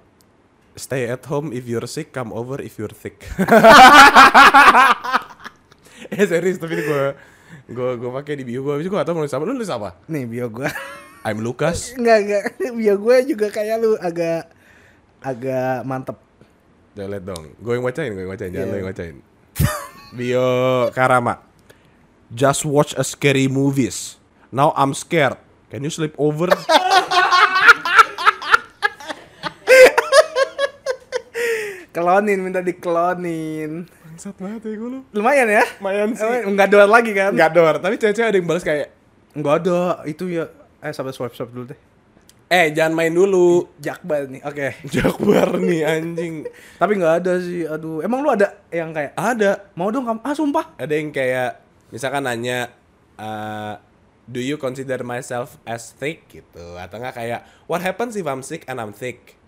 Stay 0.75 1.07
at 1.07 1.23
home 1.25 1.49
if 1.51 1.63
you're 1.63 1.87
sick, 1.87 2.11
come 2.11 2.29
over 2.29 2.59
if 2.59 2.75
you're 2.75 2.91
thick. 2.91 3.23
eh 6.11 6.23
serius, 6.23 6.57
tapi 6.57 6.77
gue 6.77 7.03
gue 7.71 7.89
gue 7.97 8.11
pakai 8.11 8.33
di 8.35 8.43
bio 8.43 8.61
gue. 8.61 8.73
Habis 8.75 8.87
gue 8.87 8.95
gak 8.95 9.07
tau 9.07 9.15
mau 9.15 9.23
nulis 9.23 9.33
apa. 9.33 9.43
Lu 9.43 9.53
nulis 9.53 9.71
apa? 9.71 9.89
Nih 10.07 10.23
bio 10.25 10.47
gue. 10.47 10.69
I'm 11.21 11.39
Lucas. 11.39 11.91
Enggak, 11.97 12.17
enggak. 12.21 12.43
Bio 12.73 12.95
gue 12.97 13.15
juga 13.25 13.47
kayak 13.49 13.75
lu 13.77 13.93
agak 13.95 14.49
agak 15.21 15.85
mantep. 15.85 16.17
Jangan 16.91 17.09
liat 17.09 17.23
dong. 17.23 17.43
Gue 17.57 17.73
yang 17.77 17.85
bacain, 17.85 18.09
gue 18.11 18.21
yang 18.21 18.31
bacain. 18.31 18.51
Jangan 18.51 18.67
Iya. 18.67 18.73
lu 18.73 18.77
yang 18.77 18.89
bacain. 18.89 19.15
bio 20.11 20.45
Karama. 20.91 21.35
Just 22.29 22.63
watch 22.63 22.91
a 22.95 23.03
scary 23.03 23.47
movies. 23.47 24.19
Now 24.49 24.71
I'm 24.75 24.91
scared. 24.91 25.39
Can 25.67 25.83
you 25.83 25.91
sleep 25.91 26.11
over? 26.15 26.51
Klonin 31.91 32.39
minta 32.39 32.63
diklonin. 32.63 33.83
Bangsat 34.11 34.35
banget 34.43 34.61
ya 34.67 34.73
gue 34.75 34.89
lu. 34.91 34.99
Lumayan 35.15 35.47
ya? 35.47 35.63
Lumayan 35.79 36.11
sih. 36.11 36.43
Enggak 36.43 36.67
doar 36.67 36.91
lagi 36.91 37.15
kan? 37.15 37.31
Enggak 37.31 37.55
dor, 37.55 37.79
tapi 37.79 37.95
cewek-cewek 37.95 38.27
ada 38.27 38.37
yang 38.37 38.47
balas 38.51 38.67
kayak 38.67 38.91
Enggak 39.31 39.63
ada. 39.63 40.03
Itu 40.03 40.27
ya 40.27 40.51
eh 40.83 40.91
sabar 40.91 41.15
swipe 41.15 41.31
swipe 41.31 41.55
dulu 41.55 41.71
deh. 41.71 41.79
Eh 42.51 42.75
jangan 42.75 42.91
main 42.91 43.15
dulu 43.15 43.71
Jakbar 43.79 44.27
nih. 44.27 44.43
Oke. 44.43 44.75
Jakbar 44.99 45.55
nih 45.63 45.87
anjing 45.87 46.43
Tapi 46.75 46.91
nggak 46.99 47.23
ada 47.23 47.39
sih. 47.39 47.63
Aduh, 47.63 48.03
emang 48.03 48.19
lu 48.19 48.27
ada 48.27 48.59
yang 48.67 48.91
kayak 48.91 49.15
Ada 49.15 49.71
mau 49.79 49.87
dong 49.87 50.03
kamu? 50.03 50.19
Ah, 50.19 50.35
sumpah. 50.35 50.75
Ada 50.75 50.91
yang 50.91 51.15
kayak 51.15 51.63
Misalkan 51.95 52.27
nanya 52.27 52.67
eh, 53.15 53.73
Do 54.27 54.43
you 54.43 54.59
consider 54.59 54.99
myself 55.07 55.55
as 55.63 55.95
thick 55.95 56.27
gitu 56.27 56.75
Atau 56.75 56.99
enggak 56.99 57.15
kayak 57.23 57.47
What 57.71 57.87
happens 57.87 58.19
if 58.19 58.27
I'm 58.27 58.43
sick 58.43 58.67
and 58.67 58.83
I'm 58.83 58.91
thick 58.91 59.39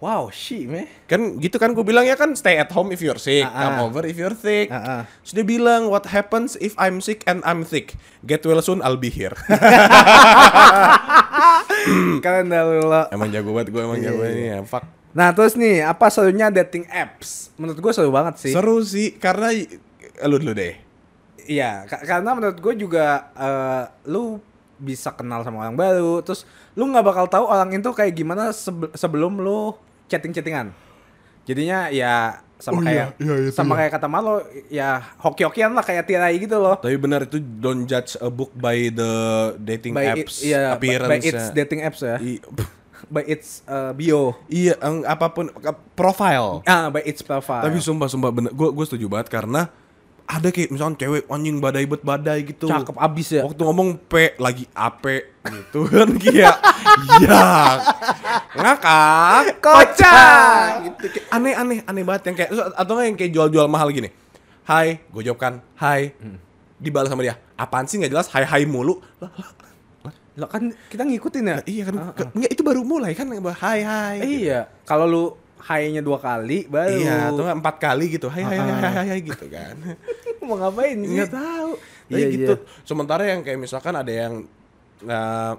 Wow, 0.00 0.28
shit, 0.28 0.64
meh. 0.64 0.88
Kan 1.04 1.36
gitu 1.36 1.54
kan 1.54 1.70
gue 1.70 1.84
bilang 1.84 2.02
ya 2.02 2.16
kan 2.16 2.32
Stay 2.32 2.56
at 2.56 2.68
home 2.68 2.88
if 2.88 2.98
you're 2.98 3.20
sick 3.20 3.44
Ah, 3.44 3.52
ah. 3.52 3.60
Come 3.66 3.78
over 3.84 4.02
if 4.02 4.16
you're 4.16 4.32
thick 4.32 4.66
Ah, 4.66 4.80
ah. 4.80 5.02
Terus 5.20 5.32
dia 5.36 5.44
bilang 5.46 5.86
What 5.86 6.08
happens 6.08 6.56
if 6.56 6.72
I'm 6.74 6.98
sick 6.98 7.20
and 7.24 7.44
I'm 7.44 7.62
thick 7.62 8.00
Get 8.22 8.40
well 8.42 8.58
soon 8.58 8.80
I'll 8.80 8.96
be 8.96 9.08
here 9.08 9.36
Karena 12.20 12.64
lo. 12.64 13.02
Emang 13.10 13.28
jago 13.28 13.52
banget 13.52 13.68
gue 13.70 13.82
emang 13.82 13.98
Iya, 13.98 14.06
jago 14.06 14.22
iya. 14.22 14.30
ini 14.30 14.44
ya 14.48 14.58
Fuck 14.64 14.84
Nah, 15.10 15.34
terus 15.34 15.52
nih, 15.52 15.82
apa 15.82 16.06
serunya 16.06 16.48
dating 16.48 16.86
apps? 16.86 17.50
Menurut 17.56 17.76
gue 17.76 17.90
seru 17.90 18.08
banget 18.08 18.38
sih. 18.38 18.52
Seru 18.54 18.78
sih 18.80 19.12
Karena 19.12 19.50
Lu 20.22 20.36
dulu 20.36 20.54
deh 20.54 20.80
Iya, 21.42 21.82
ka- 21.84 22.06
karena 22.06 22.30
menurut 22.32 22.56
gue 22.56 22.74
juga 22.78 23.28
eh, 23.32 23.82
lu 24.06 24.38
bisa 24.78 25.10
kenal 25.10 25.42
sama 25.42 25.60
orang 25.60 25.74
baru, 25.74 26.22
terus 26.22 26.46
lu 26.72 26.86
nggak 26.86 27.02
bakal 27.02 27.26
tahu 27.26 27.44
orang 27.44 27.68
itu 27.70 27.90
kayak 27.90 28.14
gimana 28.14 28.48
sebe- 28.48 28.88
sebelum 28.94 29.36
lu 29.36 29.74
chatting-chattingan. 30.10 30.74
Jadinya 31.46 31.88
ya 31.88 32.42
sama 32.60 32.76
Oh 32.76 32.84
kayak 32.84 33.16
iya, 33.16 33.34
iya, 33.40 33.50
sama 33.50 33.72
iya. 33.72 33.78
kayak 33.80 33.92
kata 33.96 34.06
Marlo 34.06 34.34
ya 34.68 34.90
hoki-hokian 35.16 35.72
lah 35.72 35.80
kayak 35.80 36.04
tirai 36.04 36.36
gitu 36.36 36.60
loh. 36.60 36.76
Tapi 36.76 37.00
benar 37.00 37.24
itu 37.24 37.40
don't 37.40 37.88
judge 37.88 38.20
a 38.20 38.28
book 38.28 38.52
by 38.52 38.92
the 38.92 39.12
dating 39.56 39.96
By 39.96 40.12
apps 40.12 40.44
it, 40.44 40.52
iya, 40.52 40.70
by, 40.70 40.76
appearance 40.76 41.08
by 41.08 41.18
its 41.24 41.44
dating 41.54 41.80
apps 41.80 42.00
ya. 42.04 42.20
I- 42.20 42.42
by 43.14 43.24
its 43.24 43.64
eh, 43.64 43.96
bio. 43.96 44.36
iya, 44.46 44.76
ang- 44.76 45.08
apa 45.08 45.32
pun 45.32 45.48
ke- 45.48 45.80
profile. 45.96 46.60
Ah, 46.68 46.92
by 46.92 47.00
its 47.00 47.24
profile. 47.24 47.64
Tapi 47.64 47.80
sumpah 47.80 48.06
sumpah 48.06 48.28
bener 48.28 48.52
gue 48.52 48.68
gue 48.68 48.84
setuju 48.84 49.08
banget 49.08 49.32
karena 49.32 49.72
ada 50.30 50.48
kayak 50.48 50.70
misalnya 50.70 50.94
cewek 50.96 51.26
anjing 51.26 51.58
badai 51.58 51.84
bet 51.84 52.02
badai 52.02 52.38
gitu. 52.46 52.70
cakep 52.70 52.94
abis 52.94 53.28
ya. 53.34 53.42
Waktu 53.42 53.62
ngomong 53.62 53.98
P 54.00 54.12
lagi 54.38 54.64
AP 54.70 55.04
gitu 55.42 55.80
kan 55.90 56.08
kayak 56.14 56.54
ya 57.20 57.40
ngakak. 58.54 59.58
Kocak! 59.58 60.68
gitu. 60.86 61.04
Kayak 61.10 61.26
aneh 61.30 61.54
aneh 61.54 61.78
aneh 61.82 62.02
banget. 62.02 62.22
Yang 62.30 62.36
kayak 62.38 62.50
atau 62.74 62.92
nggak 62.94 63.06
yang 63.06 63.16
kayak 63.18 63.32
jual-jual 63.34 63.66
mahal 63.66 63.90
gini. 63.90 64.08
Hai 64.62 65.02
gue 65.02 65.22
jawab 65.24 65.40
kan 65.40 65.54
Hai. 65.74 66.14
Dibalas 66.78 67.10
sama 67.10 67.20
dia. 67.20 67.36
Apaan 67.58 67.84
sih? 67.84 67.98
Nggak 67.98 68.12
jelas. 68.12 68.26
Hai 68.30 68.46
hai 68.46 68.62
mulu. 68.64 69.02
Lah, 69.18 69.28
lah, 69.34 69.50
Lah 70.38 70.48
kan 70.48 70.72
kita 70.88 71.04
ngikutin 71.04 71.42
ya. 71.42 71.54
lah, 71.58 71.64
iya 71.66 71.82
kan. 71.84 71.94
Ke- 72.14 72.32
nggak, 72.32 72.50
itu 72.54 72.62
baru 72.62 72.80
mulai 72.80 73.12
kan 73.12 73.28
Hai 73.28 73.80
hai. 73.82 74.16
Iya, 74.22 74.70
kalau 74.86 75.04
lu 75.04 75.24
high-nya 75.60 76.00
dua 76.00 76.16
kali 76.16 76.64
baru. 76.66 76.96
iya 76.96 77.28
atau 77.28 77.44
empat 77.44 77.76
kali 77.78 78.10
gitu 78.10 78.26
Hai 78.26 78.42
hai 78.42 78.56
hai 78.56 78.72
hai 78.72 78.90
hai, 78.90 79.06
hai 79.08 79.20
gitu 79.20 79.44
kan 79.46 79.76
mau 80.42 80.56
ngapain 80.56 80.96
sih? 80.98 81.14
nggak 81.14 81.30
tahu 81.30 81.70
Iya, 82.10 82.26
Tapi 82.26 82.34
gitu 82.34 82.54
iya. 82.56 82.82
sementara 82.82 83.22
yang 83.22 83.40
kayak 83.40 83.60
misalkan 83.60 83.94
ada 83.94 84.10
yang 84.10 84.42
eh, 85.00 85.52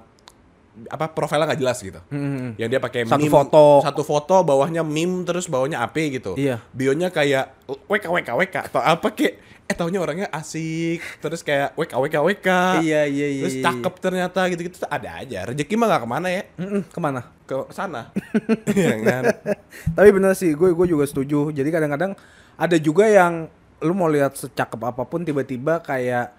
apa 0.87 1.05
profilnya 1.07 1.45
nggak 1.45 1.59
jelas 1.59 1.77
gitu 1.77 1.99
Hmm. 2.07 2.55
yang 2.55 2.67
dia 2.67 2.77
pakai 2.77 3.03
Satu 3.03 3.19
meme- 3.19 3.29
foto. 3.29 3.65
satu 3.81 4.01
foto 4.01 4.35
bawahnya 4.41 4.81
meme 4.81 5.21
terus 5.21 5.45
bawahnya 5.45 5.77
AP 5.79 5.97
gitu 6.11 6.33
Iya. 6.33 6.63
bionya 6.69 7.09
kayak 7.09 7.53
WK 7.83 8.05
WK 8.07 8.29
WK 8.31 8.55
atau 8.67 8.79
apa 8.79 9.07
kayak 9.09 9.35
eh 9.63 9.73
taunya 9.73 9.97
orangnya 9.97 10.27
asik 10.27 10.99
terus 11.17 11.39
kayak 11.39 11.71
WK 11.73 11.93
WK 11.97 12.15
WK 12.21 12.47
Iya, 12.81 13.05
iya, 13.05 13.27
iya, 13.29 13.41
terus 13.41 13.55
iya. 13.55 13.63
cakep 13.65 13.93
ternyata 13.99 14.39
gitu 14.47 14.61
gitu 14.65 14.77
ada 14.83 15.09
aja 15.17 15.39
rezeki 15.45 15.73
mah 15.75 15.87
nggak 15.87 16.01
ke 16.01 16.09
mana 16.09 16.27
ya 16.29 16.43
Mm-mm, 16.55 16.81
ke 16.85 16.99
mana? 16.99 17.21
ke 17.41 17.55
sana 17.69 18.11
Iya 18.71 18.95
kan 18.97 19.23
Tapi 19.95 20.09
bener 20.09 20.33
sih, 20.33 20.51
gue 20.51 20.71
gue 20.71 20.87
juga 20.87 21.03
setuju. 21.03 21.49
Jadi 21.49 21.67
kadang-kadang 21.67 22.15
ada 22.53 22.77
juga 22.77 23.03
yang 23.05 23.47
lu 23.79 23.91
mau 23.91 24.05
lihat 24.05 24.33
secakep 24.33 24.77
apa 24.79 25.03
pun 25.03 25.21
tiba-tiba 25.21 25.79
kayak 25.79 26.31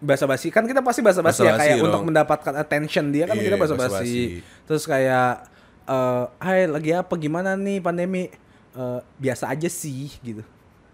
basa-basi 0.00 0.48
kan 0.48 0.64
kita 0.64 0.80
pasti 0.80 1.04
basa-basi 1.04 1.44
ya 1.44 1.54
kayak 1.54 1.76
dong. 1.76 1.86
untuk 1.86 2.02
mendapatkan 2.08 2.54
attention 2.56 3.12
dia 3.12 3.28
kan 3.28 3.36
Iya, 3.36 3.44
kita 3.46 3.56
basa-basi. 3.56 4.40
Terus 4.64 4.84
kayak 4.84 5.44
eh 5.84 6.24
hai 6.40 6.64
lagi 6.64 6.90
apa 6.90 7.12
gimana 7.14 7.52
nih 7.54 7.78
pandemi? 7.78 8.32
Eh, 8.70 9.00
biasa 9.16 9.52
aja 9.52 9.68
sih 9.68 10.08
gitu. 10.20 10.40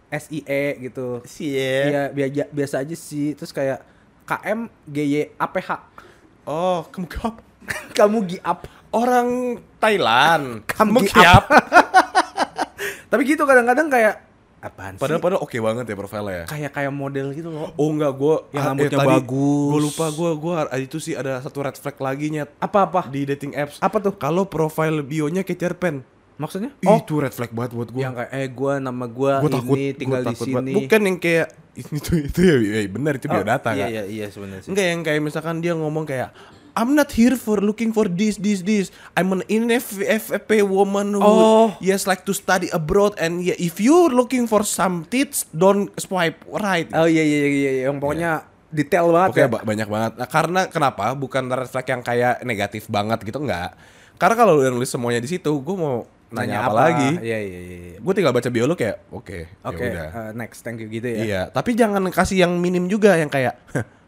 SIE 0.07 0.43
gitu. 0.81 1.23
sih 1.23 1.55
Iya, 1.55 2.11
biasa 2.11 2.43
biasa 2.51 2.75
aja 2.83 2.97
sih. 2.97 3.35
Terus 3.35 3.51
kayak 3.51 3.83
KM 4.25 4.67
GY 4.87 5.39
APH. 5.39 5.71
oh 6.47 6.83
kamu 6.91 7.07
kap 7.07 7.35
Kamu 7.99 8.27
giap. 8.27 8.67
orang 8.91 9.59
Thailand 9.79 10.63
Kamu 10.67 11.03
kiap 11.05 11.47
Tapi 13.11 13.23
gitu 13.23 13.43
kadang-kadang 13.43 13.87
kayak 13.87 14.26
apaan 14.67 14.93
sih? 14.95 15.01
padahal 15.01 15.19
padahal 15.19 15.41
oke 15.41 15.57
banget 15.57 15.85
ya 15.85 15.95
profilnya 15.95 16.35
ya 16.35 16.45
kayak 16.47 16.71
kayak 16.73 16.93
model 16.93 17.27
gitu 17.31 17.49
loh. 17.49 17.71
Oh 17.75 17.89
enggak, 17.89 18.13
gue 18.13 18.35
Yang 18.51 18.65
rambutnya 18.65 18.99
bagus. 18.99 19.69
Gue 19.69 19.81
lupa, 19.83 20.05
gue 20.09 20.31
gua 20.37 20.55
itu 20.77 20.97
sih 20.97 21.13
ada 21.13 21.39
satu 21.39 21.59
red 21.61 21.75
flag 21.75 21.97
lagi 21.97 22.27
nyet 22.29 22.51
Apa-apa? 22.57 23.07
di 23.07 23.25
dating 23.25 23.53
apps. 23.53 23.79
Apa 23.79 23.97
tuh? 23.99 24.13
Kalau 24.13 24.45
profile 24.45 25.01
bionya 25.01 25.41
kayak 25.41 25.61
cerpen. 25.61 26.03
Maksudnya? 26.37 26.69
Oh, 26.85 27.01
itu 27.01 27.17
red 27.17 27.33
flag 27.33 27.49
banget 27.49 27.73
buat 27.73 27.89
gue. 27.89 27.97
yang 27.99 28.13
kayak 28.13 28.31
eh 28.31 28.49
gua 28.49 28.77
nama 28.77 29.07
gua 29.07 29.41
Gue 29.41 29.49
ini 29.49 29.57
takut, 29.57 29.77
tinggal 29.97 30.21
gua 30.21 30.29
di 30.29 30.35
sini. 30.37 30.53
banget. 30.53 30.75
Bukan 30.77 31.01
yang 31.03 31.17
kayak 31.17 31.47
itu 31.97 32.13
itu 32.25 32.41
ya, 32.41 32.57
ya 32.57 32.79
benar 32.89 33.13
itu 33.15 33.27
Oh, 33.27 33.33
biodata 33.33 33.71
Iya 33.71 33.79
kan. 33.79 33.89
iya 33.89 34.03
iya 34.05 34.27
sebenarnya 34.29 34.63
sih. 34.63 34.71
Enggak 34.73 34.87
yang 34.87 35.01
kayak 35.03 35.21
misalkan 35.23 35.57
dia 35.61 35.73
ngomong 35.73 36.05
kayak 36.05 36.29
I'm 36.77 36.93
not 36.93 37.09
here 37.11 37.35
for 37.35 37.57
looking 37.59 37.89
for 37.89 38.05
this, 38.05 38.37
this, 38.37 38.61
this. 38.61 38.93
I'm 39.13 39.33
an 39.33 39.41
NFP 39.43 40.61
woman 40.63 41.17
who 41.17 41.25
Oh. 41.25 41.73
yes 41.81 42.05
like 42.05 42.23
to 42.23 42.33
study 42.33 42.69
abroad 42.69 43.17
and 43.17 43.41
yeah, 43.41 43.57
if 43.57 43.77
you're 43.79 44.13
looking 44.13 44.45
for 44.45 44.61
some 44.61 45.03
tits, 45.05 45.49
don't 45.51 45.89
swipe 45.97 46.37
right. 46.53 46.85
Oh 46.93 47.09
iya 47.09 47.25
iya 47.25 47.39
iya 47.41 47.49
iya 47.49 47.71
yang 47.85 47.97
pokoknya 47.97 48.45
detail 48.69 49.09
banget 49.09 49.29
Pokoknya 49.33 49.49
ya. 49.49 49.51
ba- 49.51 49.65
banyak 49.65 49.89
banget. 49.89 50.13
Nah, 50.15 50.29
karena 50.29 50.61
kenapa? 50.69 51.05
Bukan 51.13 51.49
red 51.49 51.65
flag 51.67 51.87
yang 51.87 52.03
kayak 52.03 52.35
negatif 52.43 52.87
banget 52.87 53.25
gitu 53.25 53.41
enggak. 53.41 53.73
Karena 54.15 54.35
kalau 54.35 54.61
udah 54.61 54.69
nulis 54.69 54.89
semuanya 54.89 55.19
di 55.19 55.29
situ, 55.29 55.49
gue 55.49 55.75
mau 55.75 56.05
nanya, 56.29 56.61
apa, 56.63 56.77
lagi? 56.83 57.25
Iya 57.25 57.39
iya 57.39 57.61
iya. 57.63 57.77
iya. 57.89 57.99
Gue 57.99 58.13
tinggal 58.13 58.37
baca 58.37 58.49
bio 58.49 58.65
lu 58.65 58.75
kayak, 58.75 59.01
oke, 59.09 59.39
Oke, 59.63 59.81
ya 59.81 59.93
udah. 59.95 60.09
eh, 60.13 60.31
next 60.35 60.61
thank 60.61 60.77
you 60.77 60.89
gitu 60.89 61.07
ya. 61.07 61.19
Iya, 61.19 61.41
tapi 61.49 61.73
jangan 61.73 62.05
kasih 62.11 62.45
yang 62.45 62.53
minim 62.57 62.85
juga 62.85 63.17
yang 63.17 63.29
kayak 63.29 63.57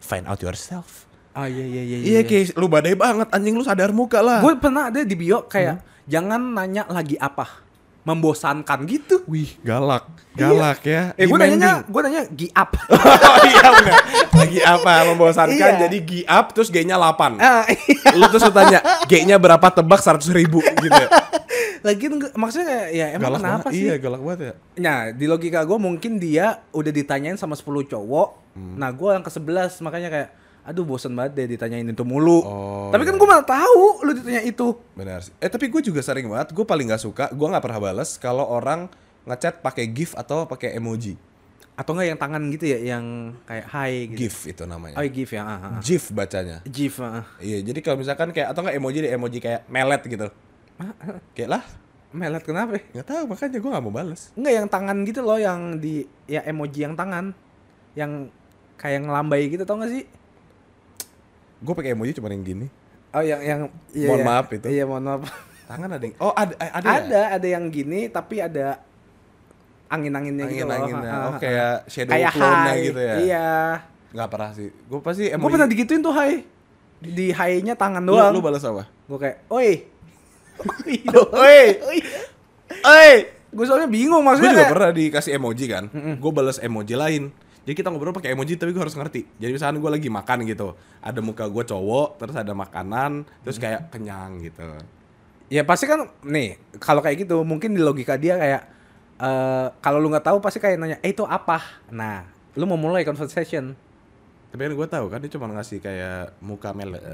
find 0.00 0.28
out 0.28 0.36
yourself. 0.38 1.07
Ah 1.38 1.46
iya 1.46 1.62
iya 1.62 1.82
iya. 1.84 1.96
Iya, 2.02 2.20
kayak 2.24 2.58
lu 2.58 2.66
badai 2.66 2.98
banget 2.98 3.30
anjing 3.30 3.54
lu 3.54 3.62
sadar 3.62 3.94
muka 3.94 4.18
lah. 4.18 4.42
Gue 4.42 4.58
pernah 4.58 4.90
ada 4.90 5.00
di 5.00 5.14
bio 5.14 5.46
kayak 5.46 5.78
Hmm. 5.78 5.86
jangan 6.04 6.40
nanya 6.50 6.82
lagi 6.88 7.14
apa. 7.14 7.46
Membosankan 8.02 8.88
gitu. 8.88 9.20
Wih, 9.28 9.52
galak. 9.60 10.08
Galak 10.32 10.80
ya. 10.82 11.12
Eh 11.14 11.28
gue 11.28 11.36
nanya 11.36 11.84
gue 11.84 12.00
nanya 12.00 12.22
gi 12.26 12.48
up. 12.50 12.72
oh 13.28 13.44
iya 13.44 13.66
benar. 13.70 13.94
Lagi 14.32 14.58
apa? 14.58 14.92
Membosankan 15.06 15.54
Iya. 15.76 15.80
jadi 15.84 15.96
gi 16.00 16.20
up 16.24 16.46
terus 16.50 16.68
G-nya 16.68 16.96
8. 16.96 17.36
ah, 17.36 17.62
iya. 17.68 18.16
lu 18.16 18.26
terus 18.26 18.42
lu 18.42 18.52
tanya 18.52 18.80
G-nya 19.04 19.36
berapa 19.36 19.66
tebak 19.68 20.00
100 20.00 20.24
ribu 20.32 20.58
gitu 20.58 20.88
ya. 20.90 21.08
Lagi 21.78 22.04
maksudnya 22.34 22.88
ya 22.88 23.12
emang 23.12 23.36
galak 23.36 23.40
kenapa 23.40 23.58
banget. 23.62 23.76
sih? 23.76 23.84
Iya, 23.84 23.94
galak 24.00 24.20
banget 24.24 24.40
ya. 24.40 24.54
Nah, 24.80 24.98
di 25.12 25.26
logika 25.28 25.60
gue 25.62 25.78
mungkin 25.78 26.12
dia 26.16 26.46
udah 26.72 26.90
ditanyain 26.90 27.36
sama 27.36 27.54
10 27.54 27.62
cowok. 27.86 28.28
Hmm. 28.56 28.74
Nah, 28.74 28.90
gue 28.90 29.10
yang 29.12 29.22
ke-11 29.22 29.78
makanya 29.80 30.08
kayak 30.08 30.28
aduh 30.68 30.84
bosen 30.84 31.16
banget 31.16 31.32
deh 31.32 31.56
ditanyain 31.56 31.88
itu 31.88 32.04
mulu. 32.04 32.44
Oh, 32.44 32.92
Tapi 32.92 33.08
kan 33.08 33.16
iya. 33.16 33.20
gue 33.24 33.28
malah 33.28 33.46
tahu 33.48 34.04
lu 34.04 34.12
ditanya 34.12 34.42
itu. 34.44 34.76
Benar 34.92 35.24
sih. 35.24 35.32
Eh 35.40 35.48
tapi 35.48 35.72
gue 35.72 35.80
juga 35.80 36.04
sering 36.04 36.28
banget, 36.28 36.52
gue 36.52 36.64
paling 36.68 36.92
nggak 36.92 37.00
suka, 37.00 37.32
gue 37.32 37.46
nggak 37.48 37.64
pernah 37.64 37.80
balas 37.80 38.20
kalau 38.20 38.44
orang 38.44 38.92
ngechat 39.24 39.64
pakai 39.64 39.88
gif 39.88 40.12
atau 40.12 40.44
pakai 40.44 40.76
emoji. 40.76 41.16
Atau 41.72 41.96
enggak 41.96 42.12
yang 42.12 42.20
tangan 42.20 42.42
gitu 42.52 42.64
ya 42.68 42.78
yang 42.84 43.32
kayak 43.48 43.66
hi 43.72 43.92
gitu. 44.12 44.18
Gif 44.28 44.36
itu 44.44 44.62
namanya. 44.68 45.00
Oh, 45.00 45.04
gif 45.08 45.30
ya. 45.32 45.40
ah, 45.40 45.50
ah, 45.56 45.66
ah. 45.78 45.80
GIF 45.80 46.04
bacanya. 46.12 46.58
Gif. 46.68 47.00
ah. 47.00 47.24
Iya, 47.40 47.64
jadi 47.64 47.78
kalau 47.80 47.96
misalkan 48.04 48.28
kayak 48.36 48.52
atau 48.52 48.60
nggak 48.60 48.76
emoji 48.76 48.98
deh, 49.08 49.12
emoji 49.14 49.38
kayak 49.40 49.64
melet 49.72 50.02
gitu. 50.04 50.28
Kayak 51.32 51.48
lah, 51.48 51.62
Melet 52.08 52.40
kenapa? 52.40 52.76
ya? 52.76 52.82
nggak 52.98 53.06
tahu 53.08 53.22
makanya 53.28 53.58
gue 53.60 53.70
nggak 53.72 53.84
mau 53.84 53.94
balas. 53.94 54.32
Enggak 54.36 54.52
yang 54.52 54.68
tangan 54.68 54.96
gitu 55.04 55.20
loh 55.24 55.38
yang 55.40 55.80
di 55.80 56.04
ya 56.28 56.40
emoji 56.44 56.84
yang 56.84 56.92
tangan. 56.92 57.32
Yang 57.96 58.32
kayak 58.78 59.04
ngelambai 59.04 59.42
gitu 59.50 59.62
tau 59.66 59.76
gak 59.82 59.90
sih? 59.90 60.06
Gue 61.58 61.74
pakai 61.74 61.92
emoji 61.94 62.14
cuma 62.18 62.30
yang 62.30 62.44
gini. 62.46 62.66
Oh 63.14 63.24
yang 63.24 63.40
yang 63.40 63.60
iya, 63.96 64.08
Mohon 64.12 64.20
iya. 64.20 64.28
maaf 64.28 64.46
itu. 64.52 64.66
Iya 64.68 64.84
mohon 64.84 65.04
maaf. 65.08 65.22
Tangan 65.68 65.88
ada 65.96 66.04
yang, 66.04 66.16
oh 66.20 66.32
ada 66.32 66.54
eh, 66.56 66.70
ada. 66.72 66.86
ya? 66.88 66.96
ada 66.96 67.20
ada 67.36 67.46
yang 67.48 67.64
gini 67.68 68.00
tapi 68.08 68.40
ada 68.40 68.80
angin-anginnya 69.88 70.44
gitu 70.48 70.64
loh. 70.64 70.76
Angin-anginnya. 70.76 71.12
Oh 71.28 71.34
kayak 71.40 71.74
shadow 71.88 72.12
kayak 72.12 72.32
clone-nya 72.36 72.72
hi. 72.72 72.84
gitu 72.84 73.00
ya. 73.00 73.14
Iya. 73.20 73.50
Nggak 74.12 74.28
pernah 74.32 74.50
sih. 74.56 74.68
Gue 74.72 75.00
pasti 75.00 75.24
emoji. 75.28 75.42
Gue 75.44 75.50
pernah 75.56 75.68
digituin 75.68 76.02
tuh 76.04 76.14
hai. 76.16 76.32
Di 76.98 77.26
hi-nya 77.30 77.74
tangan 77.78 78.02
lu, 78.02 78.16
doang. 78.16 78.32
lu 78.34 78.40
balas 78.42 78.64
apa? 78.64 78.90
Gue 79.08 79.18
kayak, 79.20 79.36
oi. 79.56 79.70
Oi. 81.38 81.64
Oi. 82.84 83.12
Gue 83.48 83.64
soalnya 83.64 83.88
bingung 83.88 84.20
Gue 84.20 84.28
maksudnya 84.28 84.52
juga 84.52 84.64
kayak, 84.64 84.74
pernah 84.76 84.90
dikasih 84.92 85.32
emoji 85.40 85.64
kan. 85.68 85.84
Gue 86.20 86.32
balas 86.32 86.60
emoji 86.60 86.94
lain. 86.96 87.32
Jadi 87.68 87.84
kita 87.84 87.92
ngobrol 87.92 88.16
pakai 88.16 88.32
emoji 88.32 88.56
tapi 88.56 88.72
gue 88.72 88.80
harus 88.80 88.96
ngerti. 88.96 89.28
Jadi 89.36 89.52
misalnya 89.52 89.76
gue 89.76 89.92
lagi 89.92 90.08
makan 90.08 90.48
gitu, 90.48 90.72
ada 91.04 91.20
muka 91.20 91.44
gue 91.44 91.68
cowok, 91.68 92.16
terus 92.16 92.32
ada 92.32 92.56
makanan, 92.56 93.28
terus 93.44 93.60
kayak 93.60 93.92
kenyang 93.92 94.40
gitu. 94.40 94.64
Ya 95.52 95.68
pasti 95.68 95.84
kan 95.84 96.08
nih 96.24 96.56
kalau 96.80 97.04
kayak 97.04 97.28
gitu 97.28 97.44
mungkin 97.44 97.76
di 97.76 97.84
logika 97.84 98.16
dia 98.16 98.40
kayak 98.40 98.62
eh 99.20 99.68
kalau 99.84 100.00
lu 100.00 100.08
nggak 100.08 100.32
tahu 100.32 100.40
pasti 100.40 100.64
kayak 100.64 100.80
nanya, 100.80 100.96
eh 101.04 101.12
itu 101.12 101.28
apa? 101.28 101.60
Nah, 101.92 102.24
lu 102.56 102.64
mau 102.64 102.80
mulai 102.80 103.04
conversation. 103.04 103.76
Tapi 104.48 104.60
kan 104.62 104.72
gue 104.72 104.88
tahu 104.88 105.06
kan 105.06 105.18
dia 105.20 105.30
cuma 105.30 105.46
ngasih 105.50 105.76
kayak 105.78 106.32
muka 106.40 106.72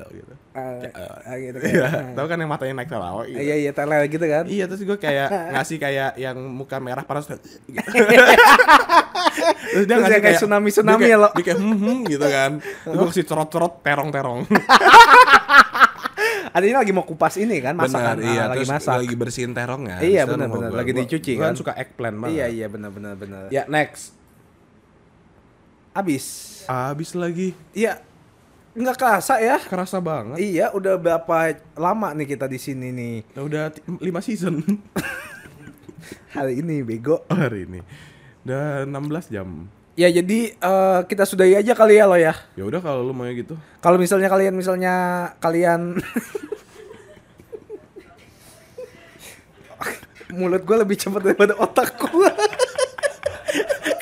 gitu. 0.09 0.32
Eh, 0.55 0.70
Kayak, 0.81 0.94
eh, 0.94 1.19
eh, 1.27 1.36
gitu 1.43 1.59
Iya, 1.69 1.82
kan. 1.85 2.05
tahu 2.15 2.27
kan 2.27 2.36
yang 2.36 2.47
matanya 2.48 2.74
naik 2.77 2.89
tawa 2.89 3.23
gitu. 3.24 3.36
Iya 3.36 3.55
iya 3.59 3.70
tele 3.70 3.98
gitu 4.06 4.24
kan. 4.24 4.44
Iya 4.47 4.65
terus 4.65 4.82
gue 4.82 4.94
kayak 4.97 5.28
ngasih 5.52 5.77
kayak 5.77 6.11
yang 6.16 6.36
muka 6.39 6.78
merah 6.78 7.02
panas 7.02 7.27
gitu. 7.27 7.43
terus 9.66 9.85
Terus 9.85 10.06
yang 10.06 10.23
kayak 10.23 10.39
tsunami-tsunami 10.39 10.94
dia 10.97 11.05
ya, 11.05 11.09
kayak, 11.11 11.19
lo. 11.19 11.28
dia 11.32 11.44
kayak 11.44 11.59
hmm, 11.59 11.74
hmm, 11.77 11.98
gitu 12.06 12.27
kan 12.28 12.51
terus 12.62 12.94
gue 12.94 13.06
kasih 13.11 13.24
cerot-cerot 13.24 13.73
terong-terong 13.82 14.40
Adanya 16.55 16.77
lagi 16.78 16.94
mau 16.94 17.02
kupas 17.02 17.35
ini 17.35 17.59
kan, 17.59 17.74
masakan. 17.74 18.15
Benar, 18.15 18.31
iya 18.31 18.40
Ah, 18.40 18.48
lagi 18.48 18.62
terus 18.62 18.70
masak. 18.70 18.94
lagi 18.97 19.15
bersihin 19.16 19.51
terongnya 19.51 19.98
Iya, 19.98 20.23
Terus 20.23 20.39
benar, 20.39 20.48
benar. 20.48 20.70
Lagi 20.73 20.86
gua- 20.89 21.01
dicuci 21.02 21.32
gua 21.35 21.43
kan. 21.44 21.55
suka 21.56 21.73
eggplant 21.74 22.16
banget 22.16 22.31
Iya 22.32 22.47
iya 22.48 22.66
benar 22.69 22.90
benar 22.90 23.15
benar. 23.16 23.43
ya 23.51 23.66
next 23.66 24.15
Abis. 25.95 26.25
abis 26.66 27.15
lagi 27.15 27.55
Iya. 27.71 28.03
Nggak 28.75 28.97
kerasa 28.97 29.39
ya. 29.39 29.62
kerasa 29.62 29.99
banget 29.99 30.37
Iya, 30.37 30.71
udah 30.71 30.97
berapa 30.97 31.37
lama 31.75 32.11
nih 32.12 32.27
kita 32.29 32.45
di 32.45 32.59
sini 32.59 32.91
nih 32.91 33.23
Nah, 33.33 33.43
udah 33.43 33.65
ti- 33.71 33.87
lima 34.01 34.19
season 34.19 34.59
hari 36.35 36.59
ini 36.59 36.83
bego. 36.83 37.23
hari 37.29 37.62
ini 37.65 37.79
udah 38.43 38.83
16 38.85 39.31
jam 39.31 39.71
Ya 39.95 40.11
jadi 40.11 40.51
eh, 40.53 41.01
kita 41.07 41.23
sudahi 41.23 41.55
aja 41.55 41.71
kali 41.73 41.95
ya 41.95 42.05
lo 42.05 42.19
ya. 42.19 42.35
ya 42.53 42.66
udah 42.66 42.83
kalau 42.83 43.01
lu 43.01 43.15
mau 43.15 43.23
gitu 43.27 43.55
Kalau 43.79 43.95
misalnya 43.95 44.27
kalian 44.27 44.51
misalnya 44.53 44.95
kalian 45.39 45.95
mulut 50.35 50.59
gue 50.61 50.77
lebih 50.77 50.99
cepat 50.99 51.23
daripada 51.23 51.55
otak 51.55 51.95
gue. 51.97 52.31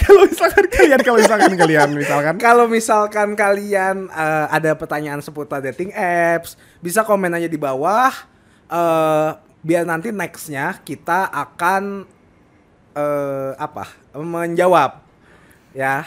kalau 0.02 0.22
misalkan 0.26 0.66
kalian 0.66 1.00
kalau 1.00 1.18
misalkan 1.18 1.52
kalian 1.54 1.88
misalkan 1.94 2.34
Kalau 2.36 2.64
misalkan 2.66 3.28
kalian 3.32 3.96
eh, 4.08 4.46
ada 4.50 4.74
pertanyaan 4.74 5.20
seputar 5.20 5.62
dating 5.62 5.94
apps, 5.94 6.54
bisa 6.78 7.02
komen 7.02 7.32
aja 7.32 7.46
di 7.46 7.56
bawah. 7.56 8.10
eh 8.66 9.30
biar 9.62 9.86
nanti 9.86 10.10
nextnya 10.10 10.82
kita 10.82 11.30
akan 11.30 12.02
eh 12.92 13.52
apa 13.54 13.84
menjawab, 14.18 15.00
ya. 15.72 16.02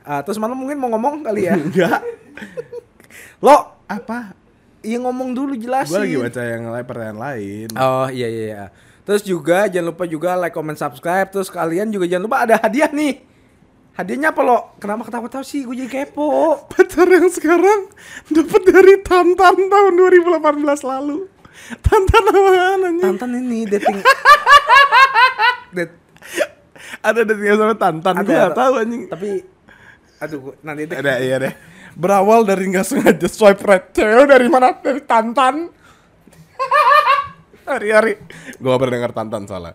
Eh, 0.00 0.20
terus 0.22 0.38
malam 0.38 0.54
mungkin 0.54 0.78
mau 0.78 0.88
ngomong 0.94 1.26
kali 1.26 1.50
ya? 1.50 1.58
enggak 1.58 1.98
Lo, 3.44 3.82
apa 3.84 4.32
iya 4.80 5.02
ngomong 5.02 5.34
dulu 5.34 5.58
jelasin. 5.58 5.92
gue 5.92 6.00
lagi 6.06 6.16
baca 6.16 6.42
yang 6.46 6.64
lain 6.70 6.86
pertanyaan 6.86 7.18
lain 7.18 7.68
Oh 7.74 8.06
iya 8.06 8.28
iya. 8.30 8.64
Terus 9.06 9.22
juga 9.22 9.64
jangan 9.66 9.94
lupa 9.94 10.04
juga 10.04 10.34
like, 10.34 10.50
comment, 10.50 10.74
subscribe. 10.74 11.30
Terus 11.30 11.46
kalian 11.46 11.88
juga 11.88 12.04
jangan 12.04 12.24
lupa 12.26 12.42
ada 12.42 12.58
hadiah 12.58 12.90
nih. 12.90 13.22
Hadiahnya 13.94 14.28
apa 14.28 14.42
lo? 14.42 14.76
Kenapa 14.76 15.06
ketawa-tawa 15.06 15.40
sih? 15.40 15.62
Gue 15.62 15.78
jadi 15.78 16.04
kepo. 16.04 16.58
pacar 16.68 17.06
yang 17.06 17.30
sekarang 17.30 17.88
dapat 18.28 18.62
dari 18.66 19.00
Tantan 19.00 19.56
tahun 19.62 19.92
2018 19.94 20.36
lalu. 20.84 21.30
Tantan 21.80 22.22
apaan 22.26 22.80
anjing? 22.84 23.04
Tantan 23.06 23.30
ini 23.38 23.64
dating. 23.64 23.98
Dat- 25.72 25.96
Ada 27.06 27.24
datingnya 27.24 27.56
sama 27.56 27.74
Tantan, 27.74 28.14
gue 28.20 28.34
gak 28.34 28.52
tahu 28.52 28.72
anjing. 28.76 29.02
tapi 29.06 29.30
aduh 30.16 30.38
gua- 30.42 30.58
nanti 30.60 30.82
deh. 30.84 30.96
Ada 30.96 31.12
iya 31.18 31.36
deh. 31.38 31.54
Berawal 31.94 32.44
dari 32.44 32.68
nggak 32.68 32.84
sengaja 32.84 33.24
swipe 33.26 33.64
right 33.64 33.88
cewek 33.90 34.28
dari 34.28 34.46
mana? 34.46 34.76
Dari 34.76 35.00
Tantan. 35.00 35.72
Hari-hari. 37.66 38.12
Gue 38.56 38.68
gak 38.68 38.78
pernah 38.78 38.94
denger 38.96 39.12
Tantan 39.12 39.44
salah. 39.44 39.74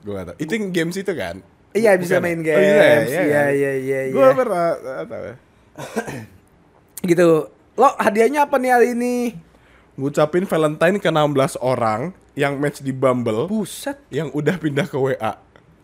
Gue 0.00 0.12
gak 0.12 0.26
tau. 0.28 0.36
Itu 0.38 0.52
yang 0.52 0.70
games 0.70 0.94
itu 0.94 1.12
kan? 1.12 1.42
Iya 1.72 1.96
bisa 1.96 2.16
Bukan 2.16 2.20
ya? 2.20 2.24
main 2.24 2.38
Oh, 2.38 2.44
games. 2.44 2.62
bisa 2.62 2.76
ya? 3.12 3.22
Iya 3.22 3.42
kan? 3.42 3.50
iya 3.50 3.72
iya 3.74 4.00
iya. 4.00 4.00
Gue 4.08 4.28
pernah 4.32 4.64
gak 4.74 5.04
tau 5.06 5.22
ya. 5.22 5.36
Gitu. 7.02 7.28
Lo 7.72 7.88
hadiahnya 7.96 8.46
apa 8.46 8.56
nih 8.56 8.70
hari 8.70 8.88
ini? 8.92 9.14
Ngucapin 9.94 10.44
Valentine 10.44 10.96
ke 10.96 11.08
16 11.08 11.58
orang 11.58 12.12
yang 12.32 12.56
match 12.56 12.80
di 12.80 12.92
Bumble 12.92 13.44
Buset, 13.44 14.00
yang 14.08 14.30
udah 14.30 14.56
pindah 14.56 14.86
ke 14.86 14.96
WA. 14.96 15.36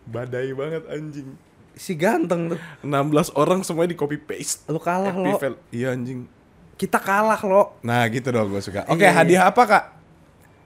Badai 0.03 0.49
banget 0.51 0.83
anjing. 0.87 1.29
si 1.73 1.93
ganteng 1.93 2.51
tuh. 2.51 2.59
16 2.81 2.89
orang 3.33 3.61
semuanya 3.61 3.93
di 3.93 3.97
copy 3.97 4.17
paste. 4.17 4.67
Lo 4.67 4.79
kalah 4.79 5.13
Happy 5.13 5.47
lo. 5.47 5.57
Iya 5.69 5.93
anjing. 5.93 6.27
Kita 6.75 6.97
kalah 6.97 7.39
lo. 7.41 7.77
Nah 7.81 8.03
gitu 8.07 8.29
dong 8.29 8.49
gue 8.49 8.59
suka. 8.59 8.83
Oke 8.85 8.99
Iya, 8.99 9.05
iya. 9.05 9.15
hadiah 9.15 9.43
apa 9.47 9.63
kak? 9.63 9.83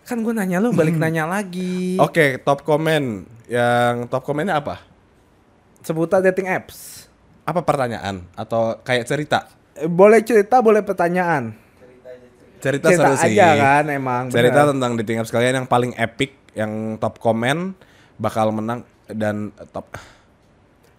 Kan 0.04 0.20
gue 0.20 0.34
nanya 0.36 0.60
lo 0.60 0.76
balik 0.76 1.00
nanya 1.00 1.24
lagi. 1.24 1.96
Oke 1.96 2.40
top 2.40 2.68
komen. 2.68 3.24
Yang 3.48 4.12
top 4.12 4.24
komennya 4.24 4.60
apa? 4.60 4.80
Seputar 5.80 6.20
dating 6.20 6.48
apps. 6.48 7.08
Apa 7.44 7.64
pertanyaan? 7.64 8.24
Atau 8.36 8.80
kayak 8.84 9.04
cerita? 9.08 9.48
Eh, 9.76 9.88
Boleh 9.88 10.24
cerita, 10.24 10.60
boleh 10.60 10.80
pertanyaan. 10.80 11.56
Cerita, 12.64 12.88
cerita 12.88 13.12
seru 13.12 13.14
sih. 13.20 13.36
aja 13.36 13.48
kan 13.60 13.86
emang. 13.92 14.24
Cerita 14.32 14.64
bener. 14.64 14.72
tentang 14.76 14.92
dating 14.96 15.18
apps 15.20 15.32
kalian 15.32 15.64
yang 15.64 15.68
paling 15.68 15.92
epic. 15.96 16.36
Yang 16.56 17.00
top 17.00 17.20
komen 17.20 17.76
bakal 18.16 18.52
menang. 18.56 18.88
Dan 19.04 19.52
top 19.76 19.92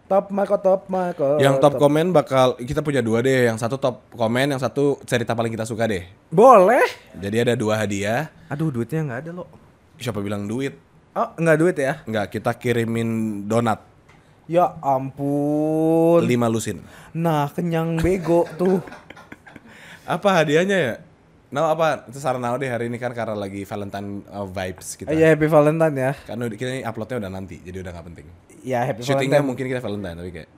Top 0.05 0.28
Marco, 0.28 0.60
top 0.60 0.85
Marco. 0.93 1.40
yang 1.40 1.56
top 1.56 1.81
komen 1.81 2.12
bakal 2.12 2.60
kita 2.60 2.85
punya 2.85 3.01
dua 3.01 3.24
deh. 3.24 3.48
Yang 3.48 3.64
satu 3.64 3.81
top 3.81 4.05
komen, 4.12 4.52
yang 4.52 4.60
satu 4.60 5.01
cerita 5.09 5.32
paling 5.32 5.48
kita 5.48 5.64
suka 5.64 5.89
deh. 5.89 6.05
Boleh. 6.28 6.85
Jadi 7.16 7.36
ada 7.40 7.55
dua 7.56 7.81
hadiah. 7.81 8.28
Aduh 8.52 8.68
duitnya 8.68 9.01
nggak 9.01 9.20
ada 9.24 9.31
lo. 9.32 9.48
Siapa 9.97 10.20
bilang 10.20 10.44
duit? 10.44 10.76
Oh 11.16 11.32
nggak 11.35 11.56
duit 11.56 11.76
ya? 11.81 12.05
Enggak, 12.05 12.36
kita 12.36 12.52
kirimin 12.52 13.43
donat 13.47 13.81
Ya 14.44 14.76
ampun. 14.85 16.20
lima 16.20 16.52
lusin. 16.52 16.85
Nah 17.16 17.48
kenyang 17.48 17.97
bego 17.97 18.44
tuh. 18.60 18.85
Apa 20.05 20.44
hadiahnya 20.44 20.76
ya? 20.76 20.94
Nah 21.55 21.70
apa? 21.70 22.02
Itu 22.05 22.18
saran 22.18 22.43
deh 22.59 22.66
hari 22.66 22.90
ini 22.90 22.98
kan 22.98 23.14
karena 23.14 23.39
lagi 23.39 23.62
Valentine 23.62 24.26
uh, 24.26 24.43
vibes 24.43 24.98
kita. 24.98 25.14
Iya 25.14 25.31
happy 25.31 25.47
Valentine 25.47 25.94
ya. 25.94 26.12
Kan 26.18 26.36
udah- 26.36 26.59
kita 26.59 26.70
ini 26.72 26.82
uploadnya 26.82 27.22
udah 27.22 27.31
nanti, 27.31 27.62
jadi 27.62 27.78
udah 27.78 27.94
nggak 27.94 28.06
penting. 28.10 28.26
Ya 28.60 28.82
happy 28.82 29.01
Syutingnya 29.01 29.39
Valentine. 29.39 29.47
mungkin 29.47 29.64
kita 29.70 29.78
Valentine 29.78 30.16
tapi 30.18 30.31
kayak 30.32 30.51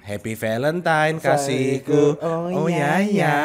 Happy 0.00 0.32
Valentine 0.32 1.20
kasihku. 1.20 2.16
Oh, 2.16 2.48
Oh, 2.48 2.64
iya, 2.64 2.72
iya 2.72 2.92
iya. 2.96 3.04
iya. 3.04 3.36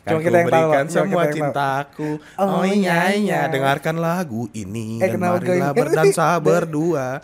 Kan 0.00 0.08
Cuma 0.08 0.20
kita 0.24 0.32
yang 0.32 0.48
tahu, 0.48 0.64
berikan 0.64 0.86
semua 0.88 1.04
kita 1.04 1.12
yang 1.12 1.28
tahu. 1.28 1.36
cintaku. 1.36 2.10
Oh, 2.40 2.46
Oh, 2.48 2.62
iya 2.64 2.72
iya, 2.72 2.96
iya. 3.12 3.20
iya. 3.20 3.40
Dengarkan 3.52 3.96
lagu 4.00 4.48
ini 4.56 5.04
Eh, 5.04 5.12
dan 5.12 5.20
marilah 5.20 5.76
berdansa 5.76 6.40
berdua. 6.40 7.20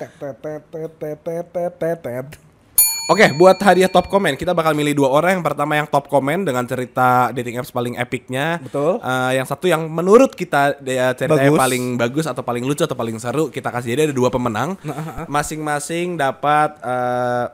Oke, 3.08 3.24
okay, 3.24 3.32
buat 3.32 3.56
hadiah 3.64 3.88
top 3.88 4.12
komen 4.12 4.36
kita 4.36 4.52
bakal 4.52 4.76
milih 4.76 4.92
dua 4.92 5.08
orang. 5.08 5.40
Yang 5.40 5.48
pertama 5.48 5.80
yang 5.80 5.88
top 5.88 6.12
komen 6.12 6.44
dengan 6.44 6.60
cerita 6.68 7.32
dating 7.32 7.56
apps 7.56 7.72
paling 7.72 7.96
epicnya. 7.96 8.60
Betul. 8.60 9.00
Uh, 9.00 9.32
yang 9.32 9.48
satu 9.48 9.64
yang 9.64 9.88
menurut 9.88 10.36
kita 10.36 10.76
dia 10.76 11.16
ceritanya 11.16 11.48
bagus. 11.48 11.56
paling 11.56 11.84
bagus 11.96 12.26
atau 12.28 12.44
paling 12.44 12.68
lucu 12.68 12.84
atau 12.84 12.92
paling 12.92 13.16
seru 13.16 13.48
kita 13.48 13.72
kasih. 13.72 13.96
Jadi 13.96 14.12
ada 14.12 14.14
dua 14.14 14.28
pemenang. 14.28 14.76
Nah, 14.84 14.92
ah, 14.92 15.08
ah. 15.08 15.26
Masing-masing 15.26 16.20
dapat 16.20 16.76
uh, 16.84 17.48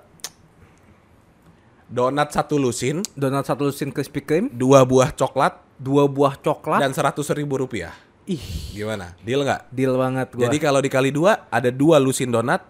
donat 1.86 2.34
satu 2.34 2.58
lusin, 2.58 3.06
donat 3.14 3.46
satu 3.46 3.70
lusin 3.70 3.94
crispy 3.94 4.26
cream, 4.26 4.50
dua 4.50 4.82
buah 4.82 5.14
coklat, 5.14 5.54
dua 5.78 6.10
buah 6.10 6.34
coklat, 6.34 6.82
dan 6.82 6.90
seratus 6.90 7.30
ribu 7.30 7.62
rupiah. 7.62 7.94
Ih, 8.26 8.42
gimana? 8.74 9.14
Deal 9.22 9.38
nggak? 9.46 9.70
Deal 9.70 9.94
banget. 9.94 10.34
Gua. 10.34 10.50
Jadi 10.50 10.58
kalau 10.58 10.82
dikali 10.82 11.14
dua 11.14 11.46
ada 11.46 11.70
dua 11.70 12.02
lusin 12.02 12.34
donat, 12.34 12.66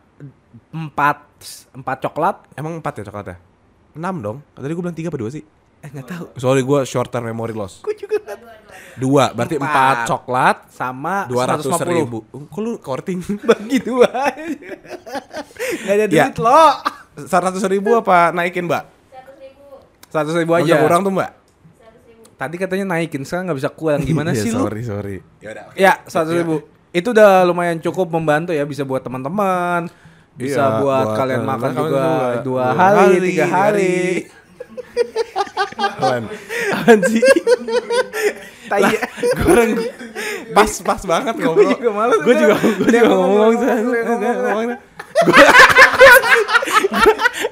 empat 0.69 1.34
empat 1.71 1.97
coklat. 2.03 2.37
Emang 2.55 2.79
empat 2.79 2.93
ya 2.99 3.05
coklatnya? 3.05 3.37
Enam 3.93 4.15
dong. 4.19 4.37
Tadi 4.51 4.69
gue 4.69 4.83
bilang 4.83 4.93
tiga 4.93 5.09
apa 5.09 5.17
dua 5.17 5.31
sih? 5.31 5.45
Eh 5.81 5.89
nggak 5.89 6.07
tahu. 6.07 6.25
Sorry 6.37 6.61
gue 6.61 6.81
short 6.83 7.09
term 7.09 7.25
memory 7.25 7.53
loss. 7.53 7.81
Gue 7.81 7.95
juga 7.95 8.19
nggak. 8.19 8.39
Dua, 8.95 9.27
berarti 9.29 9.59
Empat. 9.59 9.67
empat 9.67 9.97
coklat, 10.07 10.57
Sama 10.71 11.27
dua 11.27 11.43
ratus 11.45 11.67
150. 11.67 11.99
ribu. 11.99 12.19
Kok 12.31 12.59
lu 12.59 12.79
korting? 12.79 13.19
Bagi 13.51 13.79
dua. 13.81 14.07
Gak 15.83 15.93
ada 15.93 16.05
Ya. 16.05 16.27
duit 16.27 16.39
lo. 16.39 16.63
Seratus 17.21 17.63
ribu 17.65 17.95
apa 17.95 18.31
naikin 18.31 18.67
mbak? 18.67 18.87
Seratus 19.09 19.37
ribu. 19.37 19.63
Seratus 20.09 20.35
ribu 20.35 20.53
aja. 20.53 20.63
bisa 20.65 20.77
kurang 20.79 21.01
tuh 21.03 21.13
mbak? 21.13 21.31
Tadi 22.35 22.55
katanya 22.55 22.85
naikin, 22.89 23.23
sekarang 23.23 23.47
nggak 23.49 23.59
bisa 23.59 23.71
kurang. 23.71 24.03
Gimana 24.03 24.31
Iya, 24.31 24.43
sih 24.43 24.51
lu? 24.51 24.63
Sorry 24.63 24.83
sorry. 24.83 25.17
Ya 25.39 25.49
udah. 25.55 25.65
Ya, 25.75 25.93
seratus 26.07 26.35
ribu. 26.35 26.57
Itu 26.91 27.11
udah 27.11 27.43
lumayan 27.43 27.79
cukup 27.81 28.07
membantu 28.09 28.51
ya, 28.51 28.63
bisa 28.63 28.83
buat 28.83 29.03
teman-teman, 29.03 29.91
bisa 30.35 30.63
Iya, 30.63 30.83
buat, 30.83 31.07
buat 31.07 31.19
kalian 31.19 31.43
kalian 31.43 31.51
makan 31.51 31.71
juga 31.75 32.03
dua 32.03 32.43
Dua 32.43 32.65
hari, 32.75 32.99
hari, 32.99 33.19
tiga 33.23 33.47
hari. 33.47 33.97
Apaan? 35.75 36.23
Apaan 36.75 36.99
sih? 37.07 37.23
Tai. 38.65 38.83
Gue 39.37 39.53
orang 39.53 39.71
pas 40.57 40.71
pas 40.81 41.01
banget 41.05 41.35
ngobrol. 41.37 41.71
juga 41.77 41.91
males 41.93 42.19
Gue 42.25 42.35
juga 42.35 42.55
gue 42.59 42.89
Dia 42.89 43.01
juga 43.05 43.15
ngomong. 43.15 43.53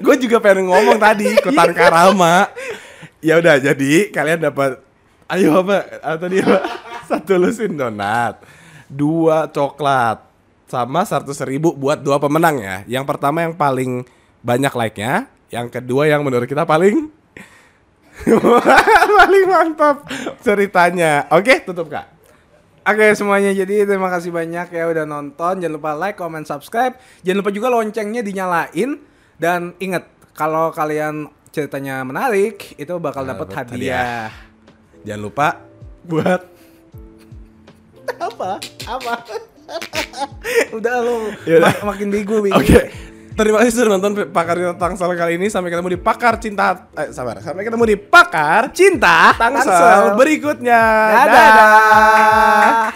Gue 0.02 0.14
juga 0.18 0.36
pengen 0.42 0.66
ngomong 0.72 0.98
tadi 0.98 1.24
ikutan 1.36 1.70
karama. 1.76 2.48
Ya 3.22 3.38
udah 3.38 3.62
jadi 3.62 4.10
kalian 4.10 4.42
dapat 4.42 4.82
ayo 5.30 5.64
apa 5.64 5.78
ah, 6.02 6.16
tadi 6.18 6.42
apa 6.42 6.58
satu 7.08 7.40
lusin 7.40 7.72
donat 7.78 8.42
dua 8.90 9.48
coklat 9.48 10.31
sama 10.72 11.04
seratus 11.04 11.36
ribu 11.44 11.76
buat 11.76 12.00
dua 12.00 12.16
pemenang 12.16 12.56
ya. 12.56 12.76
Yang 12.88 13.04
pertama 13.04 13.44
yang 13.44 13.52
paling 13.52 14.08
banyak 14.40 14.72
like 14.72 14.96
nya 14.96 15.28
yang 15.52 15.68
kedua 15.68 16.08
yang 16.08 16.24
menurut 16.24 16.48
kita 16.48 16.64
paling 16.64 17.12
paling 19.20 19.44
mantap 19.44 20.08
ceritanya. 20.40 21.28
Oke 21.28 21.60
tutup 21.60 21.92
kak. 21.92 22.08
Oke 22.88 23.12
semuanya. 23.12 23.52
Jadi 23.52 23.84
terima 23.84 24.08
kasih 24.08 24.32
banyak 24.32 24.72
ya 24.72 24.84
udah 24.88 25.04
nonton. 25.04 25.60
Jangan 25.60 25.74
lupa 25.76 25.92
like, 25.92 26.16
comment, 26.16 26.48
subscribe. 26.48 26.96
Jangan 27.20 27.44
lupa 27.44 27.50
juga 27.52 27.68
loncengnya 27.68 28.24
dinyalain. 28.24 28.96
Dan 29.36 29.76
ingat 29.76 30.08
kalau 30.32 30.72
kalian 30.72 31.28
ceritanya 31.52 32.00
menarik 32.00 32.72
itu 32.80 32.94
bakal 32.96 33.28
dapat 33.28 33.52
Dapat 33.52 33.76
hadiah. 33.76 34.32
jangan 35.04 35.20
lupa 35.20 35.48
buat 36.08 36.40
Apa? 38.32 38.56
Apa? 38.88 39.14
udah 40.78 40.94
lo 41.00 41.16
mak- 41.60 41.84
makin 41.94 42.08
bego. 42.10 42.40
Oke. 42.42 42.92
Terima 43.32 43.64
kasih 43.64 43.72
sudah 43.72 43.96
nonton 43.96 44.28
Pakar 44.28 44.60
Cinta 44.60 44.76
Tangsel 44.76 45.16
kali 45.16 45.40
ini. 45.40 45.48
Sampai 45.48 45.72
ketemu 45.72 45.96
di 45.96 46.00
Pakar 46.00 46.36
Cinta 46.36 46.92
eh, 46.92 47.08
sabar. 47.16 47.40
Sampai 47.40 47.64
ketemu 47.64 47.84
di 47.88 47.96
Pakar 47.96 48.68
Cinta 48.76 49.32
Tangsel, 49.40 49.72
Tangsel. 49.72 50.20
berikutnya. 50.20 50.80
Dadah. 51.24 52.92